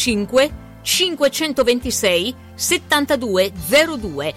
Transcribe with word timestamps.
5 0.00 0.52
526 0.80 2.34
7202 2.54 4.32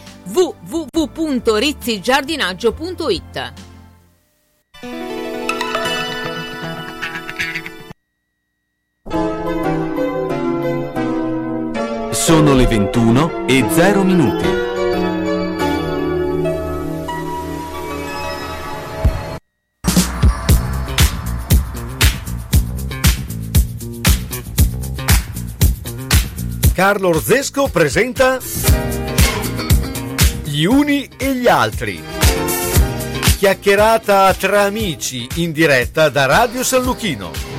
www.rizzigiardinaggio.it 0.92 3.54
Sono 12.12 12.56
le 12.56 12.68
21 12.68 13.48
e 13.48 13.66
0 13.70 14.04
minuti. 14.04 14.63
Carlo 26.84 27.08
Orzesco 27.08 27.70
presenta 27.70 28.40
Gli 30.44 30.66
uni 30.66 31.10
e 31.16 31.34
gli 31.34 31.48
altri. 31.48 32.04
Chiacchierata 33.38 34.34
tra 34.34 34.64
amici 34.64 35.26
in 35.36 35.54
diretta 35.54 36.10
da 36.10 36.26
Radio 36.26 36.62
San 36.62 36.84
Luchino. 36.84 37.53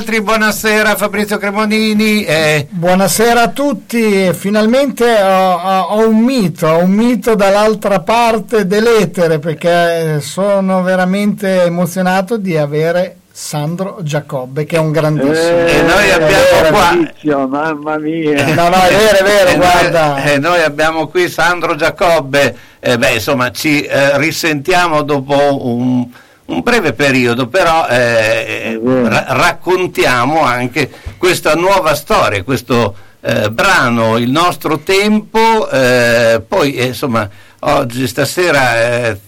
Altri, 0.00 0.22
buonasera 0.22 0.96
Fabrizio 0.96 1.36
Cremonini. 1.36 2.24
Eh. 2.24 2.66
Buonasera 2.70 3.42
a 3.42 3.48
tutti, 3.48 4.32
finalmente 4.32 5.04
ho, 5.20 5.56
ho, 5.56 6.08
un 6.08 6.20
mito, 6.20 6.68
ho 6.68 6.82
un 6.82 6.92
mito 6.92 7.34
dall'altra 7.34 8.00
parte 8.00 8.66
dell'etere 8.66 9.38
perché 9.38 10.20
sono 10.22 10.82
veramente 10.82 11.64
emozionato 11.64 12.38
di 12.38 12.56
avere 12.56 13.16
Sandro 13.30 13.98
Giacobbe 14.00 14.64
che 14.64 14.76
è 14.76 14.78
un 14.78 14.90
grandissimo 14.90 15.66
eh, 15.66 15.76
e 15.76 15.82
noi 15.82 16.10
abbiamo 16.10 16.66
eh, 16.66 16.70
qua 16.70 16.92
Maurizio, 16.92 17.46
mamma 17.46 17.98
mia 17.98 18.54
no 18.54 18.68
no 18.68 18.82
è 18.82 18.94
vero 18.94 19.18
è 19.18 19.22
vero 19.22 19.48
e 19.50 19.56
guarda 19.56 20.14
noi, 20.14 20.32
e 20.32 20.38
noi 20.38 20.62
abbiamo 20.62 21.06
qui 21.06 21.28
Sandro 21.28 21.74
Giacobbe 21.74 22.56
eh, 22.80 22.98
beh 22.98 23.12
insomma 23.12 23.50
ci 23.50 23.82
eh, 23.82 24.18
risentiamo 24.18 25.02
dopo 25.02 25.64
un 25.66 26.06
un 26.50 26.60
breve 26.62 26.92
periodo, 26.92 27.46
però 27.46 27.86
eh, 27.86 28.78
ra- 28.82 29.26
raccontiamo 29.28 30.42
anche 30.42 30.90
questa 31.16 31.54
nuova 31.54 31.94
storia, 31.94 32.42
questo 32.42 32.94
eh, 33.22 33.50
brano, 33.50 34.16
Il 34.16 34.30
nostro 34.30 34.78
tempo, 34.78 35.68
eh, 35.70 36.42
poi 36.46 36.74
eh, 36.74 36.86
insomma 36.86 37.28
oggi, 37.60 38.06
stasera 38.06 39.08
eh, 39.10 39.18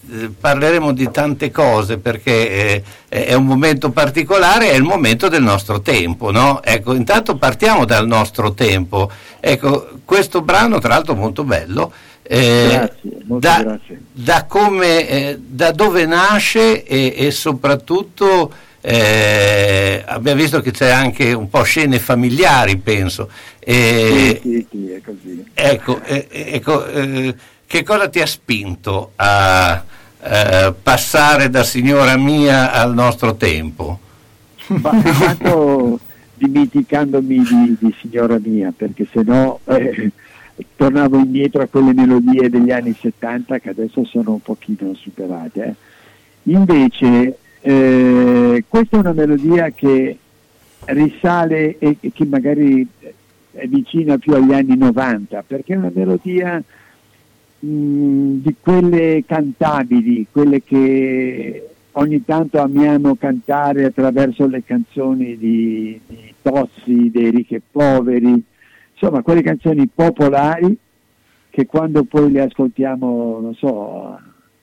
parleremo 0.41 0.93
di 0.93 1.11
tante 1.11 1.51
cose 1.51 1.99
perché 1.99 2.83
eh, 3.09 3.27
è 3.27 3.35
un 3.35 3.45
momento 3.45 3.91
particolare, 3.91 4.71
è 4.71 4.75
il 4.75 4.83
momento 4.83 5.29
del 5.29 5.43
nostro 5.43 5.83
tempo, 5.83 6.31
no? 6.31 6.63
Ecco, 6.63 6.95
intanto 6.95 7.37
partiamo 7.37 7.85
dal 7.85 8.07
nostro 8.07 8.55
tempo. 8.55 9.11
Ecco, 9.39 9.89
questo 10.05 10.41
brano 10.41 10.79
tra 10.79 10.89
l'altro 10.95 11.15
molto 11.15 11.45
bello 11.45 11.93
eh, 12.23 12.69
grazie, 12.71 13.11
da, 13.25 13.63
grazie. 13.63 14.03
Da, 14.13 14.45
come, 14.45 15.09
eh, 15.09 15.39
da, 15.39 15.73
dove 15.73 16.07
nasce 16.07 16.85
e, 16.85 17.15
e 17.17 17.31
soprattutto 17.31 18.53
eh, 18.81 20.03
abbiamo 20.07 20.41
visto 20.41 20.61
che 20.61 20.71
c'è 20.71 20.91
anche 20.91 21.33
un 21.33 21.49
po' 21.49 21.63
scene 21.63 21.99
familiari, 21.99 22.77
penso. 22.77 23.29
Sì, 23.65 24.39
sì, 24.41 24.67
sì, 24.71 24.91
è 24.91 25.01
così. 25.05 25.45
Ecco, 25.53 26.01
eh, 26.03 26.27
ecco 26.31 26.87
eh, 26.87 27.35
che 27.67 27.83
cosa 27.83 28.09
ti 28.09 28.21
ha 28.21 28.27
spinto 28.27 29.13
a 29.17 29.85
passare 30.81 31.51
da 31.51 31.65
signora 31.65 32.17
mia 32.17 32.71
al 32.71 32.95
nostro 32.95 33.35
tempo? 33.35 33.99
Ma 34.69 34.93
dimenticandomi 36.35 37.43
di, 37.43 37.77
di, 37.79 37.95
signora 38.01 38.39
mia, 38.43 38.73
perché 38.77 39.07
se 39.11 39.23
no 39.23 39.61
eh, 39.65 40.11
tornavo 40.77 41.19
indietro 41.19 41.63
a 41.63 41.67
quelle 41.67 41.93
melodie 41.93 42.51
degli 42.51 42.71
anni 42.71 42.95
70 42.99 43.59
che 43.59 43.71
adesso 43.71 44.05
sono 44.05 44.33
un 44.33 44.41
pochino 44.43 44.95
superate. 44.95 45.65
eh. 45.65 45.75
Invece 46.53 47.39
eh, 47.61 48.65
questa 48.67 48.97
è 48.97 49.01
una 49.01 49.13
melodia 49.13 49.71
che 49.71 50.17
risale 50.87 51.79
e, 51.79 51.97
e 52.01 52.13
che 52.13 52.25
magari 52.25 52.87
è 53.53 53.67
vicina 53.67 54.19
più 54.19 54.35
agli 54.35 54.53
anni 54.53 54.77
90 54.77 55.45
perché 55.47 55.75
è 55.75 55.77
una 55.77 55.93
melodia 55.95 56.61
mh, 57.61 58.35
di 58.41 58.57
quelle 58.61 59.23
cantabili, 59.27 60.27
quelle 60.31 60.63
che 60.65 61.69
ogni 61.93 62.25
tanto 62.25 62.61
amiamo 62.61 63.17
cantare 63.17 63.85
attraverso 63.85 64.47
le 64.47 64.65
canzoni 64.65 65.37
di, 65.37 66.01
di 66.07 66.35
Tozzi, 66.41 67.11
dei 67.11 67.31
ricchi 67.31 67.55
e 67.57 67.63
poveri, 67.71 68.43
insomma 69.03 69.23
quelle 69.23 69.43
canzoni 69.43 69.89
popolari 69.93 70.79
che 71.51 71.67
quando 71.67 72.05
poi 72.05 72.31
le 72.31 72.43
ascoltiamo, 72.43 73.41
non 73.41 73.55
so, 73.55 74.19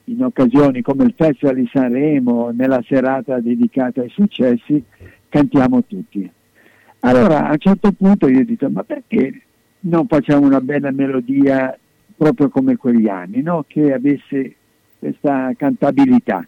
in 0.06 0.24
occasioni 0.24 0.82
come 0.82 1.04
il 1.04 1.14
Festival 1.16 1.56
di 1.56 1.70
Sanremo, 1.72 2.50
nella 2.50 2.82
serata 2.88 3.40
dedicata 3.40 4.02
ai 4.02 4.10
successi, 4.10 4.82
cantiamo 5.28 5.84
tutti. 5.86 6.28
Allora 7.02 7.48
a 7.48 7.52
un 7.52 7.60
certo 7.60 7.92
punto 7.92 8.28
io 8.28 8.40
ho 8.40 8.44
detto, 8.44 8.70
ma 8.70 8.84
perché 8.84 9.42
non 9.82 10.08
facciamo 10.08 10.48
una 10.48 10.62
bella 10.62 10.92
melodia 10.92 11.78
proprio 12.16 12.50
come 12.50 12.76
quegli 12.76 13.08
anni, 13.08 13.42
no? 13.42 13.66
che 13.68 13.94
avesse 13.94 14.56
questa 14.98 15.52
cantabilità? 15.56 16.48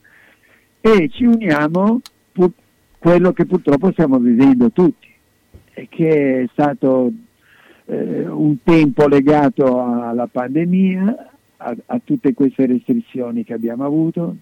E 0.79 1.09
ci 1.09 1.25
uniamo 1.25 1.99
pur- 2.31 2.53
quello 2.97 3.31
che 3.31 3.45
purtroppo 3.45 3.91
stiamo 3.91 4.17
vivendo 4.17 4.71
tutti, 4.71 5.07
e 5.73 5.87
che 5.87 6.41
è 6.41 6.49
stato 6.51 7.11
eh, 7.91 8.25
un 8.25 8.63
tempo 8.63 9.07
legato 9.07 9.81
alla 9.83 10.27
pandemia, 10.27 11.29
a, 11.57 11.75
a 11.87 12.01
tutte 12.03 12.33
queste 12.33 12.65
restrizioni 12.65 13.43
che 13.43 13.53
abbiamo 13.53 13.83
avuto, 13.83 14.35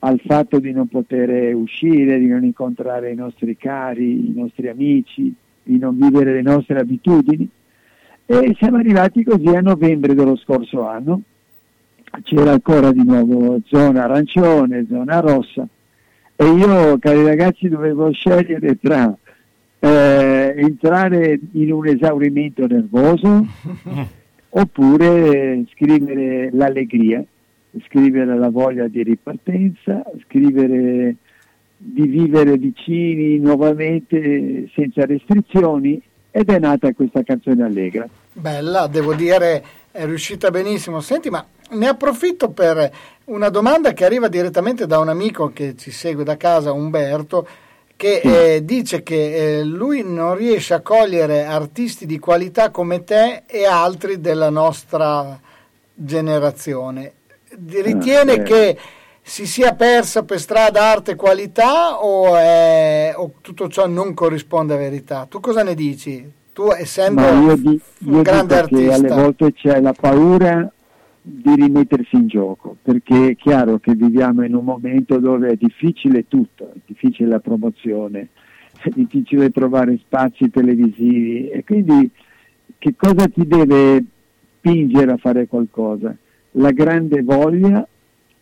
al 0.00 0.20
fatto 0.24 0.58
di 0.58 0.72
non 0.72 0.88
poter 0.88 1.54
uscire, 1.54 2.18
di 2.18 2.26
non 2.26 2.44
incontrare 2.44 3.12
i 3.12 3.14
nostri 3.14 3.56
cari, 3.56 4.30
i 4.30 4.32
nostri 4.34 4.68
amici, 4.68 5.32
di 5.62 5.78
non 5.78 5.96
vivere 5.96 6.32
le 6.32 6.42
nostre 6.42 6.80
abitudini. 6.80 7.48
E 8.26 8.56
siamo 8.58 8.78
arrivati 8.78 9.22
così 9.22 9.46
a 9.48 9.60
novembre 9.60 10.14
dello 10.14 10.36
scorso 10.36 10.84
anno. 10.84 11.22
C'era 12.22 12.50
ancora 12.50 12.90
di 12.90 13.04
nuovo 13.04 13.60
zona 13.64 14.04
arancione, 14.04 14.86
zona 14.88 15.20
rossa 15.20 15.66
e 16.42 16.44
io, 16.44 16.98
cari 16.98 17.24
ragazzi, 17.24 17.68
dovevo 17.68 18.10
scegliere 18.10 18.76
tra 18.76 19.16
eh, 19.84 20.54
entrare 20.58 21.40
in 21.52 21.72
un 21.72 21.88
esaurimento 21.88 22.64
nervoso 22.68 23.44
oppure 24.50 25.64
scrivere 25.72 26.50
l'allegria, 26.52 27.24
scrivere 27.86 28.38
la 28.38 28.48
voglia 28.48 28.86
di 28.86 29.02
ripartenza, 29.02 30.04
scrivere 30.24 31.16
di 31.76 32.06
vivere 32.06 32.56
vicini 32.58 33.38
nuovamente 33.38 34.70
senza 34.72 35.04
restrizioni 35.04 36.00
ed 36.30 36.48
è 36.48 36.60
nata 36.60 36.92
questa 36.92 37.24
canzone 37.24 37.64
allegra. 37.64 38.08
Bella, 38.34 38.86
devo 38.86 39.14
dire, 39.14 39.64
è 39.90 40.04
riuscita 40.04 40.52
benissimo. 40.52 41.00
Senti, 41.00 41.28
ma 41.28 41.44
ne 41.70 41.88
approfitto 41.88 42.50
per 42.50 42.88
una 43.24 43.48
domanda 43.48 43.92
che 43.92 44.04
arriva 44.04 44.28
direttamente 44.28 44.86
da 44.86 45.00
un 45.00 45.08
amico 45.08 45.50
che 45.52 45.74
ci 45.76 45.90
segue 45.90 46.22
da 46.22 46.36
casa, 46.36 46.72
Umberto, 46.72 47.46
che 48.02 48.54
eh, 48.56 48.64
dice 48.64 49.04
che 49.04 49.58
eh, 49.60 49.62
lui 49.62 50.02
non 50.02 50.34
riesce 50.34 50.74
a 50.74 50.80
cogliere 50.80 51.44
artisti 51.44 52.04
di 52.04 52.18
qualità 52.18 52.72
come 52.72 53.04
te 53.04 53.44
e 53.46 53.64
altri 53.64 54.20
della 54.20 54.50
nostra 54.50 55.38
generazione. 55.94 57.12
Ritiene 57.64 58.32
eh. 58.32 58.42
che 58.42 58.78
si 59.22 59.46
sia 59.46 59.74
persa 59.74 60.24
per 60.24 60.40
strada 60.40 60.82
arte 60.82 61.12
e 61.12 61.14
qualità 61.14 62.02
o, 62.02 62.36
è- 62.36 63.12
o 63.16 63.34
tutto 63.40 63.68
ciò 63.68 63.86
non 63.86 64.14
corrisponde 64.14 64.74
a 64.74 64.78
verità? 64.78 65.26
Tu 65.30 65.38
cosa 65.38 65.62
ne 65.62 65.76
dici? 65.76 66.28
Tu 66.52 66.72
essendo 66.72 67.54
di- 67.54 67.80
un 68.06 68.22
grande 68.22 68.64
che 68.66 68.76
alle 68.78 68.92
artista. 68.94 69.14
volte 69.14 69.52
c'è 69.52 69.80
la 69.80 69.92
paura 69.92 70.68
di 71.24 71.54
rimettersi 71.54 72.16
in 72.16 72.26
gioco, 72.26 72.76
perché 72.82 73.28
è 73.28 73.36
chiaro 73.36 73.78
che 73.78 73.94
viviamo 73.94 74.44
in 74.44 74.56
un 74.56 74.64
momento 74.64 75.18
dove 75.18 75.50
è 75.50 75.56
difficile 75.56 76.26
tutto, 76.26 76.72
è 76.74 76.78
difficile 76.84 77.28
la 77.28 77.38
promozione, 77.38 78.28
è 78.82 78.88
difficile 78.88 79.50
trovare 79.50 79.96
spazi 79.98 80.50
televisivi 80.50 81.48
e 81.48 81.62
quindi 81.62 82.10
che 82.76 82.94
cosa 82.96 83.28
ti 83.28 83.46
deve 83.46 84.04
spingere 84.56 85.12
a 85.12 85.16
fare 85.16 85.46
qualcosa? 85.46 86.16
La 86.52 86.72
grande 86.72 87.22
voglia 87.22 87.86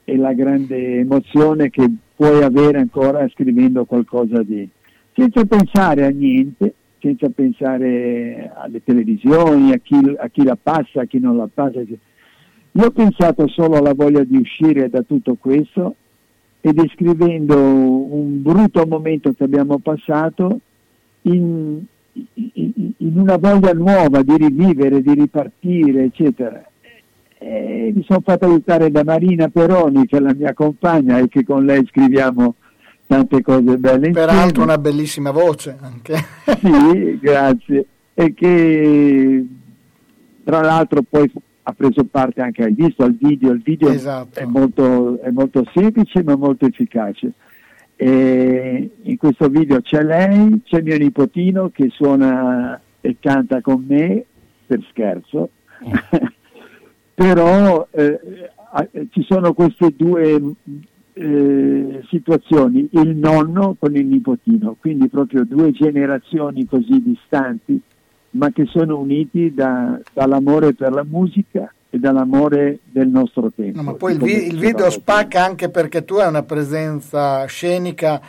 e 0.05 0.17
la 0.17 0.33
grande 0.33 1.01
emozione 1.01 1.69
che 1.69 1.87
puoi 2.17 2.43
avere 2.43 2.79
ancora 2.79 3.29
scrivendo 3.29 3.85
qualcosa 3.85 4.43
di... 4.43 4.67
senza 5.13 5.45
pensare 5.45 6.07
a 6.07 6.09
niente, 6.09 6.75
senza 6.99 7.29
pensare 7.29 8.51
alle 8.55 8.83
televisioni, 8.83 9.73
a 9.73 9.77
chi, 9.77 9.97
a 10.17 10.29
chi 10.29 10.45
la 10.45 10.57
passa, 10.61 11.03
a 11.03 11.05
chi 11.05 11.19
non 11.19 11.37
la 11.37 11.49
passa. 11.53 11.83
Io 12.73 12.85
ho 12.87 12.91
pensato 12.91 13.49
solo 13.49 13.77
alla 13.77 13.95
voglia 13.95 14.23
di 14.23 14.37
uscire 14.37 14.89
da 14.89 15.03
tutto 15.03 15.37
questo 15.39 15.95
e 16.61 16.73
descrivendo 16.73 17.57
un 17.57 18.43
brutto 18.43 18.87
momento 18.87 19.33
che 19.33 19.45
abbiamo 19.45 19.79
passato 19.79 20.61
in, 21.23 21.83
in- 22.13 22.93
in 22.97 23.19
una 23.19 23.37
voglia 23.37 23.73
nuova 23.73 24.23
di 24.23 24.37
rivivere, 24.37 25.01
di 25.03 25.15
ripartire, 25.15 26.05
eccetera. 26.05 26.63
E 27.39 27.93
mi 27.95 28.05
sono 28.07 28.21
fatto 28.23 28.45
aiutare 28.45 28.91
da 28.91 29.03
Marina 29.03 29.49
Peroni, 29.49 30.07
che 30.07 30.19
è 30.19 30.21
la 30.21 30.35
mia 30.35 30.53
compagna 30.53 31.19
e 31.19 31.29
che 31.29 31.43
con 31.45 31.65
lei 31.65 31.85
scriviamo 31.87 32.55
tante 33.07 33.41
cose 33.43 33.79
belle 33.79 34.11
Peraltro 34.11 34.63
una 34.63 34.79
bellissima 34.79 35.31
voce 35.31 35.77
anche. 35.81 36.15
Sì, 36.61 37.19
grazie. 37.19 37.87
E 38.15 38.35
che 38.35 39.47
tra 40.45 40.61
l'altro 40.61 41.03
poi 41.09 41.33
ha 41.63 41.73
preso 41.73 42.05
parte 42.05 42.41
anche, 42.41 42.65
hai 42.65 42.73
visto, 42.73 43.05
al 43.05 43.15
video. 43.15 43.53
Il 43.53 43.63
video 43.63 43.89
Esatto. 43.89 44.39
è, 44.39 44.45
molto, 44.45 45.21
è 45.21 45.31
molto 45.31 45.65
semplice 45.73 46.23
ma 46.23 46.37
molto 46.37 46.67
efficace. 46.67 47.33
E 47.97 48.91
in 49.03 49.17
questo 49.17 49.49
video 49.49 49.81
c'è 49.83 50.03
lei, 50.03 50.63
c'è 50.65 50.81
mio 50.81 50.97
nipotino 50.97 51.71
che 51.71 51.89
suona 51.91 52.81
e 53.01 53.17
canta 53.21 53.61
con 53.61 53.85
me 53.87 54.25
per 54.67 54.85
scherzo. 54.91 55.51
Però 57.15 57.87
eh, 57.91 58.21
ci 59.11 59.23
sono 59.29 59.53
queste 59.53 59.93
due 59.95 60.41
eh, 61.13 62.01
situazioni, 62.09 62.89
il 62.93 63.17
nonno 63.17 63.77
con 63.79 63.95
il 63.95 64.07
nipotino, 64.07 64.77
quindi 64.81 65.09
proprio 65.09 65.45
due 65.45 65.71
generazioni 65.73 66.65
così 66.67 67.03
distanti, 67.03 67.79
ma 68.31 68.51
che 68.51 68.67
sono 68.67 68.99
uniti 68.99 69.53
da- 69.53 69.99
dall'amore 70.13 70.75
per 70.75 70.93
la 70.93 71.05
musica 71.05 71.73
e 71.91 71.99
dall'amore 71.99 72.79
del 72.85 73.09
nostro 73.09 73.51
tempo. 73.55 73.79
No, 73.79 73.83
ma 73.83 73.95
poi 73.95 74.13
il, 74.13 74.19
vi- 74.19 74.47
il 74.47 74.59
video 74.59 74.89
spacca 74.91 75.45
anche 75.45 75.69
perché 75.71 76.05
tu 76.05 76.15
hai 76.15 76.29
una 76.29 76.45
presenza 76.45 77.45
scenica 77.47 78.21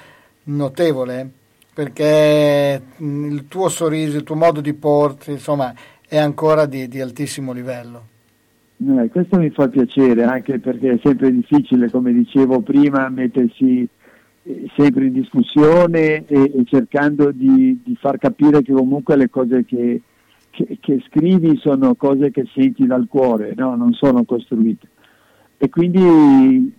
notevole, 0.46 1.30
perché 1.74 2.82
mh, 2.98 3.26
il 3.32 3.48
tuo 3.48 3.70
sorriso, 3.70 4.18
il 4.18 4.24
tuo 4.24 4.36
modo 4.36 4.62
di 4.62 4.74
porti, 4.74 5.32
insomma, 5.32 5.74
è 6.08 6.18
ancora 6.18 6.66
di, 6.66 6.88
di 6.88 7.00
altissimo 7.00 7.52
livello. 7.54 8.08
Eh, 8.84 9.10
questo 9.10 9.38
mi 9.38 9.52
fa 9.52 9.68
piacere 9.68 10.24
anche 10.24 10.58
perché 10.58 10.94
è 10.94 11.00
sempre 11.04 11.32
difficile, 11.32 11.92
come 11.92 12.12
dicevo 12.12 12.62
prima, 12.62 13.08
mettersi 13.10 13.88
sempre 14.76 15.06
in 15.06 15.14
discussione 15.14 16.26
e, 16.26 16.52
e 16.56 16.64
cercando 16.66 17.32
di, 17.32 17.80
di 17.84 17.96
far 17.96 18.18
capire 18.18 18.62
che 18.62 18.74
comunque 18.74 19.16
le 19.16 19.30
cose 19.30 19.64
che, 19.66 20.02
che- 20.50 20.78
che 20.80 21.04
scrivi 21.08 21.58
sono 21.58 21.96
cose 21.96 22.32
che 22.32 22.46
senti 22.54 22.86
dal 22.86 23.08
cuore, 23.08 23.54
no? 23.56 23.76
non 23.76 23.94
sono 23.94 24.24
costruite. 24.24 24.88
E 25.58 25.70
quindi 25.70 26.74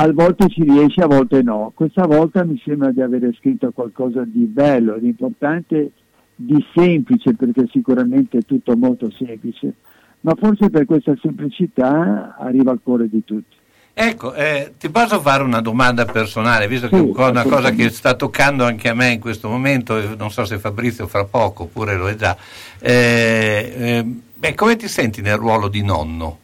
a 0.00 0.12
volte 0.12 0.48
ci 0.48 0.62
riesce, 0.62 1.02
a 1.02 1.06
volte 1.06 1.42
no. 1.42 1.72
Questa 1.74 2.06
volta 2.06 2.44
mi 2.44 2.60
sembra 2.64 2.92
di 2.92 3.00
aver 3.02 3.34
scritto 3.36 3.72
qualcosa 3.72 4.22
di 4.24 4.44
bello, 4.44 4.96
di 4.98 5.08
importante, 5.08 5.90
di 6.36 6.64
semplice, 6.72 7.34
perché 7.34 7.66
sicuramente 7.68 8.38
è 8.38 8.42
tutto 8.42 8.76
molto 8.76 9.10
semplice, 9.10 9.74
ma 10.20 10.34
forse 10.36 10.70
per 10.70 10.84
questa 10.84 11.16
semplicità 11.20 12.36
arriva 12.38 12.70
al 12.70 12.80
cuore 12.80 13.08
di 13.08 13.24
tutti. 13.24 13.56
Ecco, 14.00 14.32
eh, 14.32 14.74
ti 14.78 14.90
posso 14.90 15.20
fare 15.20 15.42
una 15.42 15.60
domanda 15.60 16.04
personale, 16.04 16.68
visto 16.68 16.86
che 16.86 16.96
è 16.96 17.00
una 17.00 17.42
cosa 17.42 17.72
che 17.72 17.88
sta 17.88 18.14
toccando 18.14 18.62
anche 18.62 18.88
a 18.88 18.94
me 18.94 19.10
in 19.10 19.18
questo 19.18 19.48
momento, 19.48 20.14
non 20.16 20.30
so 20.30 20.44
se 20.44 20.60
Fabrizio 20.60 21.08
fra 21.08 21.24
poco, 21.24 21.64
oppure 21.64 21.96
lo 21.96 22.08
è 22.08 22.14
già. 22.14 22.36
Eh, 22.78 23.72
eh, 23.76 24.04
beh, 24.34 24.54
come 24.54 24.76
ti 24.76 24.86
senti 24.86 25.20
nel 25.20 25.34
ruolo 25.34 25.66
di 25.66 25.82
nonno? 25.82 26.38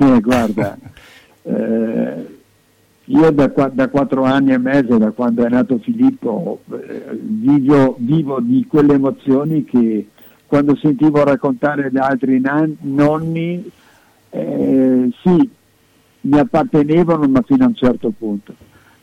Eh, 0.00 0.20
guarda, 0.20 0.76
eh, 1.44 2.38
io 3.04 3.30
da, 3.30 3.46
da 3.72 3.88
quattro 3.88 4.24
anni 4.24 4.52
e 4.52 4.58
mezzo, 4.58 4.98
da 4.98 5.12
quando 5.12 5.46
è 5.46 5.48
nato 5.48 5.78
Filippo, 5.78 6.60
eh, 6.72 7.18
vivo, 7.20 7.96
vivo 7.98 8.38
di 8.38 8.66
quelle 8.68 8.92
emozioni 8.92 9.64
che 9.64 10.08
quando 10.46 10.76
sentivo 10.76 11.24
raccontare 11.24 11.90
da 11.90 12.04
altri 12.04 12.38
nan- 12.38 12.76
nonni, 12.82 13.64
sì, 14.30 15.50
mi 16.22 16.38
appartenevano 16.38 17.26
ma 17.28 17.42
fino 17.42 17.64
a 17.64 17.68
un 17.68 17.74
certo 17.74 18.12
punto. 18.16 18.54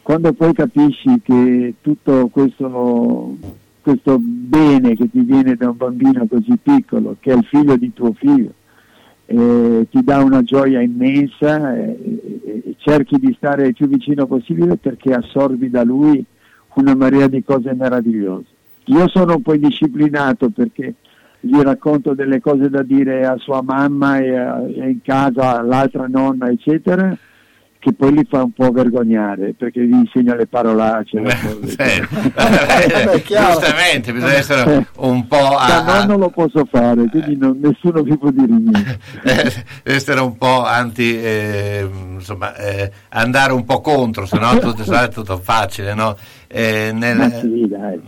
Quando 0.02 0.34
poi 0.34 0.54
capisci 0.54 1.22
che 1.22 1.76
tutto 1.82 2.28
questo, 2.28 3.36
questo 3.82 4.18
bene 4.20 4.96
che 4.96 5.10
ti 5.10 5.22
viene 5.22 5.56
da 5.56 5.70
un 5.70 5.78
bambino 5.78 6.26
così 6.28 6.58
piccolo, 6.62 7.18
che 7.20 7.32
è 7.32 7.36
il 7.36 7.46
figlio 7.46 7.76
di 7.78 7.94
tuo 7.94 8.14
figlio, 8.14 8.54
eh, 9.26 9.88
ti 9.90 10.04
dà 10.04 10.24
una 10.24 10.42
gioia 10.42 10.82
immensa 10.82 11.76
eh, 11.76 12.00
e 12.44 12.76
cerchi 12.78 13.18
di 13.18 13.34
stare 13.38 13.68
il 13.68 13.74
più 13.76 13.88
vicino 13.88 14.26
possibile 14.26 14.78
perché 14.78 15.14
assorbi 15.14 15.70
da 15.70 15.84
lui 15.84 16.26
una 16.74 16.96
marea 16.96 17.28
di 17.28 17.44
cose 17.44 17.74
meravigliose. 17.74 18.46
Io 18.86 19.08
sono 19.10 19.36
un 19.36 19.42
po' 19.42 19.54
indisciplinato 19.54 20.50
perché 20.50 20.96
gli 21.40 21.60
racconto 21.60 22.14
delle 22.14 22.40
cose 22.40 22.70
da 22.70 22.84
dire 22.84 23.26
a 23.26 23.38
sua 23.38 23.62
mamma 23.62 24.18
e, 24.18 24.36
a, 24.36 24.62
e 24.62 24.90
in 24.90 25.02
casa 25.02 25.60
all'altra 25.60 26.08
nonna, 26.08 26.50
eccetera, 26.50 27.18
che 27.80 27.94
poi 27.94 28.12
li 28.12 28.28
fa 28.30 28.44
un 28.44 28.52
po' 28.52 28.72
vergognare 28.72 29.54
perché 29.58 29.82
gli 29.86 29.94
insegna 29.94 30.36
le 30.36 30.48
parolacce. 30.48 31.22
Beh, 31.22 31.32
sì. 31.66 31.76
Beh, 31.78 33.24
giustamente, 33.26 34.12
bisogna 34.12 34.34
essere 34.34 34.86
un 34.98 35.26
po'. 35.28 35.56
A... 35.58 36.00
No, 36.00 36.06
non 36.06 36.20
lo 36.20 36.30
posso 36.30 36.68
fare, 36.70 37.06
quindi 37.10 37.38
non, 37.38 37.58
nessuno 37.62 38.04
mi 38.04 38.18
può 38.18 38.32
dire 38.32 38.48
niente. 38.48 39.00
Deve 39.24 39.54
essere 39.84 40.20
un 40.20 40.38
po' 40.38 40.66
anti, 40.66 41.18
eh, 41.22 41.90
insomma, 42.16 42.54
eh, 42.58 42.92
andare 43.10 43.54
un 43.54 43.64
po' 43.64 43.80
contro, 43.80 44.26
se 44.26 44.38
no 44.38 44.60
tutto, 44.60 44.84
è 44.84 45.08
tutto 45.08 45.38
facile, 45.38 45.94
no? 45.94 46.18
Eh, 46.52 46.92
nel, 46.92 47.40
sì, 47.42 47.68
dai, 47.68 48.02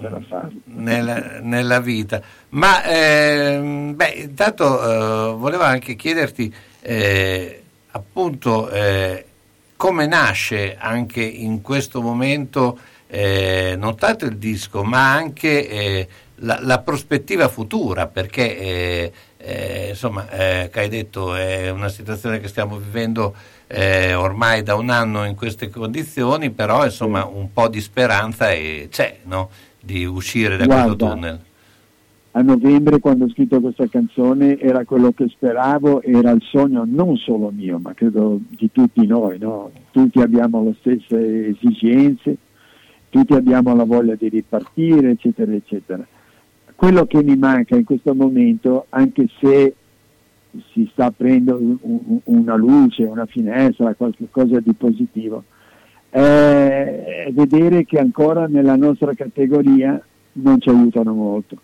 nella, 0.63 1.39
nella, 1.41 1.79
vita. 1.79 2.19
Ma 2.49 2.83
ehm, 2.83 3.95
beh, 3.95 4.13
intanto 4.15 4.81
eh, 4.81 5.35
volevo 5.35 5.61
anche 5.61 5.95
chiederti 5.95 6.51
eh, 6.81 7.61
appunto 7.91 8.67
eh, 8.71 9.25
come 9.75 10.07
nasce 10.07 10.75
anche 10.75 11.21
in 11.21 11.61
questo 11.61 12.01
momento 12.01 12.79
eh, 13.07 13.75
non 13.77 13.95
tanto 13.95 14.25
il 14.25 14.37
disco 14.37 14.83
ma 14.83 15.13
anche 15.13 15.67
eh, 15.67 16.07
la, 16.35 16.59
la, 16.61 16.79
prospettiva 16.79 17.47
futura 17.47 18.07
perché 18.07 18.57
eh, 18.57 19.11
eh 19.37 19.89
insomma 19.89 20.29
eh, 20.29 20.69
che 20.71 20.79
hai 20.79 20.89
detto 20.89 21.35
è 21.35 21.69
una 21.69 21.89
situazione 21.89 22.39
che 22.39 22.47
stiamo 22.47 22.77
vivendo 22.77 23.35
eh, 23.71 24.13
ormai 24.13 24.63
da 24.63 24.75
un 24.75 24.89
anno 24.89 25.25
in 25.25 25.35
queste 25.35 25.69
condizioni 25.69 26.49
però 26.51 26.83
insomma 26.83 27.25
un 27.25 27.51
po' 27.53 27.67
di 27.69 27.79
speranza 27.79 28.47
c'è 28.47 29.19
no? 29.23 29.49
di 29.79 30.05
uscire 30.05 30.57
da 30.57 30.65
Guarda, 30.65 30.83
questo 30.83 31.07
tunnel 31.07 31.39
a 32.33 32.41
novembre 32.41 32.99
quando 32.99 33.25
ho 33.25 33.29
scritto 33.29 33.59
questa 33.59 33.87
canzone 33.87 34.57
era 34.57 34.85
quello 34.85 35.11
che 35.11 35.27
speravo, 35.27 36.01
era 36.01 36.31
il 36.31 36.41
sogno 36.41 36.85
non 36.87 37.17
solo 37.17 37.51
mio, 37.51 37.77
ma 37.77 37.93
credo 37.93 38.39
di 38.47 38.71
tutti 38.71 39.05
noi, 39.05 39.37
no? 39.37 39.69
tutti 39.91 40.19
abbiamo 40.19 40.63
le 40.63 40.75
stesse 40.79 41.47
esigenze, 41.47 42.37
tutti 43.09 43.33
abbiamo 43.33 43.75
la 43.75 43.83
voglia 43.83 44.15
di 44.15 44.29
ripartire, 44.29 45.09
eccetera, 45.09 45.51
eccetera. 45.51 46.07
Quello 46.73 47.05
che 47.05 47.21
mi 47.21 47.35
manca 47.35 47.75
in 47.75 47.83
questo 47.83 48.15
momento, 48.15 48.85
anche 48.89 49.27
se 49.41 49.75
si 50.71 50.89
sta 50.91 51.05
aprendo 51.05 51.59
una 52.23 52.55
luce, 52.55 53.03
una 53.03 53.25
finestra, 53.25 53.95
qualcosa 53.95 54.59
di 54.59 54.73
positivo, 54.73 55.43
è 56.09 57.29
vedere 57.31 57.85
che 57.85 57.99
ancora 57.99 58.47
nella 58.47 58.75
nostra 58.75 59.13
categoria 59.13 60.01
non 60.33 60.59
ci 60.59 60.69
aiutano 60.69 61.13
molto 61.13 61.57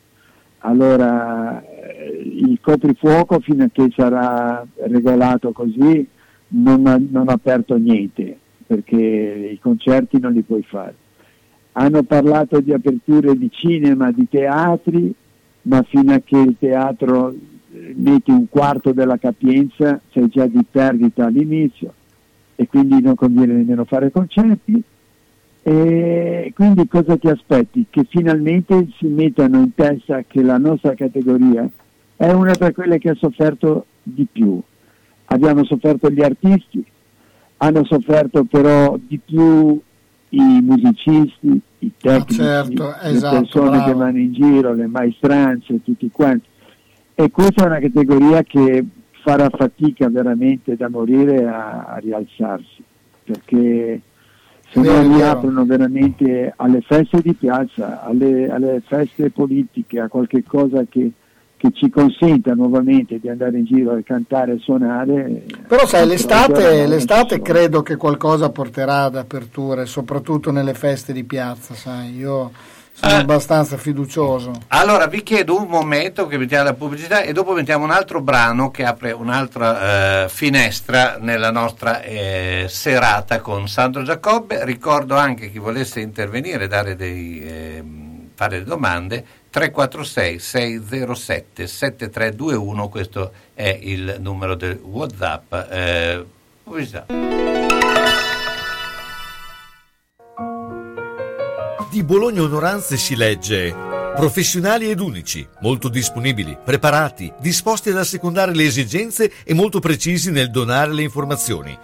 allora 0.59 1.63
eh, 1.63 2.21
il 2.23 2.59
coprifuoco 2.61 3.39
fino 3.39 3.63
a 3.63 3.69
che 3.71 3.87
sarà 3.95 4.65
regolato 4.87 5.51
così 5.51 6.07
non 6.49 6.87
ha, 6.87 6.97
non 6.97 7.29
ha 7.29 7.33
aperto 7.33 7.77
niente 7.77 8.37
perché 8.65 9.49
i 9.53 9.59
concerti 9.59 10.19
non 10.19 10.33
li 10.33 10.41
puoi 10.41 10.63
fare. 10.63 10.95
Hanno 11.73 12.03
parlato 12.03 12.59
di 12.59 12.73
aperture 12.73 13.37
di 13.37 13.49
cinema, 13.49 14.11
di 14.11 14.27
teatri, 14.27 15.13
ma 15.63 15.83
fino 15.83 16.13
a 16.13 16.19
che 16.19 16.37
il 16.37 16.55
teatro 16.59 17.29
eh, 17.29 17.37
metti 17.69 18.31
un 18.31 18.47
quarto 18.49 18.91
della 18.91 19.17
capienza 19.17 19.99
sei 20.11 20.27
già 20.29 20.45
di 20.45 20.63
perdita 20.69 21.25
all'inizio 21.25 21.93
e 22.55 22.67
quindi 22.67 23.01
non 23.01 23.15
conviene 23.15 23.53
nemmeno 23.53 23.85
fare 23.85 24.11
concerti 24.11 24.83
e 25.63 26.53
quindi 26.55 26.87
cosa 26.87 27.17
ti 27.17 27.27
aspetti? 27.27 27.87
Che 27.89 28.05
finalmente 28.09 28.87
si 28.97 29.07
mettano 29.07 29.57
in 29.57 29.73
testa 29.75 30.23
che 30.25 30.41
la 30.41 30.57
nostra 30.57 30.93
categoria 30.93 31.69
è 32.15 32.31
una 32.31 32.53
tra 32.53 32.71
quelle 32.71 32.99
che 32.99 33.09
ha 33.09 33.15
sofferto 33.15 33.85
di 34.01 34.25
più. 34.31 34.61
Abbiamo 35.25 35.65
sofferto 35.65 36.09
gli 36.09 36.23
artisti, 36.23 36.81
hanno 37.57 37.83
sofferto 37.83 38.45
però 38.45 38.97
di 38.97 39.19
più 39.23 39.77
i 40.29 40.61
musicisti, 40.61 41.59
i 41.79 41.91
tecnici, 41.97 42.41
ah, 42.41 42.63
certo, 42.63 42.95
esatto, 43.01 43.35
le 43.35 43.41
persone 43.41 43.69
bravo. 43.69 43.85
che 43.85 43.93
vanno 43.93 44.17
in 44.19 44.33
giro, 44.33 44.73
le 44.73 44.87
maestranze, 44.87 45.83
tutti 45.83 46.09
quanti. 46.09 46.47
E 47.19 47.31
questa 47.31 47.63
è 47.63 47.65
una 47.65 47.79
categoria 47.79 48.43
che 48.43 48.85
farà 49.23 49.49
fatica 49.49 50.07
veramente 50.07 50.75
da 50.75 50.87
morire 50.87 51.47
a, 51.47 51.85
a 51.85 51.97
rialzarsi, 51.97 52.83
perché 53.23 54.01
se 54.69 54.79
non 54.79 55.15
li 55.15 55.23
aprono 55.23 55.65
veramente 55.65 56.53
alle 56.55 56.81
feste 56.81 57.21
di 57.23 57.33
piazza, 57.33 58.03
alle, 58.03 58.51
alle 58.51 58.83
feste 58.85 59.31
politiche, 59.31 59.99
a 59.99 60.09
qualche 60.09 60.43
cosa 60.43 60.83
che, 60.87 61.09
che, 61.57 61.71
ci 61.73 61.89
consenta 61.89 62.53
nuovamente 62.53 63.17
di 63.19 63.29
andare 63.29 63.57
in 63.57 63.65
giro 63.65 63.93
a 63.93 64.01
cantare 64.03 64.53
e 64.53 64.59
suonare. 64.59 65.45
Però 65.67 65.87
sai, 65.87 66.05
l'estate, 66.05 66.85
l'estate 66.85 67.41
credo 67.41 67.81
che 67.81 67.95
qualcosa 67.95 68.51
porterà 68.51 69.05
ad 69.05 69.15
aperture, 69.15 69.87
soprattutto 69.87 70.51
nelle 70.51 70.75
feste 70.75 71.13
di 71.13 71.23
piazza, 71.23 71.73
sai, 71.73 72.15
io 72.15 72.51
sono 72.99 73.11
eh, 73.11 73.17
abbastanza 73.17 73.77
fiducioso. 73.77 74.51
Allora 74.69 75.05
vi 75.05 75.21
chiedo 75.21 75.55
un 75.55 75.67
momento 75.67 76.25
che 76.25 76.37
mettiamo 76.39 76.63
la 76.63 76.73
pubblicità 76.73 77.21
e 77.21 77.31
dopo 77.31 77.53
mettiamo 77.53 77.83
un 77.83 77.91
altro 77.91 78.21
brano 78.21 78.71
che 78.71 78.85
apre 78.85 79.11
un'altra 79.11 80.23
eh, 80.23 80.29
finestra 80.29 81.17
nella 81.19 81.51
nostra 81.51 82.01
eh, 82.01 82.65
serata 82.67 83.39
con 83.39 83.67
Sandro 83.67 84.01
Giacobbe. 84.01 84.65
Ricordo 84.65 85.15
anche 85.15 85.51
chi 85.51 85.59
volesse 85.59 85.99
intervenire, 85.99 86.67
dare 86.67 86.95
dei, 86.95 87.39
ehm, 87.45 88.29
fare 88.33 88.63
domande. 88.63 89.23
346 89.49 90.39
607 90.39 91.67
7321, 91.67 92.89
questo 92.89 93.31
è 93.53 93.77
il 93.79 94.17
numero 94.19 94.55
del 94.55 94.79
WhatsApp. 94.83 95.53
Eh, 95.69 96.25
pubblicità. 96.63 97.05
Di 101.97 102.03
Bologna 102.03 102.43
Onoranze 102.43 102.95
si 102.95 103.15
legge 103.15 103.73
professionali 104.15 104.91
ed 104.91 104.99
unici, 104.99 105.47
molto 105.61 105.89
disponibili, 105.89 106.55
preparati, 106.63 107.33
disposti 107.39 107.89
ad 107.89 107.97
assecondare 107.97 108.53
le 108.53 108.65
esigenze 108.65 109.31
e 109.43 109.55
molto 109.55 109.79
precisi 109.79 110.29
nel 110.29 110.51
donare 110.51 110.93
le 110.93 111.01
informazioni. 111.01 111.75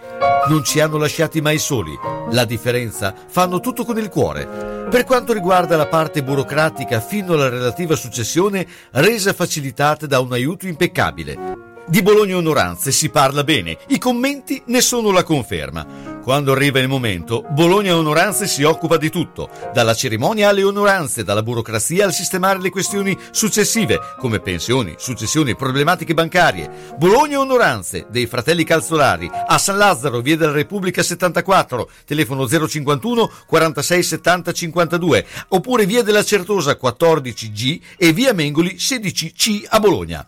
Non 0.46 0.62
ci 0.62 0.78
hanno 0.78 0.98
lasciati 0.98 1.40
mai 1.40 1.58
soli. 1.58 1.98
La 2.30 2.44
differenza 2.44 3.12
fanno 3.26 3.58
tutto 3.58 3.84
con 3.84 3.98
il 3.98 4.08
cuore. 4.08 4.86
Per 4.88 5.02
quanto 5.02 5.32
riguarda 5.32 5.76
la 5.76 5.88
parte 5.88 6.22
burocratica 6.22 7.00
fino 7.00 7.32
alla 7.32 7.48
relativa 7.48 7.96
successione, 7.96 8.64
resa 8.92 9.32
facilitata 9.32 10.06
da 10.06 10.20
un 10.20 10.32
aiuto 10.32 10.68
impeccabile. 10.68 11.73
Di 11.86 12.00
Bologna 12.00 12.38
Onoranze 12.38 12.90
si 12.92 13.10
parla 13.10 13.44
bene, 13.44 13.76
i 13.88 13.98
commenti 13.98 14.62
ne 14.68 14.80
sono 14.80 15.10
la 15.10 15.22
conferma. 15.22 15.86
Quando 16.22 16.52
arriva 16.52 16.78
il 16.78 16.88
momento, 16.88 17.44
Bologna 17.50 17.94
Onoranze 17.94 18.46
si 18.46 18.62
occupa 18.62 18.96
di 18.96 19.10
tutto, 19.10 19.50
dalla 19.74 19.92
cerimonia 19.92 20.48
alle 20.48 20.62
onoranze, 20.62 21.24
dalla 21.24 21.42
burocrazia 21.42 22.06
al 22.06 22.14
sistemare 22.14 22.58
le 22.58 22.70
questioni 22.70 23.14
successive, 23.30 24.00
come 24.18 24.40
pensioni, 24.40 24.94
successioni 24.96 25.50
e 25.50 25.56
problematiche 25.56 26.14
bancarie. 26.14 26.94
Bologna 26.96 27.40
Onoranze, 27.40 28.06
dei 28.08 28.26
fratelli 28.26 28.64
Calzolari, 28.64 29.30
a 29.46 29.58
San 29.58 29.76
Lazzaro, 29.76 30.22
via 30.22 30.38
della 30.38 30.52
Repubblica 30.52 31.02
74, 31.02 31.90
telefono 32.06 32.48
051 32.48 33.30
46 33.46 34.02
70 34.02 34.52
52, 34.52 35.26
oppure 35.48 35.84
via 35.84 36.02
della 36.02 36.24
Certosa 36.24 36.78
14G 36.80 37.80
e 37.98 38.14
via 38.14 38.32
Mengoli 38.32 38.76
16C 38.76 39.66
a 39.68 39.78
Bologna 39.78 40.26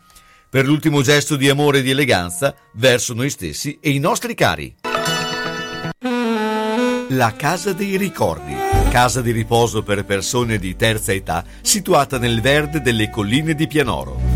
per 0.56 0.64
l'ultimo 0.66 1.02
gesto 1.02 1.36
di 1.36 1.50
amore 1.50 1.80
e 1.80 1.82
di 1.82 1.90
eleganza 1.90 2.54
verso 2.76 3.12
noi 3.12 3.28
stessi 3.28 3.76
e 3.78 3.90
i 3.90 3.98
nostri 3.98 4.32
cari. 4.32 4.74
La 7.08 7.34
Casa 7.36 7.74
dei 7.74 7.98
Ricordi, 7.98 8.54
casa 8.88 9.20
di 9.20 9.32
riposo 9.32 9.82
per 9.82 10.06
persone 10.06 10.56
di 10.56 10.74
terza 10.74 11.12
età 11.12 11.44
situata 11.60 12.18
nel 12.18 12.40
verde 12.40 12.80
delle 12.80 13.10
colline 13.10 13.54
di 13.54 13.66
Pianoro 13.66 14.35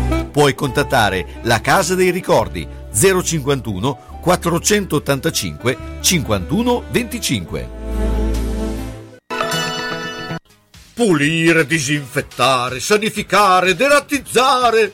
Puoi 0.31 0.55
contattare 0.55 1.39
la 1.43 1.59
Casa 1.59 1.93
dei 1.93 2.09
Ricordi 2.09 2.65
051 2.93 4.19
485 4.21 5.77
51 5.99 6.83
25. 6.89 7.79
Pulire, 10.93 11.65
disinfettare, 11.65 12.79
sanificare, 12.79 13.75
derattizzare. 13.75 14.93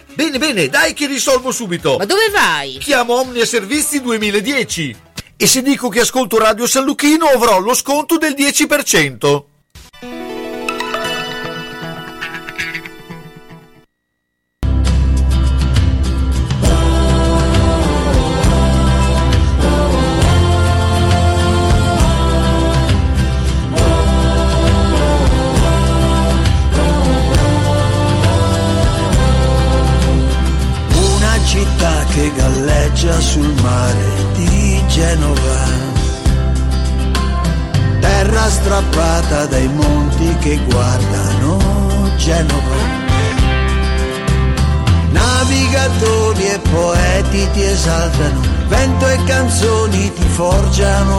Bene, 0.13 0.37
bene, 0.37 0.67
dai 0.67 0.93
che 0.93 1.07
risolvo 1.07 1.51
subito. 1.51 1.97
Ma 1.97 2.05
dove 2.05 2.29
vai? 2.29 2.77
Chiamo 2.79 3.19
Omnia 3.19 3.45
Servizi 3.45 4.01
2010. 4.01 4.95
E 5.37 5.47
se 5.47 5.61
dico 5.61 5.89
che 5.89 6.01
ascolto 6.01 6.37
Radio 6.37 6.67
San 6.67 6.83
Lucchino 6.83 7.25
avrò 7.25 7.59
lo 7.59 7.73
sconto 7.73 8.17
del 8.17 8.33
10%. 8.33 9.43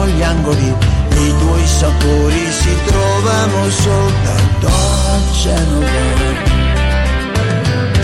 Gli 0.07 0.21
angoli, 0.21 0.67
i 0.67 1.33
tuoi 1.39 1.67
sapori 1.67 2.51
si 2.51 2.75
trovano 2.85 3.69
soltanto 3.69 4.67
a 4.67 5.31
Genova 5.41 6.53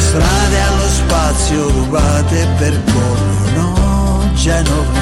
strade 0.10 0.62
allo 0.62 0.88
spazio 0.88 1.70
rubate 1.70 2.48
percorrono 2.58 4.32
Genova 4.34 5.00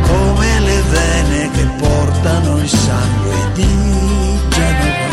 come 0.00 0.60
le 0.60 0.82
vene 0.90 1.50
che 1.52 1.64
portano 1.78 2.58
il 2.58 2.68
sangue 2.68 3.36
di 3.54 4.40
Genova. 4.48 5.10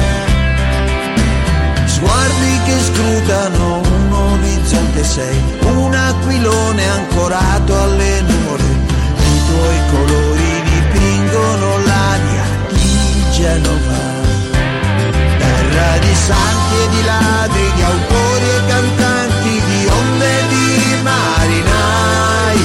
Sguardi 1.86 2.60
che 2.66 2.80
scrutano 2.80 3.82
un 3.82 4.14
orizzonte 4.14 5.04
sei 5.04 5.44
un 5.62 5.94
aquilone 5.94 6.90
ancorato 6.90 7.82
alle 7.82 8.29
Genova 13.40 14.20
terra 15.40 15.98
di 16.00 16.14
santi 16.14 16.76
e 16.76 16.90
di 16.90 17.04
ladri, 17.06 17.72
di 17.74 17.84
autori 17.84 18.50
e 18.50 18.66
cantanti, 18.68 19.62
di 19.66 19.88
onde 19.88 20.40
e 20.40 20.48
di 20.50 21.02
marinai. 21.02 22.60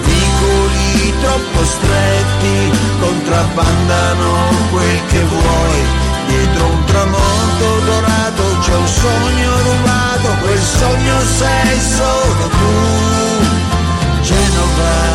Vicoli 0.00 1.14
troppo 1.20 1.64
stretti 1.64 2.78
contrabbandano 2.98 4.32
quel 4.70 5.00
che 5.10 5.22
vuoi. 5.22 5.80
Dietro 6.28 6.64
un 6.64 6.84
tramonto 6.84 7.80
dorato 7.84 8.42
c'è 8.62 8.74
un 8.74 8.88
sogno 8.88 9.52
rubato, 9.68 10.28
quel 10.40 10.62
sogno 10.62 11.20
sei 11.36 11.78
solo 11.78 12.48
tu. 12.48 12.72
Genova, 14.22 15.09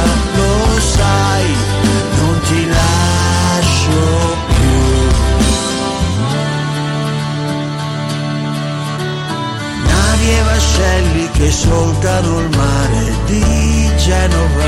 vascelli 10.76 11.30
che 11.32 11.52
solcano 11.52 12.40
il 12.40 12.50
mare 12.58 13.14
di 13.26 13.92
Genova. 13.98 14.64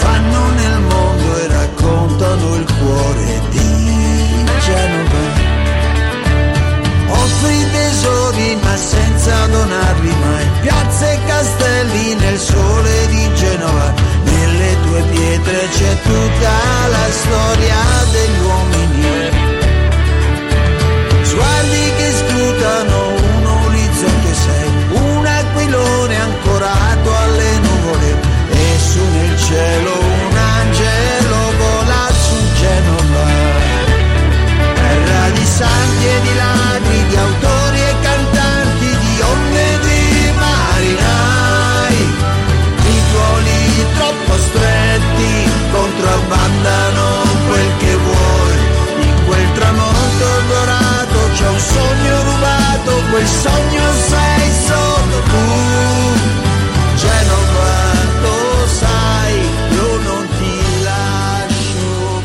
Vanno 0.00 0.50
nel 0.50 0.80
mondo 0.80 1.36
e 1.36 1.46
raccontano 1.48 2.54
il 2.56 2.66
cuore 2.80 3.40
di 3.50 4.44
Genova. 4.64 5.46
Offri 7.08 7.70
tesori 7.70 8.58
ma 8.62 8.76
senza 8.76 9.46
donarli 9.46 10.14
mai. 10.24 10.46
Piazze 10.60 11.12
e 11.12 11.18
castelli 11.26 12.14
nel 12.14 12.38
sole 12.38 13.06
di 13.08 13.34
Genova. 13.34 13.94
Nelle 14.24 14.76
tue 14.82 15.02
pietre 15.10 15.68
c'è 15.70 15.96
tutta 16.02 16.52
la 16.90 17.10
storia 17.10 17.76
degli 18.12 18.27
contrabbandano 46.28 47.24
quel 47.48 47.76
che 47.78 47.96
vuoi. 47.96 48.56
In 49.00 49.24
quel 49.26 49.52
tramonto 49.52 50.26
dorato 50.48 51.18
c'è 51.34 51.48
un 51.48 51.58
sogno 51.58 52.22
rubato, 52.22 53.02
quel 53.10 53.26
sogno 53.26 53.92
sei 53.92 54.50
solo 54.66 55.20
tu. 55.22 55.46
Genova, 56.96 57.92
lo 58.20 58.66
sai, 58.66 59.34
io 59.70 59.96
non 60.02 60.28
ti 60.38 60.82
lascio 60.82 62.22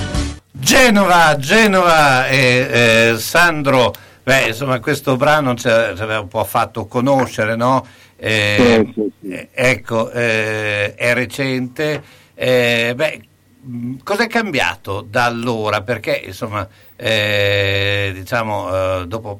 Genova, 0.51 1.37
Genova 1.37 2.27
e 2.27 3.11
eh, 3.11 3.15
Sandro, 3.19 3.93
beh, 4.23 4.47
insomma 4.47 4.79
questo 4.79 5.15
brano 5.15 5.55
ci 5.55 5.67
aveva 5.67 6.19
un 6.19 6.27
po' 6.27 6.43
fatto 6.43 6.85
conoscere, 6.87 7.55
no? 7.55 7.85
Eh, 8.17 8.83
Sì, 8.85 8.91
sì, 8.93 9.11
sì. 9.21 9.29
eh, 9.33 9.49
Ecco, 9.53 10.09
eh, 10.11 10.95
è 10.95 11.13
recente, 11.13 12.01
eh, 12.33 12.93
beh, 12.95 13.21
mh, 13.63 13.95
cosa 14.03 14.23
è 14.23 14.27
cambiato 14.27 15.01
da 15.01 15.25
allora? 15.25 15.81
Perché 15.81 16.21
insomma, 16.25 16.67
eh, 16.95 18.11
diciamo, 18.13 19.01
eh, 19.01 19.07
dopo 19.07 19.39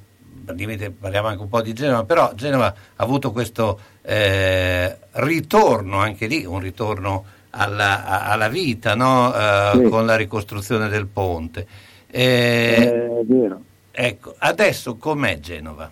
parliamo 1.00 1.28
anche 1.28 1.42
un 1.42 1.48
po' 1.50 1.62
di 1.62 1.74
Genova, 1.74 2.04
però 2.04 2.34
Genova 2.36 2.66
ha 2.68 3.04
avuto 3.04 3.32
questo 3.32 3.80
eh, 4.02 4.98
ritorno, 5.12 6.00
anche 6.00 6.28
lì, 6.28 6.44
un 6.46 6.60
ritorno 6.60 7.24
alla, 7.52 8.24
alla 8.30 8.50
vita, 8.50 8.96
no? 8.96 9.34
Eh, 9.34 9.72
Sì. 9.84 9.90
con 9.90 10.06
la 10.06 10.16
ricostruzione 10.16 10.90
del 10.90 11.06
ponte. 11.08 11.66
Eh, 12.10 12.76
Eh, 12.76 13.20
è 13.20 13.24
vero. 13.26 13.62
Ecco, 13.92 14.36
adesso 14.40 14.98
com'è 14.98 15.40
Genova? 15.40 15.90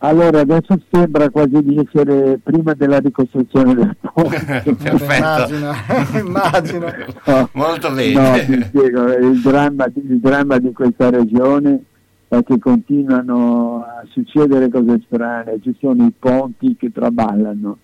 Allora, 0.00 0.40
adesso 0.40 0.80
sembra 0.90 1.28
quasi 1.28 1.60
di 1.62 1.76
essere 1.76 2.38
prima 2.40 2.72
della 2.74 2.98
ricostruzione 2.98 3.74
del 3.74 3.96
ponte. 4.00 4.62
immagino, 4.64 5.72
immagino. 6.20 6.86
No, 7.26 7.48
Molto 7.52 7.88
no, 7.88 7.94
bene. 7.96 8.44
ti 8.46 8.62
spiego, 8.62 9.12
il 9.12 9.40
dramma, 9.40 9.86
il 9.86 10.20
dramma 10.20 10.58
di 10.58 10.72
questa 10.72 11.10
regione 11.10 11.82
è 12.28 12.42
che 12.44 12.58
continuano 12.58 13.82
a 13.82 14.04
succedere 14.10 14.68
cose 14.68 15.00
strane, 15.06 15.58
ci 15.62 15.74
sono 15.80 16.04
i 16.04 16.12
ponti 16.16 16.76
che 16.76 16.92
traballano, 16.92 17.78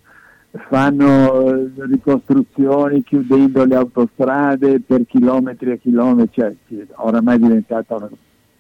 fanno 0.69 1.49
eh, 1.53 1.73
ricostruzioni 1.91 3.03
chiudendo 3.03 3.65
le 3.65 3.75
autostrade 3.75 4.81
per 4.81 5.05
chilometri 5.07 5.73
e 5.73 5.81
chilometri, 5.81 6.31
cioè 6.41 6.55
oramai 6.97 7.37
è 7.37 7.39
diventata 7.41 7.97
una, 7.97 8.09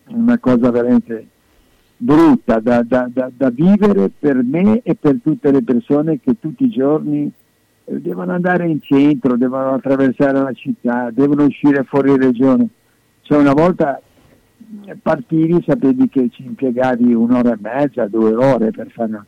una 0.08 0.38
cosa 0.38 0.70
veramente 0.70 1.26
brutta 1.96 2.60
da, 2.60 2.82
da- 2.82 3.08
da- 3.12 3.30
da 3.34 3.50
vivere 3.50 4.10
per 4.18 4.42
me 4.42 4.80
e 4.82 4.94
per 4.94 5.18
tutte 5.22 5.50
le 5.50 5.62
persone 5.62 6.20
che 6.20 6.38
tutti 6.38 6.64
i 6.64 6.70
giorni 6.70 7.30
eh, 7.84 8.00
devono 8.00 8.32
andare 8.32 8.68
in 8.68 8.80
centro, 8.80 9.36
devono 9.36 9.74
attraversare 9.74 10.38
la 10.40 10.52
città, 10.52 11.10
devono 11.12 11.44
uscire 11.44 11.84
fuori 11.84 12.16
regione. 12.16 12.68
Cioè 13.22 13.38
una 13.38 13.52
volta 13.54 14.00
eh, 14.86 14.96
partivi 15.00 15.62
sapevi 15.66 16.08
che 16.08 16.28
ci 16.30 16.44
impiegavi 16.44 17.14
un'ora 17.14 17.52
e 17.52 17.58
mezza, 17.60 18.06
due 18.06 18.34
ore 18.34 18.70
per 18.70 18.90
fare... 18.90 19.24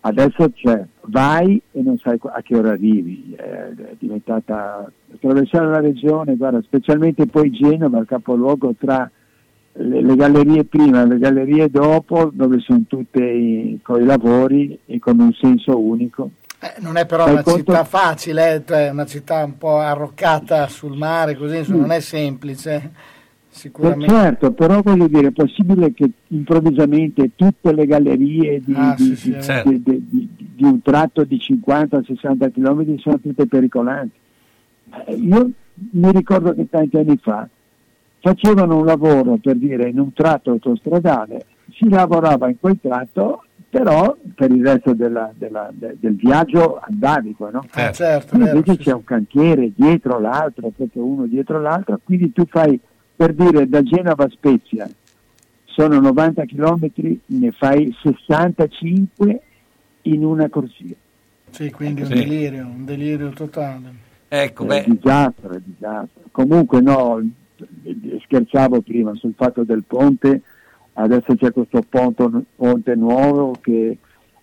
Adesso 0.00 0.52
c'è, 0.52 0.86
vai 1.06 1.60
e 1.72 1.82
non 1.82 1.98
sai 1.98 2.18
a 2.22 2.40
che 2.40 2.56
ora 2.56 2.70
arrivi, 2.70 3.34
è 3.36 3.42
è 3.42 3.96
diventata 3.98 4.90
attraversare 5.12 5.66
la 5.66 5.80
regione, 5.80 6.36
guarda, 6.36 6.62
specialmente 6.62 7.26
poi 7.26 7.50
Genova, 7.50 7.98
il 7.98 8.06
capoluogo 8.06 8.74
tra 8.78 9.10
le, 9.80 10.02
le 10.02 10.16
gallerie 10.16 10.64
prima 10.64 11.02
e 11.02 11.06
le 11.06 11.18
gallerie 11.18 11.68
dopo, 11.70 12.30
dove 12.32 12.58
sono 12.60 12.82
tutte 12.86 13.22
i- 13.24 13.78
con 13.82 14.00
i 14.00 14.04
lavori 14.04 14.78
e 14.86 14.98
con 14.98 15.18
un 15.20 15.32
senso 15.32 15.78
unico. 15.78 16.30
Eh, 16.60 16.80
non 16.80 16.96
è 16.96 17.06
però 17.06 17.24
Fai 17.24 17.32
una 17.34 17.42
conto- 17.42 17.58
città 17.60 17.84
facile, 17.84 18.54
eh, 18.56 18.62
cioè 18.66 18.90
una 18.90 19.06
città 19.06 19.44
un 19.44 19.56
po' 19.58 19.78
arroccata 19.78 20.66
sul 20.68 20.96
mare, 20.96 21.36
così 21.36 21.58
insomma, 21.58 21.78
Mm. 21.78 21.80
non 21.82 21.90
è 21.92 22.00
semplice. 22.00 22.90
Sicuramente. 23.50 24.06
certo, 24.14 24.52
però 24.52 24.80
voglio 24.82 25.08
dire, 25.08 25.28
è 25.28 25.30
possibile 25.32 25.92
che 25.92 26.08
improvvisamente 26.28 27.30
tutte 27.34 27.72
le 27.72 27.86
gallerie 27.86 28.60
di, 28.64 28.72
Ah, 28.76 28.94
di- 28.96 29.02
sì, 29.04 29.16
sì, 29.16 29.30
di- 29.30 29.36
è 29.36 29.40
Certo. 29.40 29.70
di- 29.70 29.82
di- 29.82 30.06
di- 30.08 30.28
di 30.54 30.64
un 30.64 30.80
tratto 30.82 31.24
di 31.24 31.38
50-60 31.40 32.50
km 32.50 32.96
sono 32.98 33.18
tutte 33.18 33.46
pericolanti. 33.46 34.14
Eh, 35.06 35.14
Io 35.14 35.50
mi 35.92 36.10
ricordo 36.12 36.54
che 36.54 36.68
tanti 36.68 36.96
anni 36.98 37.18
fa 37.20 37.48
facevano 38.20 38.76
un 38.78 38.84
lavoro 38.84 39.36
per 39.36 39.56
dire 39.56 39.88
in 39.88 39.98
un 39.98 40.12
tratto 40.12 40.50
autostradale, 40.50 41.46
si 41.72 41.88
lavorava 41.88 42.48
in 42.48 42.58
quel 42.58 42.78
tratto, 42.80 43.44
però 43.70 44.16
per 44.34 44.50
il 44.50 44.64
resto 44.64 44.94
della- 44.94 45.30
della- 45.36 45.70
de- 45.72 45.96
del 46.00 46.14
viaggio 46.16 46.78
andavi, 46.80 47.34
qua, 47.34 47.50
no? 47.50 47.64
Ah, 47.72 47.92
Certo. 47.92 48.36
vero, 48.38 48.56
invece 48.56 48.76
sì, 48.76 48.82
c'è 48.84 48.92
un 48.92 49.04
cantiere 49.04 49.70
dietro 49.74 50.18
l'altro, 50.18 50.70
proprio 50.74 51.04
uno 51.04 51.26
dietro 51.26 51.60
l'altro, 51.60 52.00
quindi 52.02 52.32
tu 52.32 52.44
fai 52.46 52.80
per 53.14 53.34
dire 53.34 53.68
da 53.68 53.82
Genova 53.82 54.24
a 54.24 54.30
Spezia 54.30 54.88
sono 55.64 56.00
90 56.00 56.44
km, 56.44 56.90
ne 57.26 57.52
fai 57.52 57.94
65 58.02 59.40
in 60.02 60.24
una 60.24 60.48
corsia. 60.48 60.94
Sì, 61.50 61.70
quindi 61.70 62.04
Sì. 62.04 62.12
un 62.12 62.18
delirio, 62.18 62.66
un 62.66 62.84
delirio 62.84 63.28
totale. 63.30 64.06
Ecco, 64.28 64.64
È 64.64 64.66
beh, 64.66 64.84
disastro, 64.88 65.52
è 65.54 65.60
disastro. 65.64 66.22
Comunque 66.30 66.80
no, 66.80 67.20
scherzavo 68.24 68.80
prima 68.82 69.14
sul 69.14 69.34
fatto 69.36 69.64
del 69.64 69.84
ponte, 69.86 70.42
adesso 70.94 71.34
c'è 71.36 71.52
questo 71.52 71.82
ponte, 71.88 72.28
ponte 72.54 72.94
nuovo 72.94 73.54
che 73.60 73.98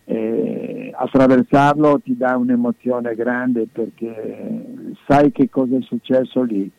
eh, 0.05 0.91
attraversarlo 0.95 1.99
ti 1.99 2.15
dà 2.15 2.37
un'emozione 2.37 3.15
grande 3.15 3.67
perché 3.71 4.63
sai 5.07 5.31
che 5.31 5.49
cosa 5.49 5.77
è 5.77 5.81
successo 5.81 6.43
lì, 6.43 6.69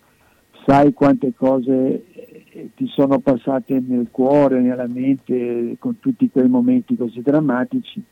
sai 0.64 0.92
quante 0.92 1.32
cose 1.34 2.04
eh, 2.12 2.70
ti 2.74 2.86
sono 2.86 3.18
passate 3.18 3.82
nel 3.86 4.08
cuore, 4.10 4.60
nella 4.60 4.86
mente 4.86 5.76
con 5.78 5.98
tutti 5.98 6.30
quei 6.30 6.48
momenti 6.48 6.96
così 6.96 7.20
drammatici 7.20 8.02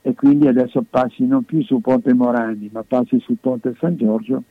e 0.00 0.14
quindi 0.14 0.48
adesso 0.48 0.84
passi 0.88 1.26
non 1.26 1.44
più 1.44 1.62
sul 1.62 1.80
ponte 1.80 2.12
Morandi 2.12 2.70
ma 2.72 2.82
passi 2.82 3.18
sul 3.20 3.38
ponte 3.40 3.74
San 3.78 3.96
Giorgio 3.96 4.42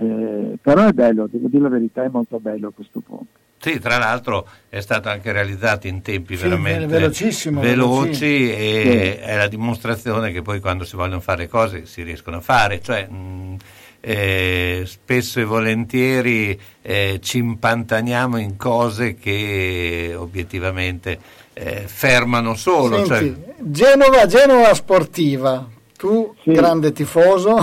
eh, 0.00 0.56
però 0.60 0.86
è 0.86 0.92
bello, 0.92 1.28
devo 1.30 1.48
dire 1.48 1.62
la 1.64 1.68
verità, 1.68 2.02
è 2.04 2.08
molto 2.10 2.38
bello 2.40 2.72
questo 2.74 3.00
ponte. 3.00 3.38
sì, 3.58 3.78
tra 3.78 3.98
l'altro 3.98 4.46
è 4.70 4.80
stato 4.80 5.08
anche 5.10 5.30
realizzato 5.32 5.86
in 5.86 6.00
tempi 6.02 6.34
Sì, 6.36 6.42
veramente 6.44 6.86
veloci 6.86 7.24
velocissimo. 7.24 7.62
e 7.62 9.18
Sì. 9.20 9.28
è 9.28 9.36
la 9.36 9.48
dimostrazione 9.48 10.32
che 10.32 10.40
poi 10.42 10.60
quando 10.60 10.84
si 10.84 10.96
vogliono 10.96 11.20
fare 11.20 11.46
cose 11.48 11.84
si 11.86 12.02
riescono 12.02 12.38
a 12.38 12.40
fare, 12.40 12.80
cioè 12.80 13.06
mh, 13.06 13.56
eh, 14.02 14.84
spesso 14.86 15.40
e 15.40 15.44
volentieri 15.44 16.58
eh, 16.80 17.18
ci 17.22 17.36
impantaniamo 17.36 18.38
in 18.38 18.56
cose 18.56 19.14
che 19.16 20.14
obiettivamente 20.16 21.18
eh, 21.52 21.82
fermano 21.86 22.54
solo. 22.54 23.04
Senti, 23.04 23.08
cioè- 23.08 23.34
Genova, 23.58 24.24
Genova 24.24 24.72
sportiva, 24.72 25.68
tu 25.98 26.34
Sì. 26.42 26.52
grande 26.52 26.92
tifoso, 26.92 27.58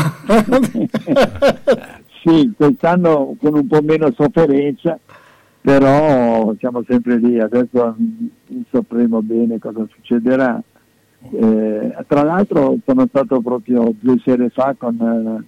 Sì, 2.28 2.52
quest'anno 2.58 3.36
con 3.42 3.56
un 3.56 3.68
po' 3.68 3.80
meno 3.82 4.12
sofferenza, 4.16 5.00
però 5.62 6.54
siamo 6.60 6.84
sempre 6.88 7.18
lì, 7.18 7.40
adesso 7.40 7.96
mm, 8.00 8.62
sapremo 8.72 9.22
bene 9.22 9.60
cosa 9.60 9.86
succederà. 9.94 10.62
Eh, 11.32 11.96
tra 12.08 12.24
l'altro 12.24 12.78
sono 12.86 13.06
stato 13.08 13.40
proprio 13.42 13.94
due 14.00 14.20
sere 14.24 14.50
fa 14.50 14.76
con 14.78 15.46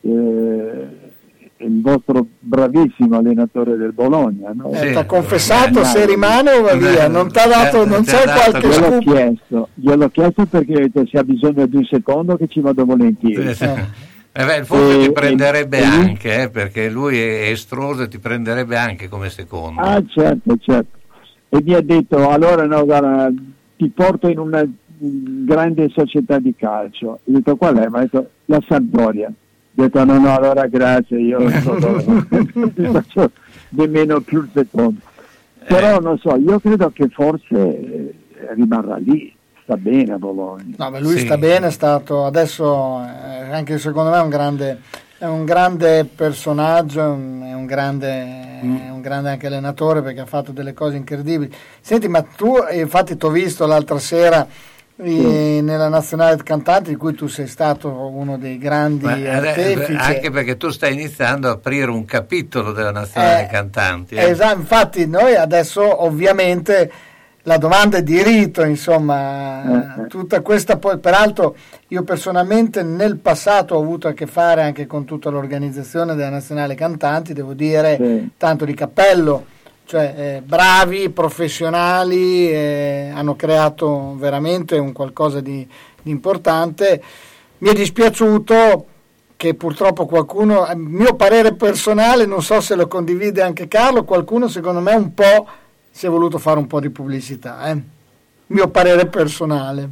eh, 0.00 1.10
il 1.58 1.80
vostro 1.80 2.26
bravissimo 2.38 3.18
allenatore 3.18 3.76
del 3.76 3.92
Bologna. 3.92 4.52
No? 4.54 4.70
Sì. 4.74 4.90
ti 4.90 4.96
ha 4.96 5.04
confessato 5.04 5.80
Eh, 5.80 5.84
se 5.84 5.98
dai. 5.98 6.06
rimane 6.08 6.50
o 6.52 6.62
va 6.62 6.74
via, 6.74 7.08
non 7.08 7.30
ti 7.30 7.38
ha 7.38 7.46
dato, 7.46 7.82
Eh, 7.82 7.86
non 7.86 8.02
c'è 8.04 8.22
qualche 8.24 8.68
Gliel'ho 8.68 8.90
scoop. 8.90 9.02
chiesto, 9.02 9.68
gliel'ho 9.74 10.08
chiesto 10.08 10.46
perché 10.46 10.72
ho 10.72 10.78
detto 10.78 11.06
se 11.06 11.18
ha 11.18 11.24
bisogno 11.24 11.66
di 11.66 11.76
un 11.76 11.84
secondo 11.84 12.36
che 12.36 12.46
ci 12.48 12.60
vado 12.60 12.84
volentieri. 12.84 13.54
Eh. 14.34 14.42
Eh 14.42 14.44
beh, 14.46 14.64
forse 14.64 14.98
E- 14.98 15.06
ti 15.06 15.12
prenderebbe 15.12 15.78
e- 15.78 15.82
e 15.82 15.84
lui- 15.86 15.94
anche, 16.08 16.42
eh, 16.42 16.50
perché 16.50 16.88
lui 16.88 17.18
è 17.20 17.50
estroso 17.50 18.02
e 18.04 18.08
ti 18.08 18.18
prenderebbe 18.18 18.76
anche 18.76 19.08
come 19.08 19.28
secondo. 19.30 19.80
Ah 19.80 20.02
certo, 20.06 20.56
certo. 20.60 20.98
E 21.50 21.62
mi 21.62 21.74
ha 21.74 21.82
detto 21.82 22.28
allora 22.30 22.64
no, 22.64 22.84
guarda, 22.84 23.30
ti 23.76 23.88
porto 23.90 24.28
in 24.28 24.38
una 24.38 24.64
grande 24.98 25.90
società 25.90 26.38
di 26.38 26.54
calcio. 26.56 27.08
Ho 27.08 27.20
detto 27.24 27.56
qual 27.56 27.76
è? 27.76 27.88
Mi 27.88 27.96
ha 27.98 28.00
detto 28.00 28.30
la 28.46 28.62
Sampdoria. 28.66 29.26
Ho 29.28 29.82
detto 29.82 30.04
no, 30.04 30.18
no, 30.18 30.34
allora 30.34 30.66
grazie, 30.66 31.18
io 31.20 31.38
non 31.38 31.50
so 31.50 31.74
faccio 32.92 33.30
nemmeno 33.70 34.20
più 34.20 34.40
il 34.40 34.48
secondo. 34.52 35.00
Però 35.66 36.00
non 36.00 36.18
so, 36.18 36.36
io 36.36 36.58
credo 36.58 36.90
che 36.90 37.08
forse 37.08 37.54
eh, 37.54 38.14
rimarrà 38.54 38.96
lì, 38.96 39.31
sta 39.62 39.76
bene 39.76 40.12
a 40.14 40.18
Bologna. 40.18 40.74
No, 40.76 40.90
ma 40.90 40.98
lui 40.98 41.18
Sì. 41.18 41.24
sta 41.26 41.38
bene, 41.38 41.68
è 41.68 41.70
stato 41.70 42.24
adesso 42.24 43.00
eh, 43.02 43.52
anche 43.52 43.78
secondo 43.78 44.10
me 44.10 44.16
è 44.18 44.22
un 44.22 44.28
grande, 44.28 44.80
è 45.18 45.24
un 45.26 45.44
grande 45.44 46.04
personaggio, 46.04 47.00
è 47.00 47.06
un, 47.06 47.64
grande, 47.66 48.08
è 48.10 48.90
un 48.90 49.00
grande 49.00 49.30
anche 49.30 49.46
allenatore 49.46 50.02
perché 50.02 50.20
ha 50.20 50.26
fatto 50.26 50.52
delle 50.52 50.72
cose 50.74 50.96
incredibili. 50.96 51.52
Senti, 51.80 52.08
ma 52.08 52.22
tu 52.22 52.56
infatti 52.72 53.16
ti 53.16 53.24
ho 53.24 53.30
visto 53.30 53.66
l'altra 53.66 53.98
sera 53.98 54.46
eh, 54.96 55.60
nella 55.62 55.88
nazionale 55.88 56.36
cantanti 56.42 56.90
di 56.90 56.96
cui 56.96 57.14
tu 57.14 57.26
sei 57.26 57.46
stato 57.46 57.88
uno 57.88 58.36
dei 58.38 58.58
grandi 58.58 59.04
Ma, 59.04 59.16
eh, 59.16 59.28
artefici. 59.28 59.94
anche 59.98 60.30
perché 60.30 60.56
tu 60.56 60.70
stai 60.70 60.92
iniziando 60.92 61.48
a 61.48 61.52
aprire 61.52 61.90
un 61.90 62.04
capitolo 62.04 62.72
della 62.72 62.90
nazionale 62.92 63.44
Eh, 63.44 63.46
cantanti. 63.46 64.14
eh. 64.16 64.24
Esatto, 64.30 64.58
infatti 64.58 65.06
noi 65.06 65.34
adesso 65.34 66.02
ovviamente 66.04 66.90
la 67.44 67.56
domanda 67.58 67.98
è 67.98 68.02
di 68.02 68.22
rito, 68.22 68.62
insomma, 68.62 69.96
Eh, 69.98 70.02
eh. 70.02 70.06
tutta 70.06 70.40
questa 70.42 70.76
poi, 70.76 70.98
peraltro 70.98 71.56
io 71.88 72.04
personalmente 72.04 72.82
nel 72.82 73.16
passato 73.16 73.74
ho 73.74 73.80
avuto 73.80 74.06
a 74.08 74.12
che 74.12 74.26
fare 74.26 74.62
anche 74.62 74.86
con 74.86 75.04
tutta 75.04 75.28
l'organizzazione 75.28 76.14
della 76.14 76.30
Nazionale 76.30 76.74
Cantanti, 76.74 77.32
devo 77.32 77.52
dire 77.54 77.96
Sì. 78.00 78.30
tanto 78.36 78.64
di 78.64 78.74
cappello, 78.74 79.46
cioè 79.86 80.14
eh, 80.16 80.42
bravi, 80.44 81.10
professionali, 81.10 82.48
eh, 82.48 83.10
hanno 83.12 83.34
creato 83.34 84.14
veramente 84.16 84.78
un 84.78 84.92
qualcosa 84.92 85.40
di, 85.40 85.66
di 86.00 86.10
importante. 86.10 87.02
Mi 87.58 87.68
è 87.70 87.72
dispiaciuto 87.72 88.86
che 89.36 89.54
purtroppo 89.54 90.06
qualcuno, 90.06 90.64
a 90.64 90.74
mio 90.76 91.14
parere 91.16 91.54
personale, 91.54 92.24
non 92.26 92.42
so 92.42 92.60
se 92.60 92.76
lo 92.76 92.86
condivide 92.86 93.42
anche 93.42 93.66
Carlo, 93.66 94.04
qualcuno 94.04 94.46
secondo 94.46 94.80
me 94.80 94.94
un 94.94 95.12
po' 95.12 95.46
si 95.92 96.06
è 96.06 96.08
voluto 96.08 96.38
fare 96.38 96.58
un 96.58 96.66
po' 96.66 96.80
di 96.80 96.88
pubblicità, 96.88 97.70
eh. 97.70 97.82
mio 98.46 98.68
parere 98.68 99.06
personale. 99.06 99.88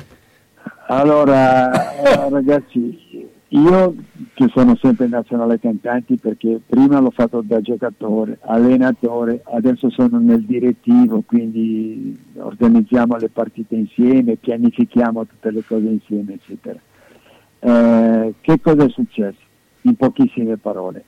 Allora, 0.88 1.70
ragazzi, 2.28 3.28
io 3.48 3.94
che 4.32 4.48
sono 4.54 4.76
sempre 4.80 5.08
nazionale 5.08 5.60
cantanti 5.60 6.16
perché 6.16 6.58
prima 6.66 7.00
l'ho 7.00 7.10
fatto 7.10 7.42
da 7.44 7.60
giocatore, 7.60 8.38
allenatore, 8.42 9.42
adesso 9.52 9.90
sono 9.90 10.18
nel 10.18 10.44
direttivo, 10.44 11.22
quindi 11.26 12.18
organizziamo 12.36 13.16
le 13.16 13.28
partite 13.28 13.74
insieme, 13.74 14.36
pianifichiamo 14.36 15.26
tutte 15.26 15.50
le 15.50 15.62
cose 15.66 15.86
insieme, 15.86 16.34
eccetera. 16.34 16.78
Eh, 17.58 18.34
che 18.40 18.60
cosa 18.60 18.84
è 18.84 18.88
successo? 18.88 19.40
In 19.82 19.96
pochissime 19.96 20.56
parole. 20.56 21.04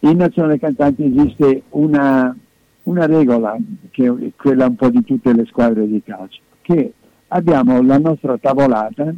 In 0.00 0.18
Nazionale 0.18 0.58
Cantanti 0.58 1.04
esiste 1.04 1.62
una, 1.70 2.36
una 2.84 3.06
regola, 3.06 3.56
che 3.90 4.06
è 4.06 4.30
quella 4.36 4.66
un 4.66 4.76
po' 4.76 4.90
di 4.90 5.02
tutte 5.04 5.32
le 5.32 5.44
squadre 5.46 5.86
di 5.86 6.02
calcio, 6.02 6.40
che 6.62 6.92
abbiamo 7.28 7.82
la 7.82 7.98
nostra 7.98 8.36
tavolata 8.38 9.12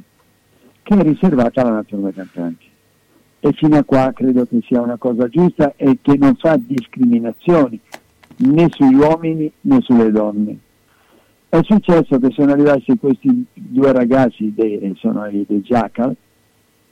che 0.82 0.94
è 0.94 1.02
riservata 1.02 1.62
alla 1.62 1.70
nazionale 1.70 2.12
cantanti. 2.12 2.66
E 3.40 3.52
fino 3.52 3.76
a 3.76 3.84
qua 3.84 4.12
credo 4.14 4.46
che 4.46 4.60
sia 4.66 4.80
una 4.80 4.96
cosa 4.96 5.28
giusta 5.28 5.74
e 5.76 5.98
che 6.00 6.16
non 6.16 6.34
fa 6.36 6.56
discriminazioni 6.56 7.78
né 8.38 8.68
sugli 8.70 8.94
uomini 8.94 9.50
né 9.62 9.80
sulle 9.80 10.10
donne. 10.10 10.58
È 11.48 11.60
successo 11.62 12.18
che 12.18 12.30
sono 12.30 12.52
arrivati 12.52 12.96
questi 12.98 13.46
due 13.52 13.92
ragazzi, 13.92 14.52
dei, 14.54 14.92
sono 14.96 15.28
dei 15.30 15.46
Jackal, 15.60 16.14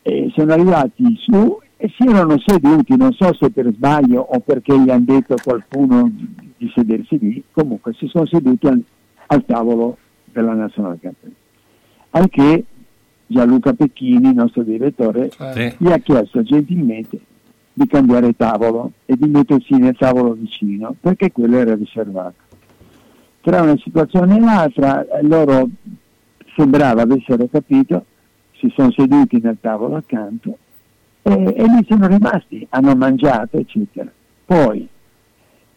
e 0.02 0.30
sono 0.34 0.52
arrivati 0.52 1.16
su 1.18 1.60
e 1.76 1.92
si 1.96 2.06
erano 2.06 2.38
seduti, 2.38 2.96
non 2.96 3.12
so 3.12 3.34
se 3.34 3.50
per 3.50 3.70
sbaglio 3.72 4.20
o 4.20 4.40
perché 4.40 4.78
gli 4.78 4.90
hanno 4.90 5.04
detto 5.06 5.36
qualcuno 5.42 6.10
di 6.64 6.72
sedersi 6.74 7.18
lì, 7.18 7.44
comunque 7.52 7.92
si 7.94 8.06
sono 8.06 8.26
seduti 8.26 8.66
al, 8.66 8.82
al 9.26 9.44
tavolo 9.44 9.98
della 10.24 10.54
Nazionale 10.54 10.98
Cantanti. 11.00 11.36
Anche 12.10 12.64
Gianluca 13.26 13.74
Pecchini, 13.74 14.28
il 14.28 14.34
nostro 14.34 14.62
direttore, 14.62 15.30
sì. 15.30 15.74
gli 15.78 15.90
ha 15.90 15.98
chiesto 15.98 16.42
gentilmente 16.42 17.18
di 17.72 17.86
cambiare 17.86 18.34
tavolo 18.36 18.92
e 19.04 19.16
di 19.16 19.28
mettersi 19.28 19.74
nel 19.76 19.96
tavolo 19.96 20.32
vicino, 20.32 20.94
perché 20.98 21.32
quello 21.32 21.58
era 21.58 21.74
riservato. 21.74 22.42
Tra 23.40 23.60
una 23.60 23.76
situazione 23.76 24.36
e 24.36 24.40
l'altra, 24.40 25.04
loro 25.22 25.68
sembrava 26.56 27.02
avessero 27.02 27.46
capito, 27.50 28.06
si 28.52 28.72
sono 28.74 28.90
seduti 28.92 29.38
nel 29.42 29.58
tavolo 29.60 29.96
accanto 29.96 30.56
e, 31.20 31.32
e 31.32 31.64
lì 31.64 31.84
sono 31.86 32.06
rimasti, 32.06 32.66
hanno 32.70 32.94
mangiato, 32.94 33.58
eccetera. 33.58 34.10
Poi, 34.46 34.88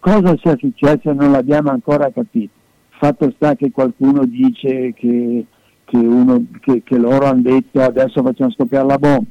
cosa 0.08 0.38
sia 0.41 0.56
successo 0.58 1.12
non 1.12 1.32
l'abbiamo 1.32 1.70
ancora 1.70 2.10
capito. 2.12 2.54
Fatto 2.89 3.32
sta 3.36 3.56
che 3.56 3.72
qualcuno 3.72 4.26
dice 4.26 4.93
che 4.93 5.46
che, 5.88 5.98
uno, 5.98 6.46
che, 6.60 6.84
che 6.84 6.98
loro 6.98 7.28
hanno 7.28 7.43
detto 7.43 7.82
adesso 7.82 8.22
facciamo 8.22 8.52
scoppiare 8.52 8.88
la 8.88 8.98
bomba. 8.98 9.30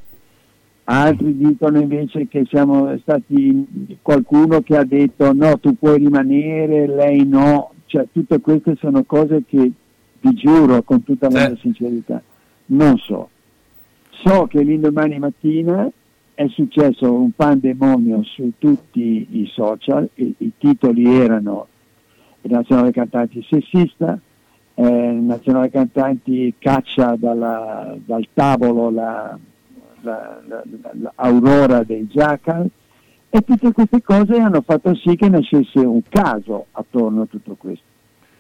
Altri 0.84 1.36
dicono 1.36 1.80
invece 1.80 2.28
che 2.28 2.44
siamo 2.48 2.96
stati 2.98 3.98
qualcuno 4.00 4.60
che 4.60 4.76
ha 4.76 4.84
detto 4.84 5.32
no, 5.32 5.58
tu 5.58 5.76
puoi 5.76 5.98
rimanere, 5.98 6.86
lei 6.86 7.26
no. 7.26 7.72
Cioè, 7.86 8.06
tutte 8.12 8.40
queste 8.40 8.76
sono 8.78 9.04
cose 9.04 9.42
che 9.46 9.70
vi 10.20 10.34
giuro 10.34 10.82
con 10.82 11.02
tutta 11.02 11.28
la 11.28 11.48
mia 11.48 11.56
sincerità, 11.60 12.22
non 12.66 12.96
so. 12.98 13.28
So 14.10 14.46
che 14.46 14.62
l'indomani 14.62 15.18
mattina 15.18 15.90
è 16.36 16.46
successo 16.48 17.10
un 17.14 17.30
pandemonio 17.32 18.22
su 18.22 18.52
tutti 18.58 19.26
i 19.30 19.50
social, 19.54 20.06
i, 20.16 20.34
i 20.36 20.52
titoli 20.58 21.06
erano 21.18 21.66
il 22.42 22.50
nazionale 22.50 22.92
cantante 22.92 23.42
sessista, 23.48 24.20
eh, 24.74 24.82
Nazionale 24.82 25.70
Cantanti 25.70 26.52
caccia 26.58 27.16
dalla, 27.16 27.96
dal 28.04 28.28
tavolo 28.34 28.90
la, 28.90 29.38
la, 30.02 30.42
la, 30.46 30.62
l'Aurora 31.14 31.82
dei 31.82 32.06
Jackal 32.06 32.68
e 33.30 33.40
tutte 33.40 33.72
queste 33.72 34.02
cose 34.02 34.38
hanno 34.38 34.60
fatto 34.60 34.94
sì 34.94 35.16
che 35.16 35.30
nascesse 35.30 35.78
un 35.78 36.02
caso 36.06 36.66
attorno 36.72 37.22
a 37.22 37.26
tutto 37.26 37.54
questo. 37.54 37.84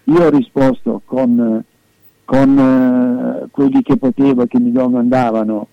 Io 0.04 0.22
ho 0.22 0.28
risposto 0.28 1.00
con, 1.06 1.64
con 2.26 2.58
eh, 2.58 3.48
quelli 3.50 3.80
che 3.80 3.96
potevo 3.96 4.42
e 4.42 4.46
che 4.48 4.60
mi 4.60 4.70
domandavano 4.70 5.68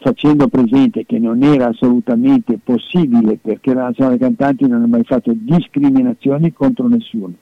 facendo 0.00 0.48
presente 0.48 1.04
che 1.04 1.18
non 1.18 1.42
era 1.42 1.68
assolutamente 1.68 2.58
possibile 2.62 3.38
perché 3.40 3.74
la 3.74 3.84
Nazionale 3.84 4.18
Cantanti 4.18 4.66
non 4.66 4.82
ha 4.82 4.86
mai 4.86 5.04
fatto 5.04 5.32
discriminazioni 5.34 6.52
contro 6.52 6.86
nessuno 6.88 7.34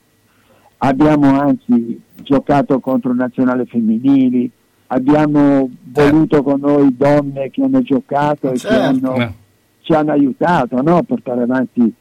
abbiamo 0.79 1.39
anzi 1.41 2.01
giocato 2.23 2.81
contro 2.81 3.15
nazionale 3.15 3.65
femminili, 3.67 4.51
abbiamo 4.89 5.71
certo. 5.93 6.11
voluto 6.11 6.43
con 6.43 6.61
noi 6.61 6.95
donne 6.97 7.51
che 7.51 7.63
hanno 7.63 7.83
giocato 7.83 8.51
e 8.51 8.57
certo. 8.57 8.77
che 8.77 8.83
hanno, 8.83 9.35
ci 9.81 9.93
hanno 9.93 10.13
aiutato 10.13 10.81
no, 10.83 10.97
a 10.97 11.03
portare 11.03 11.43
avanti. 11.43 11.93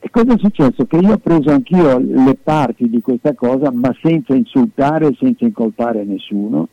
E 0.00 0.10
cosa 0.10 0.34
è 0.34 0.38
successo? 0.38 0.86
Che 0.86 0.96
io 0.96 1.14
ho 1.14 1.18
preso 1.18 1.50
anch'io 1.50 1.98
le 1.98 2.36
parti 2.40 2.88
di 2.88 3.00
questa 3.00 3.34
cosa, 3.34 3.72
ma 3.72 3.92
senza 4.00 4.34
insultare, 4.34 5.14
senza 5.18 5.44
incolpare 5.44 6.04
nessuno. 6.04 6.68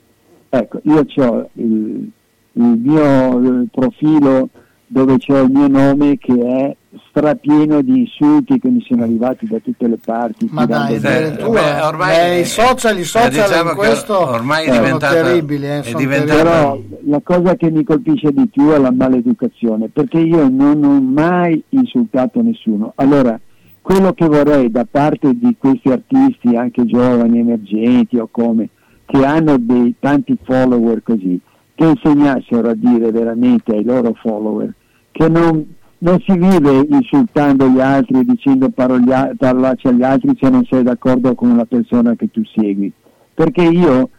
Ecco, 0.50 0.80
io 0.84 1.06
ho 1.16 1.50
il, 1.54 2.12
il 2.58 2.82
mio 2.84 3.38
il 3.40 3.68
profilo 3.72 4.50
dove 4.88 5.18
c'è 5.18 5.40
il 5.40 5.52
mio 5.52 5.68
nome 5.68 6.18
che 6.18 6.34
è 6.34 6.76
strapieno 7.10 7.82
di 7.82 8.00
insulti 8.02 8.60
che 8.60 8.70
mi 8.70 8.84
sono 8.88 9.04
arrivati 9.04 9.48
da 9.48 9.60
tutte 9.60 9.88
le 9.88 9.98
parti. 10.04 10.48
Ma 10.52 10.66
dai, 10.66 11.00
beh, 11.00 11.32
beh, 11.32 11.82
ormai 11.82 12.38
eh, 12.38 12.40
i 12.42 12.46
social, 12.46 12.98
i 12.98 13.04
social 13.04 13.50
diciamo 13.50 13.70
in 13.72 13.76
questo 13.76 14.30
ormai 14.30 14.68
è 14.68 14.74
sono 14.74 14.98
terribili. 14.98 15.66
Eh, 15.66 15.84
sono 15.84 15.98
diventato... 15.98 16.44
Però 16.44 16.80
la 17.06 17.22
cosa 17.24 17.56
che 17.56 17.72
mi 17.72 17.84
colpisce 17.84 18.32
di 18.32 18.48
più 18.48 18.70
è 18.70 18.78
la 18.78 18.92
maleducazione, 18.92 19.90
perché 19.90 20.20
io 20.20 20.48
non 20.50 20.84
ho 20.84 21.02
mai 21.02 21.62
insultato 21.70 22.42
nessuno. 22.42 22.94
Allora, 22.96 23.40
quello 23.82 24.14
che 24.14 24.28
vorrei 24.28 24.70
da 24.70 24.86
parte 24.90 25.38
di 25.38 25.56
questi 25.58 25.90
artisti, 25.90 26.56
anche 26.56 26.86
giovani, 26.86 27.40
emergenti 27.40 28.18
o 28.18 28.28
come, 28.30 28.70
che 29.06 29.24
hanno 29.26 29.58
dei 29.58 29.96
tanti 30.00 30.38
follower 30.44 31.02
così, 31.04 31.40
che 31.76 31.86
insegnassero 31.86 32.70
a 32.70 32.74
dire 32.74 33.12
veramente 33.12 33.74
ai 33.74 33.84
loro 33.84 34.14
follower 34.14 34.74
che 35.16 35.30
non, 35.30 35.66
non 36.00 36.20
si 36.26 36.34
vive 36.34 36.86
insultando 36.90 37.70
gli 37.70 37.80
altri 37.80 38.20
e 38.20 38.26
dicendo 38.26 38.70
parolacce 38.70 39.88
agli 39.88 40.04
altri 40.04 40.38
se 40.38 40.50
non 40.50 40.66
sei 40.70 40.84
d'accordo 40.84 41.36
con 41.36 41.56
la 41.56 41.64
persona 41.64 42.16
che 42.16 42.30
tu 42.32 42.42
segui. 42.54 42.92
Perché 43.34 43.64
io 43.64 44.10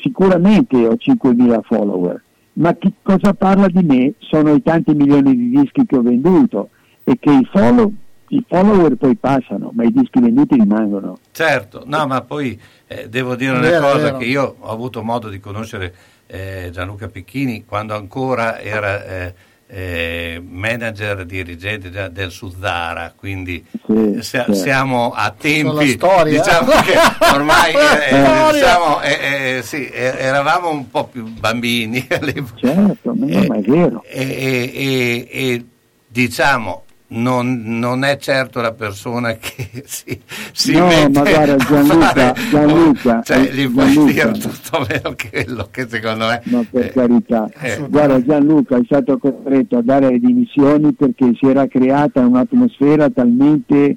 sicuramente 0.00 0.76
ho 0.86 0.92
5.000 0.92 1.60
follower, 1.64 2.22
ma 2.54 2.74
chi, 2.74 2.92
cosa 3.02 3.34
parla 3.34 3.66
di 3.66 3.82
me 3.82 4.14
sono 4.18 4.54
i 4.54 4.62
tanti 4.62 4.94
milioni 4.94 5.36
di 5.36 5.50
dischi 5.50 5.84
che 5.84 5.96
ho 5.96 6.02
venduto 6.02 6.70
e 7.02 7.16
che 7.18 7.32
i, 7.32 7.48
follow, 7.52 7.92
i 8.28 8.44
follower 8.46 8.94
poi 8.94 9.16
passano, 9.16 9.72
ma 9.74 9.82
i 9.82 9.90
dischi 9.90 10.20
venduti 10.20 10.54
rimangono. 10.54 11.18
Certo, 11.32 11.82
no, 11.86 12.06
ma 12.06 12.22
poi 12.22 12.58
eh, 12.86 13.08
devo 13.08 13.34
dire 13.34 13.50
una 13.50 13.60
vero, 13.60 13.80
cosa 13.80 14.04
vero. 14.04 14.16
che 14.18 14.24
io 14.26 14.56
ho 14.58 14.68
avuto 14.68 15.02
modo 15.02 15.28
di 15.28 15.40
conoscere 15.40 15.92
eh, 16.30 16.70
Gianluca 16.72 17.08
Picchini 17.08 17.64
quando 17.64 17.94
ancora 17.94 18.60
era 18.60 19.04
eh, 19.04 19.34
eh, 19.66 20.42
manager 20.44 21.24
dirigente 21.24 21.90
del 22.10 22.30
Suzzara, 22.30 23.12
quindi 23.14 23.64
sì, 23.86 24.18
sia, 24.20 24.44
sì. 24.46 24.54
siamo 24.54 25.12
a 25.12 25.30
tempi 25.30 25.96
diciamo 26.24 26.70
che 26.82 26.96
ormai 27.32 27.72
eh, 27.72 28.50
diciamo, 28.52 29.00
eh, 29.00 29.56
eh, 29.58 29.62
sì, 29.62 29.88
eravamo 29.92 30.70
un 30.70 30.90
po' 30.90 31.04
più 31.04 31.24
bambini 31.24 32.04
certo, 32.08 33.14
ma 33.14 33.26
è 33.26 33.60
vero. 33.60 34.02
e 34.04 35.64
diciamo 36.06 36.84
non, 37.12 37.62
non, 37.64 38.04
è 38.04 38.16
certo 38.18 38.60
la 38.60 38.72
persona 38.72 39.32
che 39.34 39.82
si, 39.84 40.20
si 40.52 40.72
no, 40.72 40.86
mette 40.86 41.08
ma 41.08 41.28
guarda 41.28 41.56
Gianluca, 41.56 42.34
fare, 42.34 42.34
Gianluca 42.50 43.22
cioè, 43.22 43.52
gli 43.52 43.68
puoi 43.68 44.04
dire 44.12 44.32
tutto 44.32 44.86
meno 44.88 45.16
quello 45.30 45.68
che 45.70 45.86
secondo 45.88 46.26
me 46.26 46.42
ma 46.44 46.64
per 46.70 46.84
eh, 46.84 46.90
carità 46.90 47.50
eh. 47.60 47.86
guarda 47.88 48.22
Gianluca 48.22 48.76
è 48.76 48.82
stato 48.84 49.18
costretto 49.18 49.78
a 49.78 49.82
dare 49.82 50.10
le 50.10 50.18
dimissioni 50.20 50.92
perché 50.92 51.32
si 51.34 51.46
era 51.46 51.66
creata 51.66 52.20
un'atmosfera 52.20 53.10
talmente 53.10 53.96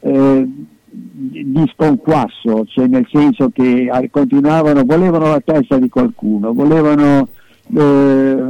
eh, 0.00 0.48
di 0.92 1.72
sconquasso 1.74 2.66
cioè 2.66 2.86
nel 2.88 3.06
senso 3.10 3.50
che 3.50 3.88
continuavano 4.10 4.84
volevano 4.84 5.28
la 5.28 5.40
testa 5.40 5.78
di 5.78 5.88
qualcuno 5.88 6.52
volevano 6.52 7.28
eh, 7.74 8.44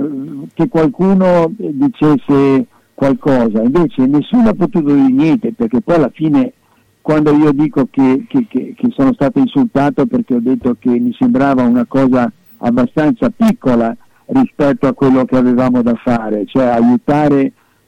che 0.54 0.68
qualcuno 0.68 1.52
dicesse 1.56 2.66
qualcosa, 3.00 3.62
invece 3.62 4.04
nessuno 4.04 4.50
ha 4.50 4.52
potuto 4.52 4.92
dire 4.92 5.08
niente 5.08 5.54
perché 5.54 5.80
poi 5.80 5.94
alla 5.96 6.10
fine 6.12 6.52
quando 7.00 7.34
io 7.34 7.50
dico 7.50 7.88
che, 7.90 8.26
che, 8.28 8.46
che, 8.46 8.74
che, 8.76 8.88
sono 8.94 9.14
stato 9.14 9.38
insultato 9.38 10.04
perché 10.04 10.34
ho 10.34 10.40
detto 10.40 10.76
che 10.78 10.90
mi 10.90 11.16
sembrava 11.18 11.62
una 11.62 11.86
cosa 11.86 12.30
abbastanza 12.58 13.30
piccola 13.30 13.96
rispetto 14.26 14.86
a 14.86 14.92
quello 14.92 15.24
che 15.24 15.34
avevamo 15.34 15.80
da 15.80 15.94
fare, 15.94 16.44
cioè 16.44 16.66
aiutare 16.66 17.40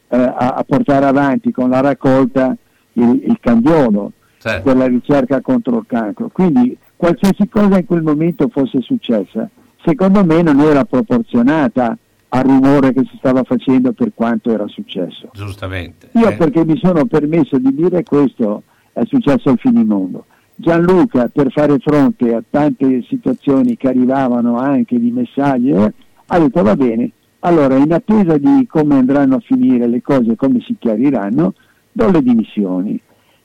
eh, 0.09 0.17
a, 0.17 0.55
a, 0.57 0.65
portare 0.67 1.05
avanti 1.05 1.53
con 1.53 1.69
la 1.69 1.83
raccolta 1.83 2.57
il, 2.95 3.23
il 3.27 3.37
cambiolo 3.39 4.13
certo. 4.39 4.63
per 4.63 4.77
la 4.79 4.87
ricerca 4.87 5.43
contro 5.43 5.77
il 5.77 5.85
cancro. 5.87 6.31
Quindi 6.33 6.75
qualsiasi 6.97 7.51
cosa 7.51 7.77
in 7.77 7.85
quel 7.85 8.03
momento 8.03 8.49
fosse 8.49 8.81
successa, 8.81 9.47
secondo 9.85 10.25
me 10.25 10.41
non 10.41 10.59
era 10.61 10.87
proporzionata 10.87 11.99
al 12.35 12.45
rumore 12.45 12.93
che 12.93 13.05
si 13.11 13.17
stava 13.19 13.43
facendo 13.43 13.93
per 13.93 14.13
quanto 14.15 14.51
era 14.51 14.67
successo. 14.67 15.29
Giustamente. 15.33 16.09
Io 16.13 16.29
eh. 16.29 16.37
perché 16.37 16.65
mi 16.65 16.79
sono 16.79 17.05
permesso 17.05 17.59
di 17.59 17.75
dire 17.75 18.03
questo 18.05 18.63
è 18.93 19.03
successo 19.05 19.51
al 19.51 19.59
finimondo. 19.59 20.27
Gianluca 20.55 21.29
per 21.29 21.51
fare 21.51 21.79
fronte 21.79 22.35
a 22.35 22.43
tante 22.49 23.03
situazioni 23.09 23.77
che 23.77 23.89
arrivavano 23.89 24.57
anche 24.57 24.99
di 24.99 25.11
messaggi 25.11 25.71
eh, 25.71 25.93
ha 26.27 26.39
detto 26.39 26.63
va 26.63 26.77
bene, 26.77 27.11
allora 27.41 27.77
in 27.77 27.93
attesa 27.93 28.39
di 28.39 28.67
come 28.67 28.97
andranno 28.97 29.37
a 29.37 29.41
finire 29.41 29.87
le 29.87 30.01
cose, 30.01 30.37
come 30.37 30.61
si 30.61 30.77
chiariranno, 30.79 31.55
do 31.93 32.11
le 32.11 32.23
dimissioni. 32.23 33.01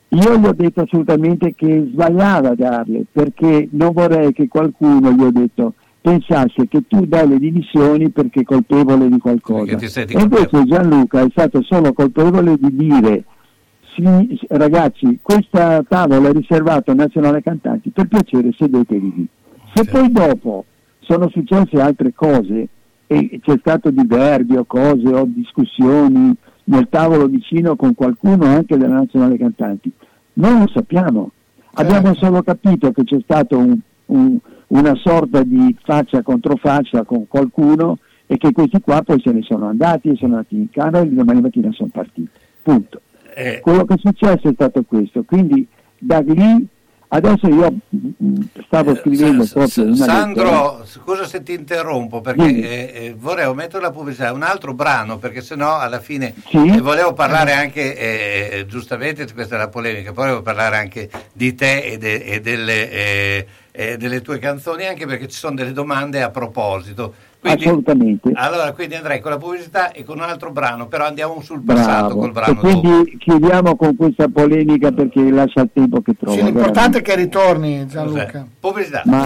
Io 0.10 0.38
gli 0.38 0.46
ho 0.46 0.54
detto 0.54 0.82
assolutamente 0.82 1.54
che 1.56 1.90
sbagliava 1.92 2.52
a 2.52 2.56
darle 2.56 3.04
perché 3.12 3.68
non 3.72 3.92
vorrei 3.92 4.32
che 4.32 4.48
qualcuno, 4.48 5.12
gli 5.12 5.22
ho 5.22 5.32
detto, 5.32 5.74
pensasse 6.02 6.68
che 6.68 6.84
tu 6.88 7.06
dai 7.06 7.28
le 7.28 7.38
dimissioni 7.40 8.10
perché 8.10 8.42
è 8.42 8.44
colpevole 8.44 9.10
di 9.10 9.18
qualcosa. 9.18 9.72
E 9.78 10.20
invece 10.20 10.64
Gianluca 10.66 11.22
è 11.22 11.28
stato 11.32 11.62
solo 11.64 11.94
colpevole 11.94 12.56
di 12.60 12.76
dire 12.76 13.24
sì, 13.96 14.40
ragazzi, 14.50 15.18
questa 15.22 15.84
tavola 15.88 16.30
è 16.30 16.32
riservata 16.32 16.92
al 16.92 16.98
Nazionale 16.98 17.42
Cantanti, 17.42 17.90
per 17.90 18.08
piacere 18.08 18.52
sedetevi 18.56 19.14
lì. 19.16 19.28
Se 19.74 19.84
Sì. 19.84 19.90
poi 19.90 20.12
dopo 20.12 20.66
sono 21.00 21.30
successe 21.30 21.82
altre 21.82 22.14
cose 22.14 22.68
e 23.08 23.40
c'è 23.42 23.58
stato 23.60 23.90
diverbio, 23.90 24.66
cose 24.66 25.08
o 25.08 25.26
discussioni 25.26 26.32
nel 26.66 26.88
tavolo 26.90 27.26
vicino 27.28 27.76
con 27.76 27.96
qualcuno 27.96 28.46
anche 28.46 28.78
della 28.78 28.96
Nazionale 28.98 29.38
Cantanti, 29.38 29.92
non 30.34 30.60
lo 30.60 30.68
sappiamo. 30.72 31.32
Abbiamo 31.74 32.14
solo 32.16 32.44
capito 32.44 32.92
che 32.92 33.04
c'è 33.04 33.20
stato 33.22 33.58
un- 33.58 33.80
un- 34.08 34.38
una 34.68 34.96
sorta 34.96 35.44
di 35.44 35.76
faccia 35.84 36.22
contro 36.22 36.56
faccia 36.58 37.04
con 37.04 37.28
qualcuno 37.28 38.00
e 38.26 38.38
che 38.38 38.52
questi 38.52 38.82
qua 38.82 39.02
poi 39.02 39.22
se 39.24 39.32
ne 39.32 39.42
sono 39.42 39.68
andati 39.68 40.10
e 40.10 40.16
sono 40.16 40.36
andati 40.36 40.56
in 40.56 40.70
Canada 40.70 41.02
e 41.02 41.10
domani 41.10 41.42
mattina 41.42 41.72
sono 41.72 41.90
partiti. 41.92 42.28
Punto. 42.62 43.02
Eh, 43.34 43.60
Quello 43.62 43.86
che 43.86 43.94
è 43.94 43.98
successo 43.98 44.50
è 44.50 44.54
stato 44.54 44.84
questo, 44.84 45.24
quindi 45.24 45.66
da 45.98 46.20
lì 46.20 46.68
adesso 47.10 47.48
io 47.48 47.72
mm, 47.96 48.36
stavo 48.66 48.94
scrivendo 48.96 49.46
Sa- 49.46 49.54
proprio 49.54 49.84
una 49.86 49.94
lettera. 49.94 50.12
Sandro, 50.14 50.82
scusa 50.86 51.24
se 51.26 51.42
ti 51.44 51.54
interrompo 51.54 52.20
perché 52.20 52.44
eh, 52.44 53.06
eh, 53.06 53.16
vorrei 53.18 53.54
mettere 53.54 53.82
la 53.84 53.92
pubblicità, 53.92 54.34
un 54.34 54.44
altro 54.44 54.74
brano 54.74 55.18
perché 55.18 55.40
sennò 55.42 55.78
alla 55.78 56.00
fine 56.02 56.34
Sì. 56.48 56.58
eh, 56.58 56.82
volevo 56.82 57.14
parlare 57.14 57.54
anche, 57.54 57.96
eh, 57.98 58.66
giustamente 58.68 59.26
questa 59.34 59.56
è 59.56 59.58
la 59.58 59.70
polemica, 59.70 60.12
poi 60.12 60.26
volevo 60.26 60.42
parlare 60.42 60.76
anche 60.76 61.10
di 61.32 61.56
te 61.56 61.84
e, 61.84 61.98
de- 61.98 62.24
e 62.24 62.42
delle, 62.42 63.46
eh, 63.80 63.96
delle 63.96 64.22
tue 64.22 64.40
canzoni 64.40 64.88
anche 64.88 65.06
perché 65.06 65.28
ci 65.28 65.38
sono 65.38 65.54
delle 65.56 65.72
domande 65.72 66.24
a 66.24 66.32
proposito. 66.32 67.14
Quindi, 67.40 67.66
Assolutamente. 67.66 68.32
allora, 68.34 68.72
quindi 68.74 68.96
andrei 68.96 69.20
con 69.20 69.30
la 69.30 69.38
pubblicità 69.38 69.92
e 69.92 70.04
con 70.04 70.18
un 70.18 70.24
altro 70.24 70.52
brano, 70.52 70.88
però 70.88 71.06
andiamo 71.06 71.40
sul 71.42 71.62
passato 71.62 72.16
Bravo. 72.16 72.20
col 72.22 72.30
E 72.30 72.32
brano 72.32 72.54
dopo. 72.56 72.68
quindi 72.80 73.18
chiudiamo 73.20 73.76
con 73.76 73.96
questa 73.96 74.28
polemica 74.28 74.92
perché 74.92 75.22
lascia 75.30 75.62
il 75.62 75.70
tempo 75.72 76.02
che 76.02 76.14
trova. 76.20 76.36
Sì, 76.36 76.44
l'importante 76.44 76.98
è 76.98 77.02
veramente. 77.02 77.12
che 77.12 77.16
ritorni? 77.16 77.86
Gianluca. 77.88 78.48
Pubblicità. 78.60 79.04
Ma. 79.06 79.26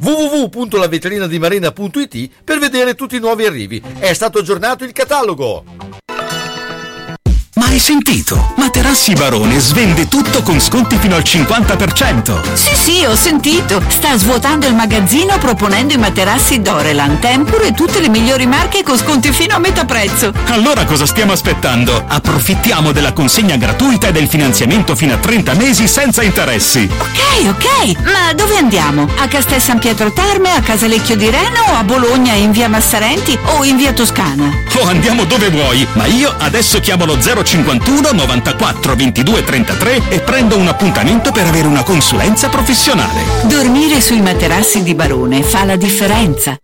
www.lavitrinadimarina.it 0.00 2.30
per 2.44 2.58
vedere 2.58 2.94
tutti 2.94 3.16
i 3.16 3.20
nuovi 3.20 3.44
arrivi. 3.44 3.82
È 3.98 4.12
stato 4.12 4.38
aggiornato 4.38 4.84
il 4.84 4.92
catalogo. 4.92 5.64
Hai 7.78 7.84
sentito? 7.84 8.54
Materassi 8.56 9.12
Barone 9.12 9.60
svende 9.60 10.08
tutto 10.08 10.42
con 10.42 10.60
sconti 10.60 10.98
fino 10.98 11.14
al 11.14 11.22
50%. 11.22 12.52
Sì, 12.54 12.74
sì, 12.74 13.04
ho 13.04 13.14
sentito. 13.14 13.80
Sta 13.86 14.18
svuotando 14.18 14.66
il 14.66 14.74
magazzino 14.74 15.38
proponendo 15.38 15.94
i 15.94 15.96
materassi 15.96 16.60
Dorelan, 16.60 17.20
Tempur 17.20 17.62
e 17.62 17.74
tutte 17.74 18.00
le 18.00 18.08
migliori 18.08 18.46
marche 18.46 18.82
con 18.82 18.98
sconti 18.98 19.30
fino 19.30 19.54
a 19.54 19.60
metà 19.60 19.84
prezzo. 19.84 20.32
Allora 20.46 20.86
cosa 20.86 21.06
stiamo 21.06 21.30
aspettando? 21.30 22.04
Approfittiamo 22.04 22.90
della 22.90 23.12
consegna 23.12 23.54
gratuita 23.56 24.08
e 24.08 24.12
del 24.12 24.26
finanziamento 24.26 24.96
fino 24.96 25.14
a 25.14 25.18
30 25.18 25.54
mesi 25.54 25.86
senza 25.86 26.24
interessi. 26.24 26.90
Ok, 26.98 27.46
ok, 27.46 28.02
ma 28.02 28.32
dove 28.34 28.56
andiamo? 28.56 29.08
A 29.18 29.28
Castel 29.28 29.60
San 29.60 29.78
Pietro 29.78 30.12
Terme, 30.12 30.50
a 30.50 30.62
Casalecchio 30.62 31.14
di 31.14 31.30
Reno 31.30 31.60
o 31.68 31.76
a 31.76 31.84
Bologna 31.84 32.32
in 32.32 32.50
via 32.50 32.68
Massarenti 32.68 33.38
o 33.56 33.62
in 33.62 33.76
via 33.76 33.92
Toscana? 33.92 34.50
O 34.80 34.84
andiamo 34.84 35.24
dove 35.26 35.48
vuoi, 35.48 35.86
ma 35.92 36.06
io 36.06 36.34
adesso 36.38 36.80
chiamo 36.80 37.04
lo 37.04 37.20
051 37.68 38.12
94 38.12 38.96
22 38.96 39.44
33 39.44 40.08
e 40.08 40.20
prendo 40.20 40.56
un 40.56 40.68
appuntamento 40.68 41.32
per 41.32 41.46
avere 41.46 41.66
una 41.66 41.82
consulenza 41.82 42.48
professionale. 42.48 43.20
Dormire 43.44 44.00
sui 44.00 44.22
materassi 44.22 44.82
di 44.82 44.94
Barone 44.94 45.42
fa 45.42 45.64
la 45.64 45.76
differenza. 45.76 46.56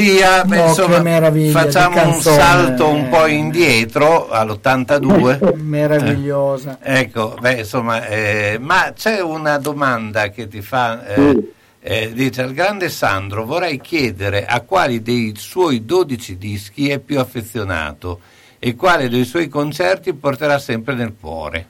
Che 0.00 1.00
meraviglia 1.00 1.46
di 1.46 1.50
facciamo 1.50 2.14
un 2.14 2.20
salto 2.20 2.88
un 2.88 3.08
po' 3.08 3.26
indietro 3.26 4.28
all'82. 4.28 5.56
Meravigliosa. 5.56 6.78
Ecco, 6.82 7.36
beh, 7.40 7.58
insomma, 7.58 8.06
eh, 8.06 8.58
ma 8.60 8.92
c'è 8.94 9.20
una 9.20 9.58
domanda 9.58 10.28
che 10.28 10.48
ti 10.48 10.62
fa, 10.62 11.06
eh, 11.06 11.52
eh, 11.80 12.12
dice 12.12 12.42
al 12.42 12.52
grande 12.52 12.88
Sandro, 12.88 13.44
vorrei 13.44 13.80
chiedere 13.80 14.46
a 14.46 14.60
quali 14.60 15.02
dei 15.02 15.34
suoi 15.36 15.84
12 15.84 16.36
dischi 16.36 16.88
è 16.88 16.98
più 16.98 17.18
affezionato 17.18 18.20
e 18.58 18.74
quale 18.74 19.08
dei 19.08 19.24
suoi 19.24 19.48
concerti 19.48 20.12
porterà 20.12 20.58
sempre 20.58 20.94
nel 20.94 21.14
cuore. 21.18 21.66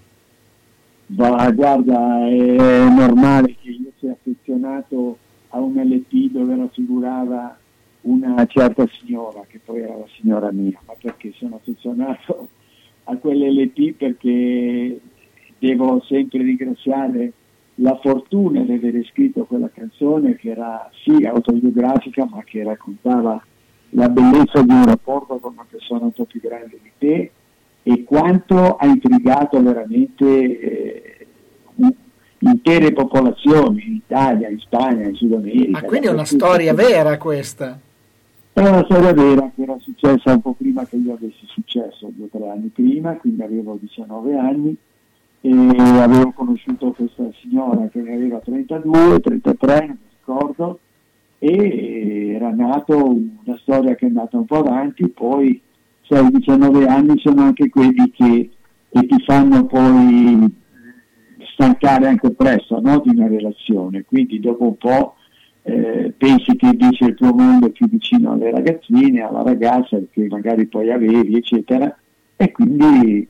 Ma 1.07 1.51
guarda, 1.51 2.27
è 2.29 2.89
normale 2.89 3.57
che 3.61 3.71
io 3.71 3.91
sia 3.99 4.13
affezionato 4.13 5.19
a 5.49 5.59
un 5.59 5.75
LP 5.75 6.31
dove 6.31 6.57
raffigurava 6.57 7.59
una 8.03 8.47
certa 8.47 8.87
signora, 8.99 9.45
che 9.47 9.61
poi 9.65 9.81
era 9.81 9.97
la 9.97 10.07
signora 10.19 10.51
mia, 10.53 10.81
ma 10.87 10.95
perché 11.01 11.33
sono 11.37 11.57
affezionato 11.57 12.49
a 13.05 13.17
quell'LP 13.17 13.95
perché 13.97 15.01
devo 15.59 16.03
sempre 16.07 16.43
ringraziare 16.43 17.33
la 17.77 17.99
fortuna 18.03 18.61
di 18.63 18.73
aver 18.73 19.05
scritto 19.11 19.45
quella 19.45 19.71
canzone 19.73 20.37
che 20.37 20.51
era 20.51 20.91
sì 21.03 21.25
autobiografica 21.25 22.27
ma 22.31 22.43
che 22.45 22.63
raccontava 22.63 23.43
la 23.91 24.09
bellezza 24.09 24.63
di 24.63 24.73
un 24.73 24.85
rapporto 24.85 25.39
con 25.39 25.53
una 25.53 25.67
persona 25.69 26.05
un 26.05 26.13
po' 26.13 26.25
più 26.25 26.41
grande 26.41 26.79
di 26.83 26.91
te 26.99 27.31
e 27.83 28.05
quanto 28.05 28.77
ha 28.77 28.87
intrigato 28.87 29.63
veramente 29.63 30.61
eh, 30.61 31.27
intere 32.41 32.93
popolazioni 32.93 33.85
in 33.87 33.95
Italia, 33.95 34.49
in 34.49 34.59
Spagna, 34.59 35.09
in 35.09 35.15
Sud 35.15 35.33
America. 35.33 35.71
Ma 35.71 35.83
quindi 35.83 36.07
è 36.07 36.11
una 36.11 36.25
storia 36.25 36.75
vera 36.75 37.17
questa. 37.19 37.79
È 38.53 38.61
una 38.61 38.85
storia 38.85 39.13
vera 39.13 39.51
che 39.55 39.63
era 39.63 39.79
successa 39.79 40.33
un 40.33 40.41
po' 40.41 40.55
prima 40.55 40.85
che 40.85 40.97
io 40.97 41.15
avessi 41.15 41.47
successo, 41.47 42.11
due 42.15 42.27
o 42.27 42.29
tre 42.37 42.49
anni 42.49 42.69
prima, 42.69 43.15
quindi 43.15 43.43
avevo 43.43 43.79
19 43.81 44.37
anni 44.37 44.77
e 45.41 45.51
avevo 45.51 46.33
conosciuto 46.33 46.91
questa 46.91 47.31
signora 47.41 47.87
che 47.89 48.01
ne 48.01 48.15
aveva 48.15 48.39
32, 48.41 49.21
33, 49.21 49.79
non 49.79 49.87
mi 49.89 50.09
ricordo, 50.19 50.81
e 51.39 52.33
era 52.35 52.51
nato 52.51 52.97
una 52.97 53.57
storia 53.63 53.95
che 53.95 54.07
è 54.07 54.09
andata 54.09 54.37
un 54.37 54.45
po' 54.45 54.59
avanti, 54.59 55.09
poi 55.09 55.63
sai, 56.03 56.27
i 56.27 56.31
19 56.31 56.87
anni 56.87 57.19
sono 57.19 57.43
anche 57.43 57.69
quelli 57.71 58.11
che, 58.11 58.51
che 58.91 59.07
ti 59.07 59.23
fanno 59.25 59.65
poi 59.65 60.53
stancare 61.53 62.09
anche 62.09 62.33
presto 62.33 62.81
no, 62.81 63.01
di 63.05 63.11
una 63.11 63.29
relazione, 63.29 64.05
quindi 64.05 64.41
dopo 64.41 64.65
un 64.65 64.77
po' 64.77 65.15
eh, 65.63 66.13
pensi 66.17 66.57
che 66.57 66.67
invece 66.67 67.05
il 67.05 67.15
tuo 67.15 67.33
mondo 67.33 67.67
è 67.67 67.71
più 67.71 67.89
vicino 67.89 68.33
alle 68.33 68.51
ragazzine, 68.51 69.23
alla 69.23 69.43
ragazza 69.43 69.99
che 70.11 70.27
magari 70.29 70.67
poi 70.67 70.91
avevi, 70.91 71.37
eccetera, 71.37 71.95
e 72.37 72.51
quindi 72.53 73.29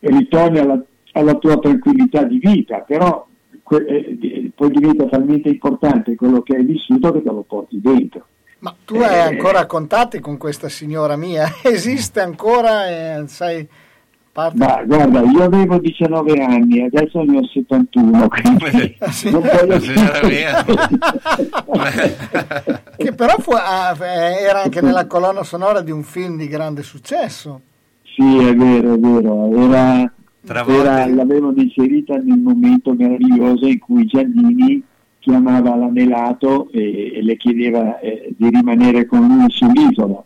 ritorni 0.00 0.58
alla, 0.58 0.82
alla 1.12 1.34
tua 1.34 1.58
tranquillità 1.58 2.24
di 2.24 2.38
vita, 2.38 2.78
però 2.80 3.26
que- 3.62 3.86
eh, 3.86 4.50
poi 4.54 4.70
diventa 4.70 5.06
talmente 5.06 5.48
importante 5.48 6.14
quello 6.14 6.42
che 6.42 6.56
hai 6.56 6.64
vissuto 6.64 7.12
che 7.12 7.22
te 7.22 7.30
lo 7.30 7.44
porti 7.46 7.80
dentro. 7.80 8.26
Ma 8.58 8.74
tu 8.84 8.96
hai 8.96 9.20
ancora 9.20 9.66
contatti 9.66 10.20
con 10.20 10.38
questa 10.38 10.68
signora 10.68 11.16
mia? 11.16 11.46
Esiste 11.62 12.20
ancora? 12.20 12.88
eh, 12.88 13.24
sai, 13.26 13.66
parte... 14.34 14.56
Ma 14.58 14.82
guarda, 14.84 15.20
io 15.20 15.44
avevo 15.44 15.78
19 15.78 16.42
anni, 16.42 16.82
adesso 16.82 17.22
ne 17.22 17.38
ho 17.38 17.46
71, 17.46 18.26
quindi 18.28 18.96
non 19.30 19.40
voglio 19.40 19.78
che 22.96 23.12
però 23.12 23.36
fu- 23.38 23.52
ah, 23.52 23.96
eh, 24.00 24.42
era 24.42 24.62
anche 24.62 24.80
nella 24.80 25.06
colonna 25.06 25.44
sonora 25.44 25.80
di 25.82 25.92
un 25.92 26.02
film 26.02 26.36
di 26.36 26.48
grande 26.48 26.82
successo. 26.82 27.60
Sì, 28.02 28.38
è 28.38 28.54
vero, 28.54 28.94
è 28.94 28.98
vero. 28.98 29.56
Era, 29.56 30.12
era- 30.66 31.06
l'avevano 31.06 31.54
inserita 31.56 32.16
nel 32.16 32.38
momento 32.38 32.92
meraviglioso 32.92 33.66
in 33.66 33.78
cui 33.78 34.04
Giannini 34.06 34.82
chiamava 35.20 35.76
la 35.76 35.88
Melato 35.88 36.68
e, 36.72 37.12
e 37.14 37.22
le 37.22 37.36
chiedeva 37.36 37.98
eh, 38.00 38.34
di 38.36 38.48
rimanere 38.50 39.06
con 39.06 39.20
lui 39.26 39.46
sull'isola, 39.48 40.22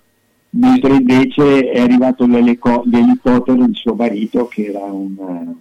mentre 0.58 0.94
invece 0.96 1.70
è 1.70 1.80
arrivato 1.80 2.26
l'elico- 2.26 2.82
l'elicottero 2.86 3.64
di 3.64 3.74
suo 3.74 3.94
marito, 3.94 4.46
che 4.48 4.66
era 4.66 4.84
una, 4.84 5.54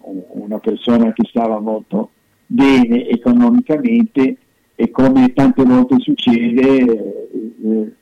una 0.00 0.58
persona 0.58 1.12
che 1.12 1.24
stava 1.28 1.60
molto 1.60 2.10
bene 2.46 3.06
economicamente 3.08 4.36
e 4.74 4.90
come 4.90 5.32
tante 5.32 5.62
volte 5.62 5.96
succede 5.98 6.60
eh, 6.78 7.28
eh, 7.64 7.92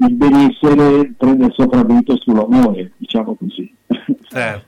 il 0.00 0.14
benessere 0.14 1.12
prende 1.16 1.46
il 1.46 1.52
sopravvento 1.54 2.16
sull'amore, 2.16 2.92
diciamo 2.96 3.34
così. 3.34 3.72
Certo. 4.28 4.66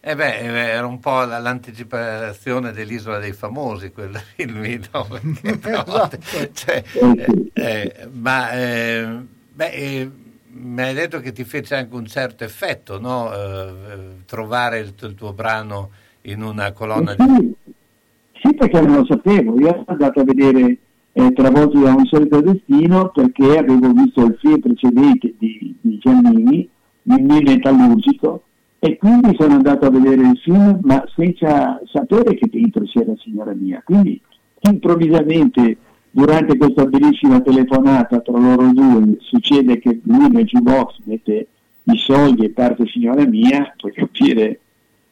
Eh 0.00 0.14
beh, 0.14 0.38
eh, 0.38 0.46
era 0.68 0.86
un 0.86 1.00
po' 1.00 1.24
la- 1.24 1.38
l'anticipazione 1.38 2.72
dell'Isola 2.72 3.18
dei 3.18 3.32
Famosi, 3.32 3.90
quel 3.90 4.14
film 4.36 4.60
no? 4.92 5.06
Esatto. 5.42 6.18
cioè, 6.52 6.82
eh, 6.94 7.50
eh, 7.52 8.08
ma 8.12 8.50
eh, 8.52 9.06
beh, 9.52 9.70
eh, 9.70 10.10
mi 10.58 10.82
hai 10.82 10.94
detto 10.94 11.20
che 11.20 11.32
ti 11.32 11.44
fece 11.44 11.74
anche 11.74 11.94
un 11.94 12.06
certo 12.06 12.44
effetto, 12.44 12.98
no? 12.98 13.32
Eh, 13.32 14.24
trovare 14.26 14.78
il, 14.78 14.94
il 15.00 15.14
tuo 15.14 15.32
brano 15.32 15.90
in 16.22 16.42
una 16.42 16.72
colonna 16.72 17.14
di... 17.14 17.22
Sì, 17.24 17.54
sì, 18.42 18.54
perché 18.54 18.80
non 18.80 18.96
lo 18.96 19.06
sapevo, 19.06 19.58
io 19.58 19.68
ero 19.68 19.84
andato 19.86 20.20
a 20.20 20.24
vedere 20.24 20.78
eh, 21.12 21.32
Travolti 21.32 21.80
da 21.80 21.94
un 21.94 22.04
solito 22.06 22.40
destino 22.40 23.10
perché 23.10 23.58
avevo 23.58 23.92
visto 23.92 24.24
il 24.24 24.36
film 24.40 24.60
precedente 24.60 25.34
di, 25.38 25.74
di 25.80 25.98
Giannini, 25.98 26.68
Mimmi 27.02 27.42
Metallurgico, 27.42 28.42
e 28.78 28.96
quindi 28.98 29.34
sono 29.38 29.54
andato 29.54 29.86
a 29.86 29.90
vedere 29.90 30.28
il 30.28 30.38
film 30.42 30.80
ma 30.82 31.02
senza 31.14 31.80
sapere 31.90 32.34
che 32.34 32.48
dentro 32.50 32.82
c'era 32.84 33.12
signora 33.18 33.52
mia. 33.54 33.82
Quindi 33.84 34.20
improvvisamente 34.60 35.76
durante 36.16 36.56
questa 36.56 36.86
bellissima 36.86 37.42
telefonata 37.42 38.20
tra 38.20 38.38
loro 38.38 38.72
due 38.72 39.18
succede 39.20 39.78
che 39.78 40.00
lui 40.04 40.30
nel 40.30 40.46
jukebox 40.46 41.00
mette 41.04 41.46
i 41.82 41.96
soldi 41.98 42.46
e 42.46 42.50
parte 42.50 42.86
signora 42.86 43.26
mia, 43.26 43.74
puoi 43.76 43.92
capire 43.92 44.60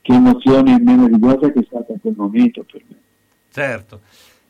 che 0.01 0.15
emozione 0.15 0.81
meravigliosa 0.81 1.53
che 1.53 1.61
è 1.61 1.65
stata 1.67 1.93
in 1.93 2.01
quel 2.01 2.15
momento 2.17 2.65
per 2.65 2.81
me. 2.89 2.97
Certo. 3.53 4.01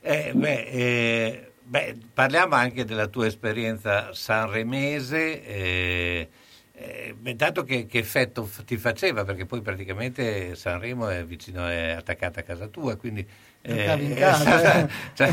Eh, 0.00 0.30
beh, 0.32 0.62
eh, 0.66 1.50
beh, 1.60 1.96
parliamo 2.14 2.54
anche 2.54 2.84
della 2.84 3.08
tua 3.08 3.26
esperienza 3.26 4.10
sanremese. 4.12 5.44
Eh, 5.44 6.28
eh, 6.76 7.36
tanto 7.36 7.64
che, 7.64 7.86
che 7.86 7.98
effetto 7.98 8.48
ti 8.64 8.76
faceva, 8.76 9.24
perché 9.24 9.44
poi 9.44 9.60
praticamente 9.60 10.54
Sanremo 10.54 11.08
è 11.08 11.24
vicino, 11.24 11.66
è 11.66 11.90
attaccata 11.90 12.40
a 12.40 12.42
casa 12.42 12.66
tua, 12.66 12.96
quindi 12.96 13.24
eh, 13.66 13.76
Giocavi 13.76 14.04
in 14.04 14.14
casa, 14.14 14.84
eh. 14.84 14.88
cioè, 15.14 15.28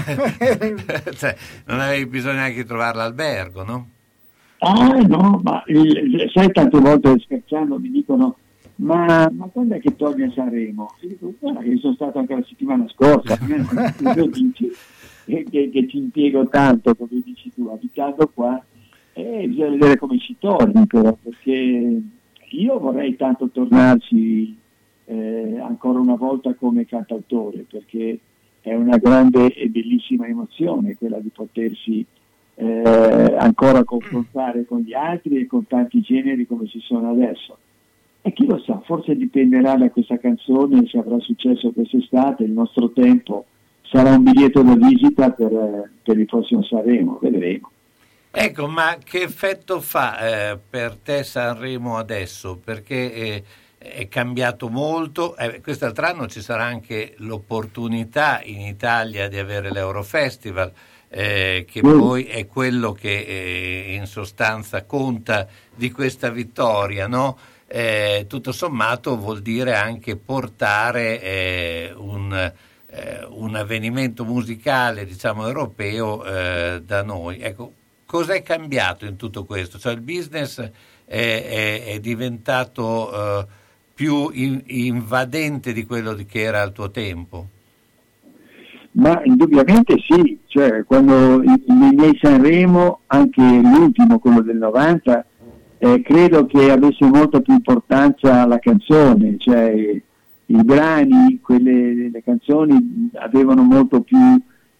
cioè, 1.15 1.35
non 1.65 1.79
avevi 1.79 2.05
bisogno 2.05 2.35
neanche 2.35 2.61
di 2.61 2.65
trovare 2.67 2.97
l'albergo, 2.97 3.63
no? 3.63 3.89
Ah 4.59 4.97
no, 4.99 5.41
ma 5.43 5.63
il- 5.67 6.29
sai 6.33 6.51
tante 6.51 6.79
volte 6.79 7.17
scherzando 7.19 7.79
mi 7.79 7.89
dicono 7.89 8.37
ma, 8.75 9.29
ma 9.31 9.45
quando 9.51 9.75
è 9.75 9.79
che 9.79 9.95
torni 9.95 10.23
a 10.23 10.31
Sanremo? 10.31 10.93
E 11.01 11.07
dico, 11.09 11.33
guarda 11.39 11.61
che 11.61 11.77
sono 11.77 11.93
stato 11.93 12.19
anche 12.19 12.35
la 12.35 12.43
settimana 12.47 12.87
scorsa, 12.89 13.35
tu 13.37 14.29
dici 14.29 14.71
che, 15.25 15.45
che- 15.49 15.69
che 15.71 15.87
ci 15.87 15.97
impiego 15.97 16.47
tanto, 16.47 16.95
come 16.95 17.21
dici 17.23 17.51
tu, 17.53 17.67
abitando 17.67 18.31
qua, 18.33 18.63
e 19.13 19.45
bisogna 19.47 19.71
vedere 19.71 19.97
come 19.97 20.17
ci 20.19 20.35
torni 20.39 20.87
però, 20.87 21.15
perché 21.21 22.01
io 22.53 22.79
vorrei 22.79 23.15
tanto 23.17 23.49
tornarci 23.49 24.57
eh, 25.11 25.59
ancora 25.59 25.99
una 25.99 26.15
volta 26.15 26.53
come 26.53 26.85
cantautore, 26.85 27.65
perché 27.69 28.17
è 28.61 28.73
una 28.73 28.97
grande 28.97 29.53
e 29.53 29.67
bellissima 29.67 30.25
emozione 30.25 30.95
quella 30.95 31.19
di 31.19 31.29
potersi 31.29 32.05
eh, 32.55 33.35
ancora 33.37 33.83
confrontare 33.83 34.65
con 34.65 34.79
gli 34.79 34.93
altri 34.93 35.41
e 35.41 35.47
con 35.47 35.67
tanti 35.67 35.99
generi 35.99 36.47
come 36.47 36.67
ci 36.67 36.79
sono 36.79 37.11
adesso. 37.11 37.57
E 38.21 38.31
chi 38.31 38.45
lo 38.45 38.59
sa, 38.59 38.79
forse 38.85 39.15
dipenderà 39.15 39.75
da 39.75 39.89
questa 39.89 40.17
canzone 40.17 40.87
se 40.87 40.99
avrà 40.99 41.19
successo 41.19 41.71
quest'estate, 41.71 42.43
il 42.43 42.51
nostro 42.51 42.91
tempo 42.91 43.45
sarà 43.81 44.11
un 44.11 44.23
biglietto 44.23 44.61
da 44.61 44.75
visita 44.75 45.31
per, 45.31 45.91
per 46.03 46.17
il 46.17 46.25
prossimo 46.25 46.63
Sanremo, 46.63 47.19
vedremo. 47.21 47.71
Ecco, 48.33 48.67
ma 48.67 48.95
che 49.03 49.23
effetto 49.23 49.81
fa 49.81 50.51
eh, 50.51 50.57
per 50.69 50.95
te 50.95 51.23
Sanremo 51.23 51.97
adesso? 51.97 52.57
Perché 52.63 53.13
eh, 53.13 53.43
è 53.81 54.07
cambiato 54.07 54.69
molto, 54.69 55.35
eh, 55.35 55.59
quest'altro 55.59 56.05
anno 56.05 56.27
ci 56.27 56.41
sarà 56.41 56.63
anche 56.65 57.15
l'opportunità 57.17 58.41
in 58.43 58.61
Italia 58.61 59.27
di 59.27 59.39
avere 59.39 59.71
l'Eurofestival, 59.71 60.71
eh, 61.09 61.65
che 61.67 61.81
mm. 61.83 61.99
poi 61.99 62.25
è 62.25 62.45
quello 62.45 62.91
che 62.91 63.09
eh, 63.09 63.95
in 63.95 64.05
sostanza 64.05 64.83
conta 64.83 65.47
di 65.73 65.91
questa 65.91 66.29
vittoria, 66.29 67.07
no? 67.07 67.37
Eh, 67.65 68.25
tutto 68.29 68.51
sommato 68.51 69.17
vuol 69.17 69.41
dire 69.41 69.73
anche 69.73 70.15
portare 70.15 71.19
eh, 71.21 71.93
un, 71.95 72.53
eh, 72.87 73.25
un, 73.29 73.55
avvenimento 73.55 74.25
musicale 74.25 75.05
diciamo 75.05 75.47
europeo 75.47 76.17
da 76.81 77.01
noi. 77.01 77.39
Ecco, 77.39 77.73
cos'è 78.05 78.43
cambiato 78.43 79.05
in 79.05 79.15
tutto 79.15 79.45
questo? 79.45 79.79
Cioè 79.79 79.93
il 79.93 80.01
business 80.01 80.59
è, 80.59 80.69
è, 81.05 81.85
è 81.85 81.99
diventato 81.99 83.47
più 84.01 84.31
in, 84.33 84.63
invadente 84.65 85.73
di 85.73 85.85
quello 85.85 86.17
che 86.27 86.41
era 86.41 86.63
al 86.63 86.71
tuo 86.71 86.89
tempo? 86.89 87.45
Ma 88.93 89.21
indubbiamente 89.23 89.95
sì, 89.99 90.39
cioè 90.47 90.83
quando 90.85 91.37
nei 91.37 91.93
miei 91.93 92.17
Sanremo, 92.19 93.01
anche 93.05 93.43
l'ultimo, 93.43 94.17
quello 94.17 94.41
del 94.41 94.57
90, 94.57 95.25
eh, 95.77 96.01
credo 96.01 96.47
che 96.47 96.71
avesse 96.71 97.05
molta 97.05 97.41
più 97.41 97.53
importanza 97.53 98.43
la 98.47 98.57
canzone, 98.57 99.35
cioè 99.37 99.69
i 99.69 100.63
brani, 100.63 101.39
quelle, 101.39 102.09
le 102.09 102.23
canzoni 102.23 103.11
avevano 103.13 103.61
molto 103.61 104.01
più 104.01 104.17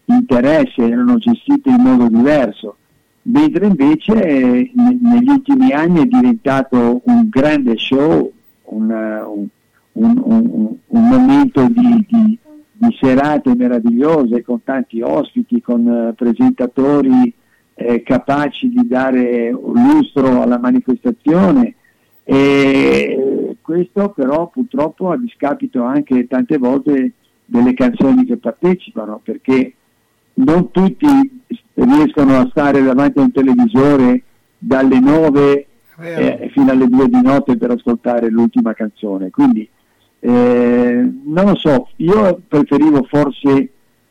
interesse, 0.06 0.82
erano 0.82 1.16
gestite 1.18 1.68
in 1.68 1.80
modo 1.80 2.08
diverso, 2.08 2.76
mentre 3.22 3.66
invece 3.66 4.14
eh, 4.14 4.72
negli 4.74 5.28
ultimi 5.28 5.70
anni 5.70 6.00
è 6.00 6.06
diventato 6.06 7.02
un 7.04 7.28
grande 7.28 7.78
show, 7.78 8.32
un, 8.72 9.40
un, 9.92 10.76
un, 10.86 11.08
momento 11.08 11.66
di, 11.68 12.06
di 12.08 12.38
di 12.82 12.96
serate 13.00 13.54
meravigliose 13.54 14.42
con 14.42 14.64
tanti 14.64 15.02
ospiti, 15.02 15.60
con 15.60 15.86
uh, 15.86 16.14
presentatori 16.16 17.32
eh, 17.74 18.02
capaci 18.02 18.68
di 18.70 18.88
dare 18.88 19.50
lustro 19.50 20.42
alla 20.42 20.58
manifestazione. 20.58 21.76
E 22.24 23.56
questo 23.60 24.10
però 24.10 24.48
purtroppo 24.48 25.10
a 25.10 25.16
discapito 25.16 25.84
anche 25.84 26.26
tante 26.26 26.58
volte 26.58 27.12
delle 27.44 27.74
canzoni 27.74 28.24
che 28.24 28.36
partecipano 28.36 29.20
perché 29.22 29.74
non 30.34 30.70
tutti 30.72 31.06
riescono 31.74 32.38
a 32.38 32.48
stare 32.50 32.82
davanti 32.82 33.18
a 33.18 33.22
un 33.22 33.32
televisore 33.32 34.22
dalle 34.58 34.98
9 34.98 35.66
eh, 35.98 36.50
fino 36.52 36.70
alle 36.70 36.86
2 36.86 37.08
di 37.08 37.20
notte 37.22 37.56
per 37.56 37.70
ascoltare 37.70 38.30
l'ultima 38.30 38.72
canzone 38.74 39.30
quindi 39.30 39.68
eh, 40.24 41.12
non 41.24 41.46
lo 41.46 41.56
so, 41.56 41.88
io 41.96 42.40
preferivo 42.46 43.02
forse 43.10 43.48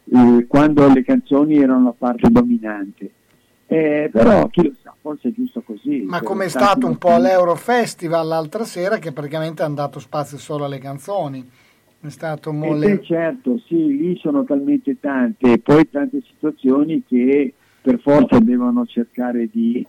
eh, 0.03 0.45
quando 0.45 0.91
le 0.91 1.03
canzoni 1.03 1.57
erano 1.57 1.85
la 1.85 1.95
parte 1.97 2.29
dominante. 2.29 3.11
Eh, 3.65 4.09
però 4.11 4.45
chi 4.49 4.63
lo 4.63 4.73
sa, 4.83 4.93
forse 4.99 5.29
è 5.29 5.31
giusto 5.31 5.61
così. 5.61 6.01
Ma 6.01 6.21
come 6.21 6.45
è 6.45 6.49
stato 6.49 6.85
un 6.85 6.97
po' 6.97 7.17
l'Eurofestival 7.17 8.27
l'altra 8.27 8.65
sera 8.65 8.97
che 8.97 9.13
praticamente 9.13 9.63
hanno 9.63 9.75
dato 9.75 9.99
spazio 9.99 10.37
solo 10.37 10.65
alle 10.65 10.79
canzoni. 10.79 11.49
È 12.01 12.09
stato 12.09 12.51
molto... 12.51 12.85
Eh, 12.87 13.01
certo, 13.01 13.61
sì, 13.65 13.75
lì 13.75 14.17
sono 14.17 14.43
talmente 14.43 14.99
tante 14.99 15.53
e 15.53 15.59
poi 15.59 15.89
tante 15.89 16.21
situazioni 16.27 17.03
che 17.07 17.53
per 17.81 18.01
forza 18.01 18.37
devono 18.39 18.85
cercare 18.85 19.47
di 19.49 19.87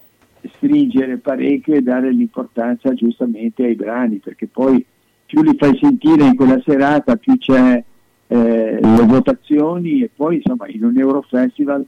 stringere 0.55 1.19
parecchio 1.19 1.75
e 1.75 1.83
dare 1.83 2.13
l'importanza 2.13 2.93
giustamente 2.95 3.65
ai 3.65 3.75
brani, 3.75 4.17
perché 4.17 4.47
poi 4.47 4.85
più 5.27 5.43
li 5.43 5.57
fai 5.57 5.79
sentire 5.81 6.25
in 6.25 6.37
quella 6.37 6.61
serata, 6.65 7.17
più 7.17 7.39
c'è 7.39 7.83
eh, 8.27 8.79
le 8.81 9.05
votazioni 9.07 10.03
e 10.03 10.11
poi 10.15 10.37
insomma 10.37 10.67
in 10.69 10.85
un 10.85 10.99
Eurofestival 10.99 11.85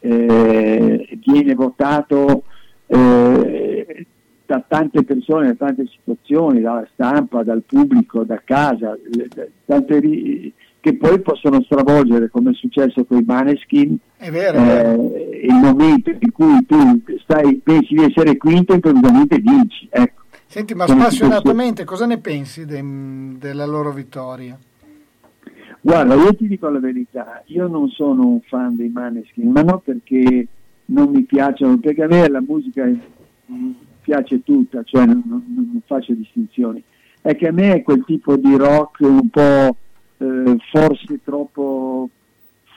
eh, 0.00 1.18
viene 1.24 1.54
votato 1.54 2.44
eh, 2.86 4.06
da 4.46 4.64
tante 4.66 5.04
persone, 5.04 5.48
da 5.48 5.66
tante 5.66 5.86
situazioni, 5.86 6.60
dalla 6.60 6.86
stampa, 6.92 7.44
dal 7.44 7.62
pubblico, 7.64 8.24
da 8.24 8.40
casa, 8.42 8.98
tante 9.64 10.00
che 10.80 10.96
poi 10.96 11.20
possono 11.20 11.62
stravolgere, 11.62 12.30
come 12.30 12.50
è 12.50 12.54
successo 12.54 13.04
con 13.04 13.18
i 13.18 13.24
Maneskin, 13.24 13.96
è 14.16 14.30
vero, 14.30 14.58
eh, 14.58 15.46
il 15.46 15.54
momento 15.54 16.10
in 16.10 16.32
cui 16.32 16.64
tu 16.66 17.02
stai, 17.22 17.60
pensi 17.62 17.94
di 17.94 18.04
essere 18.04 18.36
quinto 18.38 18.72
e 18.72 18.76
improvvisamente 18.76 19.38
vinci. 19.38 19.88
Ecco. 19.90 20.22
Senti, 20.46 20.74
ma 20.74 20.86
spassionatamente 20.86 21.84
cosa 21.84 22.06
ne 22.06 22.18
pensi 22.18 22.64
de, 22.64 22.82
della 23.38 23.66
loro 23.66 23.92
vittoria? 23.92 24.58
Guarda, 25.82 26.14
io 26.14 26.34
ti 26.34 26.48
dico 26.48 26.68
la 26.68 26.80
verità, 26.80 27.42
io 27.46 27.68
non 27.68 27.88
sono 27.88 28.26
un 28.26 28.40
fan 28.40 28.76
dei 28.76 28.88
Maneskin, 28.88 29.50
ma 29.50 29.62
non 29.62 29.80
perché 29.82 30.46
non 30.86 31.10
mi 31.10 31.22
piacciono, 31.22 31.78
perché 31.78 32.02
a 32.02 32.08
me 32.08 32.28
la 32.28 32.40
musica 32.40 32.90
piace 34.00 34.42
tutta, 34.42 34.82
cioè 34.82 35.06
non, 35.06 35.22
non, 35.24 35.44
non 35.46 35.80
faccio 35.86 36.14
distinzioni. 36.14 36.82
È 37.20 37.36
che 37.36 37.48
a 37.48 37.52
me 37.52 37.74
è 37.74 37.82
quel 37.82 38.02
tipo 38.04 38.36
di 38.36 38.56
rock 38.56 39.00
un 39.00 39.28
po' 39.28 39.76
eh, 40.20 40.56
forse 40.70 41.20
troppo 41.24 42.08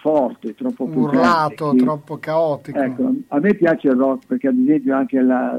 forte, 0.02 0.54
troppo 0.56 0.84
urlato, 0.84 1.72
che, 1.72 1.78
troppo 1.78 2.18
caotico. 2.18 2.80
Ecco, 2.80 3.14
a 3.30 3.40
me 3.40 3.54
piace 3.54 3.88
il 3.88 3.96
rock 3.96 4.26
perché 4.28 4.48
ad 4.50 4.58
esempio 4.58 4.96
anche 4.96 5.22
la, 5.22 5.58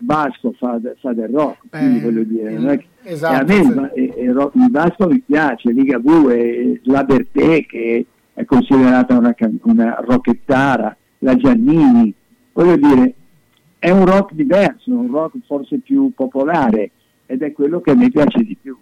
Vasco 0.00 0.52
fa, 0.52 0.78
fa, 1.00 1.12
del 1.12 1.28
rock, 1.28 1.64
eh, 1.70 1.78
quindi 1.78 2.00
voglio 2.00 2.22
dire, 2.24 2.56
è 2.56 2.78
che, 2.78 2.86
esatto, 3.02 3.40
a 3.40 3.44
me 3.44 3.92
il, 3.94 4.14
il, 4.18 4.32
rock, 4.32 4.54
il 4.56 4.70
Vasco 4.70 5.06
mi 5.08 5.20
piace, 5.20 5.72
Ligabue, 5.72 6.80
la 6.84 7.04
Bertè 7.04 7.64
che 7.66 8.06
è 8.34 8.44
considerata 8.44 9.16
una, 9.16 9.34
una 9.62 10.04
rockettara, 10.06 10.96
la 11.20 11.34
Giannini, 11.36 12.12
voglio 12.52 12.76
dire, 12.76 13.14
è 13.78 13.90
un 13.90 14.04
rock 14.04 14.34
diverso, 14.34 14.90
un 14.90 15.10
rock 15.10 15.36
forse 15.46 15.78
più 15.78 16.12
popolare 16.14 16.90
ed 17.26 17.42
è 17.42 17.52
quello 17.52 17.80
che 17.80 17.92
a 17.92 17.94
me 17.94 18.10
piace 18.10 18.42
di 18.42 18.56
più. 18.60 18.76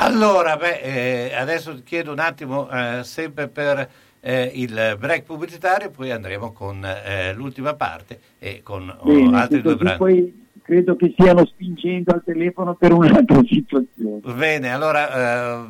Allora, 0.00 0.56
beh, 0.56 0.80
eh, 0.80 1.34
adesso 1.34 1.80
chiedo 1.84 2.12
un 2.12 2.20
attimo, 2.20 2.70
eh, 2.70 3.00
sempre 3.02 3.48
per 3.48 3.88
eh, 4.20 4.50
il 4.54 4.96
break 4.98 5.24
pubblicitario, 5.24 5.90
poi 5.90 6.12
andremo 6.12 6.52
con 6.52 6.84
eh, 6.84 7.32
l'ultima 7.34 7.74
parte 7.74 8.20
e 8.38 8.60
con 8.62 8.88
oh, 8.96 9.12
Bene, 9.12 9.36
altri 9.36 9.60
due 9.60 9.74
brani. 9.74 9.98
Poi 9.98 10.46
credo 10.62 10.94
che 10.94 11.10
stiano 11.12 11.44
spingendo 11.46 12.12
al 12.12 12.22
telefono 12.24 12.74
per 12.74 12.92
un'altra 12.92 13.40
situazione. 13.48 14.20
Bene, 14.34 14.72
allora 14.72 15.64
eh, 15.64 15.68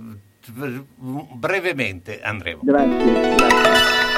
brevemente 1.33 2.21
andremo. 2.21 2.61
Grazie. 2.65 4.18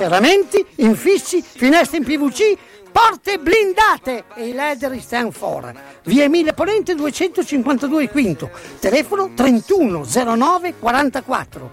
Serramenti, 0.00 0.64
infissi, 0.76 1.42
finestre 1.42 1.98
in 1.98 2.04
PVC, 2.04 2.56
porte 2.90 3.36
blindate 3.36 4.24
e 4.34 4.46
i 4.46 4.54
leder 4.54 4.98
stand 4.98 5.30
for. 5.30 5.70
Via 6.04 6.24
Emile 6.24 6.54
Ponente 6.54 6.94
252 6.94 8.08
Quinto, 8.08 8.50
telefono 8.78 9.32
3109 9.34 10.76
44. 10.78 11.70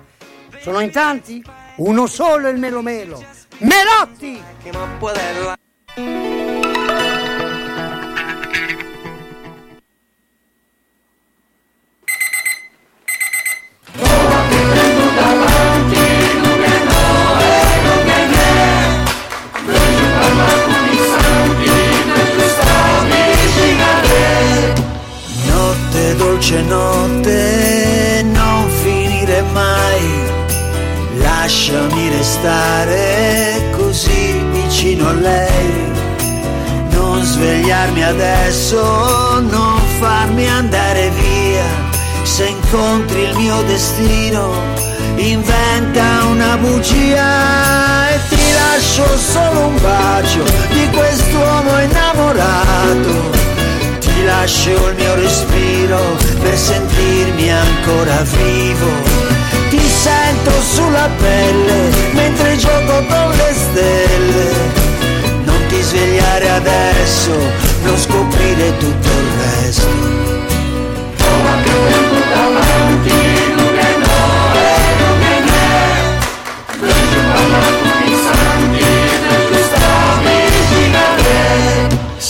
Sono 0.59 0.81
in 0.81 0.91
tanti? 0.91 1.41
Uno 1.77 2.05
solo 2.05 2.49
il 2.49 2.57
Melo 2.57 2.81
Melo. 2.81 3.23
Melotti! 3.59 4.43
Destino, 43.77 44.51
inventa 45.17 46.23
una 46.31 46.57
bugia 46.57 48.09
e 48.09 48.19
ti 48.27 48.51
lascio 48.53 49.05
solo 49.19 49.67
un 49.67 49.79
bacio 49.79 50.43
di 50.71 50.89
quest'uomo 50.89 51.79
innamorato. 51.81 53.13
Ti 53.99 54.23
lascio 54.25 54.71
il 54.89 54.95
mio 54.95 55.13
respiro 55.13 55.99
per 56.41 56.57
sentirmi 56.57 57.51
ancora 57.51 58.23
vivo. 58.23 58.89
Ti 59.69 59.79
sento 59.79 60.51
sulla 60.73 61.07
pelle 61.19 61.91
mentre 62.13 62.57
gioco 62.57 63.05
con 63.05 63.29
le 63.29 63.53
stelle. 63.53 64.53
Non 65.43 65.65
ti 65.67 65.79
svegliare 65.83 66.49
adesso, 66.49 67.31
non 67.83 67.95
scoprire 67.95 68.75
tutto 68.79 69.07
il 69.07 69.27
resto. 69.53 70.17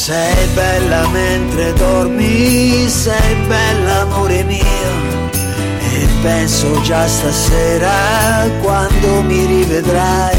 Sei 0.07 0.47
bella 0.53 1.05
mentre 1.09 1.73
dormi, 1.73 2.87
sei 2.87 3.35
bella 3.45 4.01
amore 4.03 4.41
mio. 4.43 5.35
E 5.81 6.07
penso 6.21 6.79
già 6.81 7.05
stasera 7.05 8.47
quando 8.61 9.21
mi 9.23 9.45
rivedrai. 9.45 10.37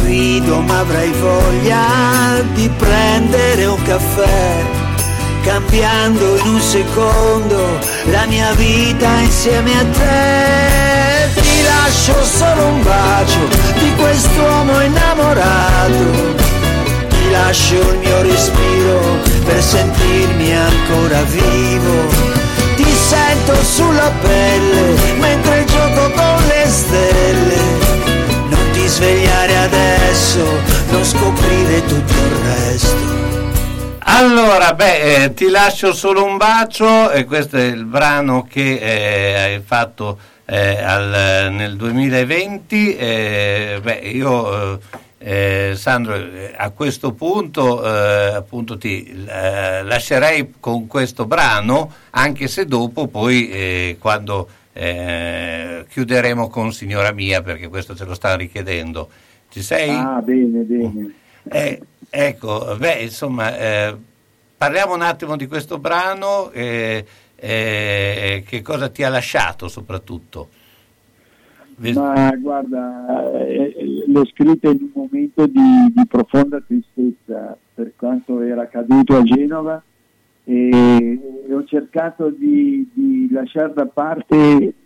Guido 0.00 0.60
ma 0.60 0.80
avrai 0.80 1.10
voglia 1.12 2.42
di 2.52 2.68
prendere 2.76 3.64
un 3.64 3.82
caffè. 3.82 4.62
Cambiando 5.42 6.36
in 6.36 6.48
un 6.48 6.60
secondo 6.60 7.78
la 8.10 8.26
mia 8.26 8.52
vita 8.52 9.08
insieme 9.20 9.72
a 9.78 9.84
te. 9.84 11.17
Lascio 11.88 12.22
solo 12.22 12.66
un 12.66 12.82
bacio 12.82 13.38
di 13.78 13.94
quest'uomo 13.94 14.78
innamorato 14.82 16.36
ti 17.08 17.30
lascio 17.30 17.80
il 17.80 17.98
mio 18.00 18.20
respiro 18.20 19.00
per 19.46 19.62
sentirmi 19.62 20.54
ancora 20.54 21.22
vivo. 21.22 22.06
Ti 22.76 22.84
sento 22.84 23.54
sulla 23.62 24.12
pelle 24.20 25.16
mentre 25.18 25.64
gioco 25.64 26.10
con 26.10 26.46
le 26.46 26.68
stelle. 26.68 27.56
Non 28.50 28.70
ti 28.72 28.86
svegliare 28.86 29.56
adesso, 29.56 30.44
non 30.90 31.02
scoprire 31.02 31.86
tutto 31.86 32.12
il 32.12 32.36
resto. 32.44 33.27
Allora, 34.10 34.72
beh, 34.72 35.24
eh, 35.24 35.34
ti 35.34 35.48
lascio 35.50 35.92
solo 35.92 36.24
un 36.24 36.38
bacio 36.38 37.10
e 37.10 37.24
questo 37.26 37.56
è 37.58 37.64
il 37.64 37.84
brano 37.84 38.46
che 38.48 38.78
eh, 38.78 39.34
hai 39.34 39.60
fatto 39.60 40.18
eh, 40.46 40.82
al- 40.82 41.52
nel 41.52 41.76
2020. 41.76 42.96
eh, 42.96 43.78
beh, 43.82 43.94
io 43.96 44.72
eh, 44.72 44.78
eh, 45.18 45.72
Sandro, 45.76 46.16
a 46.56 46.70
questo 46.70 47.12
punto 47.12 47.82
appunto 47.82 48.78
ti 48.78 49.24
lascerei 49.24 50.54
con 50.58 50.86
questo 50.86 51.26
brano, 51.26 51.92
anche 52.10 52.48
se 52.48 52.64
dopo 52.64 53.08
poi 53.08 53.94
quando 54.00 54.48
chiuderemo 54.72 56.48
con 56.48 56.72
Signora 56.72 57.12
Mia, 57.12 57.42
perché 57.42 57.68
questo 57.68 57.94
ce 57.94 58.04
lo 58.04 58.14
stanno 58.14 58.36
richiedendo. 58.36 59.08
Ci 59.50 59.60
sei? 59.62 59.90
Ah, 59.90 60.22
bene, 60.22 60.60
bene. 60.62 61.12
Eh, 62.10 62.26
ecco, 62.26 62.76
beh, 62.78 63.02
insomma, 63.02 63.56
eh, 63.56 63.96
parliamo 64.56 64.94
un 64.94 65.02
attimo 65.02 65.36
di 65.36 65.46
questo 65.46 65.78
brano, 65.78 66.50
eh, 66.50 67.04
eh, 67.36 68.44
che 68.46 68.62
cosa 68.62 68.88
ti 68.88 69.02
ha 69.02 69.08
lasciato 69.08 69.68
soprattutto? 69.68 70.48
Ma 71.94 72.34
guarda, 72.36 73.38
eh, 73.46 74.04
l'ho 74.06 74.26
scritta 74.26 74.68
in 74.68 74.78
un 74.80 74.90
momento 74.94 75.46
di, 75.46 75.92
di 75.94 76.06
profonda 76.08 76.60
tristezza 76.60 77.56
per 77.72 77.92
quanto 77.94 78.40
era 78.40 78.62
accaduto 78.62 79.16
a 79.16 79.22
Genova 79.22 79.80
e 80.42 81.20
ho 81.52 81.64
cercato 81.64 82.30
di, 82.30 82.88
di 82.92 83.28
lasciare 83.30 83.72
da 83.74 83.86
parte 83.86 84.36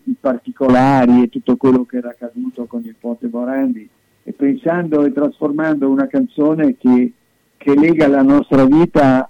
i 0.05 0.15
particolari 0.21 1.23
e 1.23 1.29
tutto 1.31 1.57
quello 1.57 1.87
che 1.87 1.97
era 1.97 2.11
accaduto 2.11 2.67
con 2.67 2.83
il 2.85 2.95
Ponte 2.99 3.29
Morandi 3.31 3.89
e 4.25 4.33
pensando 4.33 5.05
e 5.05 5.13
trasformando 5.13 5.89
una 5.91 6.07
canzone 6.07 6.77
che, 6.77 7.13
che 7.57 7.75
lega 7.75 8.07
la 8.07 8.23
nostra 8.23 8.65
vita 8.65 9.29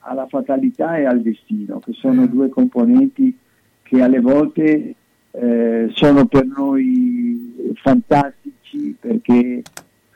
alla 0.00 0.26
fatalità 0.26 0.96
e 0.96 1.06
al 1.06 1.22
destino, 1.22 1.78
che 1.78 1.92
sono 1.92 2.26
due 2.26 2.48
componenti 2.48 3.36
che 3.82 4.02
alle 4.02 4.20
volte 4.20 4.94
eh, 5.30 5.90
sono 5.92 6.26
per 6.26 6.46
noi 6.46 7.74
fantastici 7.82 8.96
perché 8.98 9.62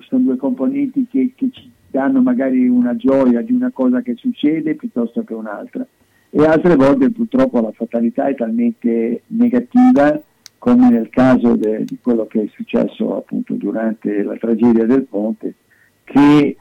sono 0.00 0.22
due 0.22 0.36
componenti 0.36 1.06
che, 1.10 1.32
che 1.34 1.48
ci 1.52 1.70
danno 1.90 2.20
magari 2.20 2.68
una 2.68 2.96
gioia 2.96 3.40
di 3.42 3.52
una 3.52 3.70
cosa 3.72 4.00
che 4.02 4.14
succede 4.16 4.74
piuttosto 4.74 5.24
che 5.24 5.34
un'altra. 5.34 5.86
E 6.30 6.44
altre 6.44 6.76
volte 6.76 7.10
purtroppo 7.10 7.60
la 7.60 7.72
fatalità 7.72 8.26
è 8.26 8.34
talmente 8.34 9.22
negativa 9.28 10.20
come 10.58 10.90
nel 10.90 11.08
caso 11.10 11.56
de- 11.56 11.84
di 11.84 11.98
quello 12.02 12.26
che 12.26 12.42
è 12.42 12.48
successo 12.52 13.16
appunto 13.16 13.54
durante 13.54 14.22
la 14.22 14.36
tragedia 14.36 14.84
del 14.84 15.04
ponte 15.04 15.54
che 16.04 16.56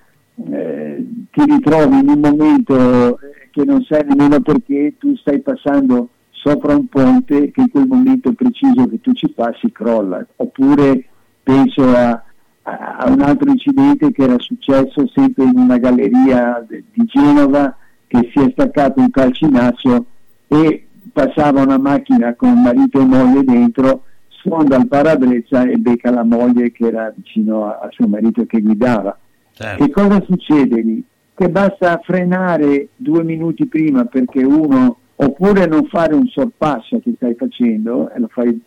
eh, 0.51 1.07
ti 1.31 1.43
ritrovi 1.45 1.99
in 1.99 2.09
un 2.09 2.19
momento 2.19 3.19
eh, 3.19 3.49
che 3.51 3.63
non 3.65 3.81
sai 3.83 4.05
nemmeno 4.05 4.39
perché 4.39 4.93
tu 4.97 5.15
stai 5.15 5.39
passando 5.39 6.09
sopra 6.29 6.75
un 6.75 6.87
ponte 6.87 7.51
che 7.51 7.61
in 7.61 7.69
quel 7.69 7.87
momento 7.87 8.31
preciso 8.33 8.87
che 8.87 9.01
tu 9.01 9.13
ci 9.13 9.29
passi 9.29 9.71
crolla. 9.71 10.25
Oppure 10.35 11.05
penso 11.41 11.83
a, 11.89 12.23
a- 12.63 13.05
un 13.09 13.21
altro 13.21 13.49
incidente 13.49 14.11
che 14.11 14.23
era 14.23 14.37
successo 14.37 15.07
sempre 15.07 15.45
in 15.45 15.57
una 15.57 15.77
galleria 15.77 16.63
di 16.67 17.05
Genova 17.05 17.75
che 18.05 18.29
si 18.31 18.39
è 18.39 18.49
staccato 18.51 18.99
un 18.99 19.09
calcinaccio 19.09 20.05
e 20.47 20.86
passava 21.17 21.63
una 21.63 21.79
macchina 21.79 22.35
con 22.35 22.61
marito 22.61 23.01
e 23.01 23.05
moglie 23.05 23.43
dentro, 23.43 24.03
sfonda 24.27 24.77
il 24.77 24.87
parabrezza 24.87 25.63
e 25.63 25.77
becca 25.77 26.11
la 26.11 26.23
moglie 26.23 26.71
che 26.71 26.85
era 26.85 27.11
vicino 27.15 27.65
a, 27.65 27.79
a 27.81 27.87
suo 27.89 28.07
marito 28.07 28.45
che 28.45 28.61
guidava. 28.61 29.17
Certo. 29.51 29.83
Che 29.83 29.91
cosa 29.91 30.23
succede 30.27 30.79
lì? 30.81 31.03
Che 31.33 31.49
basta 31.49 31.99
frenare 32.03 32.89
due 32.95 33.23
minuti 33.23 33.65
prima 33.65 34.05
perché 34.05 34.43
uno, 34.43 34.97
oppure 35.15 35.65
non 35.65 35.87
fare 35.87 36.13
un 36.13 36.27
sorpasso 36.27 36.99
che 36.99 37.13
stai 37.15 37.33
facendo, 37.33 38.11
e 38.11 38.19
lo 38.19 38.27
fai 38.27 38.61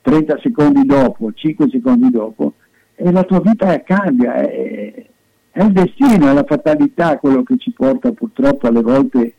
30 0.00 0.40
secondi 0.42 0.84
dopo, 0.84 1.32
5 1.32 1.68
secondi 1.70 2.10
dopo, 2.10 2.54
e 2.96 3.12
la 3.12 3.22
tua 3.22 3.40
vita 3.40 3.80
cambia, 3.82 4.34
è, 4.34 5.06
è 5.52 5.62
il 5.62 5.70
destino, 5.70 6.28
è 6.28 6.32
la 6.32 6.44
fatalità 6.44 7.16
quello 7.18 7.44
che 7.44 7.58
ci 7.58 7.70
porta 7.70 8.10
purtroppo 8.10 8.66
alle 8.66 8.82
volte 8.82 9.34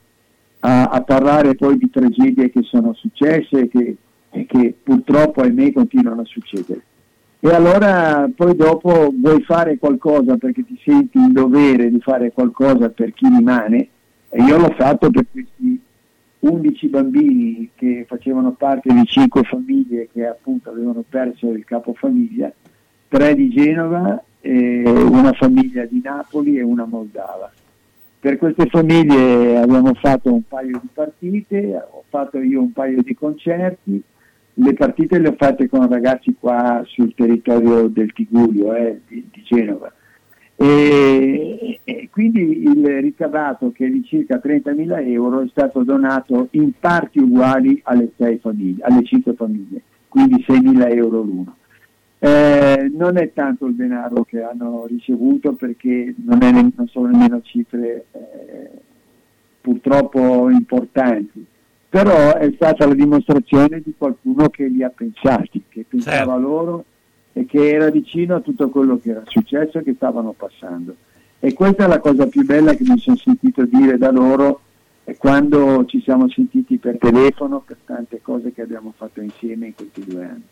a, 0.65 0.85
a 0.85 1.01
parlare 1.01 1.55
poi 1.55 1.77
di 1.77 1.89
tragedie 1.89 2.49
che 2.49 2.61
sono 2.63 2.93
successe 2.93 3.61
e 3.61 3.67
che, 3.67 3.95
e 4.29 4.45
che 4.45 4.75
purtroppo 4.81 5.41
ahimè 5.41 5.71
continuano 5.73 6.21
a 6.21 6.25
succedere. 6.25 6.81
E 7.39 7.49
allora 7.49 8.29
poi 8.33 8.55
dopo 8.55 9.13
vuoi 9.13 9.41
fare 9.43 9.77
qualcosa 9.77 10.37
perché 10.37 10.63
ti 10.63 10.79
senti 10.83 11.17
in 11.17 11.33
dovere 11.33 11.89
di 11.89 11.99
fare 11.99 12.31
qualcosa 12.31 12.89
per 12.89 13.13
chi 13.13 13.27
rimane, 13.27 13.87
e 14.29 14.41
io 14.41 14.57
l'ho 14.57 14.73
fatto 14.77 15.09
per 15.09 15.25
questi 15.29 15.81
11 16.39 16.87
bambini 16.87 17.69
che 17.75 18.05
facevano 18.07 18.53
parte 18.53 18.93
di 18.93 19.03
5 19.05 19.43
famiglie 19.43 20.07
che 20.11 20.25
appunto 20.25 20.69
avevano 20.69 21.03
perso 21.07 21.49
il 21.51 21.65
capofamiglia, 21.65 22.51
3 23.09 23.35
di 23.35 23.49
Genova, 23.49 24.23
una 24.41 25.33
famiglia 25.33 25.83
di 25.85 25.99
Napoli 26.01 26.57
e 26.57 26.63
una 26.63 26.85
moldava. 26.85 27.51
Per 28.23 28.37
queste 28.37 28.67
famiglie 28.67 29.57
abbiamo 29.57 29.93
fatto 29.95 30.31
un 30.31 30.43
paio 30.47 30.79
di 30.81 30.87
partite, 30.93 31.75
ho 31.75 32.05
fatto 32.07 32.39
io 32.39 32.61
un 32.61 32.71
paio 32.71 33.01
di 33.01 33.13
concerti, 33.13 34.01
le 34.53 34.73
partite 34.75 35.19
le 35.19 35.27
ho 35.27 35.35
fatte 35.37 35.67
con 35.67 35.89
ragazzi 35.89 36.33
qua 36.39 36.81
sul 36.85 37.13
territorio 37.15 37.89
del 37.89 38.13
Tigurio, 38.13 38.73
eh, 38.75 39.01
di, 39.09 39.27
di 39.29 39.43
Genova. 39.43 39.91
E, 40.55 41.81
e 41.83 42.07
quindi 42.09 42.63
il 42.63 43.01
ricavato 43.01 43.73
che 43.73 43.87
è 43.87 43.89
di 43.89 44.05
circa 44.05 44.39
30.000 44.41 45.05
euro 45.05 45.41
è 45.41 45.47
stato 45.49 45.83
donato 45.83 46.47
in 46.51 46.71
parti 46.79 47.19
uguali 47.19 47.81
alle, 47.83 48.09
famiglie, 48.39 48.85
alle 48.85 49.03
5 49.03 49.33
famiglie, 49.33 49.81
quindi 50.07 50.45
6.000 50.47 50.95
euro 50.95 51.21
l'uno. 51.23 51.57
Eh, 52.25 52.89
non 52.93 53.17
è 53.17 53.33
tanto 53.33 53.65
il 53.65 53.75
denaro 53.75 54.23
che 54.23 54.41
hanno 54.41 54.85
ricevuto 54.87 55.55
perché 55.55 56.15
non, 56.23 56.41
è, 56.41 56.51
non 56.53 56.87
sono 56.87 57.07
nemmeno 57.07 57.41
cifre 57.41 58.05
eh, 58.13 58.69
purtroppo 59.59 60.49
importanti, 60.49 61.45
però 61.89 62.35
è 62.35 62.49
stata 62.55 62.87
la 62.87 62.93
dimostrazione 62.93 63.81
di 63.81 63.93
qualcuno 63.97 64.47
che 64.47 64.67
li 64.67 64.83
ha 64.83 64.89
pensati, 64.89 65.63
che 65.67 65.83
pensava 65.85 66.15
Certo. 66.15 66.39
loro 66.39 66.85
e 67.33 67.45
che 67.45 67.71
era 67.71 67.89
vicino 67.89 68.35
a 68.35 68.39
tutto 68.39 68.69
quello 68.69 68.97
che 68.99 69.09
era 69.09 69.23
successo 69.25 69.79
e 69.79 69.83
che 69.83 69.93
stavano 69.95 70.31
passando. 70.31 70.95
E 71.41 71.51
questa 71.51 71.83
è 71.83 71.87
la 71.89 71.99
cosa 71.99 72.25
più 72.27 72.45
bella 72.45 72.73
che 72.73 72.85
mi 72.87 72.97
sono 72.99 73.17
sentito 73.17 73.65
dire 73.65 73.97
da 73.97 74.11
loro 74.11 74.61
quando 75.17 75.83
ci 75.87 75.99
siamo 75.99 76.29
sentiti 76.29 76.77
per 76.77 76.97
telefono, 76.97 77.59
per 77.59 77.79
tante 77.83 78.21
cose 78.21 78.53
che 78.53 78.61
abbiamo 78.61 78.93
fatto 78.95 79.19
insieme 79.19 79.65
in 79.65 79.75
questi 79.75 80.05
due 80.05 80.23
anni. 80.23 80.43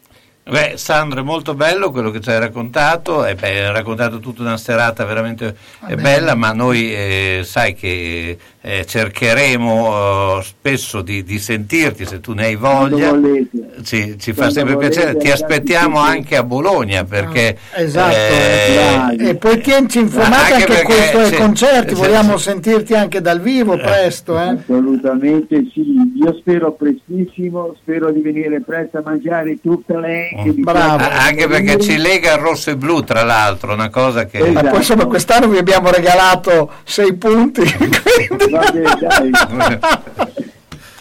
Beh, 0.43 0.73
Sandro, 0.75 1.19
è 1.19 1.23
molto 1.23 1.53
bello 1.53 1.91
quello 1.91 2.09
che 2.09 2.19
ci 2.19 2.31
hai 2.31 2.39
raccontato, 2.39 3.25
e 3.25 3.35
beh, 3.35 3.67
hai 3.67 3.71
raccontato 3.71 4.19
tutta 4.19 4.41
una 4.41 4.57
serata 4.57 5.05
veramente 5.05 5.55
eh, 5.87 5.95
bella, 5.95 6.33
ma 6.33 6.51
noi 6.51 6.91
eh, 6.91 7.41
sai 7.45 7.75
che 7.75 8.37
eh, 8.63 8.85
cercheremo 8.85 10.37
eh, 10.39 10.43
spesso 10.43 11.01
di, 11.01 11.23
di 11.23 11.39
sentirti 11.39 12.05
se 12.05 12.19
tu 12.19 12.33
ne 12.33 12.45
hai 12.45 12.55
voglia. 12.55 13.11
Ci, 13.83 14.19
ci 14.19 14.33
fa 14.33 14.51
sempre 14.51 14.75
volete, 14.75 14.93
piacere, 14.93 15.17
ti 15.17 15.31
aspettiamo 15.31 15.97
anche 15.97 16.35
a 16.35 16.43
Bologna 16.43 17.03
perché... 17.03 17.57
Esatto, 17.73 18.15
eh, 18.15 19.29
e 19.29 19.35
poi 19.35 19.59
tienci 19.61 19.97
informati 19.99 20.53
Anche 20.53 20.53
anche, 20.53 20.65
perché 20.67 20.83
con 20.85 20.95
i 20.95 21.09
tuoi 21.11 21.29
c'è- 21.31 21.37
concerti, 21.37 21.93
vogliamo 21.95 22.37
sentirti 22.37 22.93
anche 22.93 23.19
dal 23.19 23.41
vivo 23.41 23.77
presto. 23.77 24.37
Eh? 24.37 24.57
Assolutamente 24.59 25.65
sì, 25.73 25.83
io 26.23 26.35
spero 26.39 26.73
prestissimo, 26.73 27.75
spero 27.81 28.11
di 28.11 28.21
venire 28.21 28.61
presto 28.61 28.99
a 28.99 29.01
mangiare 29.03 29.59
tutte 29.59 29.97
le 29.97 30.29
vi 30.43 30.61
Bravo. 30.61 31.03
anche 31.09 31.47
perché 31.47 31.79
ci 31.79 31.97
lega 31.97 32.33
il 32.33 32.39
rosso 32.39 32.69
e 32.69 32.77
blu, 32.77 33.01
tra 33.03 33.23
l'altro, 33.23 33.73
una 33.73 33.89
cosa 33.89 34.25
che... 34.25 34.37
Esatto. 34.37 34.51
Ma 34.53 34.69
poi 34.69 34.77
insomma 34.77 35.05
quest'anno 35.07 35.47
vi 35.47 35.57
abbiamo 35.57 35.89
regalato 35.89 36.71
sei 36.83 37.15
punti. 37.15 37.63
quindi- 37.73 38.49
Va 38.51 38.71
bene, 38.71 38.95
dai. 38.99 39.31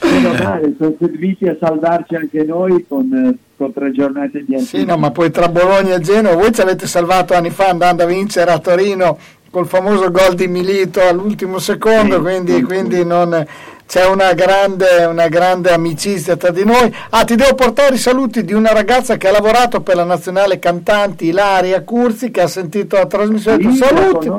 Meno 0.03 0.33
male, 0.43 0.75
sono 0.79 0.95
serviti 0.99 1.47
a 1.47 1.57
salvarci 1.61 2.15
anche 2.15 2.43
noi 2.45 2.85
con, 2.89 3.13
eh, 3.13 3.37
con 3.57 3.73
tre 3.73 3.93
giornate 3.93 4.43
di 4.45 4.55
anticipo. 4.55 4.79
Sì, 4.79 4.85
no, 4.85 4.97
ma 4.97 5.11
poi 5.11 5.31
tra 5.31 5.49
Bologna 5.49 5.97
e 5.97 6.01
Genova, 6.01 6.37
voi 6.37 6.53
ci 6.55 6.63
avete 6.63 6.87
salvato 6.87 7.35
anni 7.35 7.51
fa 7.51 7.69
andando 7.69 8.03
a 8.03 8.07
vincere 8.07 8.51
a 8.51 8.59
Torino 8.59 9.19
col 9.51 9.67
famoso 9.67 10.11
gol 10.11 10.35
di 10.35 10.49
Milito 10.49 11.01
all'ultimo 11.03 11.59
secondo, 11.59 12.15
Sì, 12.17 12.21
quindi, 12.23 12.53
sì, 12.55 12.63
quindi 12.63 13.05
non- 13.05 13.47
c'è 13.87 14.07
una 14.07 14.33
grande, 14.35 15.05
una 15.05 15.27
grande 15.27 15.73
amicizia 15.73 16.37
tra 16.37 16.51
di 16.53 16.65
noi. 16.65 16.95
Ah, 17.11 17.25
ti 17.25 17.35
devo 17.35 17.55
portare 17.57 17.97
i 17.97 17.99
saluti 17.99 18.45
di 18.45 18.53
una 18.53 18.73
ragazza 18.73 19.17
che 19.17 19.27
ha 19.27 19.33
lavorato 19.33 19.81
per 19.81 19.97
la 19.97 20.05
nazionale 20.05 20.61
cantanti 20.61 21.27
Ilaria 21.27 21.83
Curzi, 21.83 22.31
che 22.31 22.41
ha 22.43 22.47
sentito 22.47 22.95
la 22.97 23.07
trasmissione. 23.07 23.69
Sì, 23.73 23.77
Saluti, 23.79 24.31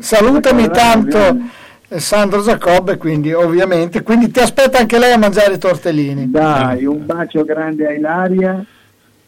salutami 0.00 0.68
tanto 0.68 1.16
bene. 1.16 1.48
Eh, 1.88 2.00
Sandro 2.00 2.42
Giacobbe, 2.42 2.96
quindi 2.96 3.32
ovviamente, 3.32 4.02
quindi 4.02 4.30
ti 4.30 4.40
aspetta 4.40 4.78
anche 4.78 4.98
lei 4.98 5.12
a 5.12 5.18
mangiare 5.18 5.54
i 5.54 5.58
tortellini. 5.58 6.30
Dai, 6.30 6.84
un 6.84 7.04
bacio 7.06 7.44
grande 7.44 7.86
a 7.86 7.92
Ilaria 7.92 8.64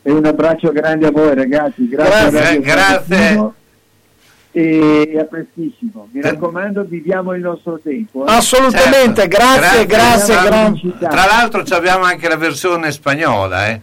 e 0.03 0.11
un 0.11 0.25
abbraccio 0.25 0.71
grande 0.73 1.07
a 1.07 1.11
voi 1.11 1.35
ragazzi. 1.35 1.89
Grazie, 1.89 2.61
Grazie. 2.61 3.17
Trentino 3.17 3.55
E 4.53 5.17
a 5.21 5.25
prestissimo. 5.25 6.09
Mi 6.11 6.21
raccomando, 6.23 6.83
viviamo 6.83 7.35
il 7.35 7.41
nostro 7.41 7.79
tempo. 7.83 8.27
eh. 8.27 8.33
Assolutamente, 8.33 9.23
Certo. 9.23 9.37
grazie, 9.37 9.87
grazie, 9.87 10.35
Grazie. 10.35 10.89
grazie. 10.91 11.09
Tra 11.09 11.25
l'altro 11.27 11.63
ci 11.65 11.73
abbiamo 11.73 12.05
anche 12.05 12.29
la 12.29 12.37
versione 12.37 12.91
spagnola, 12.91 13.69
eh? 13.69 13.81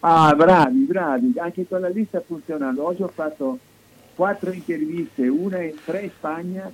Ah, 0.00 0.34
bravi, 0.34 0.78
bravi, 0.88 1.32
anche 1.36 1.64
quella 1.68 1.88
lì 1.88 2.04
sta 2.08 2.22
funzionando. 2.26 2.84
Oggi 2.86 3.02
ho 3.02 3.10
fatto 3.14 3.58
quattro 4.14 4.50
interviste, 4.50 5.28
una 5.28 5.62
in 5.62 5.74
tre 5.84 6.00
in 6.00 6.10
Spagna, 6.16 6.70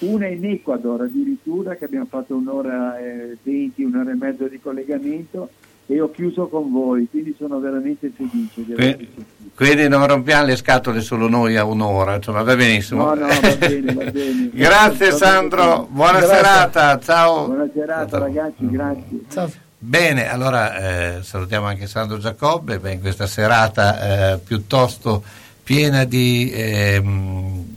una 0.00 0.26
in 0.26 0.44
Ecuador 0.44 1.02
addirittura, 1.02 1.74
che 1.76 1.84
abbiamo 1.84 2.06
fatto 2.08 2.34
un'ora 2.34 2.98
e 2.98 3.36
venti, 3.42 3.82
un'ora 3.82 4.10
e 4.10 4.14
mezzo 4.14 4.46
di 4.46 4.60
collegamento 4.60 5.48
e 5.88 6.00
ho 6.00 6.10
chiuso 6.10 6.48
con 6.48 6.70
voi, 6.72 7.06
quindi 7.08 7.34
sono 7.38 7.60
veramente 7.60 8.10
felice 8.14 8.64
di 8.64 8.74
sentito. 8.76 9.22
Quindi 9.54 9.88
non 9.88 10.06
rompiamo 10.06 10.46
le 10.46 10.56
scatole 10.56 11.00
solo 11.00 11.28
noi 11.28 11.56
a 11.56 11.64
un'ora, 11.64 12.16
insomma 12.16 12.42
va 12.42 12.56
benissimo. 12.56 13.04
No, 13.04 13.14
no, 13.14 13.26
va 13.28 13.56
bene, 13.56 13.94
va 13.94 14.10
bene. 14.10 14.50
Grazie 14.52 15.10
Va 15.10 15.16
Sandro, 15.16 15.64
bene. 15.64 15.86
buona 15.90 16.18
Grazie. 16.18 16.36
serata, 16.36 16.98
ciao. 16.98 17.46
Buona 17.46 17.68
serata 17.72 18.18
ragazzi, 18.18 18.68
grazie. 18.68 19.20
Ciao. 19.30 19.50
Bene, 19.78 20.28
allora 20.28 21.16
eh, 21.18 21.22
salutiamo 21.22 21.66
anche 21.66 21.86
Sandro 21.86 22.18
Giacobbe 22.18 22.78
beh, 22.78 22.92
in 22.94 23.00
questa 23.00 23.26
serata 23.26 24.32
eh, 24.32 24.38
piuttosto 24.38 25.22
piena 25.62 26.04
di, 26.04 26.50
ehm, 26.52 27.75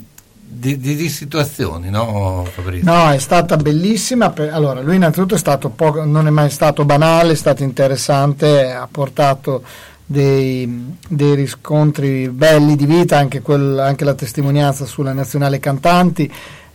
di, 0.60 0.78
di- 0.78 0.96
di 0.96 1.08
situazioni, 1.10 1.90
no 1.90 2.46
Fabrizio? 2.54 2.92
No, 2.92 3.10
è 3.12 3.18
stata 3.18 3.56
bellissima. 3.56 4.34
Allora, 4.52 4.82
lui 4.82 4.96
innanzitutto 4.98 5.36
è 5.36 5.38
stato 5.38 5.70
poco, 5.70 6.04
non 6.04 6.28
è 6.28 6.30
mai 6.30 6.50
stato 6.50 6.84
banale, 6.84 7.32
è 7.32 7.36
stato 7.36 7.64
interessante, 7.64 8.70
ha 8.72 8.88
portato 8.92 9.64
dei, 10.06 10.98
dei 11.08 11.36
riscontri 11.36 12.28
belli 12.28 12.76
di 12.76 12.86
vita, 12.86 13.18
anche, 13.18 13.42
quel- 13.42 13.80
anche 13.80 14.04
la 14.04 14.16
testimonianza 14.16 14.86
sulla 14.86 15.14
nazionale 15.14 15.60
cantanti, 15.60 16.30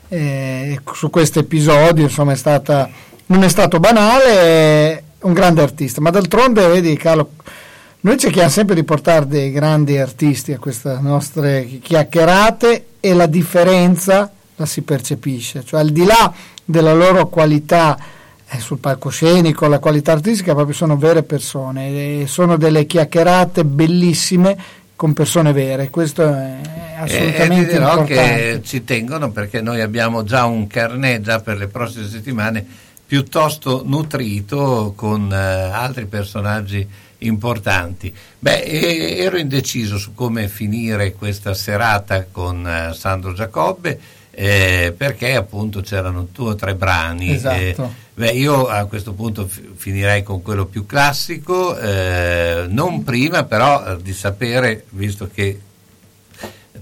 eh, 0.09 0.80
su 0.93 1.11
questo 1.11 1.41
episodio, 1.41 2.05
insomma, 2.05 2.32
è 2.32 2.37
stata, 2.37 2.89
non 3.26 3.43
è 3.43 3.49
stato 3.49 3.80
banale, 3.80 4.24
è 4.30 5.03
un 5.20 5.35
grande 5.35 5.61
artista, 5.61 6.01
ma 6.01 6.09
d'altronde, 6.09 6.66
vedi 6.68 6.97
Carlo, 6.97 7.32
noi 8.05 8.18
cerchiamo 8.18 8.50
sempre 8.50 8.74
di 8.74 8.84
portare 8.84 9.26
dei 9.26 9.50
grandi 9.50 9.96
artisti 9.96 10.52
a 10.52 10.59
queste 10.59 10.98
nostre 11.00 11.78
chiacchierate 11.80 12.86
e 13.00 13.14
la 13.14 13.24
differenza 13.24 14.30
la 14.57 14.66
si 14.66 14.82
percepisce, 14.82 15.64
cioè 15.64 15.80
al 15.80 15.88
di 15.88 16.05
là 16.05 16.30
della 16.62 16.92
loro 16.92 17.28
qualità 17.28 17.98
eh, 18.46 18.61
sul 18.61 18.76
palcoscenico, 18.76 19.66
la 19.68 19.78
qualità 19.78 20.12
artistica, 20.12 20.52
proprio 20.52 20.74
sono 20.74 20.98
vere 20.98 21.22
persone, 21.22 22.20
e 22.20 22.26
sono 22.26 22.59
delle 22.59 22.84
chiacchierate 22.84 23.64
bellissime 23.64 24.55
con 24.94 25.14
persone 25.14 25.52
vere, 25.52 25.88
questo 25.88 26.22
è 26.30 26.61
E, 26.62 26.90
e 26.92 27.00
assolutamente 27.00 27.68
ti 27.68 27.72
dirò 27.72 27.98
importante. 28.00 28.14
che 28.14 28.61
ci 28.64 28.84
tengono 28.84 29.30
perché 29.30 29.62
noi 29.62 29.80
abbiamo 29.80 30.24
già 30.24 30.44
un 30.44 30.66
carnet 30.66 31.22
già 31.22 31.40
per 31.40 31.57
le 31.57 31.68
prossime 31.68 32.07
settimane 32.07 32.64
piuttosto 33.07 33.82
nutrito 33.82 34.92
con 34.94 35.32
eh, 35.32 35.36
altri 35.36 36.05
personaggi 36.05 36.86
importanti. 37.26 38.14
Beh, 38.38 38.62
ero 39.18 39.36
indeciso 39.36 39.98
su 39.98 40.14
come 40.14 40.48
finire 40.48 41.12
questa 41.12 41.54
serata 41.54 42.26
con 42.30 42.66
eh, 42.66 42.94
Sandro 42.94 43.32
Giacobbe 43.32 44.22
eh, 44.34 44.92
perché 44.96 45.34
appunto 45.36 45.80
c'erano 45.80 46.28
due 46.30 46.50
o 46.50 46.54
tre 46.54 46.74
brani. 46.74 47.34
Esatto. 47.34 47.84
eh, 47.84 47.88
beh, 48.14 48.30
io 48.32 48.66
a 48.66 48.84
questo 48.86 49.12
punto 49.12 49.46
fi- 49.46 49.70
finirei 49.74 50.22
con 50.22 50.42
quello 50.42 50.66
più 50.66 50.86
classico, 50.86 51.78
eh, 51.78 52.66
non 52.68 53.04
prima 53.04 53.44
però 53.44 53.86
eh, 53.86 54.02
di 54.02 54.12
sapere, 54.12 54.84
visto 54.90 55.28
che 55.32 55.60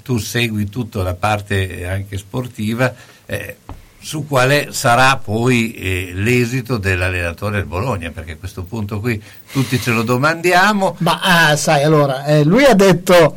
tu 0.03 0.19
segui 0.19 0.69
tutta 0.69 1.03
la 1.03 1.15
parte 1.15 1.87
anche 1.87 2.17
sportiva, 2.17 2.93
eh, 3.27 3.57
su 4.03 4.27
quale 4.27 4.69
sarà 4.73 5.17
poi 5.17 5.73
eh, 5.75 6.11
l'esito 6.15 6.77
dell'allenatore 6.77 7.57
del 7.59 7.67
Bologna, 7.67 8.11
perché 8.11 8.33
a 8.33 8.37
questo 8.37 8.65
punto 8.65 8.99
qui 9.01 9.23
tutti 9.53 9.81
ce 9.81 9.93
lo 9.93 10.03
domandiamo. 10.03 10.97
Ma 10.99 11.21
ah, 11.23 11.57
sai, 11.57 11.85
allora, 11.85 12.25
eh, 12.25 12.43
lui 12.45 12.65
ha 12.65 12.75
detto 12.75 13.37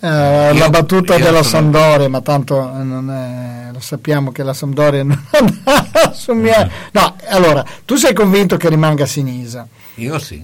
eh, 0.00 0.06
Io- 0.52 0.58
la 0.58 0.68
battuta 0.68 1.16
della 1.16 1.42
sono- 1.42 1.42
Sampdoria, 1.44 2.08
ma 2.08 2.20
tanto 2.20 2.60
non 2.60 3.10
è- 3.10 3.72
lo 3.72 3.80
sappiamo 3.80 4.32
che 4.32 4.42
la 4.42 4.52
Sampdoria 4.52 5.02
non 5.02 5.24
assumia. 5.92 6.68
No, 6.92 7.16
allora, 7.28 7.64
tu 7.84 7.96
sei 7.96 8.12
convinto 8.12 8.56
che 8.56 8.68
rimanga 8.68 9.06
Sinisa? 9.06 9.66
Io 9.96 10.18
sì. 10.18 10.42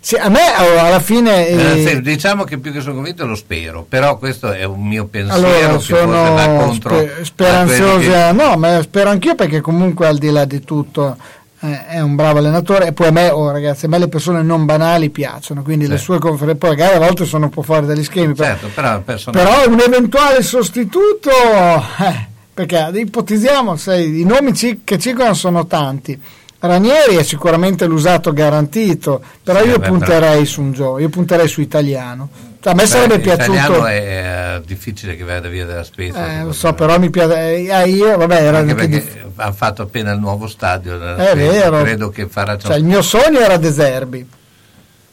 Sì, 0.00 0.14
a 0.16 0.28
me 0.28 0.54
allora, 0.54 0.82
alla 0.84 1.00
fine... 1.00 1.48
Eh, 1.48 1.82
eh, 1.82 1.86
sì, 1.86 2.00
diciamo 2.00 2.44
che 2.44 2.58
più 2.58 2.72
che 2.72 2.80
sono 2.80 2.94
convinto 2.94 3.26
lo 3.26 3.34
spero, 3.34 3.84
però 3.88 4.16
questo 4.16 4.52
è 4.52 4.64
un 4.64 4.86
mio 4.86 5.06
pensiero 5.06 5.46
Allora, 5.48 5.76
che 5.76 5.82
sono 5.82 6.56
contro 6.56 6.94
spe- 6.96 7.04
a 7.04 7.04
quelli 7.04 7.24
speranzosa, 7.24 8.32
no, 8.32 8.56
ma 8.56 8.80
spero 8.82 9.10
anch'io 9.10 9.34
perché 9.34 9.60
comunque 9.60 10.06
al 10.06 10.18
di 10.18 10.30
là 10.30 10.44
di 10.44 10.60
tutto 10.64 11.16
eh, 11.60 11.86
è 11.88 12.00
un 12.00 12.14
bravo 12.14 12.38
allenatore 12.38 12.86
e 12.86 12.92
poi 12.92 13.08
a 13.08 13.10
me, 13.10 13.28
oh, 13.30 13.50
ragazzi, 13.50 13.86
a 13.86 13.88
me 13.88 13.98
le 13.98 14.08
persone 14.08 14.42
non 14.42 14.64
banali 14.64 15.10
piacciono, 15.10 15.62
quindi 15.62 15.88
le 15.88 15.98
Sì. 15.98 16.04
sue 16.04 16.18
conferenze, 16.20 16.58
poi 16.58 16.70
magari 16.70 16.94
a 16.94 17.00
volte 17.00 17.24
sono 17.24 17.46
un 17.46 17.50
po' 17.50 17.62
fuori 17.62 17.84
dagli 17.84 18.04
schemi, 18.04 18.28
che- 18.28 18.34
però, 18.42 18.48
certo, 18.50 18.68
però, 18.72 19.00
persone- 19.00 19.36
però 19.42 19.66
un 19.68 19.80
eventuale 19.80 20.42
sostituto, 20.42 21.30
eh, 21.30 22.26
perché 22.54 22.88
ipotizziamo, 22.94 23.76
sai, 23.76 24.20
i 24.20 24.24
nomi 24.24 24.54
ci- 24.54 24.80
che 24.84 24.98
circolano 24.98 25.34
sono 25.34 25.66
tanti. 25.66 26.18
Ranieri 26.60 27.14
è 27.16 27.22
sicuramente 27.22 27.86
l'usato 27.86 28.32
garantito, 28.32 29.22
però 29.44 29.60
Sì, 29.60 29.66
io 29.68 29.72
vabbè, 29.78 29.88
punterei 29.88 30.44
su 30.44 30.60
un 30.60 30.72
gioco, 30.72 30.98
io 30.98 31.08
punterei 31.08 31.46
su 31.46 31.60
italiano. 31.60 32.28
Cioè, 32.60 32.72
a 32.72 32.74
me 32.74 32.82
Beh, 32.82 32.88
sarebbe 32.88 33.18
piaciuto. 33.20 33.52
L'italiano 33.52 33.86
è 33.86 34.56
eh, 34.56 34.62
difficile 34.66 35.14
che 35.16 35.22
vada 35.22 35.46
via 35.48 35.64
dalla 35.64 35.84
spesa. 35.84 36.40
Eh, 36.40 36.42
lo 36.42 36.52
so, 36.52 36.68
me. 36.68 36.74
però 36.74 36.98
mi 36.98 37.10
piace. 37.10 37.36
eh, 37.68 37.88
io, 37.88 38.16
vabbè, 38.16 38.42
era 38.42 38.58
Anche 38.58 38.74
perché 38.74 38.88
dif- 38.98 39.16
hanno 39.36 39.52
fatto 39.52 39.82
appena 39.82 40.10
il 40.10 40.18
nuovo 40.18 40.48
stadio. 40.48 41.00
È 41.14 41.36
vero. 41.36 41.80
Credo 41.82 42.08
che 42.10 42.26
farà 42.26 42.58
cioè, 42.58 42.76
il 42.76 42.84
mio 42.84 43.02
sogno 43.02 43.38
era 43.38 43.56
De 43.56 43.72
Zerbi. 43.72 44.28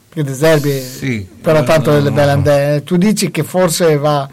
Perché 0.09 0.23
De 0.31 0.35
Zerbi, 0.35 0.81
Sì, 0.81 1.29
però 1.41 1.59
eh, 1.59 1.63
tanto 1.63 1.91
no, 1.91 1.97
delle 1.97 2.09
belle 2.11 2.31
ande- 2.31 2.83
Tu 2.83 2.97
dici 2.97 3.29
che 3.29 3.43
forse 3.43 3.97
va 3.97 4.27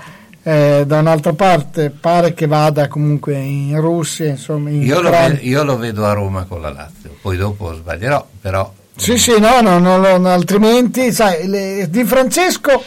eh, 0.45 0.85
da 0.87 0.99
un'altra 0.99 1.33
parte, 1.35 1.91
pare 1.91 2.35
che 2.35 2.47
vada 2.47 2.89
comunque 2.89 3.35
in 3.37 3.81
Russia, 3.81 4.27
insomma. 4.29 4.71
In 4.71 4.83
Io 4.83 5.01
lo, 5.01 5.09
Ucraina. 5.09 5.35
ve- 5.35 5.41
io 5.43 5.63
lo 5.65 5.77
vedo 5.77 6.05
a 6.05 6.13
Roma 6.13 6.45
con 6.45 6.61
la 6.61 6.71
Lazio, 6.71 7.17
poi 7.21 7.37
dopo 7.37 7.73
sbaglierò, 7.75 8.27
però 8.41 8.73
Sì, 8.97 9.19
sì, 9.19 9.39
no, 9.39 9.61
no, 9.61 9.79
no, 9.79 10.17
no, 10.19 10.29
altrimenti, 10.29 11.13
sai, 11.13 11.47
le- 11.47 11.87
Di 11.89 12.05
Francesco 12.05 12.83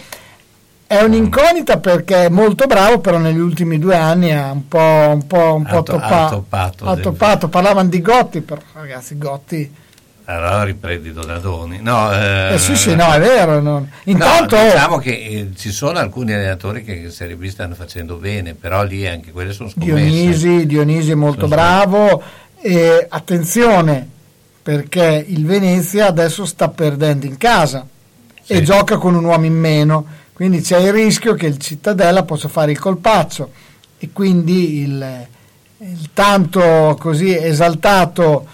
è 0.88 1.02
un'incognita 1.02 1.78
perché 1.80 2.26
è 2.26 2.30
molto 2.30 2.68
bravo, 2.68 3.00
però 3.00 3.18
negli 3.18 3.40
ultimi 3.40 3.80
due 3.80 3.96
anni 3.96 4.32
ha 4.34 4.52
un 4.52 4.68
po', 4.68 4.78
un 5.14 5.26
po', 5.26 5.56
un 5.56 5.64
po' 5.64 5.78
Ha 5.80 5.84
to- 5.84 5.96
ha 5.96 6.00
toppa- 6.00 6.30
toppato 6.30 6.86
ha 6.86 6.96
toppato. 6.98 7.48
Parlavano 7.48 7.90
di 7.90 8.02
Gotti, 8.02 8.42
però 8.42 8.62
ragazzi, 8.74 9.18
Gotti... 9.18 9.84
allora 10.26 10.64
riprendi 10.64 11.14
Donadoni. 11.14 11.80
No, 11.82 12.12
eh, 12.14 12.54
Eh, 12.54 12.58
sì, 12.60 12.76
sì, 12.76 12.96
no, 12.96 13.12
è 13.12 13.20
vero. 13.20 13.62
no. 13.62 13.80
no, 13.80 13.88
Intanto, 14.06 14.56
diciamo 14.56 14.98
che 14.98 15.12
eh, 15.12 15.50
ci 15.56 15.72
sono 15.72 16.00
alcuni 16.00 16.34
allenatori 16.34 16.84
che 16.84 16.94
in 16.94 17.12
Serie 17.12 17.36
B 17.36 17.46
stanno 17.48 17.76
facendo 17.76 18.16
bene, 18.16 18.54
però 18.56 18.84
lì 18.84 19.08
anche 19.08 19.32
quelle 19.32 19.54
sono 19.54 19.70
scommesse. 19.70 19.94
Dionisi, 19.96 20.66
Dionisi 20.66 21.12
è 21.12 21.16
molto 21.16 21.42
Sono 21.48 21.56
bravo. 21.56 22.24
E 22.60 23.06
attenzione, 23.08 24.08
perché 24.64 25.24
il 25.28 25.46
Venezia 25.46 26.08
adesso 26.08 26.46
sta 26.46 26.70
perdendo 26.70 27.28
in 27.28 27.38
casa 27.38 27.86
e 28.48 28.56
Sì. 28.58 28.64
gioca 28.64 28.98
con 28.98 29.14
un 29.14 29.24
uomo 29.26 29.46
in 29.46 29.54
meno. 29.54 30.06
Quindi 30.34 30.62
c'è 30.62 30.80
il 30.80 30.92
rischio 30.92 31.36
che 31.36 31.46
il 31.46 31.58
Cittadella 31.60 32.24
possa 32.24 32.48
fare 32.48 32.72
il 32.72 32.80
colpaccio 32.80 33.52
e 34.00 34.10
quindi 34.12 34.80
il, 34.82 35.26
il 35.78 36.10
tanto 36.14 36.98
così 37.00 37.34
esaltato 37.38 38.46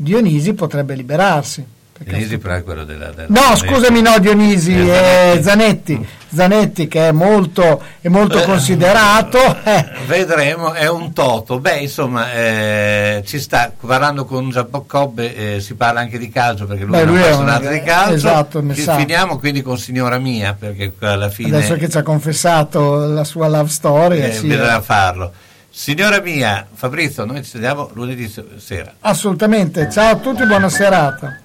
Dionisi 0.00 0.52
potrebbe 0.54 0.94
liberarsi. 0.94 1.66
Dionisi 1.98 2.38
però 2.38 2.54
è 2.54 2.62
quello 2.62 2.84
della, 2.84 3.10
della 3.10 3.26
No, 3.28 3.56
scusami, 3.56 4.00
no, 4.00 4.16
Dionisi, 4.20 4.72
Eh, 4.72 5.32
è 5.32 5.40
Zanetti. 5.42 6.06
Zanetti 6.32 6.86
che 6.86 7.08
è 7.08 7.10
molto, 7.10 7.82
è 8.00 8.06
molto 8.06 8.38
Eh, 8.40 8.44
considerato. 8.44 9.38
eh. 9.64 9.84
Vedremo, 10.06 10.72
è 10.74 10.88
un 10.88 11.12
toto. 11.12 11.58
Beh, 11.58 11.78
insomma, 11.78 12.32
eh, 12.32 13.24
ci 13.26 13.40
sta 13.40 13.72
parlando 13.84 14.24
con 14.26 14.48
Giacobbe, 14.50 15.56
eh, 15.56 15.60
si 15.60 15.74
parla 15.74 15.98
anche 15.98 16.18
di 16.18 16.28
calcio 16.28 16.66
perché 16.66 16.84
lui 16.84 16.92
Beh, 16.92 17.00
è 17.00 17.04
un 17.04 17.16
è 17.18 17.32
un- 17.34 17.68
di 17.72 17.82
calcio. 17.82 18.14
esatto, 18.14 18.62
Ci-. 18.72 18.82
Finiamo 18.96 19.38
quindi 19.40 19.62
con 19.62 19.76
signora 19.76 20.18
mia, 20.18 20.54
perché 20.56 20.92
alla 21.00 21.30
fine 21.30 21.56
Adesso 21.56 21.74
che 21.74 21.88
ci 21.88 21.96
ha 21.98 22.02
confessato 22.04 23.06
la 23.06 23.24
sua 23.24 23.48
love 23.48 23.68
story, 23.70 24.20
eh, 24.20 24.32
sì, 24.34 24.46
bisogna 24.46 24.80
farlo. 24.80 25.32
Signora 25.80 26.20
mia, 26.20 26.66
Fabrizio, 26.74 27.24
noi 27.24 27.44
ci 27.44 27.52
vediamo 27.52 27.88
lunedì 27.92 28.28
se- 28.28 28.44
sera. 28.56 28.96
assolutamente. 28.98 29.88
Ciao 29.88 30.10
a 30.10 30.16
tutti, 30.16 30.44
buona 30.44 30.68
serata. 30.68 31.38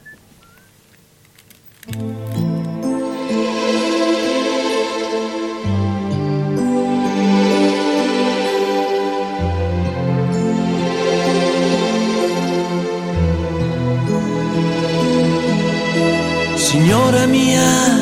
Signora 16.56 17.26
mia, 17.26 18.02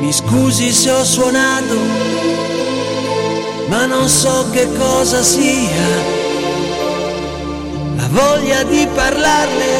mi 0.00 0.12
scusi 0.12 0.72
se 0.72 0.90
ho 0.90 1.04
suonato, 1.04 1.76
ma 3.74 3.86
non 3.86 4.08
so 4.08 4.46
che 4.52 4.68
cosa 4.78 5.20
sia. 5.20 5.88
La 7.96 8.08
voglia 8.08 8.62
di 8.62 8.86
parlarle 8.94 9.74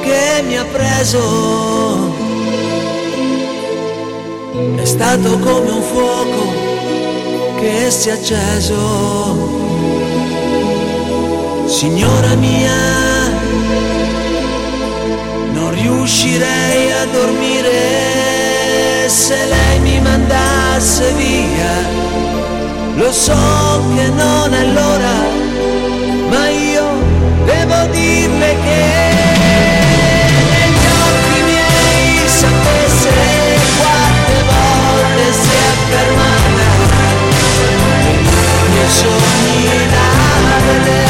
che 0.00 0.42
mi 0.46 0.56
ha 0.56 0.64
preso 0.64 1.22
è 4.76 4.84
stato 4.86 5.38
come 5.38 5.70
un 5.70 5.82
fuoco 5.82 6.42
che 7.60 7.90
si 7.90 8.08
è 8.08 8.12
acceso. 8.12 8.78
Signora 11.66 12.34
mia, 12.36 12.80
non 15.52 15.70
riuscirei 15.74 16.92
a 16.92 17.04
dormire 17.12 19.08
se 19.08 19.36
lei 19.44 19.78
mi 19.80 20.00
mandasse 20.00 21.12
via. 21.12 22.23
Lo 22.96 23.10
so 23.10 23.34
che 23.96 24.08
non 24.10 24.54
è 24.54 24.64
l'ora, 24.66 25.16
ma 26.28 26.48
io 26.48 26.84
devo 27.44 27.86
dirle 27.90 28.56
che 28.62 28.82
negli 30.52 30.86
occhi 31.02 31.42
miei 31.42 32.28
sapesse 32.28 33.10
quante 33.76 34.42
volte 34.46 35.32
si 35.32 35.50
è 35.50 35.72
fermata. 35.90 36.66
I 38.64 38.70
miei 38.70 38.88
sogni 38.88 39.90
la 39.90 40.56
vedevo 40.66 41.03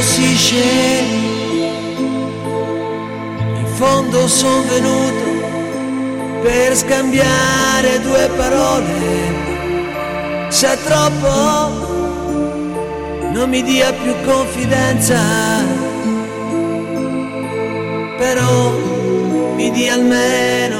Perché 0.00 0.08
arrossisce, 0.12 0.64
in 3.58 3.66
fondo 3.74 4.26
son 4.26 4.66
venuto 4.68 5.28
per 6.40 6.74
scambiare 6.74 8.00
due 8.00 8.30
parole. 8.34 8.88
Se 10.48 10.78
troppo, 10.84 11.68
non 13.32 13.50
mi 13.50 13.62
dia 13.62 13.92
più 13.92 14.14
confidenza, 14.24 15.20
però 18.16 18.72
mi 19.54 19.70
dia 19.70 19.92
almeno 19.92 20.79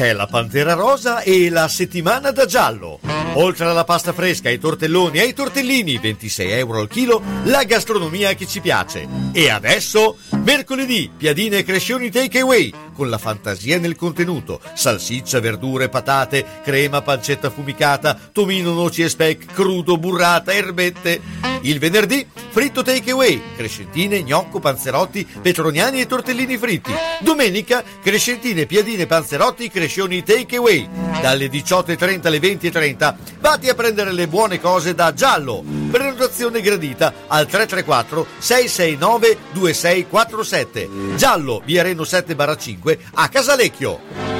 C'è 0.00 0.14
la 0.14 0.26
Pantera 0.26 0.72
Rosa 0.72 1.20
e 1.20 1.50
la 1.50 1.68
settimana 1.68 2.30
da 2.30 2.46
giallo. 2.46 3.00
Oltre 3.34 3.66
alla 3.66 3.84
pasta 3.84 4.14
fresca, 4.14 4.48
ai 4.48 4.58
tortelloni 4.58 5.18
e 5.18 5.20
ai 5.20 5.34
tortellini, 5.34 5.98
26 5.98 6.50
euro 6.52 6.80
al 6.80 6.88
chilo, 6.88 7.20
la 7.44 7.64
gastronomia 7.64 8.32
che 8.32 8.46
ci 8.46 8.62
piace. 8.62 9.06
E 9.32 9.50
adesso, 9.50 10.16
mercoledì, 10.42 11.10
piadine 11.14 11.58
e 11.58 11.64
crescioni 11.64 12.10
takeaway, 12.10 12.72
con 13.00 13.08
la 13.08 13.16
fantasia 13.16 13.78
nel 13.78 13.96
contenuto. 13.96 14.60
Salsiccia, 14.74 15.40
verdure, 15.40 15.88
patate, 15.88 16.44
crema, 16.62 17.00
pancetta 17.00 17.46
affumicata, 17.46 18.18
tomino, 18.30 18.74
noci 18.74 19.00
e 19.00 19.08
speck, 19.08 19.54
crudo, 19.54 19.96
burrata, 19.96 20.52
erbette. 20.52 21.48
Il 21.62 21.78
venerdì, 21.78 22.26
fritto 22.50 22.82
takeaway, 22.82 23.40
crescentine, 23.56 24.22
gnocco, 24.22 24.60
panzerotti, 24.60 25.26
petroniani 25.40 26.00
e 26.00 26.06
tortellini 26.06 26.58
fritti. 26.58 26.92
Domenica, 27.20 27.82
crescentine, 28.02 28.66
piadine, 28.66 29.06
panzerotti, 29.06 29.70
crescioni 29.70 30.22
takeaway. 30.22 30.86
Dalle 31.22 31.46
18.30 31.46 32.26
alle 32.26 32.38
20.30 32.38 33.14
vatti 33.40 33.68
a 33.70 33.74
prendere 33.74 34.12
le 34.12 34.28
buone 34.28 34.60
cose 34.60 34.94
da 34.94 35.14
Giallo. 35.14 35.64
Prenotazione 35.90 36.60
gradita 36.60 37.12
al 37.28 37.46
334 37.46 38.26
669 38.38 39.38
2647. 39.52 41.16
Giallo, 41.16 41.62
via 41.64 41.82
Reno 41.82 42.04
7 42.04 42.34
5 42.56 42.89
a 43.14 43.28
Casalecchio. 43.28 44.39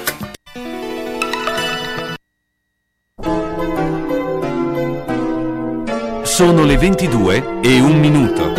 Sono 6.43 6.63
le 6.63 6.75
22 6.75 7.59
e 7.61 7.79
un 7.81 7.99
minuto. 7.99 8.53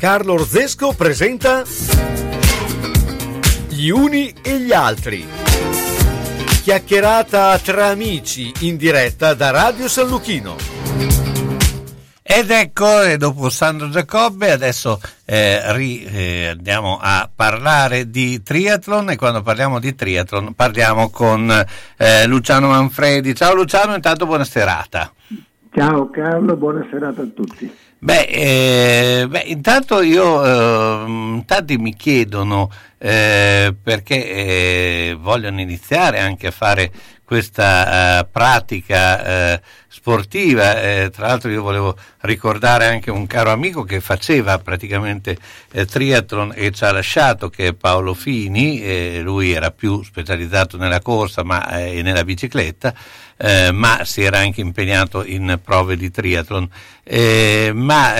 Carlo 0.00 0.32
Orzesco 0.32 0.94
presenta 0.94 1.62
Gli 3.68 3.88
uni 3.88 4.34
e 4.42 4.58
gli 4.58 4.72
altri. 4.72 5.24
Chiacchierata 6.60 7.56
tra 7.60 7.86
amici 7.86 8.52
in 8.62 8.76
diretta 8.76 9.34
da 9.34 9.50
Radio 9.50 9.86
San 9.86 10.08
Luchino. 10.08 11.33
Ed 12.26 12.50
ecco, 12.50 13.02
e 13.02 13.18
dopo 13.18 13.50
Sandro 13.50 13.90
Giacobbe, 13.90 14.50
adesso 14.50 14.98
eh, 15.26 15.60
ri, 15.74 16.06
eh, 16.06 16.46
andiamo 16.56 16.98
a 16.98 17.28
parlare 17.32 18.08
di 18.08 18.42
triathlon 18.42 19.10
e 19.10 19.16
quando 19.16 19.42
parliamo 19.42 19.78
di 19.78 19.94
triathlon 19.94 20.54
parliamo 20.54 21.10
con 21.10 21.50
eh, 21.98 22.26
Luciano 22.26 22.68
Manfredi. 22.68 23.34
Ciao 23.34 23.54
Luciano, 23.54 23.94
intanto 23.94 24.24
buona 24.24 24.44
serata. 24.44 25.12
Ciao 25.70 26.08
Carlo, 26.08 26.56
buona 26.56 26.86
serata 26.90 27.20
a 27.20 27.26
tutti. 27.26 27.70
Beh, 27.98 28.22
eh, 28.22 29.26
beh 29.28 29.44
intanto 29.46 30.00
io, 30.00 30.44
eh, 30.44 31.42
tanti 31.44 31.76
mi 31.76 31.94
chiedono 31.94 32.70
eh, 32.96 33.74
perché 33.82 34.30
eh, 34.30 35.16
vogliono 35.20 35.60
iniziare 35.60 36.20
anche 36.20 36.46
a 36.46 36.50
fare 36.50 36.90
questa 37.34 38.20
uh, 38.20 38.28
pratica 38.30 39.54
uh, 39.54 39.60
sportiva. 39.88 40.80
Eh, 40.80 41.10
tra 41.12 41.26
l'altro 41.26 41.50
io 41.50 41.62
volevo 41.62 41.96
ricordare 42.20 42.86
anche 42.86 43.10
un 43.10 43.26
caro 43.26 43.50
amico 43.50 43.82
che 43.82 44.00
faceva 44.00 44.56
praticamente 44.58 45.36
eh, 45.72 45.84
triathlon 45.84 46.52
e 46.54 46.70
ci 46.70 46.84
ha 46.84 46.92
lasciato, 46.92 47.50
che 47.50 47.68
è 47.68 47.72
Paolo 47.72 48.14
Fini, 48.14 49.20
lui 49.20 49.50
era 49.50 49.72
più 49.72 50.04
specializzato 50.04 50.76
nella 50.76 51.00
corsa 51.00 51.42
ma, 51.42 51.66
e 51.80 52.02
nella 52.02 52.22
bicicletta, 52.22 52.94
ma 53.72 54.04
si 54.04 54.22
era 54.22 54.38
anche 54.38 54.60
impegnato 54.60 55.24
in 55.24 55.58
prove 55.62 55.96
di 55.96 56.10
triathlon. 56.10 56.68
ma 57.72 58.14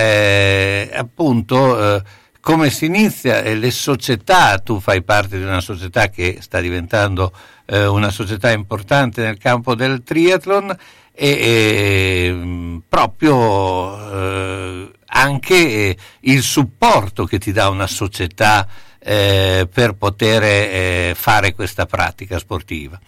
appunto 0.93 2.03
come 2.45 2.69
si 2.69 2.85
inizia 2.85 3.41
le 3.41 3.71
società, 3.71 4.59
tu 4.59 4.79
fai 4.79 5.01
parte 5.01 5.37
di 5.37 5.43
una 5.43 5.61
società 5.61 6.09
che 6.09 6.37
sta 6.41 6.59
diventando 6.59 7.33
eh, 7.65 7.85
una 7.87 8.09
società 8.09 8.51
importante 8.51 9.23
nel 9.23 9.37
campo 9.37 9.75
del 9.75 10.03
triathlon 10.03 10.75
e, 11.11 11.29
e 11.29 12.81
proprio 12.87 14.11
eh, 14.11 14.91
anche 15.05 15.55
eh, 15.55 15.97
il 16.21 16.41
supporto 16.41 17.25
che 17.25 17.39
ti 17.39 17.51
dà 17.51 17.69
una 17.69 17.87
società 17.87 18.67
eh, 18.99 19.67
per 19.71 19.95
poter 19.95 20.41
eh, 20.43 21.13
fare 21.15 21.53
questa 21.53 21.85
pratica 21.85 22.37
sportiva. 22.37 22.99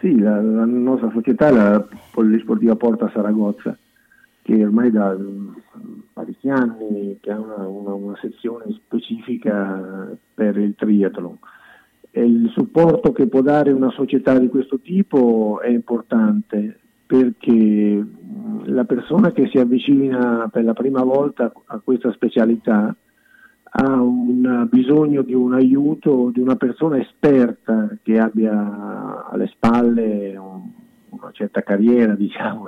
Sì, 0.00 0.18
la, 0.18 0.40
la 0.40 0.64
nostra 0.64 1.10
società 1.12 1.48
è 1.48 1.52
la 1.52 1.86
Polisportiva 2.10 2.74
Porta 2.74 3.10
Saragozza 3.14 3.76
che 4.42 4.64
ormai 4.64 4.90
da 4.90 5.16
parecchi 6.12 6.48
anni 6.48 7.18
ha 7.28 7.38
una, 7.38 7.66
una, 7.68 7.94
una 7.94 8.18
sezione 8.20 8.64
specifica 8.72 10.10
per 10.34 10.56
il 10.58 10.74
triathlon. 10.76 11.38
Il 12.14 12.50
supporto 12.54 13.12
che 13.12 13.26
può 13.26 13.40
dare 13.40 13.72
una 13.72 13.90
società 13.90 14.38
di 14.38 14.48
questo 14.48 14.80
tipo 14.80 15.60
è 15.60 15.68
importante 15.68 16.78
perché 17.06 18.06
la 18.64 18.84
persona 18.84 19.32
che 19.32 19.48
si 19.48 19.58
avvicina 19.58 20.48
per 20.52 20.64
la 20.64 20.74
prima 20.74 21.02
volta 21.02 21.52
a 21.66 21.80
questa 21.82 22.12
specialità 22.12 22.94
ha 23.74 24.00
un 24.02 24.68
bisogno 24.70 25.22
di 25.22 25.32
un 25.32 25.54
aiuto 25.54 26.30
di 26.32 26.40
una 26.40 26.56
persona 26.56 26.98
esperta 26.98 27.96
che 28.02 28.18
abbia 28.18 29.28
alle 29.30 29.46
spalle 29.46 30.36
un, 30.36 30.70
una 31.08 31.30
certa 31.32 31.62
carriera 31.62 32.14
diciamo, 32.14 32.66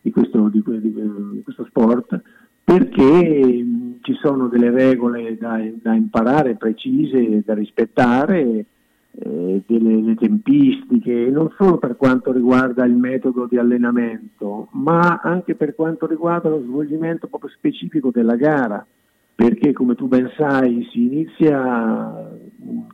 di, 0.00 0.10
questo, 0.12 0.48
di, 0.48 0.62
di, 0.64 0.92
di 0.92 1.42
questo 1.42 1.64
sport 1.64 2.20
perché 2.68 3.64
ci 4.02 4.12
sono 4.20 4.48
delle 4.48 4.70
regole 4.70 5.38
da, 5.38 5.58
da 5.80 5.94
imparare 5.94 6.56
precise, 6.56 7.42
da 7.42 7.54
rispettare, 7.54 8.66
eh, 9.10 9.62
delle 9.66 10.14
tempistiche, 10.16 11.30
non 11.30 11.50
solo 11.56 11.78
per 11.78 11.96
quanto 11.96 12.30
riguarda 12.30 12.84
il 12.84 12.94
metodo 12.94 13.46
di 13.46 13.56
allenamento, 13.56 14.68
ma 14.72 15.18
anche 15.22 15.54
per 15.54 15.74
quanto 15.74 16.06
riguarda 16.06 16.50
lo 16.50 16.60
svolgimento 16.60 17.26
proprio 17.26 17.48
specifico 17.48 18.10
della 18.10 18.36
gara, 18.36 18.86
perché 19.34 19.72
come 19.72 19.94
tu 19.94 20.06
ben 20.06 20.30
sai 20.36 20.86
si 20.92 21.06
inizia 21.06 22.38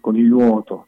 con 0.01 0.17
il 0.17 0.27
nuoto, 0.27 0.87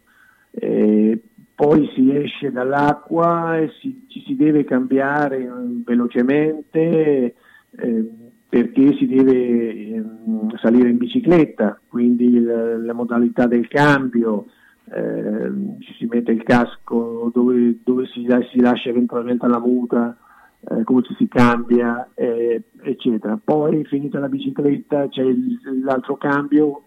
eh, 0.52 1.20
poi 1.56 1.90
si 1.92 2.14
esce 2.14 2.52
dall'acqua 2.52 3.58
e 3.58 3.68
si, 3.80 4.06
ci 4.06 4.22
si 4.24 4.36
deve 4.36 4.62
cambiare 4.62 5.50
velocemente. 5.84 7.34
Eh, 7.78 8.10
perché 8.48 8.94
si 8.94 9.06
deve 9.06 9.94
ehm, 9.94 10.56
salire 10.56 10.88
in 10.88 10.98
bicicletta, 10.98 11.80
quindi 11.88 12.40
la, 12.40 12.76
la 12.76 12.92
modalità 12.92 13.46
del 13.46 13.66
cambio, 13.68 14.46
eh, 14.92 15.50
ci 15.80 15.94
si 15.94 16.06
mette 16.06 16.30
il 16.30 16.44
casco 16.44 17.30
dove, 17.34 17.78
dove 17.82 18.06
si, 18.06 18.26
si, 18.52 18.60
lascia 18.60 18.90
eventualmente 18.90 19.46
la 19.48 19.58
muta, 19.58 20.16
eh, 20.60 20.84
come 20.84 21.02
ci 21.02 21.14
si 21.18 21.26
cambia, 21.26 22.08
eh, 22.14 22.62
eccetera. 22.82 23.38
Poi 23.42 23.84
finita 23.84 24.20
la 24.20 24.28
bicicletta 24.28 25.08
c'è 25.08 25.22
il, 25.22 25.58
l'altro 25.82 26.16
cambio, 26.16 26.82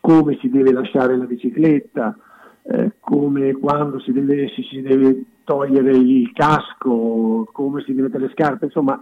come 0.00 0.36
si 0.40 0.48
deve 0.48 0.72
lasciare 0.72 1.16
la 1.16 1.24
bicicletta, 1.24 2.18
eh, 2.62 2.92
come 2.98 3.52
quando 3.52 4.00
si 4.00 4.10
deve, 4.10 4.48
si, 4.48 4.62
si 4.62 4.82
deve, 4.82 5.24
togliere 5.44 5.94
il 5.94 6.32
casco, 6.32 7.46
come 7.52 7.82
si 7.82 7.92
deve 7.92 8.04
mettere 8.04 8.24
le 8.24 8.32
scarpe, 8.32 8.64
insomma 8.64 8.98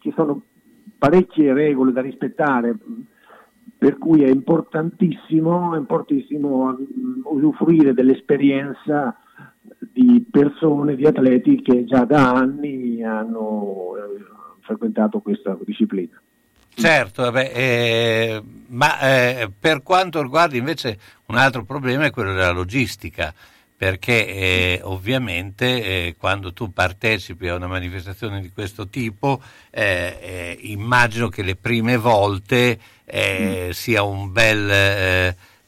ci 0.00 0.12
sono 0.14 0.42
parecchie 0.98 1.52
regole 1.52 1.92
da 1.92 2.00
rispettare, 2.00 2.76
per 3.78 3.98
cui 3.98 4.22
è 4.22 4.28
importantissimo, 4.28 5.74
è 5.74 5.78
importantissimo 5.78 6.72
mm, 6.72 7.20
usufruire 7.24 7.92
dell'esperienza 7.92 9.16
di 9.78 10.24
persone, 10.30 10.96
di 10.96 11.06
atleti 11.06 11.60
che 11.62 11.84
già 11.84 12.04
da 12.04 12.32
anni 12.32 13.02
hanno 13.02 13.94
eh, 13.96 14.24
frequentato 14.60 15.20
questa 15.20 15.56
disciplina. 15.64 16.20
Certo, 16.78 17.22
vabbè, 17.22 17.52
eh, 17.54 18.42
ma 18.68 19.00
eh, 19.00 19.50
per 19.58 19.82
quanto 19.82 20.20
riguarda 20.20 20.56
invece 20.56 20.98
un 21.26 21.36
altro 21.36 21.64
problema 21.64 22.04
è 22.04 22.10
quello 22.10 22.32
della 22.32 22.50
logistica 22.50 23.32
perché 23.76 24.26
eh, 24.26 24.80
ovviamente 24.84 25.66
eh, 25.66 26.14
quando 26.18 26.52
tu 26.54 26.72
partecipi 26.72 27.48
a 27.48 27.56
una 27.56 27.66
manifestazione 27.66 28.40
di 28.40 28.50
questo 28.50 28.88
tipo 28.88 29.42
eh, 29.70 30.18
eh 30.20 30.58
immagino 30.62 31.28
che 31.28 31.42
le 31.42 31.56
prime 31.56 31.98
volte 31.98 32.78
eh, 33.04 33.66
mm. 33.68 33.70
sia 33.72 34.02
un 34.02 34.32
bel 34.32 34.70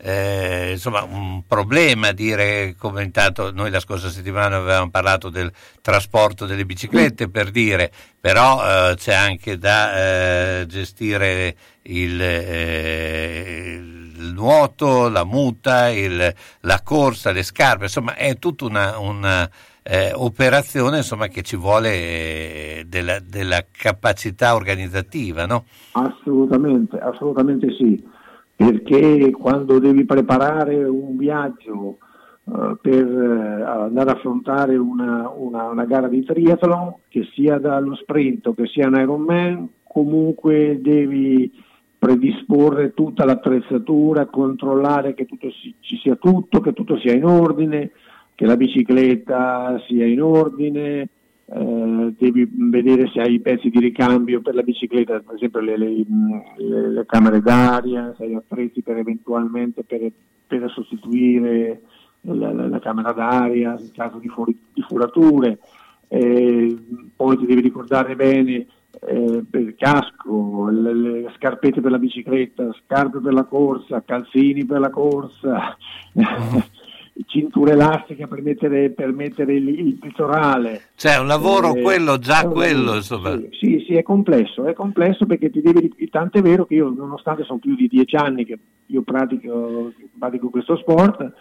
eh, 0.01 0.71
insomma 0.71 1.03
un 1.03 1.43
problema 1.47 2.13
dire 2.13 2.75
come 2.79 3.03
intanto 3.03 3.53
noi 3.53 3.69
la 3.71 3.81
scorsa 3.81 4.09
settimana 4.09 4.57
avevamo 4.57 4.89
parlato 4.91 5.29
del 5.29 5.53
trasporto 5.83 6.47
delle 6.47 6.65
biciclette 6.65 7.27
mm. 7.27 7.31
per 7.31 7.51
dire 7.51 7.93
però 8.19 8.95
c'è 8.95 9.13
anche 9.13 9.59
da 9.59 10.65
gestire 10.67 11.55
il, 11.83 12.21
il 12.21 13.98
nuoto, 14.19 15.09
la 15.09 15.25
muta, 15.25 15.89
il, 15.89 16.33
la 16.61 16.81
corsa, 16.83 17.33
le 17.33 17.43
scarpe, 17.43 17.85
insomma 17.85 18.15
è 18.15 18.39
tutta 18.39 18.65
una, 18.65 18.99
una 18.99 19.49
eh, 19.91 20.13
operazione 20.15 20.99
insomma, 20.99 21.29
che 21.29 21.41
ci 21.41 21.57
vuole 21.57 21.91
eh, 21.91 22.85
della, 22.87 23.19
della, 23.21 23.65
capacità 23.71 24.55
organizzativa, 24.55 25.47
no? 25.47 25.65
Assolutamente, 25.93 26.99
assolutamente 26.99 27.73
sì, 27.73 28.07
perché 28.55 29.31
quando 29.31 29.79
devi 29.79 30.05
preparare 30.05 30.85
un 30.85 31.17
viaggio 31.17 31.99
uh, 32.45 32.77
per 32.83 33.07
uh, 33.07 33.85
andare 33.85 34.11
a 34.11 34.15
affrontare 34.15 34.77
una, 34.77 35.31
una, 35.35 35.69
una 35.69 35.85
gara 35.87 36.09
di 36.09 36.23
triathlon, 36.23 36.97
che 37.09 37.27
sia 37.33 37.59
dallo 37.59 37.95
sprint 37.95 38.47
o 38.49 38.55
che 38.55 38.67
sia 38.67 38.89
un 38.89 39.01
Ironman, 39.01 39.69
comunque 39.85 40.79
devi 40.83 41.51
predisporre 41.99 42.95
tutta 42.95 43.25
l'attrezzatura, 43.25 44.27
controllare 44.27 45.15
che 45.15 45.27
tutto 45.27 45.51
si, 45.51 45.75
ci 45.81 45.97
sia 45.97 46.15
tutto, 46.17 46.61
che 46.61 46.73
tutto 46.73 46.99
sia 46.99 47.13
in 47.13 47.25
ordine, 47.25 47.91
che 48.35 48.47
la 48.47 48.57
bicicletta 48.57 49.83
sia 49.89 50.07
in 50.07 50.23
ordine, 50.23 51.09
eh, 51.51 52.15
devi 52.17 52.49
vedere 52.53 53.09
se 53.09 53.21
hai 53.21 53.35
i 53.35 53.41
pezzi 53.41 53.69
di 53.69 53.81
ricambio 53.81 54.41
per 54.41 54.55
la 54.55 54.63
bicicletta, 54.63 55.21
per 55.21 55.35
esempio 55.35 55.61
le, 55.61 55.77
le, 55.77 56.05
le, 56.57 56.89
le 56.91 57.07
camere 57.07 57.41
d'aria, 57.41 58.15
se 58.17 58.25
hai 58.25 58.35
attrezzi 58.35 58.81
per 58.83 58.99
eventualmente 58.99 59.83
per, 59.83 60.13
per 60.47 60.71
sostituire 60.71 61.81
la, 62.21 62.53
la, 62.53 62.69
la, 62.69 62.79
camera 62.79 63.13
d'aria 63.13 63.77
in 63.79 63.91
caso 63.93 64.19
di, 64.19 64.29
fuori, 64.29 64.57
di 64.73 64.83
furature. 64.83 65.59
Eh, 66.07 66.77
poi 67.15 67.37
ti 67.37 67.45
devi 67.45 67.61
ricordare 67.61 68.15
bene 68.15 68.67
eh, 69.07 69.45
il 69.59 69.75
casco, 69.77 70.69
le, 70.69 70.95
le, 70.95 71.33
scarpette 71.37 71.81
per 71.81 71.91
la 71.91 71.99
bicicletta, 71.99 72.75
scarpe 72.85 73.21
per 73.21 73.33
la 73.33 73.45
corsa, 73.45 74.03
calzini 74.05 74.65
per 74.65 74.81
la 74.81 74.91
corsa, 74.91 75.77
cinture 77.27 77.73
elastiche 77.73 78.27
per 78.27 78.43
mettere, 78.43 78.91
per 78.91 79.13
mettere 79.13 79.55
il, 79.55 79.69
il 79.69 79.95
pettorale. 79.95 80.83
Cioè 80.95 81.19
un 81.19 81.27
lavoro 81.27 81.75
eh, 81.75 81.83
quello, 81.83 82.19
già 82.19 82.47
quello 82.49 82.95
insomma. 82.95 83.37
Sì, 83.37 83.49
sì, 83.53 83.85
sì, 83.87 83.95
è 83.95 84.03
complesso, 84.03 84.67
è 84.67 84.75
complesso 84.75 85.27
perché 85.27 85.51
ti 85.51 85.61
devi, 85.61 85.93
tanto 86.11 86.39
è 86.39 86.43
vero 86.43 86.67
che 86.67 86.75
io 86.75 86.89
nonostante 86.91 87.45
sono 87.45 87.59
più 87.59 87.75
di 87.75 87.89
dieci 87.89 88.17
anni 88.17 88.45
che 88.45 88.59
io 88.87 89.03
pratico, 89.03 89.93
pratico 90.19 90.49
questo 90.51 90.77
sport, 90.77 91.33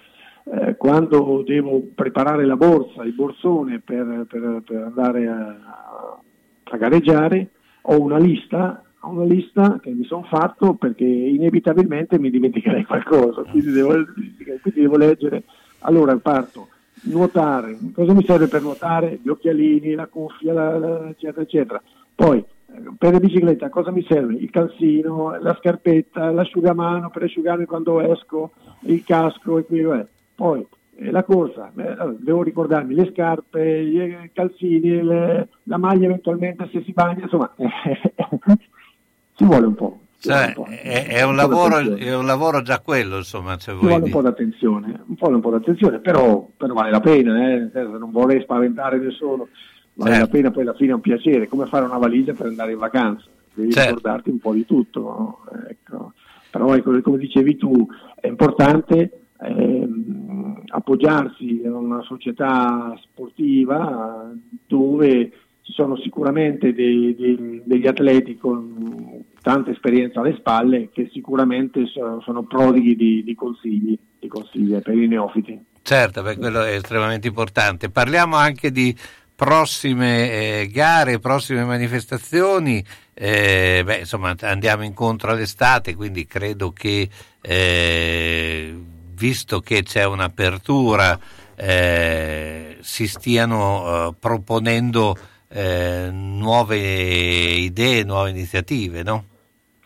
eh, 0.44 0.76
quando 0.78 1.44
devo 1.46 1.82
preparare 1.94 2.46
la 2.46 2.56
borsa, 2.56 3.04
il 3.04 3.14
borsone 3.14 3.80
per, 3.80 4.26
per, 4.30 4.62
per 4.66 4.82
andare 4.84 5.28
a, 5.28 6.20
a 6.72 6.78
gareggiare, 6.78 7.50
ho 7.84 8.00
una 8.02 8.18
lista, 8.18 8.84
una 9.02 9.24
lista 9.24 9.80
che 9.82 9.92
mi 9.92 10.04
sono 10.06 10.24
fatto 10.24 10.74
perché 10.74 11.06
inevitabilmente 11.06 12.20
mi 12.20 12.30
dimenticherei 12.30 12.86
qualcosa, 12.86 13.44
quindi 13.44 13.72
devo, 13.72 13.94
quindi 14.62 14.82
devo 14.82 14.98
leggere. 14.98 15.44
Allora 15.82 16.16
parto, 16.18 16.70
nuotare, 17.04 17.78
cosa 17.94 18.14
mi 18.14 18.24
serve 18.24 18.48
per 18.48 18.62
nuotare? 18.62 19.20
Gli 19.22 19.30
occhialini, 19.30 19.94
la 19.94 20.08
cuffia, 20.08 20.54
la, 20.54 20.78
la, 20.78 21.10
eccetera, 21.10 21.42
eccetera. 21.42 21.82
Poi 22.16 22.44
per 22.98 23.14
la 23.14 23.20
bicicletta 23.20 23.70
cosa 23.70 23.92
mi 23.92 24.06
serve? 24.08 24.36
Il 24.36 24.50
calzino, 24.50 25.40
la 25.40 25.56
scarpetta, 25.60 26.32
l'asciugamano 26.32 27.10
per 27.10 27.24
asciugarmi 27.24 27.66
quando 27.66 28.02
esco, 28.02 28.52
il 28.82 29.04
casco 29.04 29.58
e 29.58 29.64
qui 29.64 29.80
è. 29.80 30.06
Poi 30.36 30.60
eh, 30.60 30.68
la 31.00 31.24
corsa, 31.24 31.72
eh, 31.76 32.16
devo 32.20 32.44
ricordarmi 32.44 32.96
le 32.96 33.12
scarpe, 33.12 33.64
i 33.64 34.32
calzini, 34.34 35.02
le, 35.02 35.48
la 35.64 35.78
maglia 35.78 36.06
eventualmente 36.06 36.68
se 36.72 36.82
si 36.84 36.92
bagna, 36.92 37.24
insomma, 37.24 37.52
ci 39.36 39.46
vuole 39.46 39.66
un 39.66 39.76
po'. 39.76 40.00
Cioè, 40.20 40.54
un. 40.58 40.66
È, 40.70 41.08
è, 41.08 41.22
un 41.22 41.36
lavoro, 41.36 41.78
è, 41.78 42.16
un 42.16 42.26
lavoro, 42.26 42.64
già 42.64 42.80
quello, 42.80 43.18
insomma. 43.18 43.56
Ci 43.58 43.72
vuole 43.72 44.04
un 44.06 44.10
po' 44.10 44.22
d'attenzione, 44.22 45.04
un 45.06 45.16
po', 45.16 45.30
un 45.30 45.40
po 45.40 45.52
d'attenzione 45.52 46.00
però, 46.00 46.48
però, 46.58 46.74
vale 46.74 46.90
la 46.90 47.00
pena, 47.00 47.54
eh? 47.54 47.70
non 47.74 48.10
vorrei 48.12 48.42
spaventare 48.42 48.98
nessuno, 48.98 49.50
vale 49.94 50.12
certo. 50.12 50.26
la 50.26 50.32
pena, 50.32 50.52
poi 50.52 50.64
alla 50.64 50.74
fine 50.74 50.92
è 50.92 50.96
un 50.96 51.02
piacere, 51.02 51.48
come 51.48 51.68
fare 51.68 51.86
una 51.86 51.98
valigia 51.98 52.34
per 52.34 52.48
andare 52.48 52.72
in 52.72 52.80
vacanza, 52.80 53.26
devi 53.54 53.72
certo. 53.72 53.96
ricordarti 53.96 54.30
un 54.32 54.40
po' 54.40 54.54
di 54.54 54.66
tutto, 54.66 55.00
no? 55.02 55.40
ecco. 55.70 56.14
però 56.50 56.74
ecco, 56.74 57.00
come 57.02 57.20
dicevi 57.20 57.56
tu, 57.56 57.88
è 58.20 58.26
importante 58.26 59.27
ehm, 59.42 60.64
appoggiarsi 60.68 61.62
a 61.66 61.76
una 61.76 62.02
società 62.02 62.98
sportiva 63.04 64.32
dove 64.66 65.32
ci 65.62 65.74
sono 65.74 65.98
sicuramente 65.98 66.74
dei, 66.74 67.14
dei, 67.16 67.62
degli 67.66 67.88
atleti 67.88 68.38
con 68.38 69.24
tanta 69.42 69.72
esperienza 69.72 70.22
alle 70.22 70.36
spalle 70.38 70.90
che 70.92 71.10
sicuramente 71.12 71.86
sono, 71.88 72.22
sono 72.22 72.44
prodighi 72.44 72.96
di, 72.96 73.24
di, 73.24 73.36
consigli, 73.36 73.98
di 74.20 74.28
consigli 74.28 74.78
per 74.80 74.96
i 74.96 75.08
neofiti. 75.08 75.60
Certo, 75.82 76.22
beh, 76.22 76.38
quello 76.38 76.64
è 76.64 76.76
estremamente 76.76 77.28
importante. 77.28 77.90
Parliamo 77.90 78.36
anche 78.36 78.72
di 78.72 78.96
prossime 79.36 80.32
eh, 80.32 80.68
gare, 80.68 81.20
prossime 81.20 81.64
manifestazioni. 81.64 82.84
Eh, 83.14 83.84
beh, 83.86 84.00
insomma, 84.00 84.36
andiamo 84.42 84.84
incontro 84.84 85.32
all'estate, 85.32 85.96
quindi 85.96 86.26
credo 86.26 86.72
che 86.72 87.08
eh, 87.42 88.74
visto 89.18 89.60
che 89.60 89.84
c'è 89.84 90.06
un'apertura, 90.06 91.18
eh, 91.56 92.78
si 92.82 93.08
stiano 93.08 94.10
eh, 94.10 94.14
proponendo 94.20 95.16
eh, 95.50 96.10
nuove 96.12 96.78
idee, 96.78 98.04
nuove 98.04 98.30
iniziative, 98.30 99.04
no? 99.04 99.24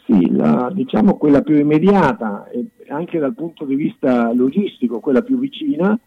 Sì, 0.05 0.29
la, 0.35 0.69
diciamo 0.73 1.15
quella 1.17 1.41
più 1.41 1.57
immediata 1.57 2.49
e 2.49 2.65
anche 2.89 3.19
dal 3.19 3.33
punto 3.33 3.63
di 3.63 3.75
vista 3.75 4.33
logistico, 4.33 4.99
quella 4.99 5.21
più 5.21 5.39
vicina, 5.39 5.97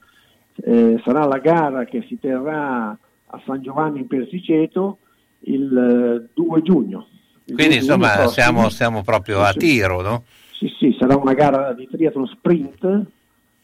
eh, 0.57 1.01
sarà 1.03 1.25
la 1.25 1.39
gara 1.39 1.85
che 1.85 2.05
si 2.07 2.19
terrà 2.21 2.91
a 2.91 3.43
San 3.47 3.63
Giovanni 3.63 4.01
in 4.01 4.07
Persiceto 4.07 4.99
il 5.47 6.29
2 6.35 6.63
giugno. 6.63 7.07
Il 7.47 7.55
Quindi 7.55 7.79
2 7.79 7.81
giugno 7.81 7.95
insomma 7.95 8.09
prossimo. 8.09 8.29
siamo, 8.31 8.69
siamo 8.69 9.03
proprio 9.03 9.41
a 9.41 9.53
tiro, 9.53 10.03
no? 10.03 10.25
Sì, 10.59 10.69
sì, 10.79 10.97
sarà 10.99 11.17
una 11.17 11.33
gara 11.35 11.73
di 11.73 11.89
triathlon 11.91 12.27
sprint, 12.27 13.07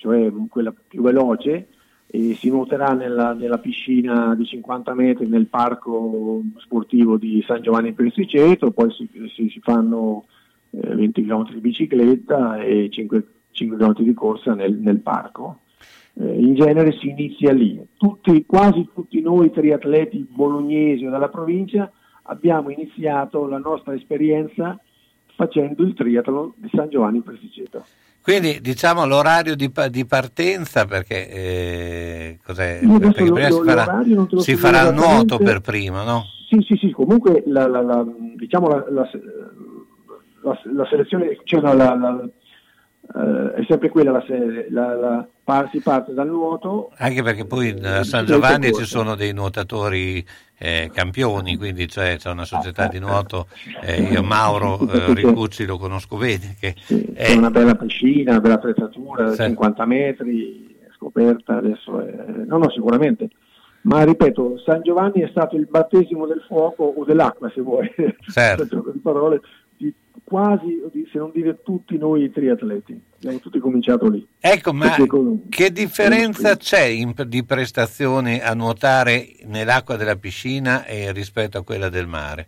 cioè 0.00 0.32
quella 0.48 0.72
più 0.72 1.02
veloce, 1.02 1.68
e 2.06 2.34
si 2.34 2.48
nuoterà 2.48 2.92
nella, 2.94 3.34
nella 3.34 3.58
piscina 3.58 4.34
di 4.34 4.44
50 4.44 4.94
metri 4.94 5.28
nel 5.28 5.46
parco 5.46 6.42
sportivo 6.56 7.18
di 7.18 7.44
San 7.46 7.62
Giovanni 7.62 7.92
Persiceto, 7.92 8.70
poi 8.72 8.90
si, 8.92 9.08
si- 9.34 9.50
si 9.50 9.60
fanno 9.60 10.24
eh, 10.70 10.94
20 10.94 11.22
km 11.22 11.52
di 11.52 11.60
bicicletta 11.60 12.62
e 12.62 12.88
5, 12.90 13.26
km 13.52 13.94
di 13.98 14.14
corsa 14.14 14.54
nel, 14.54 14.74
nel 14.74 14.98
parco. 14.98 15.60
Eh, 16.14 16.40
in 16.40 16.54
genere 16.54 16.92
si 16.98 17.10
inizia 17.10 17.52
lì. 17.52 17.80
Tutti, 17.96 18.44
quasi 18.46 18.88
tutti 18.92 19.20
noi 19.20 19.52
triatleti 19.52 20.26
bolognesi 20.28 21.04
o 21.04 21.10
della 21.10 21.28
provincia 21.28 21.92
abbiamo 22.22 22.70
iniziato 22.70 23.46
la 23.46 23.58
nostra 23.58 23.94
esperienza 23.94 24.80
facendo 25.36 25.82
il 25.84 25.94
triathlon 25.94 26.54
di 26.56 26.68
San 26.72 26.88
Giovanni 26.88 27.20
Persiceto. 27.20 27.84
Quindi 28.22 28.60
diciamo 28.60 29.06
l'orario 29.06 29.56
di, 29.56 29.72
di 29.90 30.04
partenza 30.06 30.84
perché, 30.84 31.28
eh, 31.30 32.38
cos'è? 32.44 32.80
Perché 32.98 33.24
lo- 33.24 33.34
prima 33.34 33.48
lo- 33.48 33.54
si 33.56 33.64
farà, 33.64 34.02
si 34.38 34.56
farà 34.56 34.80
il 34.82 34.94
nuoto 34.94 35.38
per 35.38 35.60
prima, 35.60 36.02
no? 36.04 36.24
Sì, 36.48 36.60
sì, 36.66 36.76
sì, 36.76 36.90
comunque 36.90 37.42
la, 37.46 37.66
la- 37.66 37.80
la- 37.82 38.04
diciamo 38.36 38.68
la, 38.68 38.84
la- 38.90 39.10
la- 40.42 40.60
la 40.74 40.86
selezione, 40.90 41.38
cioè 41.44 41.60
la- 41.60 41.74
la- 41.74 41.94
la- 41.94 42.28
eh, 43.14 43.54
è 43.60 43.64
sempre 43.68 43.88
quella, 43.88 44.12
la, 44.12 45.26
si 45.70 45.80
parte 45.80 46.12
dal 46.12 46.28
nuoto, 46.28 46.90
Anche 46.96 47.22
perché 47.22 47.44
poi 47.44 47.70
a 47.70 48.02
San 48.04 48.24
bicicletta 48.24 48.24
Giovanni 48.24 48.72
ci 48.74 48.84
sono 48.84 49.14
dei 49.14 49.32
nuotatori 49.32 50.24
eh, 50.58 50.90
campioni, 50.92 51.56
quindi 51.56 51.88
cioè, 51.88 52.16
c'è 52.18 52.30
una 52.30 52.44
società 52.44 52.86
di 52.88 52.98
nuoto, 52.98 53.46
eh, 53.82 54.02
io 54.02 54.22
Mauro 54.22 54.78
eh, 54.88 55.14
Ricucci 55.14 55.64
lo 55.64 55.78
conosco 55.78 56.16
bene, 56.16 56.56
che 56.60 56.74
c'è 56.86 57.34
una 57.34 57.50
bella 57.50 57.74
piscina, 57.74 58.32
una 58.32 58.40
bella 58.40 58.54
attrezzatura, 58.54 59.32
Sì. 59.32 59.44
50 59.44 59.84
metri, 59.86 60.76
scoperta 60.96 61.56
adesso, 61.56 62.00
è- 62.00 62.44
no, 62.46 62.58
no, 62.58 62.70
sicuramente. 62.70 63.28
Ma 63.82 64.04
ripeto, 64.04 64.58
San 64.58 64.82
Giovanni 64.82 65.22
è 65.22 65.28
stato 65.30 65.56
il 65.56 65.66
battesimo 65.66 66.26
del 66.26 66.44
fuoco 66.46 66.84
o 66.84 67.02
dell'acqua, 67.06 67.50
se 67.54 67.62
vuoi, 67.62 67.90
Certo. 68.30 68.84
parole, 69.02 69.40
quasi, 70.30 70.80
se 71.10 71.18
non 71.18 71.32
dire 71.34 71.58
tutti 71.64 71.98
noi 71.98 72.30
triatleti. 72.30 72.98
Abbiamo 73.16 73.38
tutti 73.40 73.58
cominciato 73.58 74.08
lì. 74.08 74.24
Ecco, 74.38 74.72
ma 74.72 74.94
con- 75.08 75.48
che 75.48 75.72
differenza 75.72 76.56
c'è 76.56 76.84
in- 76.84 77.14
di 77.26 77.42
prestazioni 77.42 78.38
a 78.40 78.54
nuotare 78.54 79.26
nell'acqua 79.46 79.96
della 79.96 80.14
piscina 80.14 80.86
e 80.86 81.10
rispetto 81.10 81.58
a 81.58 81.64
quella 81.64 81.88
del 81.88 82.06
mare? 82.06 82.46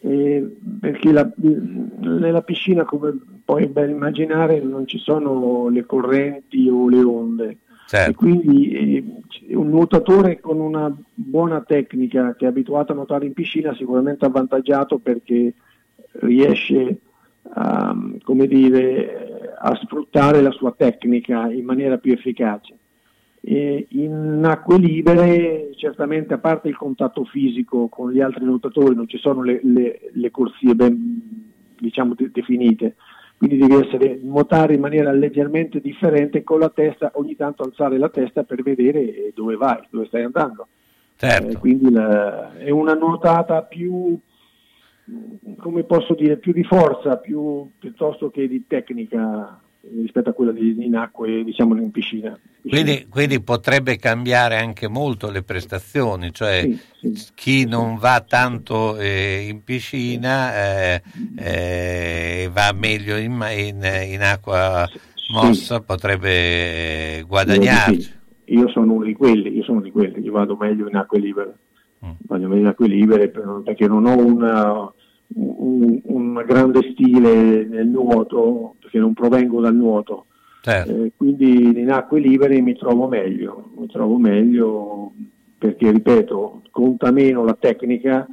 Eh, 0.00 0.46
perché 0.78 1.12
la- 1.12 1.32
nella 1.36 2.42
piscina, 2.42 2.84
come 2.84 3.18
puoi 3.42 3.66
ben 3.68 3.88
immaginare, 3.88 4.60
non 4.60 4.86
ci 4.86 4.98
sono 4.98 5.68
le 5.70 5.86
correnti 5.86 6.68
o 6.68 6.90
le 6.90 7.02
onde. 7.02 7.56
Certo. 7.86 8.10
E 8.10 8.14
quindi 8.14 8.70
eh, 9.48 9.54
un 9.54 9.70
nuotatore 9.70 10.40
con 10.40 10.60
una 10.60 10.94
buona 11.14 11.62
tecnica 11.62 12.34
che 12.36 12.44
è 12.44 12.48
abituato 12.48 12.92
a 12.92 12.96
nuotare 12.96 13.24
in 13.24 13.32
piscina 13.32 13.74
sicuramente 13.74 14.26
avvantaggiato 14.26 14.98
perché 14.98 15.54
riesce 16.20 16.98
a, 17.50 17.96
come 18.22 18.46
dire, 18.46 19.54
a 19.58 19.74
sfruttare 19.82 20.40
la 20.40 20.50
sua 20.50 20.72
tecnica 20.76 21.50
in 21.50 21.64
maniera 21.64 21.98
più 21.98 22.12
efficace. 22.12 22.74
E 23.40 23.86
in 23.90 24.42
acque 24.44 24.76
libere, 24.78 25.70
certamente 25.76 26.34
a 26.34 26.38
parte 26.38 26.68
il 26.68 26.76
contatto 26.76 27.24
fisico 27.24 27.86
con 27.86 28.10
gli 28.10 28.20
altri 28.20 28.44
nuotatori, 28.44 28.96
non 28.96 29.06
ci 29.06 29.18
sono 29.18 29.42
le, 29.42 29.60
le- 29.62 30.00
le 30.12 30.30
corsie 30.32 30.74
ben 30.74 31.44
diciamo, 31.78 32.14
de- 32.14 32.30
definite, 32.32 32.96
quindi 33.36 33.58
devi 33.58 33.74
essere, 33.74 34.18
nuotare 34.20 34.74
in 34.74 34.80
maniera 34.80 35.12
leggermente 35.12 35.80
differente 35.80 36.42
con 36.42 36.58
la 36.58 36.70
testa, 36.70 37.12
ogni 37.14 37.36
tanto 37.36 37.62
alzare 37.62 37.98
la 37.98 38.08
testa 38.08 38.42
per 38.42 38.62
vedere 38.62 39.30
dove 39.34 39.56
vai, 39.56 39.80
dove 39.90 40.06
stai 40.06 40.22
andando. 40.24 40.66
Certo. 41.16 41.48
Eh, 41.48 41.56
quindi 41.58 41.90
la- 41.92 42.56
è 42.56 42.70
una 42.70 42.94
nuotata 42.94 43.62
più, 43.62 44.18
come 45.58 45.84
posso 45.84 46.14
dire, 46.14 46.36
più 46.36 46.52
di 46.52 46.64
forza, 46.64 47.16
più, 47.16 47.70
piuttosto 47.78 48.30
che 48.30 48.48
di 48.48 48.64
tecnica 48.66 49.60
rispetto 50.02 50.30
a 50.30 50.32
quella 50.32 50.50
di, 50.50 50.84
in 50.84 50.96
acque, 50.96 51.44
diciamo 51.44 51.76
in 51.76 51.90
piscina. 51.92 52.36
Quindi, 52.66 53.06
quindi 53.08 53.40
potrebbe 53.40 53.96
cambiare 53.96 54.56
anche 54.56 54.88
molto 54.88 55.30
le 55.30 55.44
prestazioni, 55.44 56.32
cioè 56.32 56.68
chi 57.36 57.64
non 57.66 57.96
va 57.96 58.24
tanto 58.26 58.96
eh, 58.98 59.46
in 59.48 59.62
piscina 59.62 60.52
eh, 60.56 61.02
eh, 61.36 62.50
va 62.52 62.72
meglio 62.74 63.16
in, 63.16 63.32
in- 63.56 63.88
in 64.10 64.20
acqua 64.22 64.88
mossa, 65.32 65.80
potrebbe 65.80 67.22
guadagnarci. 67.26 68.00
Sì, 68.00 68.14
Io 68.54 68.68
sono 68.70 68.92
uno 68.94 69.04
di 69.04 69.12
quelli, 69.14 69.54
io 69.56 69.62
sono 69.62 69.80
di 69.80 69.92
quelli, 69.92 70.20
io 70.20 70.32
vado 70.32 70.56
meglio 70.56 70.88
in 70.88 70.96
acque 70.96 71.20
libere, 71.20 71.54
vado 72.26 72.48
meglio 72.48 72.60
in 72.62 72.66
acque 72.66 72.88
libere 72.88 73.28
per- 73.28 73.62
perché 73.64 73.86
non 73.86 74.06
ho 74.06 74.16
una- 74.16 74.92
un, 75.34 76.00
un 76.02 76.44
grande 76.46 76.80
stile 76.92 77.64
nel 77.64 77.86
nuoto, 77.86 78.74
perché 78.80 78.98
non 78.98 79.14
provengo 79.14 79.60
dal 79.60 79.74
nuoto, 79.74 80.26
Certo. 80.66 81.04
Eh, 81.04 81.12
quindi 81.16 81.78
in 81.78 81.92
acque 81.92 82.18
libere 82.18 82.60
mi 82.60 82.74
trovo 82.74 83.06
meglio, 83.06 83.70
mi 83.76 83.86
trovo 83.86 84.18
meglio 84.18 85.12
perché 85.56 85.92
ripeto, 85.92 86.62
conta 86.72 87.12
meno 87.12 87.44
la 87.44 87.56
tecnica, 87.56 88.26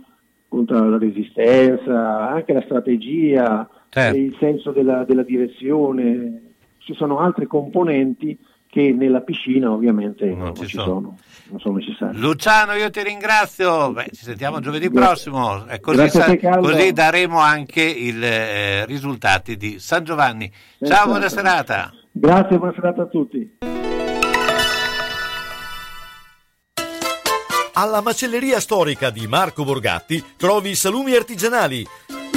conta 0.48 0.84
la 0.84 0.98
resistenza, 0.98 2.30
anche 2.32 2.54
la 2.54 2.64
strategia, 2.64 3.70
Certo. 3.88 4.18
il 4.18 4.36
senso 4.40 4.72
della, 4.72 5.04
della 5.04 5.22
direzione, 5.22 6.54
ci 6.80 6.96
sono 6.96 7.20
altre 7.20 7.46
componenti 7.46 8.36
che 8.74 8.92
nella 8.92 9.22
piscina 9.22 9.70
ovviamente 9.72 10.26
non, 10.26 10.56
ci 10.56 10.66
sono. 10.68 11.20
non 11.50 11.60
sono 11.60 11.76
necessarie. 11.78 12.18
Luciano, 12.20 12.74
io 12.74 12.90
ti 12.90 13.04
ringrazio. 13.04 13.92
Beh, 13.92 14.08
ci 14.12 14.24
sentiamo 14.24 14.60
giovedì 14.62 14.90
Grazie. 14.90 15.30
prossimo. 15.32 15.68
E 15.68 15.80
così, 15.80 16.10
sa- 16.10 16.36
così 16.60 16.92
daremo 16.92 17.38
anche 17.40 17.84
i 17.84 18.86
risultati 18.86 19.58
di 19.58 19.78
San 19.78 20.04
Giovanni. 20.04 20.52
Ciao, 20.80 20.88
Esatto. 20.88 21.08
buona 21.10 21.30
serata. 21.30 21.94
Grazie, 22.12 22.58
buona 22.58 22.74
serata 22.74 23.02
a 23.04 23.06
tutti. 23.06 23.58
Alla 27.76 28.02
macelleria 28.02 28.60
storica 28.60 29.12
di 29.12 29.28
Marco 29.28 29.64
Borgatti 29.64 30.24
trovi 30.38 30.72
i 30.72 30.76
salumi 30.76 31.14
artigianali, 31.16 31.86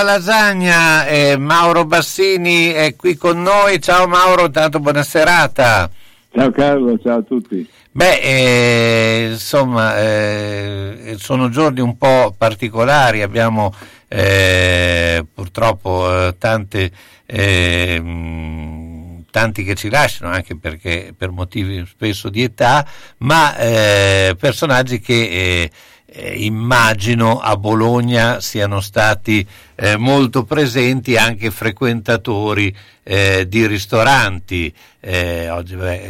tutta 0.00 0.02
lasagna, 0.02 1.06
eh, 1.06 1.36
Mauro 1.36 1.84
Bassini 1.84 2.68
è 2.68 2.96
qui 2.96 3.16
con 3.16 3.42
noi, 3.42 3.80
ciao 3.80 4.06
Mauro, 4.06 4.50
tanto 4.50 4.80
buona 4.80 5.02
serata. 5.02 5.90
Ciao 6.32 6.50
Carlo, 6.50 6.98
ciao 7.02 7.18
a 7.18 7.22
tutti. 7.22 7.68
Beh, 7.90 8.20
eh, 8.20 9.28
insomma, 9.32 9.98
eh, 9.98 11.16
sono 11.18 11.50
giorni 11.50 11.80
un 11.80 11.98
po' 11.98 12.34
particolari, 12.36 13.20
abbiamo 13.20 13.74
eh, 14.08 15.24
purtroppo 15.34 16.28
eh, 16.28 16.36
tante, 16.38 16.90
eh, 17.26 18.00
mh, 18.00 19.24
tanti 19.30 19.64
che 19.64 19.74
ci 19.74 19.90
lasciano 19.90 20.32
anche 20.32 20.56
perché 20.56 21.12
per 21.16 21.30
motivi 21.30 21.84
spesso 21.86 22.30
di 22.30 22.42
età, 22.42 22.86
ma 23.18 23.56
eh, 23.56 24.36
personaggi 24.38 25.00
che 25.00 25.70
eh, 26.12 26.44
immagino 26.44 27.38
a 27.38 27.56
Bologna 27.56 28.40
siano 28.40 28.80
stati 28.80 29.46
eh, 29.76 29.96
molto 29.96 30.44
presenti 30.44 31.16
anche 31.16 31.50
frequentatori 31.50 32.74
eh, 33.02 33.46
di 33.48 33.66
ristoranti. 33.66 34.72
Eh, 34.98 35.48
oggi 35.50 35.76
beh, 35.76 36.02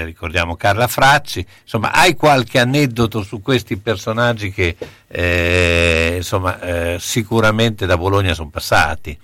eh, 0.00 0.04
ricordiamo 0.04 0.56
Carla 0.56 0.88
Fracci. 0.88 1.46
Insomma, 1.62 1.92
hai 1.92 2.14
qualche 2.14 2.58
aneddoto 2.58 3.22
su 3.22 3.40
questi 3.40 3.76
personaggi 3.76 4.50
che 4.50 4.76
eh, 5.06 6.14
insomma, 6.16 6.98
sicuramente 6.98 7.86
da 7.86 7.96
Bologna 7.96 8.34
sono 8.34 8.50
passati? 8.50 9.16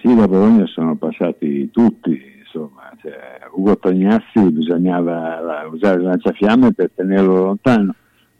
Sì, 0.00 0.14
da 0.14 0.26
Bologna 0.26 0.66
sono 0.66 0.96
passati 0.96 1.70
tutti, 1.70 2.42
insomma, 2.44 2.90
cioè, 3.00 3.38
Ugo 3.52 3.78
Tognazzi 3.78 4.40
bisognava 4.50 5.68
usare 5.70 5.96
il 5.98 6.02
lanciafiamme 6.02 6.72
per 6.72 6.90
tenerlo 6.94 7.44
lontano, 7.44 7.94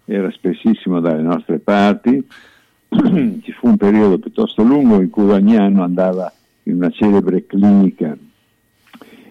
era 0.06 0.30
spessissimo 0.30 1.00
dalle 1.00 1.22
nostre 1.22 1.58
parti, 1.58 2.24
ci 3.42 3.52
fu 3.52 3.68
un 3.68 3.76
periodo 3.76 4.18
piuttosto 4.18 4.62
lungo 4.62 5.00
in 5.00 5.10
cui 5.10 5.30
ogni 5.30 5.56
anno 5.56 5.82
andava 5.82 6.32
in 6.64 6.76
una 6.76 6.90
celebre 6.90 7.44
clinica 7.46 8.16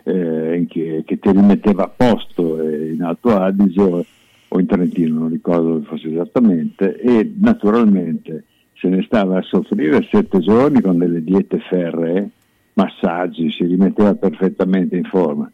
eh, 0.04 0.66
che, 0.70 1.04
che 1.06 1.20
ti 1.20 1.32
rimetteva 1.32 1.86
a 1.86 1.88
posto 1.90 2.62
eh, 2.62 2.92
in 2.92 3.02
Alto 3.02 3.36
Adige 3.36 4.06
o 4.48 4.60
in 4.60 4.66
Trentino, 4.68 5.20
non 5.20 5.30
ricordo 5.30 5.74
dove 5.74 5.86
fosse 5.86 6.10
esattamente, 6.10 7.00
e 7.00 7.34
naturalmente 7.40 8.44
se 8.74 8.90
ne 8.90 9.02
stava 9.04 9.40
a 9.40 9.42
soffrire 9.42 10.08
sette 10.10 10.40
giorni 10.40 10.82
con 10.82 10.98
delle 10.98 11.24
diete 11.24 11.60
ferree, 11.60 12.30
massaggi, 12.74 13.50
si 13.50 13.66
rimetteva 13.66 14.14
perfettamente 14.16 14.96
in 14.96 15.06
forma. 15.06 15.50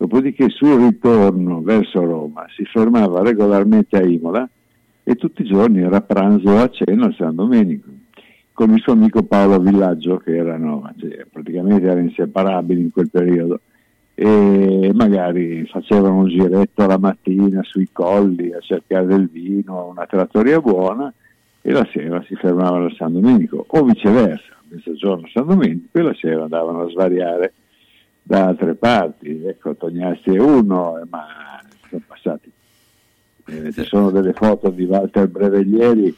Dopodiché 0.00 0.48
sul 0.48 0.80
ritorno 0.80 1.60
verso 1.60 2.02
Roma 2.02 2.46
si 2.56 2.64
fermava 2.64 3.22
regolarmente 3.22 3.98
a 3.98 4.02
Imola 4.02 4.48
e 5.02 5.14
tutti 5.16 5.42
i 5.42 5.44
giorni 5.44 5.82
era 5.82 5.98
a 5.98 6.00
pranzo 6.00 6.48
o 6.48 6.56
a 6.56 6.70
cena 6.70 7.08
a 7.08 7.12
San 7.12 7.34
Domenico 7.34 7.90
con 8.54 8.70
il 8.70 8.80
suo 8.80 8.94
amico 8.94 9.22
Paolo 9.24 9.58
Villaggio 9.58 10.16
che 10.16 10.36
erano 10.36 10.90
cioè, 10.98 11.26
praticamente 11.30 11.84
erano 11.84 12.00
inseparabili 12.00 12.80
in 12.80 12.90
quel 12.90 13.10
periodo 13.10 13.60
e 14.14 14.90
magari 14.94 15.66
facevano 15.66 16.20
un 16.20 16.28
giretto 16.28 16.86
la 16.86 16.96
mattina 16.96 17.62
sui 17.62 17.90
colli 17.92 18.54
a 18.54 18.60
cercare 18.60 19.04
del 19.04 19.28
vino, 19.28 19.88
una 19.88 20.06
trattoria 20.06 20.60
buona 20.60 21.12
e 21.60 21.72
la 21.72 21.86
sera 21.92 22.24
si 22.26 22.34
fermavano 22.36 22.86
a 22.86 22.94
San 22.96 23.12
Domenico 23.12 23.66
o 23.68 23.84
viceversa, 23.84 24.56
mezzogiorno 24.68 25.26
a 25.26 25.30
San 25.30 25.46
Domenico 25.46 25.98
e 25.98 26.00
la 26.00 26.14
sera 26.14 26.44
andavano 26.44 26.84
a 26.84 26.88
svariare 26.88 27.52
da 28.30 28.46
altre 28.46 28.76
parti. 28.76 29.42
Ecco, 29.44 29.74
Tognazzi 29.74 30.32
è 30.32 30.38
uno, 30.38 31.00
eh, 31.00 31.02
ma 31.10 31.26
sono 31.88 32.02
passati. 32.06 32.48
Eh, 33.46 33.72
ci 33.72 33.82
sono 33.82 34.12
delle 34.12 34.32
foto 34.34 34.70
di 34.70 34.84
Walter 34.84 35.26
Breveglieri 35.26 36.16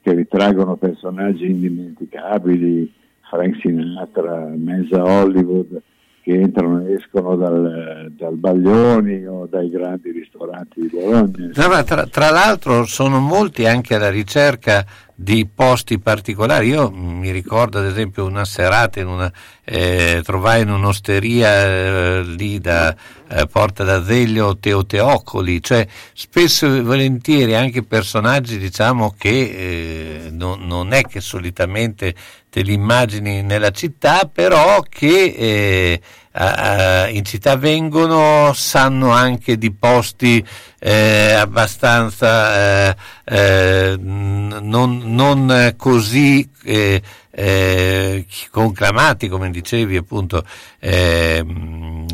che 0.00 0.12
ritraggono 0.12 0.74
personaggi 0.74 1.48
indimenticabili, 1.48 2.92
Frank 3.20 3.60
Sinatra, 3.60 4.50
Mesa 4.56 5.04
Hollywood, 5.04 5.80
che 6.22 6.40
entrano 6.40 6.86
e 6.86 6.94
escono 6.94 7.34
dal, 7.34 8.12
dal 8.16 8.36
Baglioni 8.36 9.26
o 9.26 9.46
dai 9.46 9.68
grandi 9.68 10.12
ristoranti 10.12 10.82
di 10.82 10.88
Bologna. 10.88 11.50
Ma 11.68 11.82
tra, 11.82 12.06
tra 12.06 12.30
l'altro 12.30 12.86
sono 12.86 13.18
molti 13.18 13.66
anche 13.66 13.96
alla 13.96 14.08
ricerca 14.08 14.86
di 15.14 15.48
posti 15.52 15.98
particolari. 15.98 16.68
Io 16.68 16.90
mi 16.90 17.32
ricordo 17.32 17.78
ad 17.78 17.86
esempio 17.86 18.24
una 18.24 18.44
serata 18.44 19.00
in 19.00 19.08
una, 19.08 19.32
eh, 19.64 20.20
trovai 20.24 20.62
in 20.62 20.70
un'osteria 20.70 21.64
eh, 21.64 22.22
lì 22.24 22.60
da 22.60 22.94
eh, 23.28 23.46
Porta 23.46 23.82
d'Azeglio 23.82 24.58
Teoteocoli, 24.58 25.60
cioè 25.60 25.86
spesso 26.12 26.72
e 26.72 26.82
volentieri 26.82 27.56
anche 27.56 27.82
personaggi 27.82 28.58
diciamo 28.58 29.12
che 29.18 30.26
eh, 30.26 30.30
non, 30.30 30.66
non 30.66 30.92
è 30.92 31.02
che 31.02 31.20
solitamente 31.20 32.14
li 32.60 32.74
immagini 32.74 33.42
nella 33.42 33.70
città, 33.70 34.28
però 34.30 34.82
che 34.86 35.24
eh, 35.34 36.00
a- 36.32 37.04
a- 37.04 37.08
in 37.08 37.24
città 37.24 37.56
vengono, 37.56 38.52
sanno 38.52 39.10
anche 39.10 39.56
di 39.56 39.72
posti 39.72 40.44
eh, 40.78 41.32
abbastanza 41.32 42.90
eh, 42.90 42.96
eh, 43.24 43.96
non, 43.98 45.00
non 45.04 45.74
così 45.78 46.46
eh, 46.64 47.00
eh, 47.30 48.26
conclamati, 48.50 49.28
come 49.28 49.50
dicevi 49.50 49.96
appunto 49.96 50.44
eh, 50.78 51.42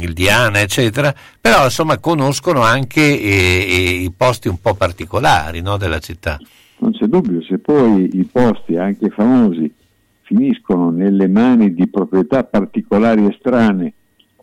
il 0.00 0.12
Diana, 0.12 0.60
eccetera, 0.60 1.12
però 1.40 1.64
insomma 1.64 1.98
conoscono 1.98 2.62
anche 2.62 3.02
i 3.02 4.12
posti 4.16 4.46
un 4.46 4.60
po' 4.60 4.74
particolari 4.74 5.60
no, 5.60 5.76
della 5.76 5.98
città. 5.98 6.38
Non 6.78 6.92
c'è 6.92 7.06
dubbio, 7.06 7.42
se 7.42 7.58
poi 7.58 8.08
i 8.12 8.24
posti 8.30 8.76
anche 8.76 9.10
famosi 9.10 9.74
finiscono 10.28 10.90
nelle 10.90 11.26
mani 11.26 11.72
di 11.72 11.88
proprietà 11.88 12.44
particolari 12.44 13.24
e 13.24 13.36
strane, 13.38 13.94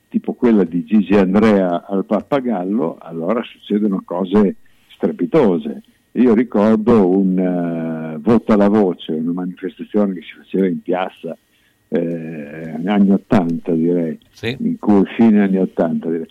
tipo 0.10 0.34
quella 0.34 0.64
di 0.64 0.84
Gigi 0.84 1.14
Andrea 1.14 1.86
al 1.86 2.06
Pappagallo, 2.06 2.98
allora 3.00 3.44
succedono 3.44 4.02
cose 4.04 4.56
strepitose. 4.96 5.84
Io 6.14 6.34
ricordo 6.34 7.08
un 7.08 7.38
eh, 7.38 8.18
voto 8.20 8.54
alla 8.54 8.68
voce, 8.68 9.12
una 9.12 9.34
manifestazione 9.34 10.16
che 10.16 10.22
si 10.22 10.34
faceva 10.38 10.66
in 10.66 10.82
piazza 10.82 11.38
eh, 11.90 12.82
anni 12.84 13.12
80 13.12 13.72
direi, 13.74 14.18
in 14.58 14.80
cui, 14.80 15.04
fine 15.16 15.44
anni 15.44 15.60
80 15.60 16.10
direi, 16.10 16.28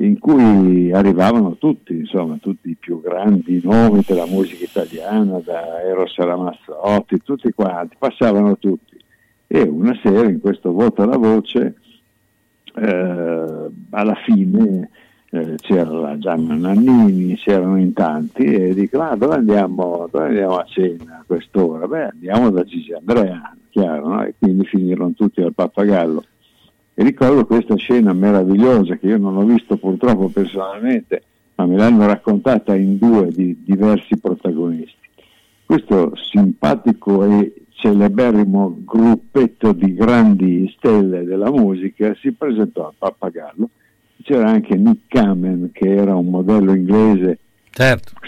in 0.00 0.18
cui 0.18 0.92
arrivavano 0.92 1.56
tutti, 1.56 1.94
insomma, 1.94 2.36
tutti 2.42 2.68
i 2.68 2.76
più 2.78 3.00
grandi 3.00 3.58
nomi 3.64 4.02
della 4.06 4.26
musica 4.26 4.64
italiana, 4.64 5.40
da 5.42 5.82
Eros 5.82 6.14
Ramazzotti, 6.16 7.22
tutti 7.22 7.50
quanti, 7.52 7.96
passavano 7.98 8.58
tutti. 8.58 8.97
E 9.50 9.62
una 9.62 9.98
sera 10.02 10.28
in 10.28 10.40
questo 10.40 10.72
voto 10.72 11.02
alla 11.02 11.16
voce, 11.16 11.74
eh, 12.74 13.70
alla 13.90 14.14
fine 14.26 14.90
eh, 15.30 15.54
c'era 15.56 16.18
Gianna 16.18 16.54
Nannini, 16.54 17.34
c'erano 17.36 17.78
in 17.78 17.94
tanti 17.94 18.44
e 18.44 18.74
dico, 18.74 18.98
ma 18.98 19.16
dove 19.16 19.36
andiamo, 19.36 20.06
dove 20.10 20.26
andiamo 20.26 20.56
a 20.56 20.64
cena 20.64 21.18
a 21.20 21.24
quest'ora? 21.26 21.86
Beh, 21.86 22.08
andiamo 22.08 22.50
da 22.50 22.62
Gigi 22.62 22.92
Andrea, 22.92 23.56
chiaro, 23.70 24.08
no? 24.08 24.22
E 24.24 24.34
quindi 24.38 24.66
finirono 24.66 25.12
tutti 25.12 25.40
al 25.40 25.54
pappagallo. 25.54 26.24
E 26.92 27.02
ricordo 27.02 27.46
questa 27.46 27.76
scena 27.76 28.12
meravigliosa 28.12 28.96
che 28.96 29.06
io 29.06 29.18
non 29.18 29.36
ho 29.36 29.44
visto 29.44 29.76
purtroppo 29.78 30.28
personalmente, 30.28 31.22
ma 31.54 31.64
me 31.64 31.76
l'hanno 31.76 32.06
raccontata 32.06 32.74
in 32.74 32.98
due 32.98 33.30
di 33.30 33.62
diversi 33.64 34.18
protagonisti. 34.18 35.08
Questo 35.64 36.12
simpatico 36.16 37.24
e 37.24 37.64
celeberrimo 37.78 38.80
gruppetto 38.84 39.72
di 39.72 39.94
grandi 39.94 40.72
stelle 40.76 41.22
della 41.22 41.50
musica 41.50 42.12
si 42.20 42.32
presentò 42.32 42.88
al 42.88 42.94
Pappagallo. 42.98 43.70
C'era 44.22 44.48
anche 44.48 44.74
Nick 44.74 45.02
Kamen, 45.06 45.70
che 45.72 45.94
era 45.94 46.16
un 46.16 46.26
modello 46.26 46.74
inglese 46.74 47.38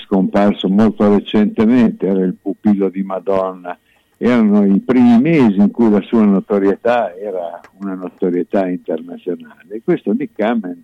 scomparso 0.05 0.69
molto 0.69 1.13
recentemente, 1.13 2.07
era 2.07 2.23
il 2.23 2.37
pupillo 2.41 2.89
di 2.89 3.03
Madonna. 3.03 3.77
Erano 4.17 4.65
i 4.65 4.79
primi 4.79 5.19
mesi 5.19 5.59
in 5.59 5.71
cui 5.73 5.91
la 5.91 6.03
sua 6.03 6.25
notorietà 6.25 7.17
era 7.17 7.61
una 7.79 7.95
notorietà 7.95 8.69
internazionale. 8.69 9.65
E 9.71 9.83
questo 9.83 10.13
Nick 10.13 10.37
Kamen, 10.37 10.81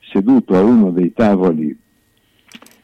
seduto 0.00 0.54
a 0.54 0.62
uno 0.62 0.90
dei 0.90 1.12
tavoli 1.12 1.76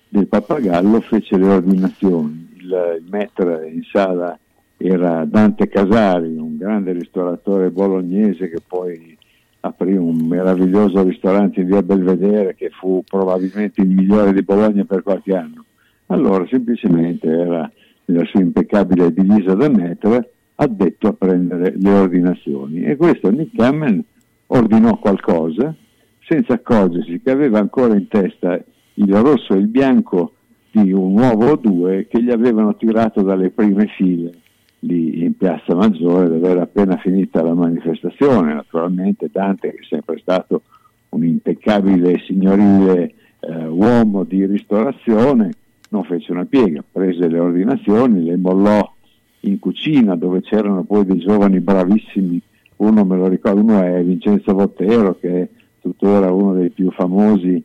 del 0.09 0.27
Pappagallo, 0.27 1.01
fece 1.03 1.37
le 1.37 1.47
ordinazioni. 1.47 2.49
Il, 2.57 3.05
il 3.07 3.73
in 3.73 3.83
sala 3.85 4.37
era 4.83 5.27
Dante 5.27 5.69
Casari, 5.69 6.39
un 6.39 6.57
grande 6.57 6.93
ristoratore 6.93 7.71
bolognese 7.71 8.49
che 8.49 8.63
poi 8.67 9.15
aprì 9.61 9.95
un 9.95 10.27
meraviglioso 10.27 11.03
ristorante 11.03 11.61
in 11.61 11.67
via 11.67 11.83
Belvedere 11.83 12.55
che 12.55 12.71
fu 12.71 13.05
probabilmente 13.07 13.83
il 13.83 13.91
migliore 13.91 14.33
di 14.33 14.41
Bologna 14.43 14.85
per 14.85 15.03
qualche 15.03 15.37
anno. 15.37 15.67
Allora 16.07 16.47
semplicemente 16.49 17.29
era 17.29 17.71
nella 18.07 18.25
sua 18.25 18.41
impeccabile 18.41 19.13
divisa 19.13 19.53
da 19.53 19.69
maître 19.69 20.31
addetto 20.55 21.09
a 21.09 21.13
prendere 21.13 21.75
le 21.77 21.91
ordinazioni 21.91 22.83
e 22.83 22.97
questo 22.97 23.31
Nick 23.31 23.55
Kamen 23.57 24.03
ordinò 24.47 24.99
qualcosa 24.99 25.75
senza 26.21 26.55
accorgersi 26.55 27.21
che 27.23 27.31
aveva 27.31 27.59
ancora 27.59 27.95
in 27.95 28.09
testa 28.09 28.59
il 28.95 29.15
rosso 29.15 29.53
e 29.53 29.59
il 29.59 29.69
bianco 29.69 30.33
di 30.71 30.91
un 30.91 31.19
uovo 31.19 31.51
o 31.51 31.57
due 31.57 32.07
che 32.09 32.23
gli 32.23 32.31
avevano 32.31 32.77
tirato 32.77 33.21
dalle 33.21 33.51
prime 33.51 33.87
file 33.97 34.33
lì 34.81 35.23
in 35.25 35.37
Piazza 35.37 35.75
Maggiore 35.75 36.29
dove 36.29 36.49
era 36.49 36.63
appena 36.63 36.97
finita 36.97 37.43
la 37.43 37.55
manifestazione. 37.55 38.55
Naturalmente 38.55 39.29
Dante, 39.31 39.71
che 39.71 39.81
è 39.81 39.87
sempre 39.89 40.19
stato 40.19 40.63
un 41.11 41.25
impeccabile 41.25 42.19
signorile 42.21 43.15
eh, 43.41 43.67
uomo 43.67 44.25
di 44.25 44.47
ristorazione, 44.47 45.53
non 45.91 46.05
fece 46.05 46.33
una 46.33 46.45
piega, 46.45 46.85
prese 46.91 47.29
le 47.29 47.39
ordinazioni, 47.39 48.25
le 48.25 48.37
mollò 48.37 48.95
in 49.41 49.59
cucina 49.59 50.17
dove 50.17 50.43
c'erano 50.43 50.85
poi 50.85 51.05
dei 51.05 51.19
giovani 51.19 51.61
bravissimi, 51.61 52.41
uno 52.77 53.05
me 53.05 53.17
lo 53.17 53.29
ricordo, 53.29 53.61
uno 53.61 53.83
è 53.83 54.03
Vincenzo 54.03 54.55
Bottero 54.55 55.19
che 55.19 55.43
è 55.43 55.49
tuttora 55.81 56.31
uno 56.33 56.55
dei 56.55 56.71
più 56.71 56.91
famosi 56.91 57.63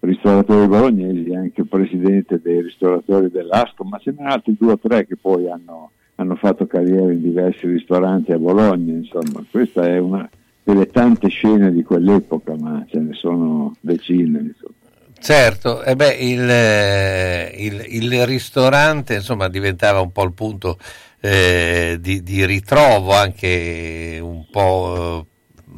ristoratori 0.00 0.68
bolognesi, 0.68 1.34
anche 1.34 1.64
presidente 1.64 2.40
dei 2.40 2.62
ristoratori 2.62 3.30
dell'Asco, 3.30 3.84
ma 3.84 3.98
ce 3.98 4.14
n'è 4.16 4.24
altri 4.24 4.54
due 4.58 4.72
o 4.72 4.78
tre 4.78 5.06
che 5.06 5.16
poi 5.16 5.50
hanno, 5.50 5.90
hanno 6.16 6.34
fatto 6.36 6.66
carriera 6.66 7.12
in 7.12 7.22
diversi 7.22 7.66
ristoranti 7.66 8.32
a 8.32 8.38
Bologna, 8.38 8.92
insomma, 8.92 9.44
questa 9.50 9.86
è 9.86 9.98
una 9.98 10.28
delle 10.62 10.90
tante 10.90 11.28
scene 11.28 11.70
di 11.70 11.84
quell'epoca, 11.84 12.56
ma 12.58 12.84
ce 12.88 12.98
ne 12.98 13.14
sono 13.14 13.76
decine. 13.80 14.38
Insomma. 14.40 14.74
Certo, 15.18 15.82
eh 15.82 15.94
beh, 15.94 16.14
il, 16.14 16.50
eh, 16.50 17.54
il, 17.56 17.84
il, 17.88 18.26
ristorante 18.26 19.14
insomma, 19.14 19.48
diventava 19.48 20.00
un 20.00 20.10
po' 20.10 20.24
il 20.24 20.32
punto 20.32 20.78
eh, 21.20 21.98
di, 22.00 22.22
di, 22.22 22.44
ritrovo 22.44 23.12
anche 23.12 24.18
un 24.20 24.44
po' 24.50 25.26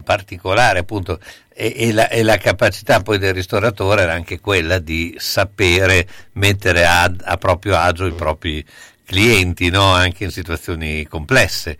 particolare 0.04 0.80
appunto 0.80 1.18
e, 1.54 1.74
e, 1.76 1.92
la, 1.92 2.08
e, 2.08 2.22
la, 2.22 2.36
capacità 2.36 3.00
poi 3.00 3.18
del 3.18 3.34
ristoratore 3.34 4.02
era 4.02 4.12
anche 4.12 4.40
quella 4.40 4.78
di 4.78 5.14
sapere 5.18 6.06
mettere 6.32 6.84
a, 6.84 7.04
a 7.04 7.36
proprio 7.36 7.76
agio 7.76 8.06
i 8.06 8.12
propri 8.12 8.64
clienti 9.08 9.70
no? 9.70 9.92
anche 9.94 10.24
in 10.24 10.30
situazioni 10.30 11.06
complesse. 11.06 11.78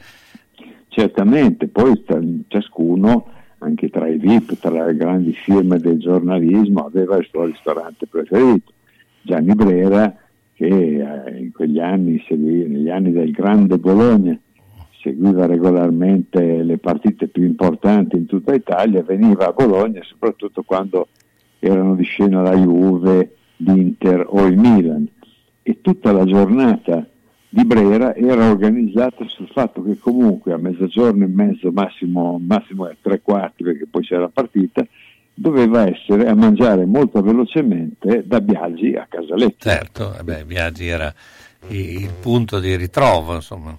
Certamente, 0.88 1.68
poi 1.68 2.02
ciascuno 2.48 3.30
anche 3.59 3.90
tra 3.90 4.09
i 4.09 4.16
VIP, 4.16 4.59
tra 4.59 4.86
le 4.86 4.96
grandi 4.96 5.32
firme 5.34 5.78
del 5.78 5.98
giornalismo, 5.98 6.86
aveva 6.86 7.16
il 7.16 7.26
suo 7.30 7.44
ristorante 7.44 8.06
preferito. 8.06 8.72
Gianni 9.20 9.55
Brera, 9.55 10.16
che 10.55 10.66
eh, 10.66 11.38
in 11.38 11.52
quegli 11.52 11.78
anni, 11.78 12.24
negli 12.30 12.88
anni 12.88 13.12
del 13.12 13.30
grande 13.30 13.76
Bologna, 13.76 14.38
seguiva 15.02 15.44
regolarmente 15.44 16.62
le 16.62 16.78
partite 16.78 17.28
più 17.28 17.44
importanti 17.44 18.16
in 18.16 18.24
tutta 18.24 18.55
Italia, 18.55 19.02
veniva 19.02 19.48
a 19.48 19.52
Bologna 19.52 20.00
soprattutto 20.02 20.62
quando 20.62 21.09
erano 21.59 21.94
di 21.94 22.05
scena 22.05 22.40
la 22.40 22.56
Juve, 22.56 23.36
l'Inter 23.56 24.24
o 24.26 24.46
il 24.46 24.56
Milan 24.56 25.06
e 25.62 25.80
tutta 25.82 26.12
la 26.12 26.24
giornata 26.24 27.06
di 27.50 27.64
Brera 27.64 28.14
era 28.14 28.50
organizzata 28.50 29.24
sul 29.26 29.48
fatto 29.48 29.82
che 29.82 29.98
comunque 29.98 30.52
a 30.52 30.58
mezzogiorno 30.58 31.24
e 31.24 31.28
mezzo, 31.28 31.70
massimo, 31.72 32.38
massimo 32.38 32.86
è 32.88 32.96
tre 33.00 33.22
quarti 33.22 33.64
perché 33.64 33.86
poi 33.90 34.02
c'era 34.02 34.22
la 34.22 34.30
partita, 34.32 34.86
doveva 35.32 35.88
essere 35.88 36.28
a 36.28 36.34
mangiare 36.34 36.84
molto 36.84 37.22
velocemente 37.22 38.22
da 38.26 38.40
Biagi 38.40 38.94
a 38.96 39.06
Casalecchio. 39.08 39.70
Certo, 39.70 40.14
eh 40.18 40.22
beh, 40.22 40.44
Biagi 40.44 40.86
era 40.88 41.12
il, 41.68 42.10
punto 42.20 42.60
di 42.60 42.76
ritrovo, 42.76 43.34
insomma, 43.34 43.76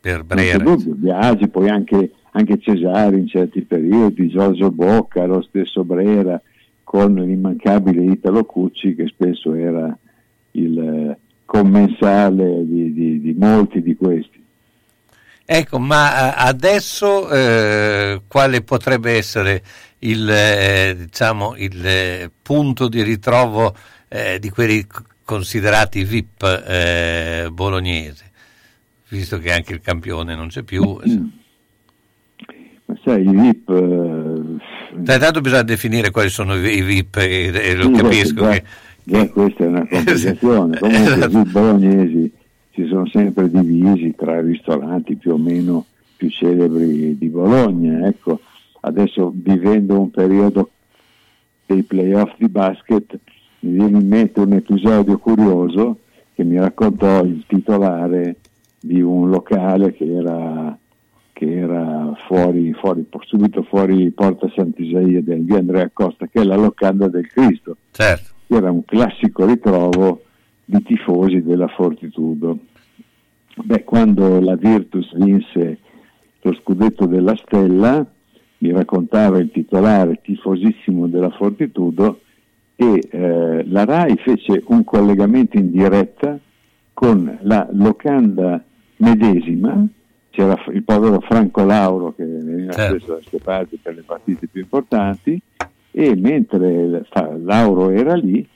per 0.00 0.16
Non 0.16 0.26
Brera. 0.26 0.58
dubbio, 0.58 0.94
Biagi, 0.94 1.48
poi 1.48 1.68
anche, 1.68 2.12
anche 2.32 2.58
Cesari 2.58 3.18
in 3.18 3.28
certi 3.28 3.62
periodi, 3.62 4.28
Giorgio 4.28 4.72
Bocca, 4.72 5.26
lo 5.26 5.42
stesso 5.42 5.84
Brera, 5.84 6.40
con 6.82 7.14
l'immancabile 7.14 8.02
Italo 8.02 8.44
Cucci 8.44 8.96
che 8.96 9.06
spesso 9.06 9.54
era 9.54 9.96
il 10.52 11.16
commensale 11.44 12.64
di, 12.66 12.92
di- 12.92 13.20
di 13.20 13.34
molti 13.36 13.82
di 13.82 13.94
questi. 13.96 14.40
Ecco, 15.44 15.78
ma 15.78 16.30
eh, 16.30 16.48
adesso 16.48 17.28
eh, 17.30 18.22
quale 18.26 18.62
potrebbe 18.62 19.16
essere 19.16 19.62
il, 20.00 20.28
eh, 20.30 20.94
diciamo, 20.98 21.54
il 21.56 21.84
eh, 21.86 22.30
punto 22.40 22.88
di 22.88 23.02
ritrovo 23.02 23.74
eh, 24.08 24.38
di 24.38 24.48
quelli 24.50 24.86
considerati 25.24 26.04
VIP 26.04 26.42
eh, 26.66 27.48
bolognese, 27.52 28.30
visto 29.08 29.38
che 29.38 29.52
anche 29.52 29.72
il 29.72 29.80
campione 29.80 30.34
non 30.34 30.48
c'è 30.48 30.62
più? 30.62 30.98
Ma 32.84 32.96
sai, 33.04 33.22
i 33.26 33.30
VIP... 33.30 34.60
Intanto 34.94 35.40
bisogna 35.40 35.62
definire 35.62 36.10
quali 36.10 36.28
sono 36.28 36.54
i 36.54 36.82
VIP 36.82 37.16
e, 37.16 37.50
e 37.52 37.74
lo 37.74 37.86
Sì, 37.94 38.00
capisco 38.02 38.42
già- 38.42 38.50
che... 38.50 38.64
già 39.04 39.28
questa 39.28 39.64
è 39.64 39.66
una 39.66 39.86
complicazione. 39.88 40.78
Comunque 40.78 41.14
Esatto. 41.14 41.38
i 41.38 41.50
bolognesi 41.50 42.32
si 42.74 42.86
sono 42.86 43.06
sempre 43.06 43.50
divisi 43.50 44.14
tra 44.16 44.38
i 44.38 44.46
ristoranti 44.46 45.16
più 45.16 45.32
o 45.32 45.38
meno 45.38 45.86
più 46.16 46.28
celebri 46.30 47.16
di 47.18 47.28
Bologna. 47.28 48.06
Ecco, 48.06 48.40
adesso 48.80 49.32
vivendo 49.34 50.00
un 50.00 50.10
periodo 50.10 50.70
dei 51.66 51.82
playoff 51.82 52.32
di 52.38 52.48
basket 52.48 53.18
mi 53.60 53.72
viene 53.72 53.98
in 53.98 54.08
mente 54.08 54.40
un 54.40 54.52
episodio 54.52 55.18
curioso 55.18 55.98
che 56.34 56.44
mi 56.44 56.58
raccontò 56.58 57.22
il 57.22 57.44
titolare 57.46 58.36
di 58.80 59.00
un 59.00 59.30
locale 59.30 59.92
che 59.92 60.04
era, 60.04 60.76
che 61.32 61.56
era 61.58 62.12
fuori, 62.26 62.72
fuori, 62.72 63.06
subito 63.20 63.62
fuori 63.62 64.10
Porta 64.10 64.50
Sant'Isaia 64.54 65.22
del 65.22 65.44
via 65.44 65.58
Andrea 65.58 65.88
Costa, 65.92 66.26
che 66.26 66.40
è 66.40 66.44
la 66.44 66.56
locanda 66.56 67.06
del 67.08 67.28
Cristo. 67.28 67.76
Certo. 67.92 68.31
Era 68.54 68.70
un 68.70 68.84
classico 68.84 69.46
ritrovo 69.46 70.24
di 70.64 70.82
tifosi 70.82 71.42
della 71.42 71.68
Fortitudo. 71.68 72.58
Beh, 73.56 73.84
quando 73.84 74.40
la 74.40 74.56
Virtus 74.56 75.14
vinse 75.16 75.78
lo 76.42 76.52
scudetto 76.54 77.06
della 77.06 77.34
Stella, 77.36 78.04
mi 78.58 78.70
raccontava 78.72 79.38
il 79.38 79.50
titolare 79.50 80.20
tifosissimo 80.20 81.06
della 81.06 81.30
Fortitudo 81.30 82.20
e 82.76 83.02
eh, 83.10 83.64
la 83.66 83.84
RAI 83.84 84.16
fece 84.16 84.62
un 84.66 84.84
collegamento 84.84 85.56
in 85.56 85.70
diretta 85.70 86.38
con 86.92 87.38
la 87.42 87.66
locanda 87.72 88.62
medesima, 88.96 89.82
c'era 90.30 90.56
f- 90.56 90.70
il 90.74 90.82
povero 90.82 91.20
Franco 91.20 91.64
Lauro 91.64 92.12
che 92.14 92.24
veniva 92.24 92.72
Certo. 92.72 92.96
spesso 92.96 93.12
da 93.12 93.18
queste 93.18 93.38
parti 93.38 93.78
per 93.82 93.94
le 93.94 94.02
partite 94.02 94.46
più 94.46 94.60
importanti 94.60 95.40
e 95.92 96.16
mentre 96.16 97.04
Lauro 97.44 97.90
era 97.90 98.14
lì 98.14 98.46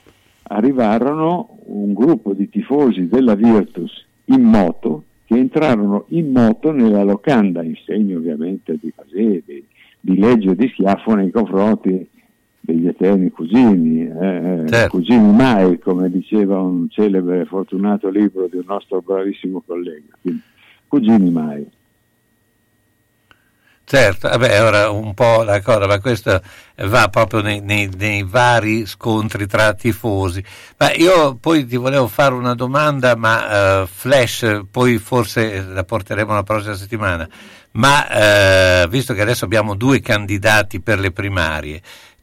arrivarono 0.49 1.59
un 1.67 1.93
gruppo 1.93 2.33
di 2.33 2.49
tifosi 2.49 3.09
della 3.09 3.35
Virtus 3.35 4.05
in 4.27 4.43
moto 4.43 5.05
che 5.27 5.37
entrarono 5.37 6.07
in 6.09 6.31
moto 6.31 6.73
nella 6.73 7.03
locanda 7.03 7.63
in 7.63 7.75
segno 7.85 8.19
ovviamente 8.19 8.79
di, 8.81 8.93
così, 8.95 9.43
di, 10.01 10.19
legge 10.19 10.55
di 10.55 10.69
schiaffo 10.69 11.15
nei 11.15 11.31
confronti 11.31 12.09
degli 12.61 12.87
eterni 12.87 13.31
cugini, 13.31 14.07
eh, 14.07 14.63
eh, 14.63 14.69
Certo. 14.69 14.97
cugini 14.97 15.33
mai, 15.33 15.79
come 15.79 16.11
diceva 16.11 16.61
un 16.61 16.89
celebre 16.91 17.41
e 17.41 17.45
fortunato 17.45 18.09
libro 18.09 18.49
di 18.49 18.57
un 18.57 18.65
nostro 18.67 19.01
bravissimo 19.01 19.63
collega. 19.65 20.17
Quindi, 20.21 20.43
cugini 20.89 21.31
mai. 21.31 21.67
Certo, 23.89 24.29
vabbè, 24.29 24.65
ora 24.65 24.91
un 24.91 25.15
po' 25.15 25.45
la 25.45 25.61
cosa, 25.63 25.87
ma 25.87 26.01
questo 26.01 26.43
va 26.87 27.07
proprio 27.09 27.41
nei, 27.41 27.61
nei- 27.61 27.89
nei 27.97 28.25
vari 28.25 28.85
scontri 28.85 29.47
tra 29.47 29.75
tifosi. 29.75 30.43
Ma 30.79 30.93
io 30.93 31.37
poi 31.37 31.65
ti 31.67 31.77
volevo 31.77 32.09
fare 32.09 32.35
una 32.35 32.57
domanda, 32.57 33.15
ma 33.15 33.83
eh, 33.83 33.87
flash, 33.87 34.63
poi 34.73 34.99
forse 34.99 35.63
la 35.63 35.85
porteremo 35.85 36.35
la 36.35 36.43
prossima 36.43 36.75
settimana. 36.75 37.29
Ma 37.73 38.09
eh, 38.83 38.89
visto 38.89 39.15
che 39.15 39.21
adesso 39.21 39.45
abbiamo 39.45 39.77
due 39.77 40.01
candidati 40.01 40.81
per 40.81 40.99
le 40.99 41.13
primarie, 41.13 41.81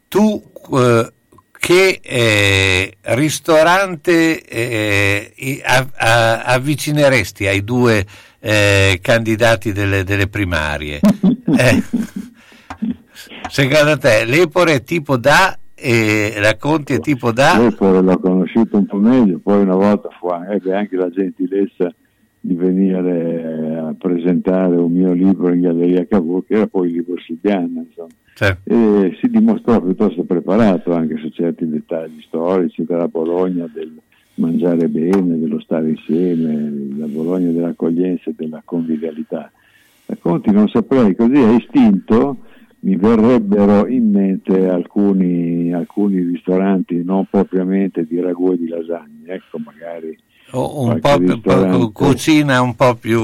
tu 0.09 0.43
eh, 0.73 1.13
che 1.59 2.01
eh, 2.03 2.97
ristorante 3.03 4.43
eh, 4.43 5.61
avvicineresti 5.63 7.47
ai 7.47 7.63
due 7.63 8.05
eh, 8.45 8.99
candidati 9.01 9.71
delle, 9.71 10.03
delle 10.03 10.27
primarie? 10.27 10.99
Eh, 11.55 11.83
secondo 13.47 13.97
te 13.99 14.25
l'Epore 14.25 14.75
è 14.75 14.83
tipo 14.83 15.17
da 15.17 15.55
e 15.75 16.33
la 16.39 16.55
Conti 16.57 16.93
è 16.93 16.99
tipo 16.99 17.31
da? 17.31 17.57
Dopo 17.57 17.99
l'ho 17.99 18.17
conosciuto 18.17 18.77
un 18.77 18.87
po' 18.87 18.97
meglio, 18.97 19.39
poi 19.43 19.61
una 19.61 19.75
volta 19.75 20.09
fu 20.17 20.29
ebbe 20.49 20.73
anche 20.73 20.95
la 20.95 21.09
gentilezza 21.09 21.93
di 22.39 22.55
venire 22.55 23.77
a 23.77 23.95
presentare 23.97 24.77
un 24.77 24.91
mio 24.91 25.11
libro 25.11 25.53
in 25.53 25.61
Galleria 25.61 26.07
Cavour, 26.07 26.45
che 26.47 26.55
era 26.55 26.67
poi 26.67 26.87
il 26.87 26.93
libro 26.95 27.19
Silviana, 27.19 27.83
insomma. 27.85 28.07
Certo. 28.33 28.69
E 28.69 29.17
si 29.21 29.29
dimostrò 29.29 29.79
piuttosto 29.79 30.23
preparato 30.23 30.93
anche 30.93 31.17
su 31.17 31.29
certi 31.29 31.67
dettagli 31.67 32.21
storici 32.25 32.83
della 32.83 33.07
Bologna, 33.07 33.69
del 33.71 33.91
mangiare 34.35 34.87
bene, 34.87 35.39
dello 35.39 35.59
stare 35.59 35.89
insieme, 35.89 36.69
della 36.71 37.07
Bologna 37.07 37.51
dell'accoglienza 37.51 38.29
e 38.29 38.33
della 38.35 38.61
convivialità. 38.63 39.51
A 40.07 40.17
Conti 40.19 40.51
non 40.51 40.67
saprei, 40.67 41.15
così 41.15 41.37
a 41.37 41.51
istinto 41.51 42.37
mi 42.79 42.97
verrebbero 42.97 43.87
in 43.87 44.11
mente 44.11 44.67
alcuni, 44.67 45.73
alcuni 45.73 46.21
ristoranti 46.21 47.01
non 47.03 47.25
propriamente 47.29 48.05
di 48.05 48.19
ragù 48.19 48.51
e 48.51 48.57
di 48.57 48.67
lasagne, 48.67 49.33
ecco 49.33 49.57
magari 49.59 50.17
un 50.51 50.99
po' 50.99 51.17
più, 51.17 51.27
ristorante. 51.27 51.91
cucina 51.93 52.61
un 52.61 52.75
po' 52.75 52.95
più 52.95 53.21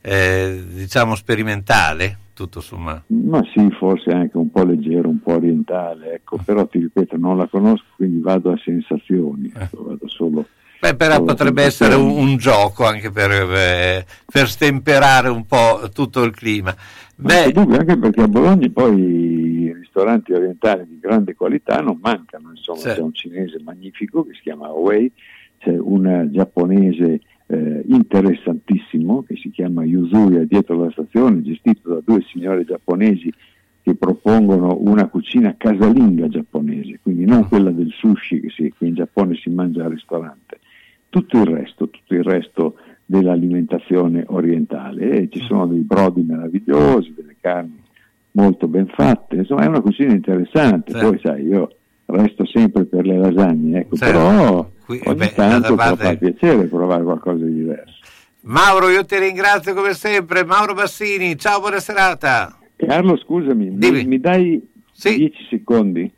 eh, 0.00 0.62
diciamo 0.72 1.14
sperimentale, 1.14 2.18
tutto 2.34 2.60
sommato. 2.60 3.04
Ma 3.06 3.42
sì, 3.54 3.66
forse 3.78 4.10
anche 4.10 4.36
un 4.36 4.50
po' 4.50 4.64
leggero, 4.64 5.08
un 5.08 5.20
po' 5.20 5.34
orientale, 5.34 6.14
ecco, 6.14 6.38
però 6.44 6.66
ti 6.66 6.78
ripeto, 6.78 7.16
non 7.16 7.38
la 7.38 7.46
conosco, 7.46 7.84
quindi 7.96 8.20
vado 8.20 8.50
a 8.50 8.58
sensazioni, 8.62 9.50
ecco, 9.54 9.84
vado 9.84 10.06
solo... 10.08 10.46
Beh, 10.80 10.96
però 10.96 11.14
solo 11.14 11.24
potrebbe 11.24 11.62
essere 11.62 11.94
un, 11.94 12.10
un 12.10 12.36
gioco 12.36 12.84
anche 12.84 13.10
per, 13.10 13.30
eh, 13.30 14.04
per 14.30 14.48
stemperare 14.48 15.30
un 15.30 15.46
po' 15.46 15.88
tutto 15.94 16.22
il 16.22 16.34
clima. 16.34 16.74
Beh, 17.16 17.52
dubbio, 17.52 17.78
anche 17.78 17.96
perché 17.96 18.20
a 18.20 18.28
Bologna 18.28 18.68
poi 18.70 19.00
i 19.00 19.72
ristoranti 19.72 20.32
orientali 20.32 20.84
di 20.86 20.98
grande 21.00 21.34
qualità 21.34 21.78
non 21.80 21.98
mancano, 22.02 22.50
insomma 22.50 22.80
Certo. 22.80 22.98
c'è 22.98 23.04
un 23.04 23.14
cinese 23.14 23.62
magnifico 23.64 24.24
che 24.24 24.34
si 24.34 24.42
chiama 24.42 24.68
Wei, 24.72 25.10
c'è 25.58 25.74
un 25.78 26.28
giapponese 26.30 27.20
eh, 27.46 27.82
interessantissimo 27.86 29.22
che 29.22 29.36
si 29.36 29.50
chiama 29.50 29.84
Yuzuya 29.84 30.44
dietro 30.44 30.82
la 30.82 30.90
stazione, 30.90 31.42
gestito 31.42 31.94
da 31.94 32.00
due 32.04 32.22
signore 32.22 32.64
giapponesi 32.64 33.32
che 33.82 33.94
propongono 33.94 34.78
una 34.80 35.08
cucina 35.08 35.54
casalinga 35.58 36.28
giapponese, 36.28 37.00
quindi 37.02 37.26
non 37.26 37.46
quella 37.48 37.70
del 37.70 37.90
sushi 37.90 38.40
che, 38.40 38.48
si- 38.48 38.72
che 38.76 38.86
in 38.86 38.94
Giappone 38.94 39.34
si 39.34 39.50
mangia 39.50 39.84
al 39.84 39.90
ristorante, 39.90 40.58
tutto 41.10 41.38
il 41.38 41.46
resto, 41.46 41.90
tutto 41.90 42.14
il 42.14 42.22
resto 42.24 42.76
dell'alimentazione 43.04 44.24
orientale. 44.28 45.10
E 45.10 45.28
ci 45.30 45.40
sono 45.40 45.66
dei 45.66 45.80
brodi 45.80 46.22
meravigliosi, 46.22 47.12
delle 47.14 47.36
carni 47.40 47.82
molto 48.32 48.66
ben 48.68 48.86
fatte, 48.86 49.36
insomma 49.36 49.64
è 49.64 49.66
una 49.68 49.80
cucina 49.82 50.12
interessante, 50.12 50.92
Certo. 50.92 51.08
poi 51.08 51.18
sai 51.20 51.44
io 51.44 51.76
resto 52.14 52.46
sempre 52.46 52.84
per 52.84 53.06
le 53.06 53.18
lasagne, 53.18 53.80
ecco, 53.80 53.96
Certo. 53.96 54.12
però 54.18 54.70
Qui- 54.86 55.00
ogni 55.04 55.16
beh, 55.16 55.32
tanto 55.34 55.74
parte- 55.74 56.04
far 56.04 56.18
piacere 56.18 56.64
provare 56.66 57.02
qualcosa 57.02 57.44
di 57.44 57.52
diverso. 57.54 57.92
Mauro, 58.42 58.88
io 58.90 59.04
ti 59.04 59.18
ringrazio 59.18 59.72
come 59.74 59.94
sempre. 59.94 60.44
Mauro 60.44 60.74
Bassini, 60.74 61.36
ciao, 61.38 61.60
buona 61.60 61.80
serata. 61.80 62.58
Carlo, 62.76 63.16
scusami, 63.16 63.70
mi, 63.70 64.04
mi 64.04 64.20
dai 64.20 64.62
10 65.02 65.32
secondi? 65.48 66.10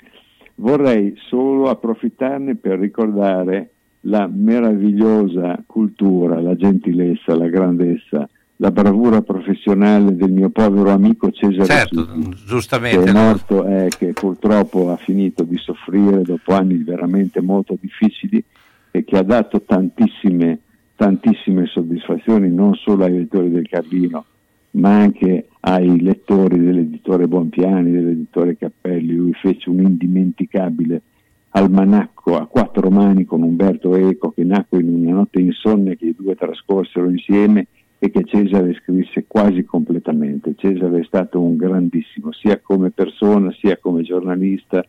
Vorrei 0.57 1.15
solo 1.29 1.69
approfittarne 1.69 2.57
per 2.57 2.79
ricordare 2.79 3.71
la 4.03 4.29
meravigliosa 4.33 5.63
cultura, 5.67 6.41
la 6.41 6.57
gentilezza, 6.57 7.37
la 7.37 7.49
grandezza, 7.49 8.29
la 8.57 8.71
bravura 8.71 9.21
professionale 9.21 10.17
del 10.17 10.31
mio 10.31 10.49
povero 10.49 10.91
amico 10.91 11.31
Cesare 11.31 11.67
Certo, 11.67 12.07
Chiti, 12.07 12.79
che 12.79 13.03
è 13.03 13.13
morto 13.13 13.67
e 13.67 13.91
che 13.97 14.13
purtroppo 14.13 14.91
ha 14.91 14.97
finito 14.97 15.43
di 15.43 15.59
soffrire 15.59 16.23
dopo 16.23 16.55
anni 16.55 16.83
veramente 16.83 17.41
molto 17.43 17.77
difficili 17.79 18.43
e 18.91 19.05
che 19.05 19.19
ha 19.19 19.23
dato 19.23 19.61
tantissime, 19.61 20.61
tantissime 20.97 21.67
soddisfazioni 21.67 22.51
non 22.51 22.75
solo 22.75 23.05
ai 23.05 23.13
lettori 23.13 23.51
del 23.51 23.69
Carlino, 23.69 24.25
ma 24.73 25.01
anche 25.01 25.49
ai 25.61 26.01
lettori 26.01 26.59
dell'editore 26.59 27.29
Bonpiani, 27.29 27.91
dell'editore 27.91 28.57
Cappelli, 28.57 29.15
lui 29.15 29.35
fece 29.35 29.69
un 29.69 29.81
indimenticabile 29.81 31.03
almanacco 31.51 32.37
a 32.39 32.47
quattro 32.47 32.89
mani 32.91 33.25
con 33.27 33.43
Umberto 33.43 33.97
Eco 33.97 34.31
che 34.31 34.45
nacque 34.45 34.81
in 34.81 34.89
una 34.89 35.13
notte 35.13 35.41
insonne 35.41 35.97
che 35.97 36.07
i 36.07 36.15
due 36.17 36.35
trascorsero 36.35 37.09
insieme 37.09 37.67
e 38.07 38.11
che 38.11 38.25
Cesare 38.25 38.75
scrisse 38.75 39.25
quasi 39.27 39.65
completamente. 39.65 40.55
Cesare 40.57 41.01
è 41.01 41.05
stato 41.05 41.41
un 41.41 41.57
grandissimo, 41.57 42.33
sia 42.33 42.61
come 42.61 42.91
persona, 42.91 43.53
sia 43.53 43.79
come 43.79 44.03
giornalista, 44.03 44.85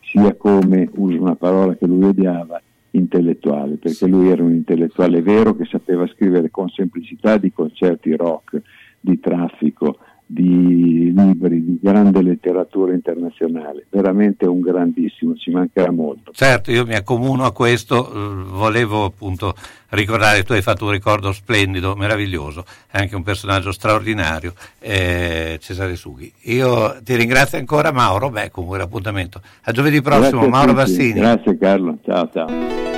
sia 0.00 0.34
come, 0.34 0.88
uso 0.94 1.20
una 1.20 1.36
parola 1.36 1.74
che 1.76 1.86
lui 1.86 2.04
odiava, 2.04 2.60
intellettuale, 2.90 3.76
perché 3.76 4.06
lui 4.06 4.28
era 4.28 4.42
un 4.42 4.52
intellettuale 4.52 5.22
vero 5.22 5.54
che 5.54 5.64
sapeva 5.64 6.06
scrivere 6.08 6.50
con 6.50 6.68
semplicità 6.68 7.36
di 7.36 7.52
concerti 7.52 8.14
rock, 8.16 8.60
di 9.00 9.18
traffico, 9.20 9.98
di 10.30 11.10
libri, 11.16 11.64
di 11.64 11.78
grande 11.80 12.20
letteratura 12.20 12.92
internazionale, 12.92 13.86
veramente 13.88 14.46
un 14.46 14.60
grandissimo, 14.60 15.34
ci 15.34 15.50
mancherà 15.50 15.90
molto. 15.90 16.32
Certo, 16.32 16.70
io 16.70 16.84
mi 16.84 16.94
accomuno 16.94 17.44
a 17.44 17.52
questo, 17.52 18.12
eh, 18.12 18.44
volevo 18.44 19.04
appunto 19.04 19.54
ricordare, 19.88 20.42
tu 20.42 20.52
hai 20.52 20.60
fatto 20.60 20.84
un 20.84 20.90
ricordo 20.90 21.32
splendido, 21.32 21.96
meraviglioso, 21.96 22.66
è 22.90 22.98
anche 22.98 23.16
un 23.16 23.22
personaggio 23.22 23.72
straordinario, 23.72 24.52
eh, 24.80 25.58
Cesare 25.62 25.96
Sughi. 25.96 26.30
Io 26.42 26.98
ti 27.02 27.14
ringrazio 27.16 27.56
ancora 27.56 27.90
Mauro, 27.90 28.28
beh 28.28 28.50
comunque 28.50 28.76
l'appuntamento. 28.76 29.40
A 29.62 29.72
giovedì 29.72 30.02
prossimo, 30.02 30.44
a 30.44 30.48
Mauro. 30.48 30.74
Bassini. 30.74 31.20
Grazie 31.20 31.56
Carlo, 31.56 31.96
ciao 32.04 32.28
ciao. 32.30 32.97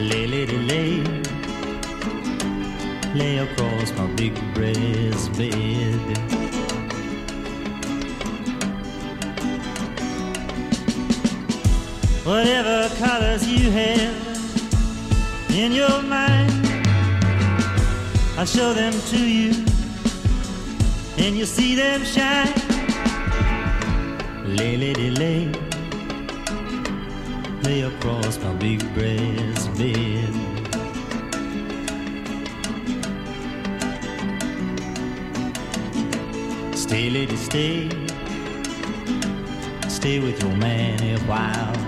Lay, 0.08 0.26
lady, 0.26 0.56
lay, 0.70 1.02
lay 3.14 3.36
across 3.36 3.92
my 3.98 4.06
big 4.16 4.34
breast 4.54 5.30
bed. 5.36 6.00
Whatever 12.24 12.88
colors 12.96 13.46
you 13.46 13.70
have 13.70 14.16
in 15.50 15.72
your 15.72 16.02
mind. 16.02 16.67
I'll 18.38 18.46
show 18.46 18.72
them 18.72 18.92
to 18.92 19.18
you, 19.18 19.50
and 21.18 21.36
you'll 21.36 21.44
see 21.44 21.74
them 21.74 22.04
shine. 22.04 22.54
Lay, 24.46 24.76
lady, 24.76 25.10
lay, 25.10 25.50
lay 27.64 27.80
across 27.82 28.38
my 28.38 28.52
big 28.54 28.78
breast 28.94 29.76
bed. 29.76 30.32
Stay, 36.76 37.10
lady, 37.10 37.34
stay, 37.34 37.90
stay 39.88 40.20
with 40.20 40.40
your 40.40 40.54
man 40.54 41.02
a 41.02 41.18
while. 41.26 41.87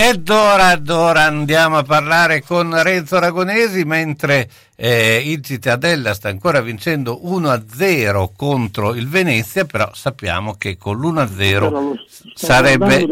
Ed 0.00 0.28
ora, 0.28 0.80
ora 0.90 1.22
andiamo 1.22 1.76
a 1.76 1.82
parlare 1.82 2.40
con 2.44 2.72
Renzo 2.84 3.18
Ragonesi 3.18 3.82
mentre 3.82 4.48
eh, 4.76 5.20
il 5.24 5.42
Cittadella 5.42 6.14
sta 6.14 6.28
ancora 6.28 6.60
vincendo 6.60 7.20
1-0 7.24 8.28
contro 8.36 8.94
il 8.94 9.08
Venezia, 9.08 9.64
però 9.64 9.90
sappiamo 9.92 10.54
che 10.54 10.76
con 10.76 11.00
l'1-0 11.00 11.34
Però 11.36 11.70
lo 11.70 11.96
sto 12.06 12.28
sarebbe, 12.32 13.08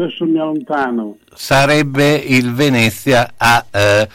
sarebbe 1.33 2.13
il 2.13 2.53
Venezia 2.53 3.33
a 3.35 3.65
eh, 3.69 4.07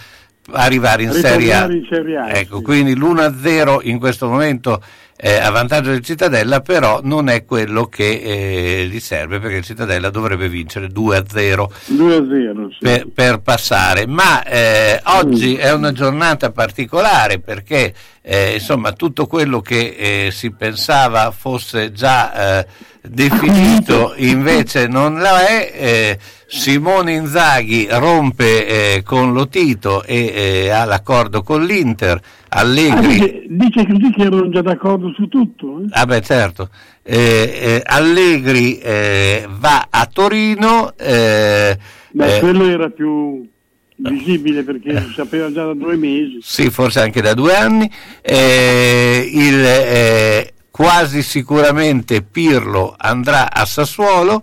arrivare 0.53 1.03
in 1.03 1.12
Serie 1.12 1.53
A. 1.53 1.70
In 1.70 1.86
Serie 1.90 2.16
A, 2.16 2.31
Ecco, 2.31 2.57
sì. 2.57 2.62
quindi 2.62 2.97
l'1-0 2.97 3.81
in 3.82 3.99
questo 3.99 4.28
momento 4.31 4.82
è 5.23 5.39
a 5.39 5.51
vantaggio 5.51 5.90
del 5.90 6.03
Cittadella, 6.03 6.62
però 6.62 6.99
non 7.01 7.28
è 7.28 7.44
quello 7.44 7.86
che 7.86 8.20
eh, 8.24 8.86
gli 8.86 8.99
serve 8.99 9.39
perché 9.39 9.59
il 9.59 9.65
Cittadella 9.65 10.11
dovrebbe 10.11 10.49
vincere 10.49 10.89
2-0 10.89 11.66
2-0, 11.93 12.70
sì. 12.73 12.78
per, 12.81 13.07
per 13.07 13.39
passare. 13.39 14.09
Ma 14.09 14.43
eh, 14.43 15.01
oggi 15.05 15.55
è 15.55 15.73
una 15.73 15.93
giornata 15.93 16.51
particolare 16.51 17.39
perché 17.39 17.94
eh, 18.23 18.55
insomma 18.55 18.93
tutto 18.93 19.27
quello 19.27 19.61
che 19.61 20.27
eh, 20.27 20.31
si 20.31 20.53
pensava 20.53 21.32
fosse 21.32 21.90
già 21.93 22.61
eh, 22.61 22.66
definito 23.03 24.15
invece 24.19 24.86
non 24.86 25.19
lo 25.19 25.36
è. 25.36 25.73
Eh, 25.74 26.19
Simone 26.47 27.15
Inzaghi 27.15 27.89
rompe 27.90 28.66
eh, 28.97 29.03
con 29.03 29.32
Lotito 29.32 30.03
e 30.05 30.32
eh, 30.65 30.70
ha 30.70 30.85
l'accordo 30.85 31.43
con 31.43 31.65
l'Inter. 31.65 32.20
Ah, 32.49 32.61
Allegri. 32.61 33.09
dice, 33.09 33.43
dice 33.49 33.86
così 33.86 34.12
che 34.12 34.23
erano 34.23 34.51
già 34.51 34.61
d'accordo 34.62 35.12
su 35.16 35.27
tutto. 35.28 35.81
eh? 35.81 35.86
Ah 35.90 36.05
beh 36.05 36.20
certo, 36.20 36.69
Allegri 37.85 38.81
va 38.82 39.86
a 39.90 40.07
Torino, 40.12 40.93
eh, 40.97 41.78
Beh, 42.11 42.36
eh, 42.36 42.40
quello 42.40 42.69
era 42.69 42.90
più 42.90 43.49
visibile 44.11 44.62
perché 44.62 45.01
si 45.07 45.12
sapeva 45.15 45.51
già 45.53 45.65
da 45.66 45.74
due 45.74 45.97
mesi. 45.97 46.39
sì 46.43 46.70
forse 46.70 47.01
anche 47.01 47.20
da 47.20 47.35
due 47.35 47.55
anni, 47.55 47.91
eh, 48.20 49.29
il, 49.33 49.65
eh, 49.65 50.53
quasi 50.70 51.23
sicuramente 51.23 52.23
Pirlo 52.23 52.95
andrà 52.99 53.53
a 53.53 53.65
Sassuolo 53.65 54.43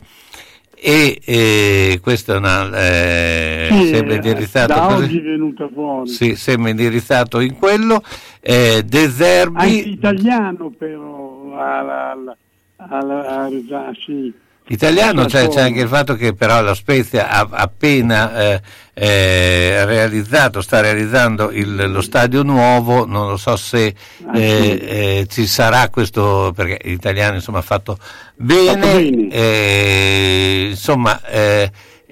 e 0.81 1.19
eh, 1.25 1.99
questo 2.01 2.33
è 2.33 2.37
una, 2.37 2.69
eh, 2.79 3.67
Sì, 3.69 3.87
sembra 3.87 4.13
eh, 4.13 4.15
indirizzato 4.15 4.73
da 4.73 4.79
così. 4.81 5.03
oggi 5.03 5.17
è 5.17 5.21
venuta 5.21 5.69
fuori. 5.73 6.09
Sì, 6.09 6.35
sembra 6.35 6.69
indirizzato 6.69 7.39
in 7.41 7.55
quello. 7.57 8.01
Eh, 8.39 8.83
De 8.85 9.09
Zerbi- 9.09 9.59
Anche 9.59 9.89
italiano 9.89 10.69
però 10.77 11.53
alla, 11.57 12.11
alla, 12.11 12.37
alla, 12.77 13.27
alla- 13.27 13.91
sì. 14.05 14.31
Italiano 14.71 15.23
c'è, 15.25 15.29
Sassuolo. 15.29 15.53
c'è 15.55 15.61
anche 15.61 15.79
il 15.81 15.87
fatto 15.87 16.15
che 16.15 16.33
però 16.33 16.61
la 16.61 16.75
Spezia 16.75 17.29
ha 17.29 17.47
appena 17.51 18.37
eh, 18.39 18.61
eh, 18.93 19.85
realizzato, 19.85 20.61
sta 20.61 20.79
realizzando 20.81 21.49
il- 21.51 21.89
lo 21.91 22.01
stadio 22.01 22.43
nuovo, 22.43 23.05
non 23.05 23.29
lo 23.29 23.37
so 23.37 23.55
se 23.55 23.93
Ah, 24.27 24.37
eh, 24.37 24.69
eh, 25.21 25.27
ci 25.29 25.47
sarà 25.47 25.89
questo, 25.89 26.53
perché 26.55 26.79
l'italiano 26.83 27.35
insomma 27.35 27.59
ha 27.59 27.63
fatto 27.63 27.97
bene, 28.35 28.81
Fatto 28.81 28.97
bene. 28.97 29.27
eh, 29.31 30.67
insomma 30.69 31.19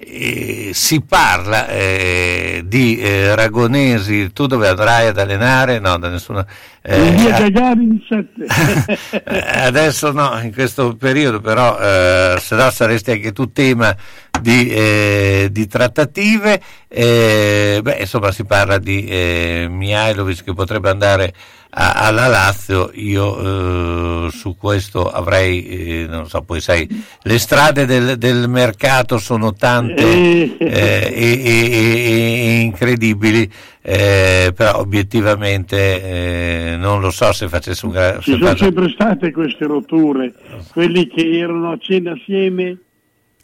eh, 0.00 0.68
eh, 0.68 0.70
si 0.74 1.02
parla 1.02 1.66
eh, 1.68 2.62
di 2.64 2.98
eh, 2.98 3.34
Ragonesi, 3.34 4.32
tu 4.32 4.46
dove 4.46 4.68
andrai 4.68 5.08
ad 5.08 5.18
allenare? 5.18 5.80
No, 5.80 5.98
da 5.98 6.08
nessuna... 6.08 6.46
In 6.88 7.16
via 7.16 7.36
eh, 7.36 7.50
Gagarin 7.50 8.00
7. 8.08 9.24
eh, 9.24 9.60
adesso 9.60 10.12
no, 10.12 10.38
in 10.40 10.54
questo 10.54 10.94
periodo 10.96 11.40
però, 11.40 11.78
eh, 11.78 12.38
se 12.40 12.54
no 12.54 12.70
saresti 12.70 13.10
anche 13.10 13.32
tu 13.32 13.52
tema 13.52 13.94
di, 14.40 14.70
eh, 14.70 15.48
di 15.50 15.66
trattative. 15.66 16.60
Eh, 16.86 17.80
beh, 17.82 17.96
insomma, 18.00 18.30
si 18.32 18.44
parla 18.44 18.78
di 18.78 19.04
eh, 19.06 19.66
Mihailovic 19.68 20.44
che 20.44 20.54
potrebbe 20.54 20.88
andare 20.88 21.34
a- 21.70 21.92
alla 22.06 22.26
Lazio. 22.28 22.90
Io 22.94 24.26
eh, 24.26 24.30
su 24.30 24.56
questo 24.56 25.10
avrei, 25.10 25.66
eh, 25.66 26.06
non 26.08 26.26
so, 26.28 26.42
poi 26.42 26.60
sai, 26.60 26.88
le 27.22 27.38
strade 27.38 27.86
del, 27.86 28.16
del 28.18 28.48
mercato 28.48 29.18
sono 29.18 29.52
tante 29.52 30.02
Eh. 30.02 30.56
e, 30.58 30.66
e- 30.68 31.42
e- 31.44 32.60
incredibili. 32.60 33.50
eh, 33.90 34.52
però 34.54 34.80
obiettivamente 34.80 36.72
eh, 36.72 36.76
non 36.76 37.00
lo 37.00 37.10
so 37.10 37.32
se 37.32 37.48
facesse 37.48 37.86
un 37.86 37.92
gra- 37.92 38.18
Ci 38.18 38.32
sono 38.32 38.44
faccia- 38.46 38.64
sempre 38.64 38.90
state 38.90 39.32
queste 39.32 39.64
rotture, 39.64 40.34
quelli 40.72 41.06
che 41.06 41.38
erano 41.38 41.70
a 41.72 41.78
cena 41.80 42.12
assieme 42.12 42.76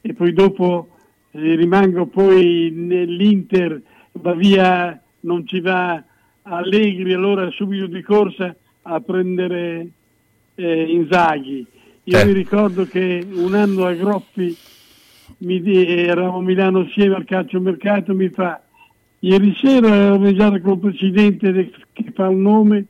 e 0.03 0.13
poi 0.13 0.35
dopo 0.35 0.89
eh, 1.33 1.55
rimango 1.55 2.07
poi 2.07 2.71
nell'Inter, 2.75 3.81
va 4.13 4.35
via, 4.35 5.01
non 5.21 5.47
ci 5.47 5.61
va 5.61 6.03
Allegri, 6.47 7.13
allora 7.15 7.51
subito 7.51 7.87
di 7.87 8.03
corsa 8.03 8.55
a 8.83 9.01
prendere 9.01 9.89
eh, 10.57 10.83
Inzaghi. 10.91 11.67
Io 12.05 12.13
Certo. 12.13 12.27
mi 12.27 12.33
ricordo 12.35 12.85
che 12.85 13.27
un 13.33 13.55
anno 13.55 13.87
a 13.87 13.95
Groppi 13.95 14.55
mi 15.39 15.63
eravamo 16.07 16.39
a 16.39 16.43
Milano 16.43 16.81
assieme 16.81 17.15
al 17.15 17.25
calcio 17.25 17.61
mercato, 17.61 18.15
mi 18.15 18.29
fa 18.29 18.61
ieri 19.21 19.55
sera 19.59 20.13
ho 20.13 20.19
mangiato 20.19 20.61
col 20.61 20.79
presidente 20.79 21.51
de- 21.51 21.71
che 21.95 22.13
fa 22.15 22.29
un 22.29 22.43
nome, 22.43 22.85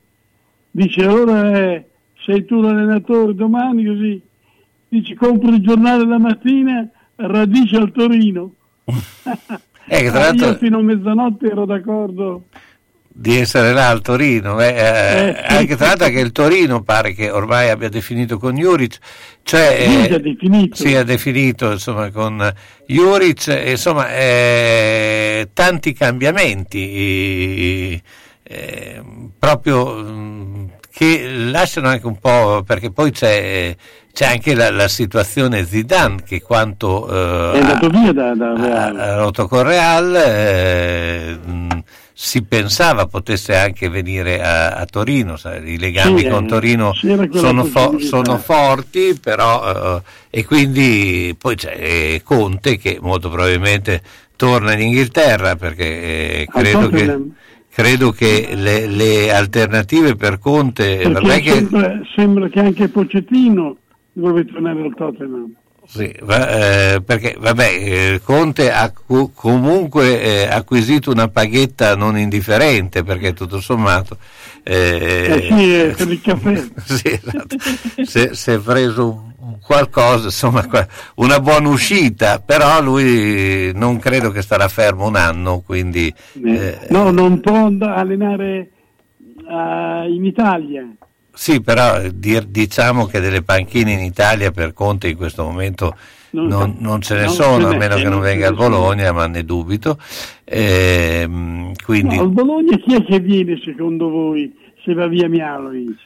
dice 0.73 1.05
allora 1.05 1.57
eh, 1.75 1.85
sei 2.25 2.45
tu 2.45 2.61
l'allenatore 2.61 3.37
domani 3.37 3.85
così, 3.85 4.21
dici 4.89 5.15
compro 5.15 5.51
il 5.51 5.63
giornale 5.63 6.05
la 6.05 6.19
mattina, 6.19 6.89
radice 7.17 7.77
al 7.77 7.93
Torino. 7.93 8.53
Eh, 9.87 10.09
tra 10.09 10.19
l'altro- 10.33 10.47
Io 10.49 10.55
fino 10.55 10.79
a 10.79 10.83
mezzanotte 10.83 11.47
ero 11.47 11.67
d'accordo. 11.67 12.45
Di 13.17 13.39
essere 13.39 13.73
là 13.73 13.91
al 13.91 14.01
Torino, 14.01 14.61
eh, 14.61 14.75
eh, 14.75 15.29
Eh, 15.29 15.45
anche 15.47 15.77
tra 15.77 15.87
l'altro 15.87 16.09
che 16.09 16.19
il 16.19 16.33
Torino 16.33 16.83
pare 16.83 17.13
che 17.15 17.31
ormai 17.31 17.71
abbia 17.71 17.89
definito 17.89 18.39
con 18.39 18.57
Juric, 18.57 18.99
cioè 19.45 19.87
eh, 20.11 20.19
definito. 20.21 20.75
sì, 20.75 20.97
ha 20.97 21.05
definito 21.05 21.71
insomma 21.71 22.11
con 22.11 22.53
Juric, 22.87 23.47
eh, 23.49 23.71
insomma 23.71 24.13
eh, 24.15 25.49
tanti 25.53 25.93
cambiamenti, 25.93 28.03
proprio 29.39 29.95
mm, 30.03 30.65
che 30.91 31.27
lasciano 31.51 31.89
anche 31.89 32.07
un 32.07 32.19
po' 32.19 32.63
perché 32.65 32.91
poi 32.91 33.11
c'è, 33.11 33.75
c'è 34.13 34.27
anche 34.27 34.55
la, 34.55 34.71
la 34.71 34.89
situazione 34.89 35.65
Zidane 35.65 36.23
che 36.25 36.41
quanto 36.43 37.53
eh, 37.53 37.59
È 37.59 37.61
andato 37.61 37.87
ha- 37.87 37.91
via 37.91 38.13
da, 38.13 38.35
da 38.35 38.53
Real. 38.55 38.99
ha 38.99 39.17
rotto 39.17 39.49
con 39.49 39.63
Real, 39.65 40.15
eh, 40.17 41.39
mh, 41.45 41.83
si 42.17 42.45
pensava 42.45 43.07
potesse 43.07 43.57
anche 43.57 43.89
venire 43.89 44.41
a, 44.41 44.77
a 44.77 44.87
Torino, 44.87 45.35
i 45.65 45.79
legami 45.79 46.21
Sì, 46.21 46.29
con 46.29 46.47
Torino 46.47 46.95
sono, 47.33 47.65
fo- 47.65 47.99
sono 47.99 48.39
forti, 48.39 49.19
però 49.21 49.97
eh, 49.97 50.03
e 50.31 50.45
quindi 50.45 51.35
poi 51.37 51.57
c'è 51.57 51.77
eh, 51.77 52.23
Conte 52.23 52.79
che 52.79 52.99
molto 53.01 53.29
probabilmente 53.29 54.01
torna 54.37 54.75
in 54.75 54.83
Inghilterra 54.83 55.57
perché 55.57 56.43
eh, 56.43 56.47
credo 56.49 56.89
che, 56.89 57.21
credo 57.69 58.13
che 58.13 58.51
le, 58.55 58.87
le 58.87 59.33
alternative 59.33 60.15
per 60.15 60.39
Conte, 60.39 61.03
vabbè 61.11 61.41
che, 61.41 61.51
sembra, 61.51 62.01
sembra 62.15 62.49
che 62.49 62.61
anche 62.61 62.89
Pocettino 62.91 63.77
dovrebbe 64.13 64.53
tornare 64.53 64.83
al 64.83 64.95
Tottenham. 64.95 65.53
Sì, 65.95 66.13
va- 66.23 66.49
eh, 66.95 67.03
perché 67.03 67.37
vabbè, 67.39 67.69
eh, 67.69 68.21
Conte 68.25 68.73
ha 68.73 68.91
cu- 68.91 69.33
comunque 69.33 70.21
eh, 70.21 70.49
acquisito 70.49 71.13
una 71.13 71.29
paghetta 71.29 71.95
non 71.95 72.19
indifferente 72.19 73.05
perché 73.05 73.33
tutto 73.33 73.61
sommato 73.61 74.19
eh, 74.65 75.47
Eh 75.49 75.95
sì, 75.95 76.11
eh, 76.11 76.71
sì, 76.85 77.21
esatto. 77.23 78.35
si, 78.35 78.51
è 78.51 78.59
preso 78.59 79.33
qualcosa, 79.65 80.25
insomma, 80.25 80.67
una 81.17 81.39
buona 81.39 81.69
uscita, 81.69 82.41
però 82.41 82.83
lui 82.83 83.71
non 83.75 84.01
credo 84.01 84.33
che 84.33 84.43
starà 84.43 84.67
fermo 84.67 85.07
un 85.07 85.15
anno, 85.15 85.61
quindi 85.65 86.13
eh, 86.45 86.87
No, 86.89 87.13
non 87.13 87.39
può 87.41 87.71
allenare 87.83 88.71
ah, 89.49 90.07
in 90.09 90.25
Italia. 90.25 90.89
Sì, 91.35 91.61
però 91.61 92.01
eh, 92.01 92.19
dir- 92.19 92.47
diciamo 92.47 93.07
che 93.07 93.21
delle 93.21 93.43
panchine 93.43 93.93
in 93.93 94.01
Italia 94.01 94.51
per 94.51 94.73
Conte 94.73 95.09
in 95.09 95.17
questo 95.17 95.43
momento 95.45 95.97
Non- 96.31 96.47
non, 96.49 96.77
non 96.79 97.01
ce 97.03 97.15
ne 97.17 97.25
non 97.27 97.35
sono, 97.35 97.69
a 97.69 97.77
meno 97.77 97.97
che 97.97 98.09
non 98.09 98.21
venga 98.21 98.49
al. 98.49 98.55
Bologna, 98.55 99.13
ma 99.13 99.27
ne 99.27 99.45
dubito. 99.45 99.99
Ehm, 100.45 101.73
quindi 101.85 102.17
No, 102.17 102.23
al 102.23 102.31
Bologna 102.31 102.77
chi 102.79 102.95
è 102.95 103.05
che 103.05 103.19
viene 103.21 103.61
secondo 103.65 104.09
voi 104.09 104.55
se 104.83 104.95
va 104.95 105.07
via 105.07 105.29
Mialovic? 105.29 105.97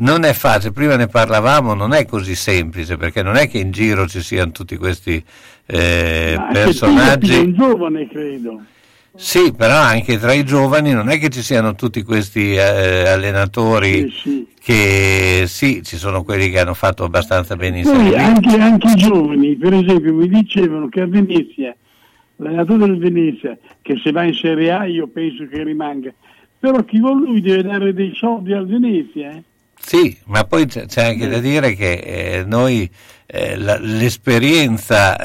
non 0.00 0.22
è 0.24 0.32
facile, 0.32 0.70
prima 0.72 0.94
ne 0.94 1.08
parlavamo, 1.08 1.74
non 1.74 1.92
è 1.92 2.06
così 2.06 2.36
semplice, 2.36 2.96
perché 2.96 3.22
non 3.22 3.34
è 3.34 3.48
che 3.48 3.58
in 3.58 3.72
giro 3.72 4.06
ci 4.06 4.22
siano 4.22 4.52
tutti 4.52 4.76
questi 4.76 5.20
eh, 5.66 6.40
personaggi. 6.52 7.34
È 7.34 7.38
un 7.38 7.54
giovane, 7.54 8.06
credo. 8.08 8.62
Sì, 9.18 9.52
però 9.52 9.74
anche 9.76 10.16
tra 10.16 10.32
i 10.32 10.44
giovani 10.44 10.92
non 10.92 11.08
è 11.08 11.18
che 11.18 11.28
ci 11.28 11.42
siano 11.42 11.74
tutti 11.74 12.02
questi 12.04 12.54
eh, 12.54 13.08
allenatori 13.08 14.08
Sì, 14.10 14.20
sì. 14.20 14.46
che 14.62 15.44
sì, 15.46 15.82
ci 15.82 15.96
sono 15.96 16.22
quelli 16.22 16.48
che 16.50 16.60
hanno 16.60 16.74
fatto 16.74 17.02
abbastanza 17.02 17.56
Serie 17.56 17.82
Poi 17.82 18.14
anche, 18.16 18.56
anche 18.58 18.90
i 18.92 18.94
giovani, 18.94 19.56
per 19.56 19.74
esempio, 19.74 20.14
mi 20.14 20.28
dicevano 20.28 20.88
che 20.88 21.00
a 21.00 21.06
Venezia, 21.06 21.74
l'allenatore 22.36 22.86
del 22.86 22.98
Venezia, 22.98 23.58
che 23.82 24.00
se 24.02 24.12
va 24.12 24.22
in 24.22 24.34
Serie 24.34 24.70
A 24.70 24.84
io 24.86 25.08
penso 25.08 25.46
che 25.48 25.64
rimanga, 25.64 26.12
però 26.58 26.84
chi 26.84 27.00
vuole 27.00 27.26
lui 27.26 27.40
deve 27.40 27.62
dare 27.64 27.92
dei 27.92 28.12
soldi 28.14 28.52
al 28.52 28.66
Venezia. 28.66 29.30
eh. 29.32 29.42
Sì, 29.88 30.14
ma 30.24 30.44
poi 30.44 30.66
c'è 30.66 30.84
anche 31.02 31.28
da 31.30 31.38
dire 31.38 31.72
che 31.74 31.92
eh, 31.92 32.44
noi 32.46 32.90
eh, 33.24 33.56
la- 33.56 33.78
l'esperienza 33.80 35.16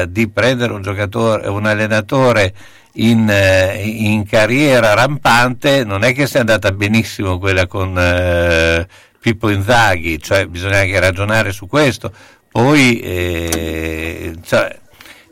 eh, 0.00 0.06
di 0.08 0.28
prendere 0.28 0.72
un 0.72 0.80
giocatore, 0.80 1.48
un 1.48 1.66
allenatore 1.66 2.54
in, 2.94 3.28
eh, 3.28 3.82
in 3.84 4.24
carriera 4.24 4.94
rampante 4.94 5.82
non 5.82 6.04
è 6.04 6.12
che 6.12 6.28
sia 6.28 6.38
andata 6.38 6.70
benissimo 6.70 7.38
quella 7.40 7.66
con 7.66 7.98
eh, 7.98 8.86
Pippo 9.18 9.48
Inzaghi, 9.48 10.20
cioè 10.22 10.46
bisogna 10.46 10.78
anche 10.78 11.00
ragionare 11.00 11.50
su 11.50 11.66
questo. 11.66 12.12
Poi 12.48 13.00
eh, 13.00 14.34
cioè, 14.44 14.78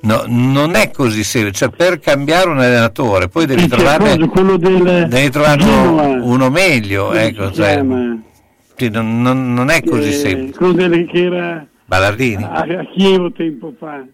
no, 0.00 0.24
non 0.26 0.74
è 0.74 0.90
così 0.90 1.22
semplice, 1.22 1.56
cioè, 1.66 1.68
per 1.68 2.00
cambiare 2.00 2.48
un 2.48 2.58
allenatore 2.58 3.28
poi 3.28 3.46
devi 3.46 3.62
Sì, 3.62 3.68
cosa, 3.68 4.26
quello 4.26 4.56
del 4.56 5.06
devi 5.08 5.30
trovarne 5.30 5.62
Genoa. 5.64 6.02
uno 6.22 6.50
meglio, 6.50 7.12
ecco, 7.12 7.52
cioè, 7.52 7.82
non, 8.88 9.20
non- 9.20 9.52
non 9.52 9.68
è 9.68 9.82
così 9.82 10.08
Eh, 10.08 10.12
semplice. 10.12 10.58
quello 10.58 10.88
che 11.06 11.24
era 11.24 11.66
Ballardini? 11.84 12.42
a, 12.44 12.60
a 12.60 12.84
Chievo 12.96 13.30
tempo 13.32 13.74
fa. 13.78 14.04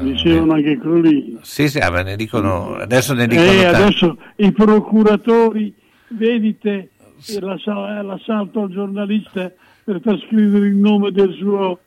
Dicevano 0.00 0.54
anche 0.54 0.76
quello 0.78 1.00
lì. 1.00 1.38
Sì, 1.42 1.68
sì, 1.68 1.78
ah, 1.78 1.90
ma 1.90 2.02
ne 2.02 2.16
dicono, 2.16 2.74
adesso 2.74 3.14
ne 3.14 3.26
dicono 3.26 3.50
E 3.50 3.62
tanti. 3.62 3.82
adesso 3.82 4.18
i 4.36 4.52
procuratori, 4.52 5.74
vedete 6.08 6.90
eh, 7.28 7.40
l'assa- 7.40 8.02
l'assalto 8.02 8.62
al 8.62 8.70
giornalista 8.70 9.50
per 9.84 10.00
far 10.02 10.18
scrivere 10.26 10.66
il 10.66 10.74
nome 10.76 11.10
del 11.12 11.32
suo, 11.38 11.78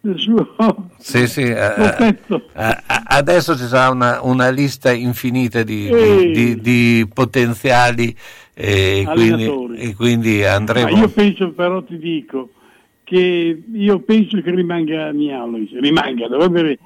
del 0.00 0.18
suo 0.18 0.54
Sì, 0.98 1.26
sì, 1.26 1.42
eh, 1.42 1.54
eh, 1.98 2.18
eh, 2.54 2.76
adesso 3.06 3.56
ci 3.56 3.66
sarà 3.66 3.90
una, 3.90 4.20
una 4.22 4.48
lista 4.50 4.90
infinita 4.92 5.62
di, 5.62 5.84
di- 5.84 5.90
Eh. 5.90 6.30
di- 6.32 6.60
di 6.60 7.08
potenziali 7.12 8.08
eh, 8.08 8.14
e 8.54 9.04
quindi, 9.10 9.76
e 9.76 9.94
quindi 9.94 10.40
Ma 10.40 10.54
andremo... 10.54 10.96
io 10.96 11.08
penso 11.08 11.50
però 11.52 11.82
ti 11.82 11.98
dico 11.98 12.50
che 13.12 13.62
io 13.70 13.98
penso 14.00 14.40
che 14.40 14.50
rimanga 14.50 15.12
Mialovic, 15.12 15.78
rimanga, 15.80 16.28
dovrebbe 16.28 16.60
il 16.60 16.78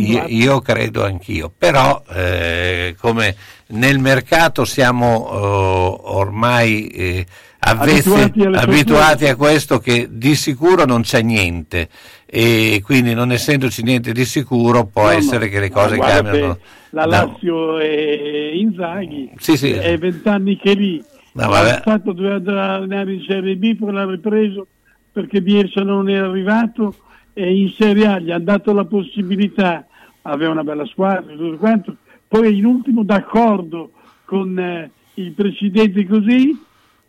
Io, 0.00 0.24
io 0.26 0.60
credo 0.60 1.04
anch'io, 1.04 1.50
però 1.56 2.02
eh, 2.10 2.94
come 3.00 3.34
nel 3.68 3.98
mercato 3.98 4.66
siamo 4.66 5.26
eh, 5.32 6.00
ormai 6.02 6.86
eh, 6.88 7.26
avvezzi- 7.64 8.10
Abituati 8.12 8.42
abituati 8.64 9.26
a 9.26 9.36
questo 9.36 9.78
che 9.78 10.08
di 10.10 10.34
sicuro 10.34 10.84
non 10.84 11.02
c'è 11.02 11.22
niente 11.22 11.88
e 12.26 12.80
quindi 12.84 13.14
non 13.14 13.32
essendoci 13.32 13.82
niente 13.82 14.12
di 14.12 14.24
sicuro 14.24 14.86
può 14.86 15.02
No, 15.04 15.10
no. 15.10 15.14
essere 15.16 15.48
che 15.48 15.60
le 15.60 15.70
cose 15.70 15.96
guarda 15.96 16.22
cambiano. 16.30 16.58
La 16.90 17.06
Lazio 17.06 17.78
e 17.80 18.52
Inzaghi 18.54 19.30
Sì, 19.38 19.56
sì. 19.56 19.70
è 19.72 19.96
vent'anni 19.98 20.56
che 20.56 20.74
lì. 20.74 21.02
No, 21.32 21.48
vabbè. 21.48 21.80
fatto 21.82 22.12
doveva 22.12 22.74
andare 22.74 23.12
in 23.12 23.24
Serie 23.26 23.56
B, 23.56 23.76
poi 23.76 23.92
l'ha 23.92 24.04
ripreso 24.08 24.66
perché 25.12 25.42
Bielsa 25.42 25.82
non 25.82 26.08
era 26.08 26.26
arrivato 26.28 26.94
e 27.32 27.52
in 27.56 27.70
Serie 27.76 28.06
A 28.06 28.18
gli 28.20 28.30
ha 28.30 28.38
dato 28.38 28.72
la 28.72 28.84
possibilità, 28.84 29.84
aveva 30.22 30.52
una 30.52 30.62
bella 30.62 30.86
squadra 30.86 31.32
e 31.32 31.36
tutto 31.36 31.56
quanto, 31.56 31.96
poi 32.28 32.56
in 32.56 32.64
ultimo 32.64 33.02
d'accordo 33.02 33.90
con 34.24 34.56
eh, 34.58 34.90
il 35.14 35.32
presidente 35.32 36.06
così. 36.06 36.56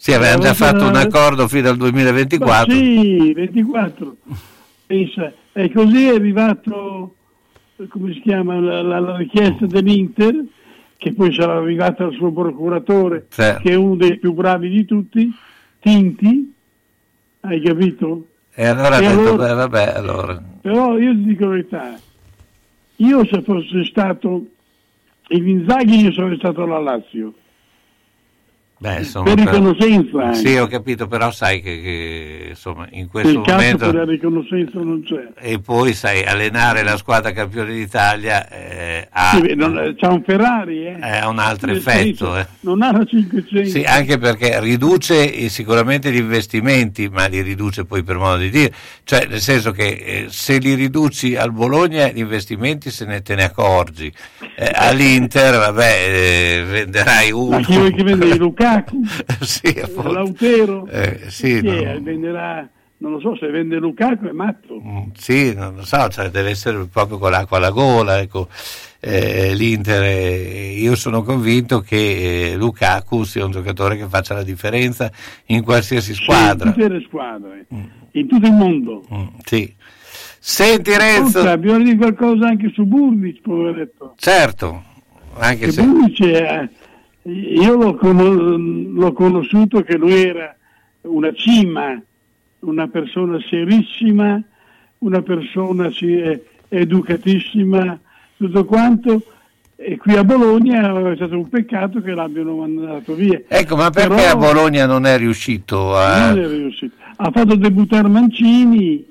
Sì, 0.05 0.13
avevamo 0.13 0.43
già 0.43 0.53
fatto 0.53 0.85
un 0.85 0.95
accordo 0.95 1.47
fino 1.47 1.67
al 1.67 1.77
2024. 1.77 2.71
Ma 2.75 2.79
sì, 2.79 3.33
24. 3.33 4.15
Pensa, 4.85 5.33
e 5.51 5.71
così 5.71 6.05
è 6.09 6.13
arrivato, 6.13 7.15
come 7.89 8.13
si 8.13 8.21
chiama, 8.21 8.59
la, 8.59 8.83
la- 8.83 8.99
la 8.99 9.17
richiesta 9.17 9.65
dell'Inter, 9.65 10.43
che 10.97 11.11
poi 11.11 11.33
sarà 11.33 11.55
arrivata 11.57 12.03
al 12.03 12.13
suo 12.13 12.31
procuratore, 12.31 13.25
Certo. 13.31 13.61
che 13.63 13.71
è 13.71 13.73
uno 13.73 13.95
dei 13.95 14.19
più 14.19 14.33
bravi 14.33 14.69
di 14.69 14.85
tutti, 14.85 15.27
Tinti, 15.79 16.53
hai 17.39 17.59
capito? 17.61 18.27
E 18.53 18.63
allora 18.67 18.97
ha 18.97 19.01
E 19.01 19.07
detto, 19.07 19.19
allora- 19.33 19.47
beh, 19.47 19.53
vabbè, 19.55 19.93
allora. 19.95 20.43
Però 20.61 20.99
io 20.99 21.13
ti 21.13 21.23
dico 21.23 21.45
la 21.45 21.49
verità, 21.49 21.99
io 22.97 23.25
se 23.25 23.41
fosse 23.41 23.83
stato 23.85 24.45
il 25.29 25.47
Inzaghi 25.47 25.99
io 26.03 26.11
sarei 26.13 26.37
stato 26.37 26.61
alla 26.61 26.77
Lazio. 26.79 27.33
Beh, 28.85 28.97
insomma, 28.99 29.33
Per 29.33 29.43
però- 29.43 29.51
riconoscenza 29.51 30.23
anche. 30.25 30.37
Sì, 30.37 30.55
ho 30.57 30.67
capito, 30.67 31.07
però 31.07 31.31
sai 31.31 31.59
che, 31.59 31.81
che, 31.81 32.45
insomma, 32.49 32.85
in 32.91 33.07
questo 33.07 33.41
caso 33.41 33.55
momento... 33.57 33.85
per 33.85 33.95
la 33.95 34.05
riconoscenza 34.05 34.79
non 34.79 35.01
c'è. 35.03 35.27
E 35.39 35.59
poi, 35.59 35.93
sai, 35.93 36.23
allenare 36.23 36.83
la 36.83 36.95
squadra 36.95 37.31
campione 37.31 37.73
d'Italia 37.73 38.47
eh, 38.47 39.07
ha, 39.11 39.31
Sì, 39.41 39.55
non- 39.55 39.95
c'ha 39.97 40.09
un 40.11 40.21
Ferrari, 40.23 40.85
eh. 40.85 40.97
ha 41.01 41.27
un 41.27 41.39
altro 41.39 41.67
Nel 41.67 41.77
effetto. 41.77 41.97
senso, 41.97 42.37
eh. 42.37 42.45
Non 42.59 42.83
ha 42.83 42.91
la 42.91 43.03
500. 43.03 43.69
Sì, 43.69 43.81
anche 43.83 44.19
perché 44.19 44.59
riduce 44.59 45.33
eh, 45.33 45.49
sicuramente 45.49 46.11
gli 46.11 46.17
investimenti, 46.17 47.09
ma 47.09 47.25
li 47.25 47.41
riduce 47.41 47.85
poi 47.85 48.03
per 48.03 48.17
modo 48.17 48.37
di 48.37 48.51
dire, 48.51 48.71
cioè 49.03 49.25
nel 49.27 49.41
senso 49.41 49.71
che 49.71 49.87
eh, 49.87 50.25
se 50.29 50.59
li 50.59 50.75
riduci 50.75 51.35
al 51.35 51.51
Bologna 51.51 52.07
gli 52.09 52.19
investimenti 52.19 52.91
se 52.91 53.05
ne 53.05 53.23
te 53.23 53.33
ne 53.33 53.45
accorgi, 53.45 54.13
Eh, 54.57 54.71
all'Inter 54.73 55.57
vabbè 55.57 56.07
eh, 56.07 56.63
venderai 56.69 57.31
uno. 57.31 57.57
Ma 57.57 57.59
chi 57.61 57.73
vuoi 57.75 57.93
che 57.93 58.03
vende 58.03 58.25
Lukaku? 58.75 59.01
sì, 59.43 59.79
appunto. 59.81 60.11
Lautero? 60.11 60.87
Eh, 60.87 61.21
sì, 61.27 61.61
no. 61.61 61.99
venderà, 62.01 62.67
non 62.97 63.11
lo 63.11 63.19
so, 63.19 63.35
se 63.37 63.47
vende 63.47 63.77
Lukaku 63.77 64.25
è 64.27 64.31
matto. 64.31 64.81
Sì, 65.17 65.53
non 65.53 65.75
lo 65.75 65.85
so, 65.85 66.07
cioè 66.09 66.29
deve 66.29 66.49
essere 66.51 66.85
proprio 66.85 67.17
con 67.17 67.31
l'acqua 67.31 67.57
alla 67.57 67.71
gola, 67.71 68.19
ecco. 68.19 68.47
Eh, 68.99 69.53
L'Inter, 69.53 70.01
eh, 70.03 70.71
io 70.79 70.95
sono 70.95 71.21
convinto 71.21 71.79
che 71.81 72.53
eh, 72.53 72.55
Lukaku 72.55 73.23
sia 73.23 73.45
un 73.45 73.51
giocatore 73.51 73.97
che 73.97 74.07
faccia 74.07 74.33
la 74.33 74.41
differenza 74.41 75.11
in 75.47 75.61
qualsiasi 75.63 76.15
squadra. 76.15 76.71
Sì, 76.73 76.79
in 76.79 76.85
tutte 76.87 76.89
le 76.99 77.03
squadre, 77.07 77.65
in 78.11 78.27
tutto 78.27 78.47
il 78.47 78.53
mondo. 78.53 79.05
Mm, 79.13 79.25
sì. 79.43 79.75
Senti 80.39 80.95
Renzo, 80.95 81.39
Ascolta, 81.39 81.57
bisogna 81.57 81.83
dire 81.83 81.97
qualcosa 81.97 82.47
anche 82.47 82.71
su 82.73 82.83
Burnic, 82.85 83.41
poveretto. 83.41 84.13
certo, 84.17 84.83
anche 85.37 85.65
Che 85.65 85.71
se... 85.71 85.81
Burnic 85.83 86.23
è- 86.23 86.69
io 87.31 87.75
l'ho, 87.75 87.95
cono- 87.95 88.57
l'ho 88.57 89.13
conosciuto 89.13 89.81
che 89.81 89.97
lui 89.97 90.13
era 90.13 90.55
una 91.01 91.33
cima, 91.33 91.99
una 92.59 92.87
persona 92.87 93.39
serissima, 93.49 94.41
una 94.99 95.21
persona 95.21 95.89
educatissima, 96.69 97.99
tutto 98.37 98.65
quanto. 98.65 99.23
E 99.77 99.97
qui 99.97 100.15
a 100.15 100.23
Bologna 100.23 101.11
è 101.11 101.15
stato 101.15 101.37
un 101.37 101.49
peccato 101.49 102.01
che 102.01 102.13
l'abbiano 102.13 102.55
mandato 102.55 103.13
via. 103.13 103.41
Ecco, 103.47 103.75
ma 103.75 103.89
perché 103.89 104.15
Però 104.15 104.31
a 104.31 104.35
Bologna 104.35 104.85
non 104.85 105.05
è 105.05 105.17
riuscito 105.17 105.95
a... 105.95 106.31
non 106.31 106.39
è 106.39 106.47
riuscito. 106.47 106.95
Ha 107.17 107.31
fatto 107.31 107.55
debuttare 107.55 108.07
Mancini, 108.07 109.05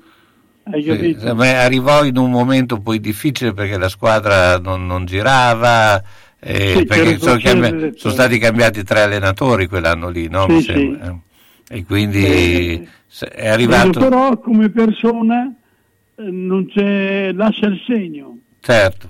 hai 0.63 0.83
capito? 0.83 1.19
Sì, 1.19 1.47
arrivò 1.47 2.03
in 2.03 2.17
un 2.17 2.31
momento 2.31 2.79
poi 2.79 2.99
difficile 2.99 3.53
perché 3.53 3.77
la 3.77 3.89
squadra 3.89 4.57
non, 4.57 4.87
non 4.87 5.05
girava, 5.05 6.01
eh, 6.47 6.73
Sì, 6.77 6.85
perché 6.85 7.17
sono, 7.17 7.39
cambi- 7.39 7.93
sono 7.97 8.13
stati 8.13 8.37
cambiati 8.37 8.83
tre 8.83 9.01
allenatori 9.01 9.67
quell'anno 9.67 10.09
lì, 10.09 10.27
no? 10.29 10.47
Sì, 10.49 10.61
sì. 10.61 10.71
eh. 10.71 11.15
E 11.67 11.83
quindi 11.83 12.23
Eh, 12.23 12.87
è 13.31 13.47
arrivato... 13.47 13.99
Però 13.99 14.37
come 14.39 14.69
persona 14.69 15.51
eh, 16.15 16.21
non 16.29 16.67
c'è, 16.67 17.31
lascia 17.33 17.65
il 17.65 17.81
segno. 17.87 18.37
Certo, 18.59 19.09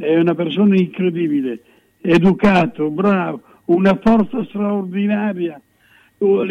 è 0.00 0.16
una 0.18 0.34
persona 0.34 0.74
incredibile, 0.76 1.60
educato, 2.00 2.90
bravo, 2.90 3.42
una 3.66 3.96
forza 4.02 4.44
straordinaria. 4.44 5.60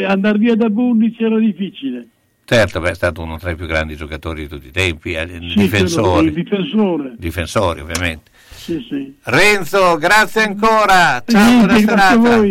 Andare 0.06 0.38
via 0.38 0.56
da 0.56 0.70
Bundic 0.70 1.20
era 1.22 1.38
difficile. 1.38 2.08
certo, 2.44 2.80
beh, 2.82 2.90
è 2.92 2.96
stato 2.96 3.22
uno 3.22 3.38
tra 3.38 3.52
i 3.52 3.56
più 3.56 3.66
grandi 3.68 3.96
giocatori 3.96 4.42
di 4.42 4.48
tutti 4.50 4.68
i 4.68 4.72
tempi, 4.72 5.14
Sì, 5.14 5.56
difensori, 5.56 6.26
il 6.28 6.34
difensore. 6.34 7.14
difensori 7.18 7.80
ovviamente. 7.80 8.32
Sì, 8.56 8.86
sì. 8.90 9.16
Renzo, 9.24 9.98
grazie 9.98 10.44
ancora, 10.44 11.24
ciao, 11.26 11.42
Niente, 11.66 11.66
buona 11.66 11.80
serata. 11.80 12.42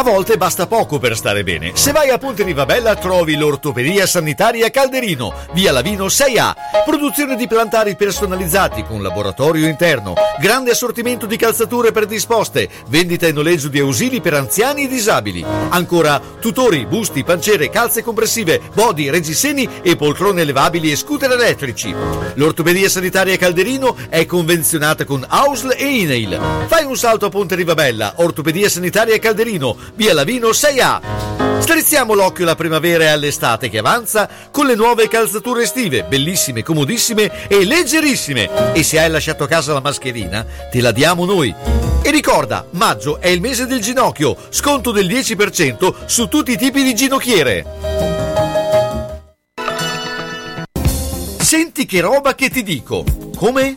A 0.00 0.02
volte 0.02 0.38
basta 0.38 0.66
poco 0.66 0.98
per 0.98 1.14
stare 1.14 1.44
bene. 1.44 1.72
Se 1.74 1.92
vai 1.92 2.08
a 2.08 2.16
Ponte 2.16 2.42
Rivabella 2.42 2.96
trovi 2.96 3.36
l'Ortopedia 3.36 4.06
Sanitaria 4.06 4.70
Calderino, 4.70 5.34
via 5.52 5.72
Lavino 5.72 6.06
6A. 6.06 6.54
Produzione 6.86 7.36
di 7.36 7.46
plantari 7.46 7.94
personalizzati 7.96 8.82
con 8.82 9.02
laboratorio 9.02 9.66
interno, 9.68 10.14
grande 10.40 10.70
assortimento 10.70 11.26
di 11.26 11.36
calzature 11.36 11.92
predisposte, 11.92 12.70
vendita 12.88 13.26
e 13.26 13.32
noleggio 13.32 13.68
di 13.68 13.78
ausili 13.78 14.22
per 14.22 14.32
anziani 14.32 14.84
e 14.84 14.88
disabili. 14.88 15.44
Ancora 15.68 16.18
tutori, 16.40 16.86
busti, 16.86 17.22
pancere, 17.22 17.68
calze 17.68 18.02
compressive, 18.02 18.58
body, 18.72 19.10
reggiseni 19.10 19.68
e 19.82 19.96
poltrone 19.96 20.40
elevabili 20.40 20.90
e 20.90 20.96
scooter 20.96 21.30
elettrici. 21.30 21.94
L'Ortopedia 22.36 22.88
Sanitaria 22.88 23.36
Calderino 23.36 23.94
è 24.08 24.24
convenzionata 24.24 25.04
con 25.04 25.22
AUSL 25.28 25.74
e 25.76 25.84
INAIL. 25.84 26.40
Fai 26.68 26.86
un 26.86 26.96
salto 26.96 27.26
a 27.26 27.28
Ponte 27.28 27.54
Rivabella, 27.54 28.14
Ortopedia 28.16 28.70
Sanitaria 28.70 29.18
Calderino, 29.18 29.88
via 29.94 30.14
Lavino 30.14 30.48
6A. 30.48 31.60
Strizziamo 31.60 32.14
l'occhio 32.14 32.44
alla 32.44 32.54
primavera 32.54 33.04
e 33.04 33.08
all'estate 33.08 33.68
che 33.68 33.78
avanza 33.78 34.28
con 34.50 34.66
le 34.66 34.74
nuove 34.74 35.08
calzature 35.08 35.62
estive, 35.62 36.04
bellissime, 36.04 36.62
comodissime 36.62 37.48
e 37.48 37.64
leggerissime. 37.64 38.72
E 38.72 38.82
se 38.82 38.98
hai 38.98 39.10
lasciato 39.10 39.44
a 39.44 39.48
casa 39.48 39.72
la 39.72 39.80
mascherina, 39.80 40.44
te 40.70 40.80
la 40.80 40.90
diamo 40.90 41.24
noi. 41.24 41.54
E 42.02 42.10
ricorda, 42.10 42.66
maggio 42.70 43.20
è 43.20 43.28
il 43.28 43.40
mese 43.40 43.66
del 43.66 43.80
ginocchio, 43.80 44.36
sconto 44.48 44.90
del 44.90 45.06
10% 45.06 46.06
su 46.06 46.28
tutti 46.28 46.52
i 46.52 46.56
tipi 46.56 46.82
di 46.82 46.94
ginocchiere. 46.94 47.66
Senti 51.38 51.84
che 51.84 52.00
roba 52.00 52.34
che 52.34 52.48
ti 52.48 52.62
dico. 52.62 53.04
Come? 53.36 53.76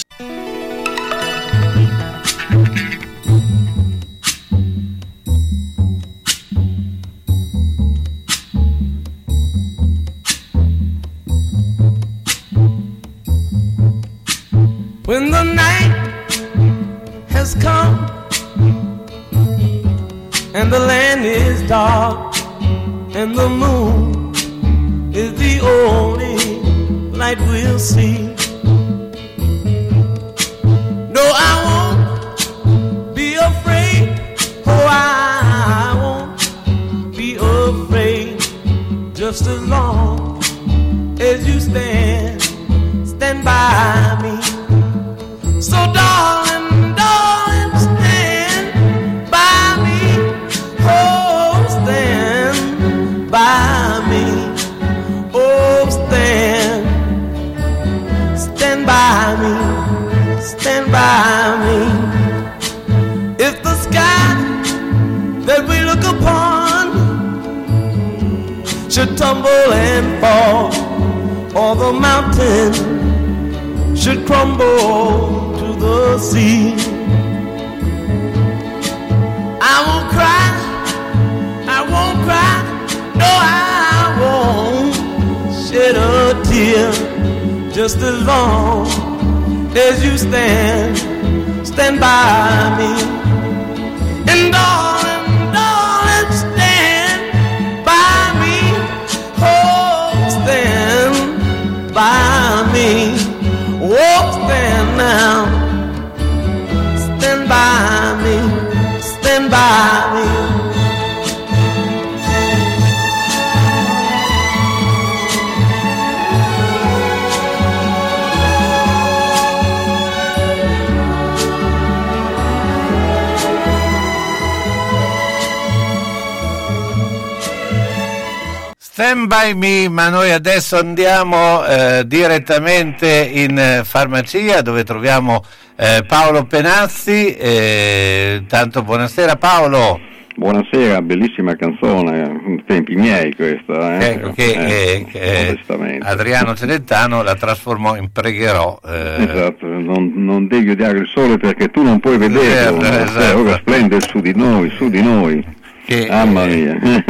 Adesso 130.71 130.77
andiamo 130.77 131.65
eh, 131.65 132.03
direttamente 132.05 133.29
in 133.33 133.57
eh, 133.57 133.81
farmacia 133.83 134.61
dove 134.61 134.83
troviamo 134.83 135.43
eh, 135.75 136.03
Paolo 136.07 136.45
Penazzi. 136.45 137.35
eh, 137.35 138.43
tanto 138.47 138.81
buonasera 138.81 139.35
Paolo. 139.35 139.99
Buonasera, 140.33 141.01
bellissima 141.01 141.55
canzone, 141.55 142.63
tempi 142.65 142.95
miei 142.95 143.35
questa. 143.35 143.99
Eh? 143.99 144.05
Ecco 144.11 144.31
che, 144.31 144.51
eh, 144.53 145.05
che, 145.11 145.45
modestamente. 145.49 146.07
Adriano 146.07 146.55
Celentano 146.55 147.21
la 147.21 147.35
trasformò 147.35 147.97
in 147.97 148.09
pregherò. 148.11 148.79
eh, 148.85 149.27
Esatto, 149.29 149.67
non, 149.67 150.13
non 150.15 150.47
devi 150.47 150.69
odiare 150.71 150.99
il 150.99 151.07
sole 151.13 151.37
perché 151.37 151.67
tu 151.67 151.83
non 151.83 151.99
puoi 151.99 152.17
vederlo, 152.17 152.81
Certo, 152.81 152.97
no? 152.97 153.03
esatto. 153.03 153.39
ora 153.39 153.57
splende 153.57 153.99
su 153.99 154.19
di 154.21 154.33
noi, 154.33 154.71
su 154.77 154.89
di 154.89 155.01
noi. 155.03 155.59
Che, 155.91 156.07
Mamma 156.09 156.45
eh, 156.45 156.47
mia. 156.47 157.03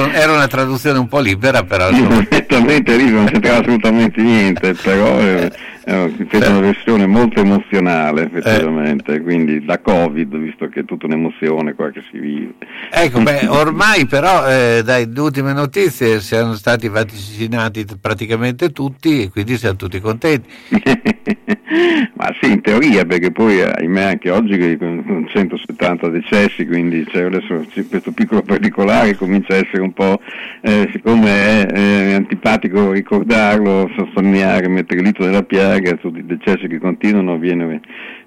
un- 0.00 0.10
era 0.12 0.32
una 0.32 0.46
traduzione 0.46 0.98
un 0.98 1.08
po' 1.08 1.20
libera, 1.20 1.62
però 1.62 1.88
Esattamente, 2.28 2.96
lì 2.96 3.10
non 3.10 3.24
c'entrava 3.26 3.58
assolutamente 3.60 4.20
niente, 4.20 4.74
però 4.74 5.18
eh, 5.88 6.12
Eh, 6.18 6.26
fece 6.28 6.50
una 6.50 6.60
versione 6.60 7.06
molto 7.06 7.40
emozionale 7.40 8.24
effettivamente, 8.24 9.22
quindi 9.22 9.64
da 9.64 9.80
Covid, 9.80 10.36
visto 10.36 10.68
che 10.68 10.80
è 10.80 10.84
tutta 10.84 11.06
un'emozione 11.06 11.74
qua 11.74 11.90
che 11.90 12.02
si 12.10 12.18
vive. 12.18 12.54
Ecco, 12.90 13.22
beh, 13.22 13.46
ormai 13.48 14.06
però 14.06 14.46
eh, 14.46 14.82
dai 14.84 15.10
ultime 15.16 15.54
notizie 15.54 16.20
siamo 16.20 16.52
stati 16.54 16.88
vaticinati 16.88 17.86
praticamente 18.00 18.70
tutti 18.70 19.22
e 19.22 19.30
quindi 19.30 19.56
siamo 19.56 19.76
tutti 19.76 19.98
contenti. 20.00 20.48
Ma 22.14 22.34
sì, 22.40 22.50
in 22.50 22.60
teoria, 22.62 23.04
perché 23.04 23.30
poi 23.30 23.60
eh, 23.60 23.70
ahimè 23.70 24.02
anche 24.02 24.30
oggi 24.30 24.76
con 24.76 25.26
170 25.30 26.08
decessi, 26.08 26.66
quindi 26.66 27.04
c'è 27.04 27.24
adesso 27.24 27.64
questo 27.88 28.10
piccolo 28.12 28.42
particolare 28.42 29.14
comincia 29.14 29.54
a 29.54 29.58
essere 29.58 29.82
un 29.82 29.92
po', 29.92 30.20
eh, 30.62 30.88
siccome 30.92 31.28
è, 31.28 31.66
è 31.66 32.12
antipatico 32.14 32.90
ricordarlo, 32.90 33.90
sottolineare, 33.96 34.68
mettere 34.68 35.00
il 35.00 35.06
dito 35.06 35.24
nella 35.24 35.42
piaga, 35.42 35.77
tutti 35.98 36.18
i 36.18 36.26
decessi 36.26 36.66
che 36.66 36.78
continuano 36.78 37.38
viene 37.38 37.80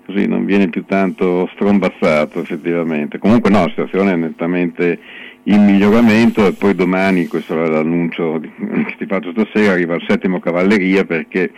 così 0.06 0.28
non 0.28 0.46
viene 0.46 0.70
più 0.70 0.86
tanto 0.86 1.50
strombazzato 1.54 2.42
effettivamente. 2.42 3.18
Comunque 3.18 3.50
no, 3.50 3.64
la 3.64 3.70
situazione 3.70 4.14
è 4.14 4.16
nettamente 4.16 5.00
in 5.44 5.66
miglioramento 5.66 6.46
e 6.46 6.54
poi 6.54 6.76
domani, 6.76 7.26
questo 7.26 7.64
è 7.64 7.68
l'annuncio 7.68 8.38
di- 8.38 8.52
che 8.86 8.96
ti 8.98 9.06
faccio 9.08 9.32
stasera, 9.32 9.74
arriva 9.74 9.96
il 9.96 10.06
settimo 10.08 10.40
cavalleria 10.40 11.04
perché 11.04 11.52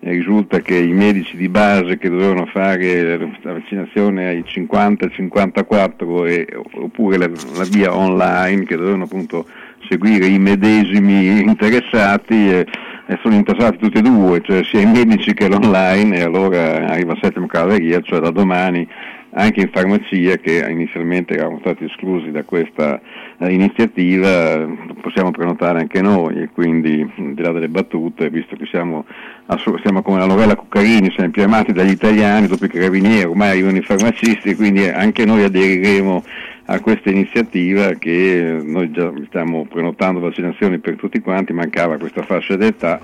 eh, 0.00 0.10
risulta 0.10 0.60
che 0.60 0.76
i 0.76 0.92
medici 0.92 1.36
di 1.36 1.48
base 1.48 1.96
che 1.96 2.10
dovevano 2.10 2.46
fare 2.46 3.18
la 3.18 3.52
vaccinazione 3.52 4.28
ai 4.28 4.44
50 4.44 5.06
e 5.06 5.10
54 5.10 6.26
oppure 6.82 7.16
la, 7.16 7.30
la 7.56 7.64
via 7.70 7.94
online 7.94 8.64
che 8.64 8.76
dovevano 8.76 9.04
appunto 9.04 9.46
seguire 9.88 10.26
i 10.26 10.38
medesimi 10.38 11.40
interessati 11.40 12.50
e, 12.50 12.66
e 13.10 13.18
sono 13.22 13.34
interessati 13.34 13.78
tutti 13.78 13.98
e 13.98 14.02
due, 14.02 14.40
cioè 14.40 14.62
sia 14.62 14.82
i 14.82 14.86
medici 14.86 15.34
che 15.34 15.48
l'online 15.48 16.16
e 16.16 16.22
allora 16.22 16.86
arriva 16.86 17.18
settimo 17.20 17.46
cavalleria, 17.46 18.00
cioè 18.02 18.20
da 18.20 18.30
domani 18.30 18.86
anche 19.32 19.62
in 19.62 19.70
farmacia 19.72 20.36
che 20.36 20.64
inizialmente 20.68 21.34
eravamo 21.34 21.58
stati 21.58 21.84
esclusi 21.84 22.30
da 22.30 22.44
questa 22.44 23.00
eh, 23.38 23.52
iniziativa 23.52 24.64
possiamo 25.00 25.32
prenotare 25.32 25.80
anche 25.80 26.00
noi 26.00 26.42
e 26.42 26.50
quindi 26.52 27.08
di 27.16 27.42
là 27.42 27.50
delle 27.52 27.68
battute 27.68 28.28
visto 28.28 28.56
che 28.56 28.66
siamo, 28.66 29.04
siamo 29.82 30.02
come 30.02 30.18
la 30.18 30.26
novella 30.26 30.56
Cuccarini 30.56 31.12
siamo 31.14 31.30
più 31.30 31.44
amati 31.44 31.72
dagli 31.72 31.90
italiani 31.90 32.48
dopo 32.48 32.64
i 32.64 32.68
carabinieri 32.68 33.28
ormai 33.28 33.50
arrivano 33.50 33.76
i 33.76 33.82
farmacisti 33.82 34.56
quindi 34.56 34.88
anche 34.88 35.24
noi 35.24 35.44
aderiremo 35.44 36.24
a 36.70 36.78
questa 36.78 37.10
iniziativa 37.10 37.94
che 37.94 38.60
noi 38.62 38.92
già 38.92 39.12
stiamo 39.26 39.66
prenotando 39.68 40.20
vaccinazioni 40.20 40.78
per 40.78 40.94
tutti 40.94 41.18
quanti 41.18 41.52
mancava 41.52 41.98
questa 41.98 42.22
fascia 42.22 42.54
d'età 42.54 43.00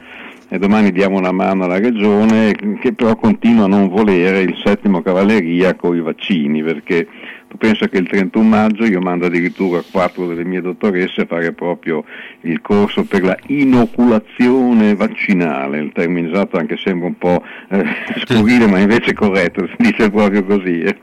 e 0.49 0.59
domani 0.59 0.93
diamo 0.93 1.19
una 1.19 1.33
mano 1.33 1.65
alla 1.65 1.81
regione 1.81 2.55
che 2.81 2.93
però 2.93 3.17
continua 3.17 3.65
a 3.65 3.69
non 3.69 3.89
volere 3.89 4.43
il 4.43 4.55
settimo 4.65 5.03
cavalleria 5.03 5.75
con 5.75 5.97
i 5.97 6.01
vaccini 6.01 6.63
perché 6.63 7.09
tu 7.49 7.57
pensa 7.59 7.89
che 7.89 7.99
il 7.99 8.09
31 8.09 8.47
maggio 8.47 8.85
io 8.85 9.01
mando 9.01 9.27
addirittura 9.27 9.83
quattro 9.91 10.27
delle 10.27 10.45
mie 10.45 10.61
dottoresse 10.61 11.23
a 11.23 11.27
fare 11.27 11.53
proprio 11.53 12.05
il 12.43 12.61
corso 12.61 13.05
per 13.05 13.23
la 13.23 13.37
inoculazione 13.47 14.95
vaccinale, 14.95 15.79
il 15.79 15.93
termine 15.93 16.31
esatto 16.31 16.57
anche 16.57 16.77
sembra 16.77 17.07
un 17.07 17.19
po' 17.19 17.43
eh, 17.69 17.85
scurrile 18.25 18.67
ma 18.67 18.79
invece 18.81 19.11
è 19.11 19.15
corretto, 19.15 19.67
si 19.67 19.77
dice 19.79 20.11
proprio 20.11 20.45
così 20.45 20.81
eh. 20.81 20.97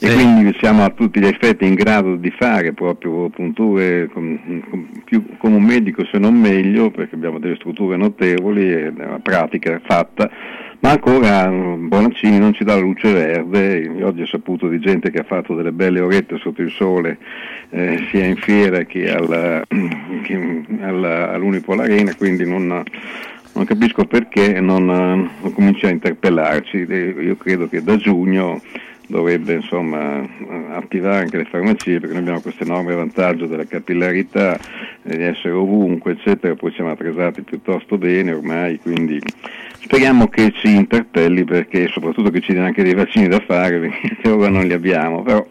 e 0.00 0.12
quindi 0.12 0.54
siamo 0.58 0.84
a 0.84 0.90
tutti 0.90 1.20
gli 1.20 1.26
effetti 1.26 1.66
in 1.66 1.74
grado 1.74 2.16
di 2.16 2.30
fare 2.30 2.72
proprio 2.72 3.28
punture 3.30 4.08
con- 4.12 4.62
con- 4.68 4.88
più 5.04 5.24
come 5.38 5.56
un 5.56 5.64
medico 5.64 6.04
se 6.04 6.18
non 6.18 6.34
meglio 6.34 6.90
perché 6.90 7.14
abbiamo 7.14 7.38
delle 7.38 7.56
strutture 7.56 7.96
notevoli 7.96 8.70
e 8.70 8.92
la 8.94 9.18
pratica 9.22 9.80
fatta 9.84 10.30
ma 10.80 10.90
ancora 10.90 11.48
eh, 11.48 11.76
Bonaccini 11.76 12.38
non 12.38 12.52
ci 12.54 12.64
dà 12.64 12.74
la 12.74 12.80
luce 12.80 13.12
verde, 13.12 13.78
Io 13.78 14.06
oggi 14.06 14.22
ho 14.22 14.26
saputo 14.26 14.68
di 14.68 14.78
gente 14.78 15.10
che 15.10 15.18
ha 15.18 15.24
fatto 15.24 15.54
delle 15.54 15.72
belle 15.72 16.00
orette 16.00 16.38
sotto 16.38 16.62
il 16.62 16.70
sole 16.70 17.18
eh, 17.70 18.06
sia 18.10 18.24
in 18.24 18.36
fiera 18.36 18.82
che, 18.84 19.10
alla, 19.12 19.62
che 20.22 20.64
alla, 20.80 21.32
all'Unipola 21.32 21.82
Arena, 21.82 22.14
quindi 22.14 22.48
non, 22.48 22.84
non 23.52 23.64
capisco 23.64 24.04
perché 24.04 24.60
non, 24.60 24.88
eh, 24.88 25.30
non 25.42 25.52
comincia 25.52 25.88
a 25.88 25.90
interpellarci, 25.90 26.86
Eh, 26.88 27.14
io 27.18 27.36
credo 27.36 27.68
che 27.68 27.82
da 27.82 27.96
giugno 27.96 28.60
dovrebbe 29.08 29.54
insomma 29.54 30.22
attivare 30.70 31.22
anche 31.22 31.38
le 31.38 31.46
farmacie 31.46 31.98
perché 31.98 32.12
noi 32.12 32.18
abbiamo 32.18 32.40
questo 32.42 32.64
enorme 32.64 32.94
vantaggio 32.94 33.46
della 33.46 33.64
capillarità, 33.64 34.58
eh, 35.02 35.16
di 35.16 35.22
essere 35.24 35.54
ovunque 35.54 36.12
eccetera, 36.12 36.54
poi 36.54 36.72
siamo 36.72 36.90
attrezzati 36.90 37.42
piuttosto 37.42 37.98
bene 37.98 38.32
ormai, 38.32 38.78
quindi 38.78 39.18
speriamo 39.80 40.28
che 40.28 40.52
ci 40.52 40.74
interpelli 40.74 41.44
perché 41.44 41.88
soprattutto 41.88 42.30
che 42.30 42.40
ci 42.40 42.52
dia 42.52 42.64
anche 42.64 42.82
dei 42.82 42.94
vaccini 42.94 43.28
da 43.28 43.40
fare 43.40 43.78
perché 43.78 44.16
ora 44.28 44.48
non 44.48 44.66
li 44.66 44.72
abbiamo, 44.72 45.22
però 45.22 45.46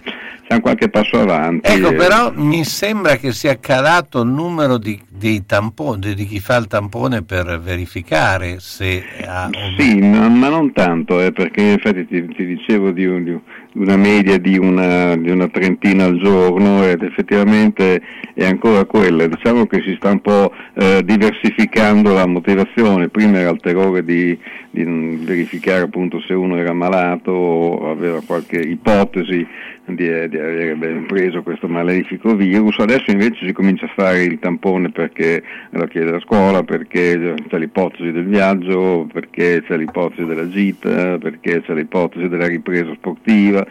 siamo 0.48 0.62
qualche 0.62 0.90
passo 0.90 1.20
avanti. 1.20 1.70
Ecco, 1.70 1.90
eh. 1.90 1.96
però 1.96 2.32
mi 2.34 2.64
sembra 2.64 3.18
che 3.18 3.34
sia 3.34 3.60
calato 3.60 4.22
il 4.22 4.30
numero 4.30 4.78
di, 4.78 5.00
dei 5.10 5.46
tamponi, 5.46 6.14
di 6.14 6.26
chi 6.26 6.40
fa 6.40 6.56
il 6.56 6.68
tampone 6.68 7.24
per 7.24 7.60
verificare 7.60 8.60
se 8.60 9.04
ha... 9.26 9.50
Sì, 9.78 10.00
ma, 10.00 10.30
ma 10.30 10.48
non 10.48 10.72
tanto, 10.72 11.22
eh, 11.22 11.32
perché 11.34 11.62
in 11.62 11.72
effetti 11.72 12.08
ti, 12.08 12.28
ti 12.34 12.46
dicevo 12.46 12.92
di, 12.92 13.06
un- 13.06 13.24
di 13.24 13.40
una 13.74 13.98
media 13.98 14.38
di 14.38 14.58
una, 14.58 15.16
di 15.18 15.30
una 15.30 15.48
trentina 15.50 16.06
al 16.06 16.18
giorno 16.18 16.84
ed 16.84 17.04
effettivamente 17.04 18.02
è 18.34 18.46
ancora 18.46 18.86
quella. 18.86 19.28
Diciamo 19.28 19.66
che 19.68 19.82
si 19.86 19.96
sta 19.98 20.12
un 20.12 20.22
po' 20.22 20.52
eh, 20.76 21.02
diversificando 21.04 22.14
la 22.14 22.26
motivazione, 22.26 23.10
prima 23.10 23.40
era 23.40 23.50
il 23.50 23.60
terrore 23.60 24.04
di, 24.04 24.38
di 24.84 25.26
verificare 25.26 25.82
appunto 25.82 26.20
se 26.22 26.34
uno 26.34 26.58
era 26.58 26.74
malato 26.74 27.32
o 27.32 27.90
aveva 27.90 28.22
qualche 28.26 28.60
ipotesi 28.60 29.46
di, 29.86 30.30
di 30.30 30.38
aver 30.38 31.06
preso 31.08 31.42
questo 31.44 31.68
malefico 31.68 32.36
virus, 32.36 32.78
adesso 32.80 33.10
invece 33.12 33.46
si 33.46 33.54
comincia 33.54 33.86
a 33.86 33.92
fare 33.96 34.24
il 34.24 34.40
tampone 34.40 34.92
perché 34.92 35.42
lo 35.70 35.86
chiede 35.88 36.12
la 36.12 36.20
scuola, 36.20 36.64
perché 36.64 37.36
c'è 37.48 37.58
l'ipotesi 37.58 38.12
del 38.12 38.26
viaggio, 38.26 39.08
perché 39.12 39.64
c'è 39.66 39.78
l'ipotesi 39.78 40.26
della 40.26 40.50
gita, 40.50 41.18
perché 41.18 41.62
c'è 41.62 41.74
l'ipotesi 41.74 42.28
della 42.28 42.48
ripresa 42.48 42.94
sportiva. 42.96 43.66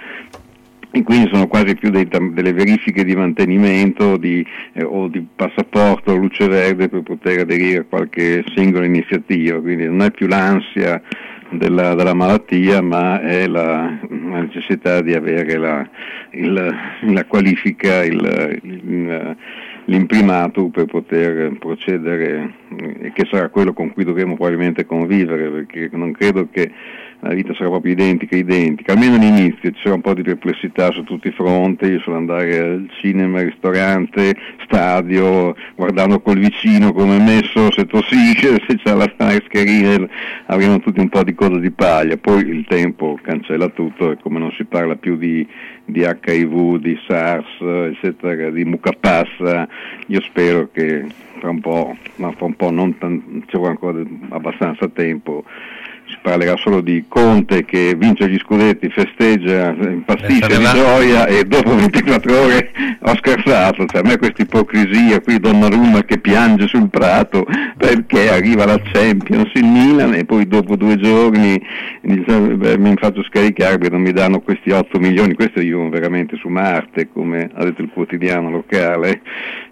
E 0.96 1.02
quindi 1.02 1.28
sono 1.30 1.46
quasi 1.46 1.74
più 1.74 1.90
dei 1.90 2.08
delle 2.08 2.54
verifiche 2.54 3.04
di 3.04 3.14
mantenimento 3.14 4.16
di, 4.16 4.42
eh, 4.72 4.82
o 4.82 5.08
di 5.08 5.26
passaporto 5.36 6.12
o 6.12 6.16
luce 6.16 6.48
verde 6.48 6.88
per 6.88 7.02
poter 7.02 7.40
aderire 7.40 7.80
a 7.80 7.84
qualche 7.86 8.42
singola 8.54 8.86
iniziativa, 8.86 9.60
quindi 9.60 9.84
non 9.84 10.00
è 10.00 10.10
più 10.10 10.26
l'ansia 10.26 11.02
della, 11.50 11.94
della 11.94 12.14
malattia, 12.14 12.80
ma 12.80 13.20
è 13.20 13.46
la, 13.46 13.98
la 14.08 14.40
necessità 14.40 15.02
di 15.02 15.12
avere 15.12 15.58
la, 15.58 15.86
il- 16.30 16.74
la 17.12 17.24
qualifica, 17.26 18.02
il- 18.02 18.58
il- 18.62 19.36
l'imprimato 19.88 20.68
per 20.70 20.86
poter 20.86 21.58
procedere 21.58 22.54
eh, 22.78 22.96
e 23.02 23.12
che 23.12 23.28
sarà 23.30 23.50
quello 23.50 23.74
con 23.74 23.92
cui 23.92 24.02
dovremo 24.04 24.34
probabilmente 24.34 24.86
convivere, 24.86 25.50
perché 25.50 25.90
non 25.92 26.12
credo 26.12 26.48
che 26.50 26.70
la 27.20 27.34
vita 27.34 27.54
sarà 27.54 27.70
proprio 27.70 27.92
identica, 27.92 28.36
identica, 28.36 28.92
almeno 28.92 29.16
all'inizio 29.16 29.70
c'era 29.72 29.94
un 29.94 30.00
po' 30.00 30.14
di 30.14 30.22
perplessità 30.22 30.90
su 30.90 31.02
tutti 31.04 31.28
i 31.28 31.32
fronti, 31.32 31.98
sull'andare 32.00 32.58
al 32.58 32.90
cinema, 33.00 33.38
al 33.38 33.46
ristorante, 33.46 34.36
stadio, 34.64 35.54
guardando 35.74 36.20
col 36.20 36.38
vicino 36.38 36.92
come 36.92 37.16
è 37.16 37.20
messo, 37.20 37.72
se 37.72 37.86
tossisce, 37.86 38.62
se 38.68 38.76
c'è 38.76 38.94
la 38.94 39.12
mascherina, 39.16 40.08
avremo 40.46 40.78
tutti 40.80 41.00
un 41.00 41.08
po' 41.08 41.22
di 41.22 41.34
coda 41.34 41.58
di 41.58 41.70
paglia, 41.70 42.16
poi 42.16 42.42
il 42.42 42.64
tempo 42.68 43.18
cancella 43.22 43.68
tutto 43.68 44.12
e 44.12 44.18
come 44.20 44.38
non 44.38 44.52
si 44.52 44.64
parla 44.64 44.96
più 44.96 45.16
di, 45.16 45.46
di 45.84 46.00
HIV, 46.00 46.78
di 46.78 46.98
SARS, 47.06 47.60
eccetera, 47.60 48.50
di 48.50 48.64
mucca 48.64 48.92
passa, 48.98 49.66
io 50.06 50.20
spero 50.20 50.68
che 50.72 51.06
fra 51.38 51.50
un 51.50 51.60
po', 51.60 51.96
ma 52.16 52.32
fra 52.32 52.46
un 52.46 52.54
po' 52.54 52.70
non 52.70 52.96
tan- 52.98 53.44
ci 53.46 53.56
ancora 53.56 54.02
abbastanza 54.30 54.88
tempo, 54.88 55.44
si 56.08 56.16
parlerà 56.22 56.56
solo 56.56 56.80
di 56.80 57.04
Conte 57.08 57.64
che 57.64 57.94
vince 57.96 58.28
gli 58.28 58.38
scudetti, 58.38 58.88
festeggia, 58.88 59.70
impazzisce 59.70 60.46
ne 60.48 60.58
di 60.58 60.64
gioia 60.64 61.26
e 61.26 61.44
dopo 61.44 61.74
24 61.74 62.40
ore 62.40 62.70
ho 63.00 63.16
scherzato, 63.16 63.84
cioè 63.86 64.00
a 64.00 64.06
me 64.06 64.16
questa 64.16 64.42
ipocrisia 64.42 65.20
qui 65.20 65.38
Donnarumma 65.38 66.04
che 66.04 66.18
piange 66.18 66.66
sul 66.66 66.88
prato 66.88 67.46
perché 67.76 68.30
arriva 68.30 68.64
la 68.64 68.80
Champions 68.92 69.50
in 69.54 69.72
Milan 69.72 70.14
e 70.14 70.24
poi 70.24 70.46
dopo 70.46 70.76
due 70.76 70.96
giorni 70.96 71.60
dice, 72.00 72.38
beh, 72.38 72.78
mi 72.78 72.94
faccio 72.96 73.22
scaricare 73.24 73.78
perché 73.78 73.94
non 73.94 74.02
mi 74.02 74.12
danno 74.12 74.40
questi 74.40 74.70
8 74.70 74.98
milioni, 74.98 75.34
questo 75.34 75.60
io 75.60 75.88
veramente 75.88 76.36
su 76.36 76.48
Marte 76.48 77.08
come 77.12 77.50
ha 77.52 77.64
detto 77.64 77.82
il 77.82 77.90
quotidiano 77.92 78.50
locale 78.50 79.20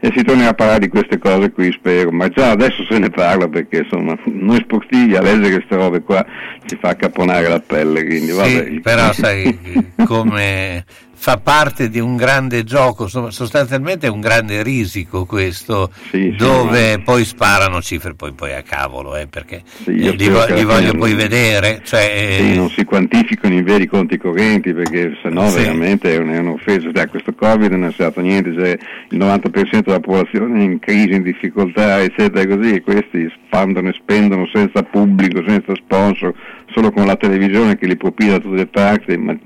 e 0.01 0.12
si 0.15 0.23
tornerà 0.23 0.51
a 0.51 0.55
parlare 0.55 0.81
di 0.81 0.89
queste 0.89 1.19
cose 1.19 1.51
qui 1.51 1.73
spero, 1.73 2.11
ma 2.11 2.28
già 2.28 2.51
adesso 2.51 2.85
se 2.89 2.98
ne 2.98 3.11
parla 3.11 3.48
perché 3.48 3.78
insomma 3.78 4.16
noi 4.24 4.59
sportivi 4.59 5.16
a 5.16 5.23
leggere 5.23 5.55
queste 5.55 5.77
robe 5.77 6.02
qua 6.02 6.23
ci 6.66 6.76
fa 6.80 6.96
caponare 6.96 7.48
la 7.48 7.60
pelle, 7.60 8.05
quindi 8.05 8.30
vabbè. 8.30 8.64
Sì, 8.64 8.80
però 8.80 9.12
sai 9.12 9.92
come 10.06 10.84
fa 11.24 11.38
parte 11.38 11.88
di 11.88 12.01
un 12.01 12.16
grande 12.16 12.64
gioco, 12.64 13.05
insomma, 13.05 13.30
sostanzialmente 13.30 14.06
è 14.09 14.10
un 14.10 14.20
grande 14.20 14.62
risico 14.62 15.24
questo, 15.24 15.90
Sì, 16.10 16.10
sì, 16.10 16.34
dove 16.36 17.01
poi 17.02 17.24
sparano 17.24 17.80
cifre 17.80 18.12
poi, 18.14 18.32
poi 18.32 18.52
a 18.52 18.60
cavolo, 18.60 19.16
eh, 19.16 19.26
perché 19.26 19.62
Sì, 19.64 19.92
eh, 20.01 20.10
li, 20.10 20.28
vo- 20.28 20.44
li 20.44 20.64
voglio 20.64 20.88
fine 20.88 20.98
poi 20.98 21.09
non- 21.12 21.18
vedere. 21.18 21.80
Cioè, 21.82 22.36
Sì, 22.38 22.52
eh, 22.52 22.55
non 22.56 22.68
si 22.68 22.84
quantificano 22.84 23.55
i 23.55 23.62
veri 23.62 23.86
conti 23.86 24.18
correnti 24.18 24.74
perché 24.74 25.16
sennò 25.22 25.48
Sì. 25.48 25.60
veramente 25.60 26.12
è, 26.12 26.18
un- 26.18 26.28
è 26.28 26.38
un'offesa. 26.40 26.90
Da 26.90 27.06
questo 27.09 27.32
Covid 27.32 27.70
non 27.72 27.86
è 27.86 27.92
stato 27.92 28.20
niente, 28.20 28.55
c'è 28.55 28.76
il 29.09 29.16
90% 29.16 29.86
della 29.86 30.01
popolazione 30.01 30.62
in 30.62 30.78
crisi, 30.78 31.12
in 31.14 31.22
difficoltà, 31.22 32.02
eccetera, 32.02 32.42
e 32.42 32.46
così, 32.55 32.74
e 32.74 32.82
questi 32.82 33.32
spandono 33.46 33.88
e 33.88 33.94
spendono 33.94 34.46
senza 34.52 34.82
pubblico, 34.82 35.42
senza 35.46 35.72
sponsor, 35.74 36.34
solo 36.74 36.90
con 36.90 37.06
la 37.06 37.14
televisione 37.14 37.78
che 37.78 37.86
li 37.86 37.96
propina 37.96 38.32
da 38.32 38.40
tutte 38.40 38.56
le 38.56 38.66
parti, 38.66 39.16
ma 39.16 39.38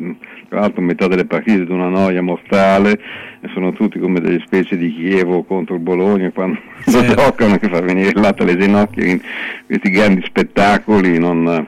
tra 0.48 0.60
l'altro 0.60 0.80
metà 0.80 1.06
delle 1.09 1.26
partite 1.26 1.66
di 1.66 1.70
una 1.70 1.88
noia 1.88 2.22
mortale, 2.22 2.98
sono 3.52 3.72
tutti 3.72 3.98
come 3.98 4.20
delle 4.20 4.40
specie 4.46 4.78
di 4.78 4.92
Chievo 4.94 5.44
contro 5.44 5.74
il 5.74 5.82
Bologna 5.82 6.30
quando 6.30 6.59
giocano 6.88 7.59
che 7.59 7.68
fa 7.68 7.80
venire 7.80 8.09
il 8.09 8.20
latte 8.20 8.42
alle 8.44 8.56
ginocchia 8.56 9.05
in 9.05 9.20
questi 9.66 9.90
grandi 9.90 10.22
spettacoli, 10.24 11.18
non, 11.18 11.66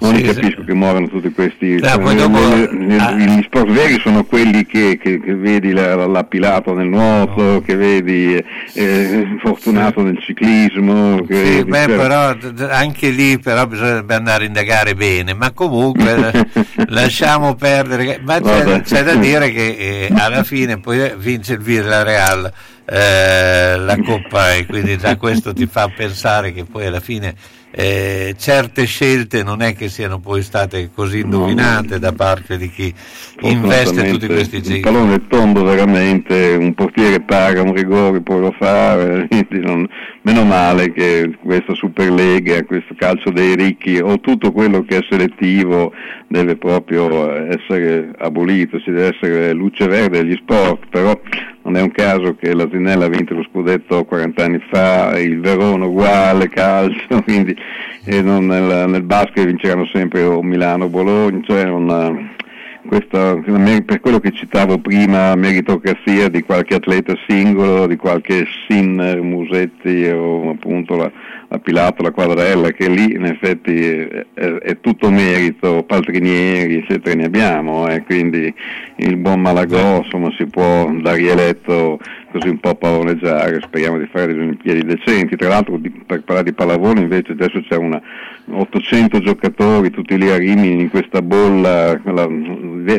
non 0.00 0.14
Sì, 0.16 0.22
capisco 0.22 0.64
che 0.64 0.74
muovono 0.74 1.08
tutti 1.08 1.30
questi... 1.30 1.78
No, 1.80 2.10
eh, 2.10 2.14
dopo- 2.14 2.38
le- 2.38 2.96
ah. 2.98 3.12
Gli 3.12 3.42
sport 3.44 3.70
veri 3.70 3.98
sono 4.00 4.24
quelli 4.24 4.64
che, 4.66 4.98
che- 5.00 5.20
che 5.20 5.34
vedi 5.34 5.72
la, 5.72 6.06
la 6.06 6.24
Pilato 6.24 6.74
nel 6.74 6.88
nuoto, 6.88 7.62
che 7.64 7.74
vedi 7.76 8.42
eh, 8.74 9.36
Fortunato 9.40 10.02
nel 10.02 10.18
ciclismo, 10.20 11.22
che 11.26 11.44
Sì, 11.58 11.64
beh, 11.64 11.86
però 11.86 12.34
anche 12.68 13.10
lì 13.10 13.38
però 13.38 13.66
bisognerebbe 13.66 14.14
andare 14.14 14.44
a 14.44 14.46
indagare 14.46 14.94
bene, 14.94 15.34
ma 15.34 15.52
comunque 15.52 16.30
eh, 16.32 16.46
lasciamo 16.88 17.54
perdere. 17.54 18.20
Ma 18.22 18.40
c'è, 18.40 18.80
c'è 18.82 19.02
da 19.02 19.14
dire 19.14 19.50
che 19.50 20.08
eh, 20.08 20.14
alla 20.14 20.44
fine 20.44 20.78
poi 20.78 21.12
vince 21.16 21.54
il 21.54 21.60
Villarreal 21.60 22.52
eh, 22.90 23.76
la 23.78 23.96
Coppa 24.02 24.54
e 24.54 24.66
quindi 24.66 24.96
già 24.96 25.16
questo 25.16 25.52
ti 25.52 25.66
fa 25.66 25.88
pensare 25.94 26.52
che 26.52 26.64
poi 26.64 26.86
alla 26.86 27.00
fine 27.00 27.34
eh, 27.70 28.34
certe 28.38 28.84
scelte 28.84 29.42
non 29.42 29.60
è 29.62 29.74
che 29.74 29.88
siano 29.88 30.18
poi 30.18 30.42
state 30.42 30.90
così 30.94 31.20
indovinate 31.20 31.98
da 31.98 32.12
parte 32.12 32.56
di 32.56 32.70
chi 32.70 32.92
investe 33.40 34.08
tutti 34.10 34.26
questi 34.26 34.56
il 34.56 34.62
giri. 34.62 34.80
pallone 34.80 35.14
è 35.14 35.20
tondo 35.28 35.62
veramente, 35.64 36.56
un 36.58 36.74
portiere 36.74 37.20
paga 37.20 37.62
un 37.62 37.74
rigore, 37.74 38.20
poi 38.20 38.40
lo 38.40 38.54
fa, 38.58 38.98
eh, 39.00 39.28
non- 39.50 39.86
meno 40.28 40.44
male 40.44 40.92
che 40.92 41.38
questa 41.42 41.72
Superlega, 41.72 42.62
questo 42.64 42.94
calcio 42.94 43.30
dei 43.30 43.56
ricchi 43.56 43.98
o 43.98 44.20
tutto 44.20 44.52
quello 44.52 44.82
che 44.82 44.98
è 44.98 45.06
selettivo 45.08 45.90
deve 46.26 46.56
proprio 46.56 47.32
essere 47.46 48.10
abolito, 48.18 48.78
ci 48.78 48.90
deve 48.90 49.16
essere 49.16 49.52
luce 49.54 49.86
verde 49.86 50.18
agli 50.18 50.36
sport, 50.36 50.84
però 50.90 51.18
non 51.62 51.76
è 51.76 51.80
un 51.80 51.90
caso 51.92 52.36
che 52.36 52.52
la 52.52 52.68
Zinella 52.70 53.06
ha 53.06 53.08
vinto 53.08 53.32
lo 53.32 53.42
scudetto 53.50 54.04
40 54.04 54.44
anni 54.44 54.62
fa, 54.70 55.18
il 55.18 55.40
Verona 55.40 55.86
uguale, 55.86 56.50
calcio, 56.50 57.22
quindi 57.24 57.56
e 58.04 58.20
nel, 58.20 58.84
nel 58.86 59.02
basket 59.04 59.46
vinceranno 59.46 59.86
sempre 59.86 60.24
o 60.24 60.42
Milano 60.42 60.84
o 60.84 60.88
Bologna, 60.88 61.40
cioè 61.42 61.64
non, 61.64 62.36
questa, 62.86 63.34
per 63.84 64.00
quello 64.00 64.20
che 64.20 64.32
citavo 64.32 64.78
prima, 64.78 65.34
meritocrazia 65.34 66.28
di 66.28 66.42
qualche 66.42 66.76
atleta 66.76 67.14
singolo, 67.26 67.86
di 67.86 67.96
qualche 67.96 68.46
Sinner, 68.66 69.20
Musetti 69.20 70.06
o 70.06 70.50
appunto 70.50 70.96
la, 70.96 71.10
la 71.48 71.58
Pilato, 71.58 72.02
la 72.02 72.10
Quadrella, 72.10 72.70
che 72.70 72.88
lì 72.88 73.12
in 73.12 73.24
effetti 73.24 73.84
è, 73.84 74.26
è- 74.34 74.80
tutto 74.80 75.10
merito, 75.10 75.82
Paltrinieri, 75.82 76.76
eccetera, 76.76 77.14
ne 77.14 77.24
abbiamo, 77.24 77.88
eh, 77.88 78.02
quindi 78.02 78.52
il 78.96 79.16
buon 79.16 79.40
Malagò 79.40 80.02
insomma, 80.02 80.32
si 80.36 80.46
può 80.46 80.90
da 81.00 81.14
rieletto 81.14 81.98
così 82.30 82.48
un 82.48 82.58
po' 82.58 82.74
pavoneggiare, 82.74 83.60
speriamo 83.60 83.98
di 83.98 84.06
fare 84.10 84.26
delle 84.28 84.40
Olimpiadi 84.40 84.84
decenti, 84.84 85.36
tra 85.36 85.48
l'altro 85.48 85.76
di- 85.76 85.90
per 85.90 86.22
parlare 86.22 86.50
di 86.50 86.54
pallavolo 86.54 87.00
invece 87.00 87.32
adesso 87.32 87.60
c'è 87.62 87.76
una 87.76 88.00
800 88.50 89.20
giocatori 89.20 89.90
tutti 89.90 90.16
lì 90.16 90.30
a 90.30 90.36
Rimini 90.36 90.82
in 90.82 90.90
questa 90.90 91.20
bolla, 91.22 92.00
la 92.04 92.28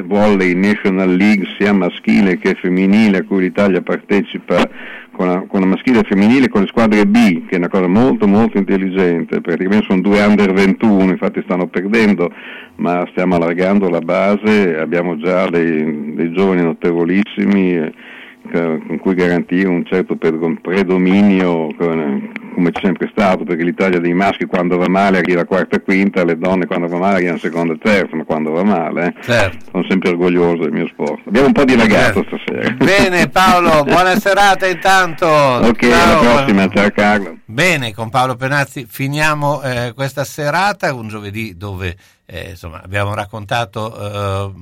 Volley 0.03 0.53
National 0.53 1.15
League 1.15 1.47
sia 1.57 1.73
maschile 1.73 2.37
che 2.37 2.55
femminile 2.55 3.17
a 3.17 3.23
cui 3.23 3.41
l'Italia 3.41 3.81
partecipa 3.81 4.69
con 5.11 5.27
la, 5.27 5.43
con 5.47 5.59
la 5.59 5.65
maschile 5.65 5.99
e 5.99 6.03
femminile 6.03 6.47
con 6.47 6.61
le 6.61 6.67
squadre 6.67 7.05
B, 7.05 7.45
che 7.47 7.55
è 7.55 7.57
una 7.57 7.67
cosa 7.67 7.87
molto 7.87 8.27
molto 8.27 8.57
intelligente, 8.57 9.41
praticamente 9.41 9.85
sono 9.87 10.01
due 10.01 10.21
under 10.21 10.53
21, 10.53 11.11
infatti 11.11 11.41
stanno 11.43 11.67
perdendo, 11.67 12.31
ma 12.75 13.05
stiamo 13.11 13.35
allargando 13.35 13.89
la 13.89 13.99
base, 13.99 14.77
abbiamo 14.77 15.17
già 15.17 15.49
dei, 15.49 16.13
dei 16.15 16.31
giovani 16.31 16.61
notevolissimi 16.61 17.75
eh, 17.75 17.93
con 18.51 18.97
cui 18.99 19.13
garantire 19.15 19.67
un 19.67 19.85
certo 19.85 20.15
pred- 20.15 20.61
predominio 20.61 21.67
come 21.75 22.71
c'è 22.71 22.81
sempre 22.83 23.09
stato, 23.11 23.43
perché 23.43 23.63
l'Italia 23.63 23.99
dei 23.99 24.13
maschi 24.13 24.45
quando 24.45 24.77
va 24.77 24.89
male 24.89 25.19
arriva 25.19 25.45
quarta 25.45 25.79
quinta, 25.79 26.23
le 26.23 26.37
donne 26.37 26.65
quando 26.65 26.87
va 26.87 26.97
male 26.97 27.15
arrivano 27.15 27.37
seconda 27.37 27.73
e 27.73 27.77
terza, 27.77 28.15
ma 28.15 28.23
quando 28.25 28.51
va 28.51 28.63
male, 28.63 29.05
eh. 29.05 29.23
Certo. 29.23 29.65
sono 29.71 29.85
sempre 29.87 30.09
orgoglioso 30.09 30.63
del 30.63 30.71
mio 30.71 30.87
sport. 30.87 31.21
Abbiamo 31.25 31.47
un 31.47 31.53
po' 31.53 31.63
di 31.63 31.75
ragazzo 31.75 32.25
stasera. 32.27 32.69
Bene 32.83 33.29
Paolo, 33.29 33.83
buona 33.83 34.19
serata 34.19 34.67
intanto. 34.67 35.25
Ok, 35.25 35.83
alla 35.83 36.17
prossima, 36.17 36.67
ciao 36.69 36.89
Carlo. 36.91 37.37
Bene, 37.45 37.93
con 37.93 38.09
Paolo 38.09 38.35
Penazzi 38.35 38.85
finiamo 38.87 39.61
eh, 39.61 39.93
questa 39.95 40.23
serata, 40.23 40.93
un 40.93 41.07
giovedì 41.07 41.55
dove 41.55 41.95
eh, 42.25 42.49
insomma, 42.51 42.81
abbiamo 42.83 43.13
raccontato 43.15 43.97
eh, 43.97 44.53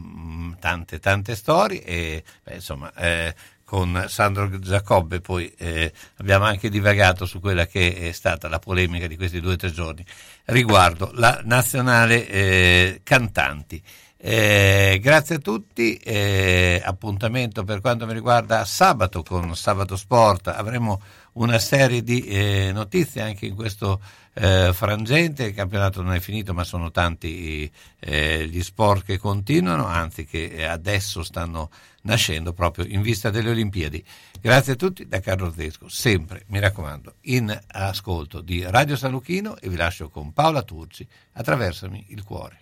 tante 0.60 1.00
tante 1.00 1.36
storie 1.36 1.84
e 1.84 2.24
beh, 2.44 2.54
insomma, 2.56 2.92
eh, 2.96 3.34
con 3.68 4.06
Sandro 4.08 4.48
Giacobbe 4.60 5.20
poi 5.20 5.54
eh, 5.58 5.92
abbiamo 6.20 6.46
anche 6.46 6.70
divagato 6.70 7.26
su 7.26 7.42
quella 7.42 7.66
che 7.68 7.96
è 7.96 8.12
stata 8.14 8.48
la 8.48 8.60
polemica 8.60 9.08
di 9.08 9.18
questi 9.18 9.42
due 9.42 9.54
o 9.54 9.56
tre 9.58 9.74
giorni 9.74 10.06
riguardo 10.46 11.12
la 11.16 11.42
nazionale 11.44 12.26
eh, 12.30 13.02
cantanti. 13.04 13.84
Eh, 14.20 15.00
grazie 15.02 15.36
a 15.36 15.40
tutti, 15.40 15.98
eh, 15.98 16.82
appuntamento 16.84 17.66
per 17.66 17.82
quanto 17.82 18.06
mi 18.06 18.14
riguarda 18.14 18.64
sabato 18.64 19.22
con 19.22 19.54
Sabato 19.54 19.98
Sport, 19.98 20.48
avremo 20.48 21.02
una 21.34 21.60
serie 21.60 22.02
di 22.02 22.22
eh, 22.22 22.72
notizie 22.74 23.22
anche 23.22 23.48
in 23.48 23.56
questo 23.56 24.00
eh, 24.40 24.72
frangente, 24.72 25.46
il 25.46 25.54
campionato 25.56 26.04
non 26.04 26.14
è 26.14 26.20
finito 26.20 26.54
ma 26.54 26.64
sono 26.64 26.92
tanti 26.92 27.70
eh, 28.00 28.48
gli 28.48 28.62
sport 28.62 29.04
che 29.04 29.18
continuano, 29.18 29.88
anzi 29.88 30.26
che 30.26 30.68
adesso 30.68 31.24
stanno 31.24 31.72
nascendo 32.04 32.54
proprio 32.54 32.86
in 32.86 33.02
vista 33.02 33.32
delle 33.32 33.50
Olimpiadi. 33.50 34.04
Grazie 34.40 34.74
a 34.74 34.76
tutti 34.76 35.08
da 35.08 35.20
Carlo 35.22 35.52
Zesco, 35.52 35.90
sempre 35.90 36.44
mi 36.48 36.60
raccomando 36.60 37.16
in 37.22 37.58
ascolto 37.68 38.42
di 38.42 38.64
Radio 38.64 38.96
San 38.96 39.12
Luchino 39.12 39.58
e 39.58 39.70
vi 39.70 39.76
lascio 39.76 40.10
con 40.10 40.32
Paola 40.34 40.62
Turci, 40.62 41.06
attraversami 41.34 42.06
il 42.10 42.24
cuore. 42.24 42.60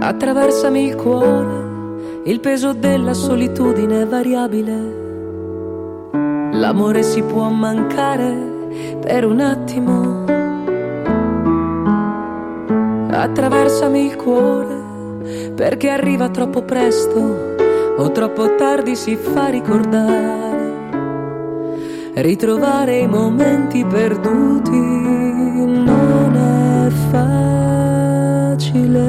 Attraversami 0.00 0.86
il 0.86 0.94
cuore, 0.96 2.22
il 2.24 2.40
peso 2.40 2.72
della 2.72 3.14
solitudine 3.14 4.02
è 4.02 4.06
variabile. 4.06 5.01
L'amore 6.62 7.02
si 7.02 7.20
può 7.24 7.48
mancare 7.50 8.32
per 9.00 9.24
un 9.24 9.40
attimo. 9.40 10.24
Attraversami 13.10 14.06
il 14.06 14.14
cuore, 14.14 14.80
perché 15.56 15.88
arriva 15.88 16.28
troppo 16.28 16.62
presto 16.62 17.56
o 17.96 18.12
troppo 18.12 18.54
tardi 18.54 18.94
si 18.94 19.16
fa 19.16 19.48
ricordare. 19.48 20.60
Ritrovare 22.14 22.98
i 22.98 23.08
momenti 23.08 23.84
perduti 23.84 24.78
non 24.78 26.36
è 26.36 26.90
facile. 27.10 29.00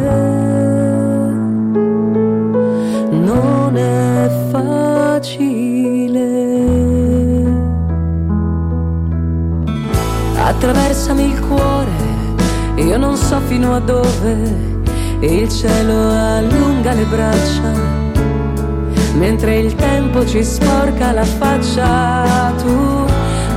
Non 3.11 3.77
è 3.77 4.30
facile. 4.49 4.73
Attraversami 10.64 11.26
il 11.26 11.40
cuore, 11.41 11.91
io 12.76 12.98
non 12.98 13.18
so 13.18 13.38
fino 13.48 13.76
a 13.76 13.80
dove 13.81 14.77
il 15.19 15.49
cielo 15.49 16.10
allunga 16.10 16.94
le 16.94 17.03
braccia 17.03 17.72
mentre 19.15 19.57
il 19.57 19.76
tempo 19.76 20.26
ci 20.26 20.41
sporca 20.41 21.11
la 21.11 21.26
faccia. 21.26 22.53
Tu 22.61 23.06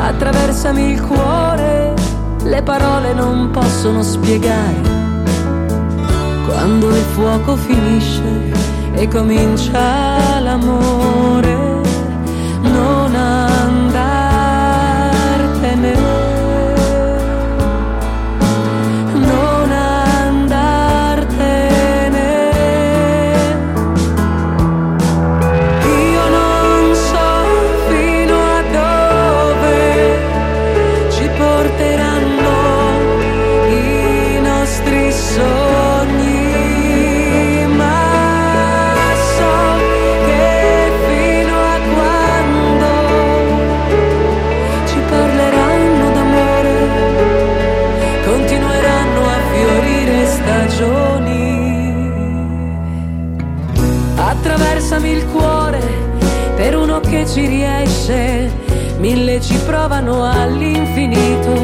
attraversami 0.01 0.91
il 0.91 1.01
cuore, 1.01 1.95
le 2.43 2.63
parole 2.65 3.15
non 3.15 3.51
possono 3.53 4.03
spiegare. 4.03 4.81
Quando 6.45 6.89
il 6.89 7.05
fuoco 7.15 7.55
finisce 7.55 8.51
e 8.95 9.07
comincia 9.07 10.41
l'amore, 10.41 11.55
non 12.63 13.15
andartene. 13.15 13.56
Provano 59.87 60.25
all'infinito 60.25 61.55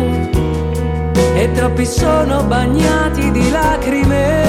e 1.34 1.50
troppi 1.54 1.84
sono 1.84 2.44
bagnati 2.44 3.32
di 3.32 3.50
lacrime. 3.50 4.41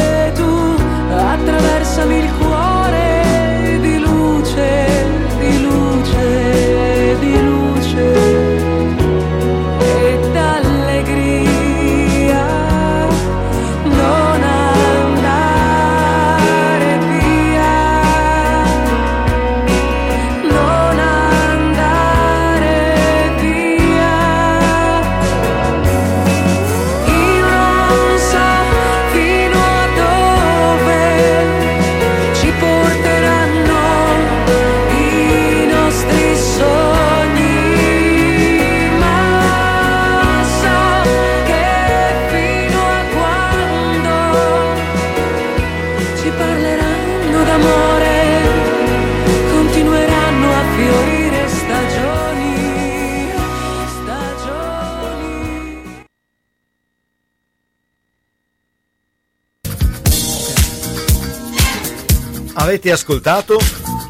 Avete 62.74 62.92
ascoltato 62.92 63.60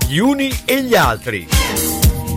Gli 0.08 0.20
uni 0.20 0.50
e 0.64 0.84
gli 0.84 0.96
altri. 0.96 1.46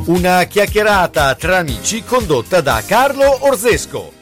Una 0.06 0.42
chiacchierata 0.42 1.32
tra 1.36 1.58
amici 1.58 2.02
condotta 2.02 2.60
da 2.60 2.82
Carlo 2.84 3.46
Orzesco. 3.46 4.12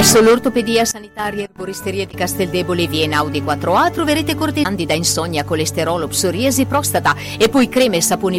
Presso 0.00 0.20
l'ortopedia 0.22 0.84
sanitaria 0.84 1.40
e 1.40 1.44
erboristeria 1.44 2.06
di 2.06 2.14
Casteldebole 2.14 2.86
Viena 2.86 3.18
Audi 3.18 3.42
4A 3.42 3.90
troverete 3.90 4.34
corte 4.34 4.62
candida, 4.62 4.94
insonnia, 4.94 5.44
colesterolo, 5.44 6.06
psoriasi, 6.06 6.66
prostata 6.66 7.16
e 7.38 7.48
poi 7.48 7.68
creme 7.68 7.96
e 7.96 8.00
saponi 8.00 8.38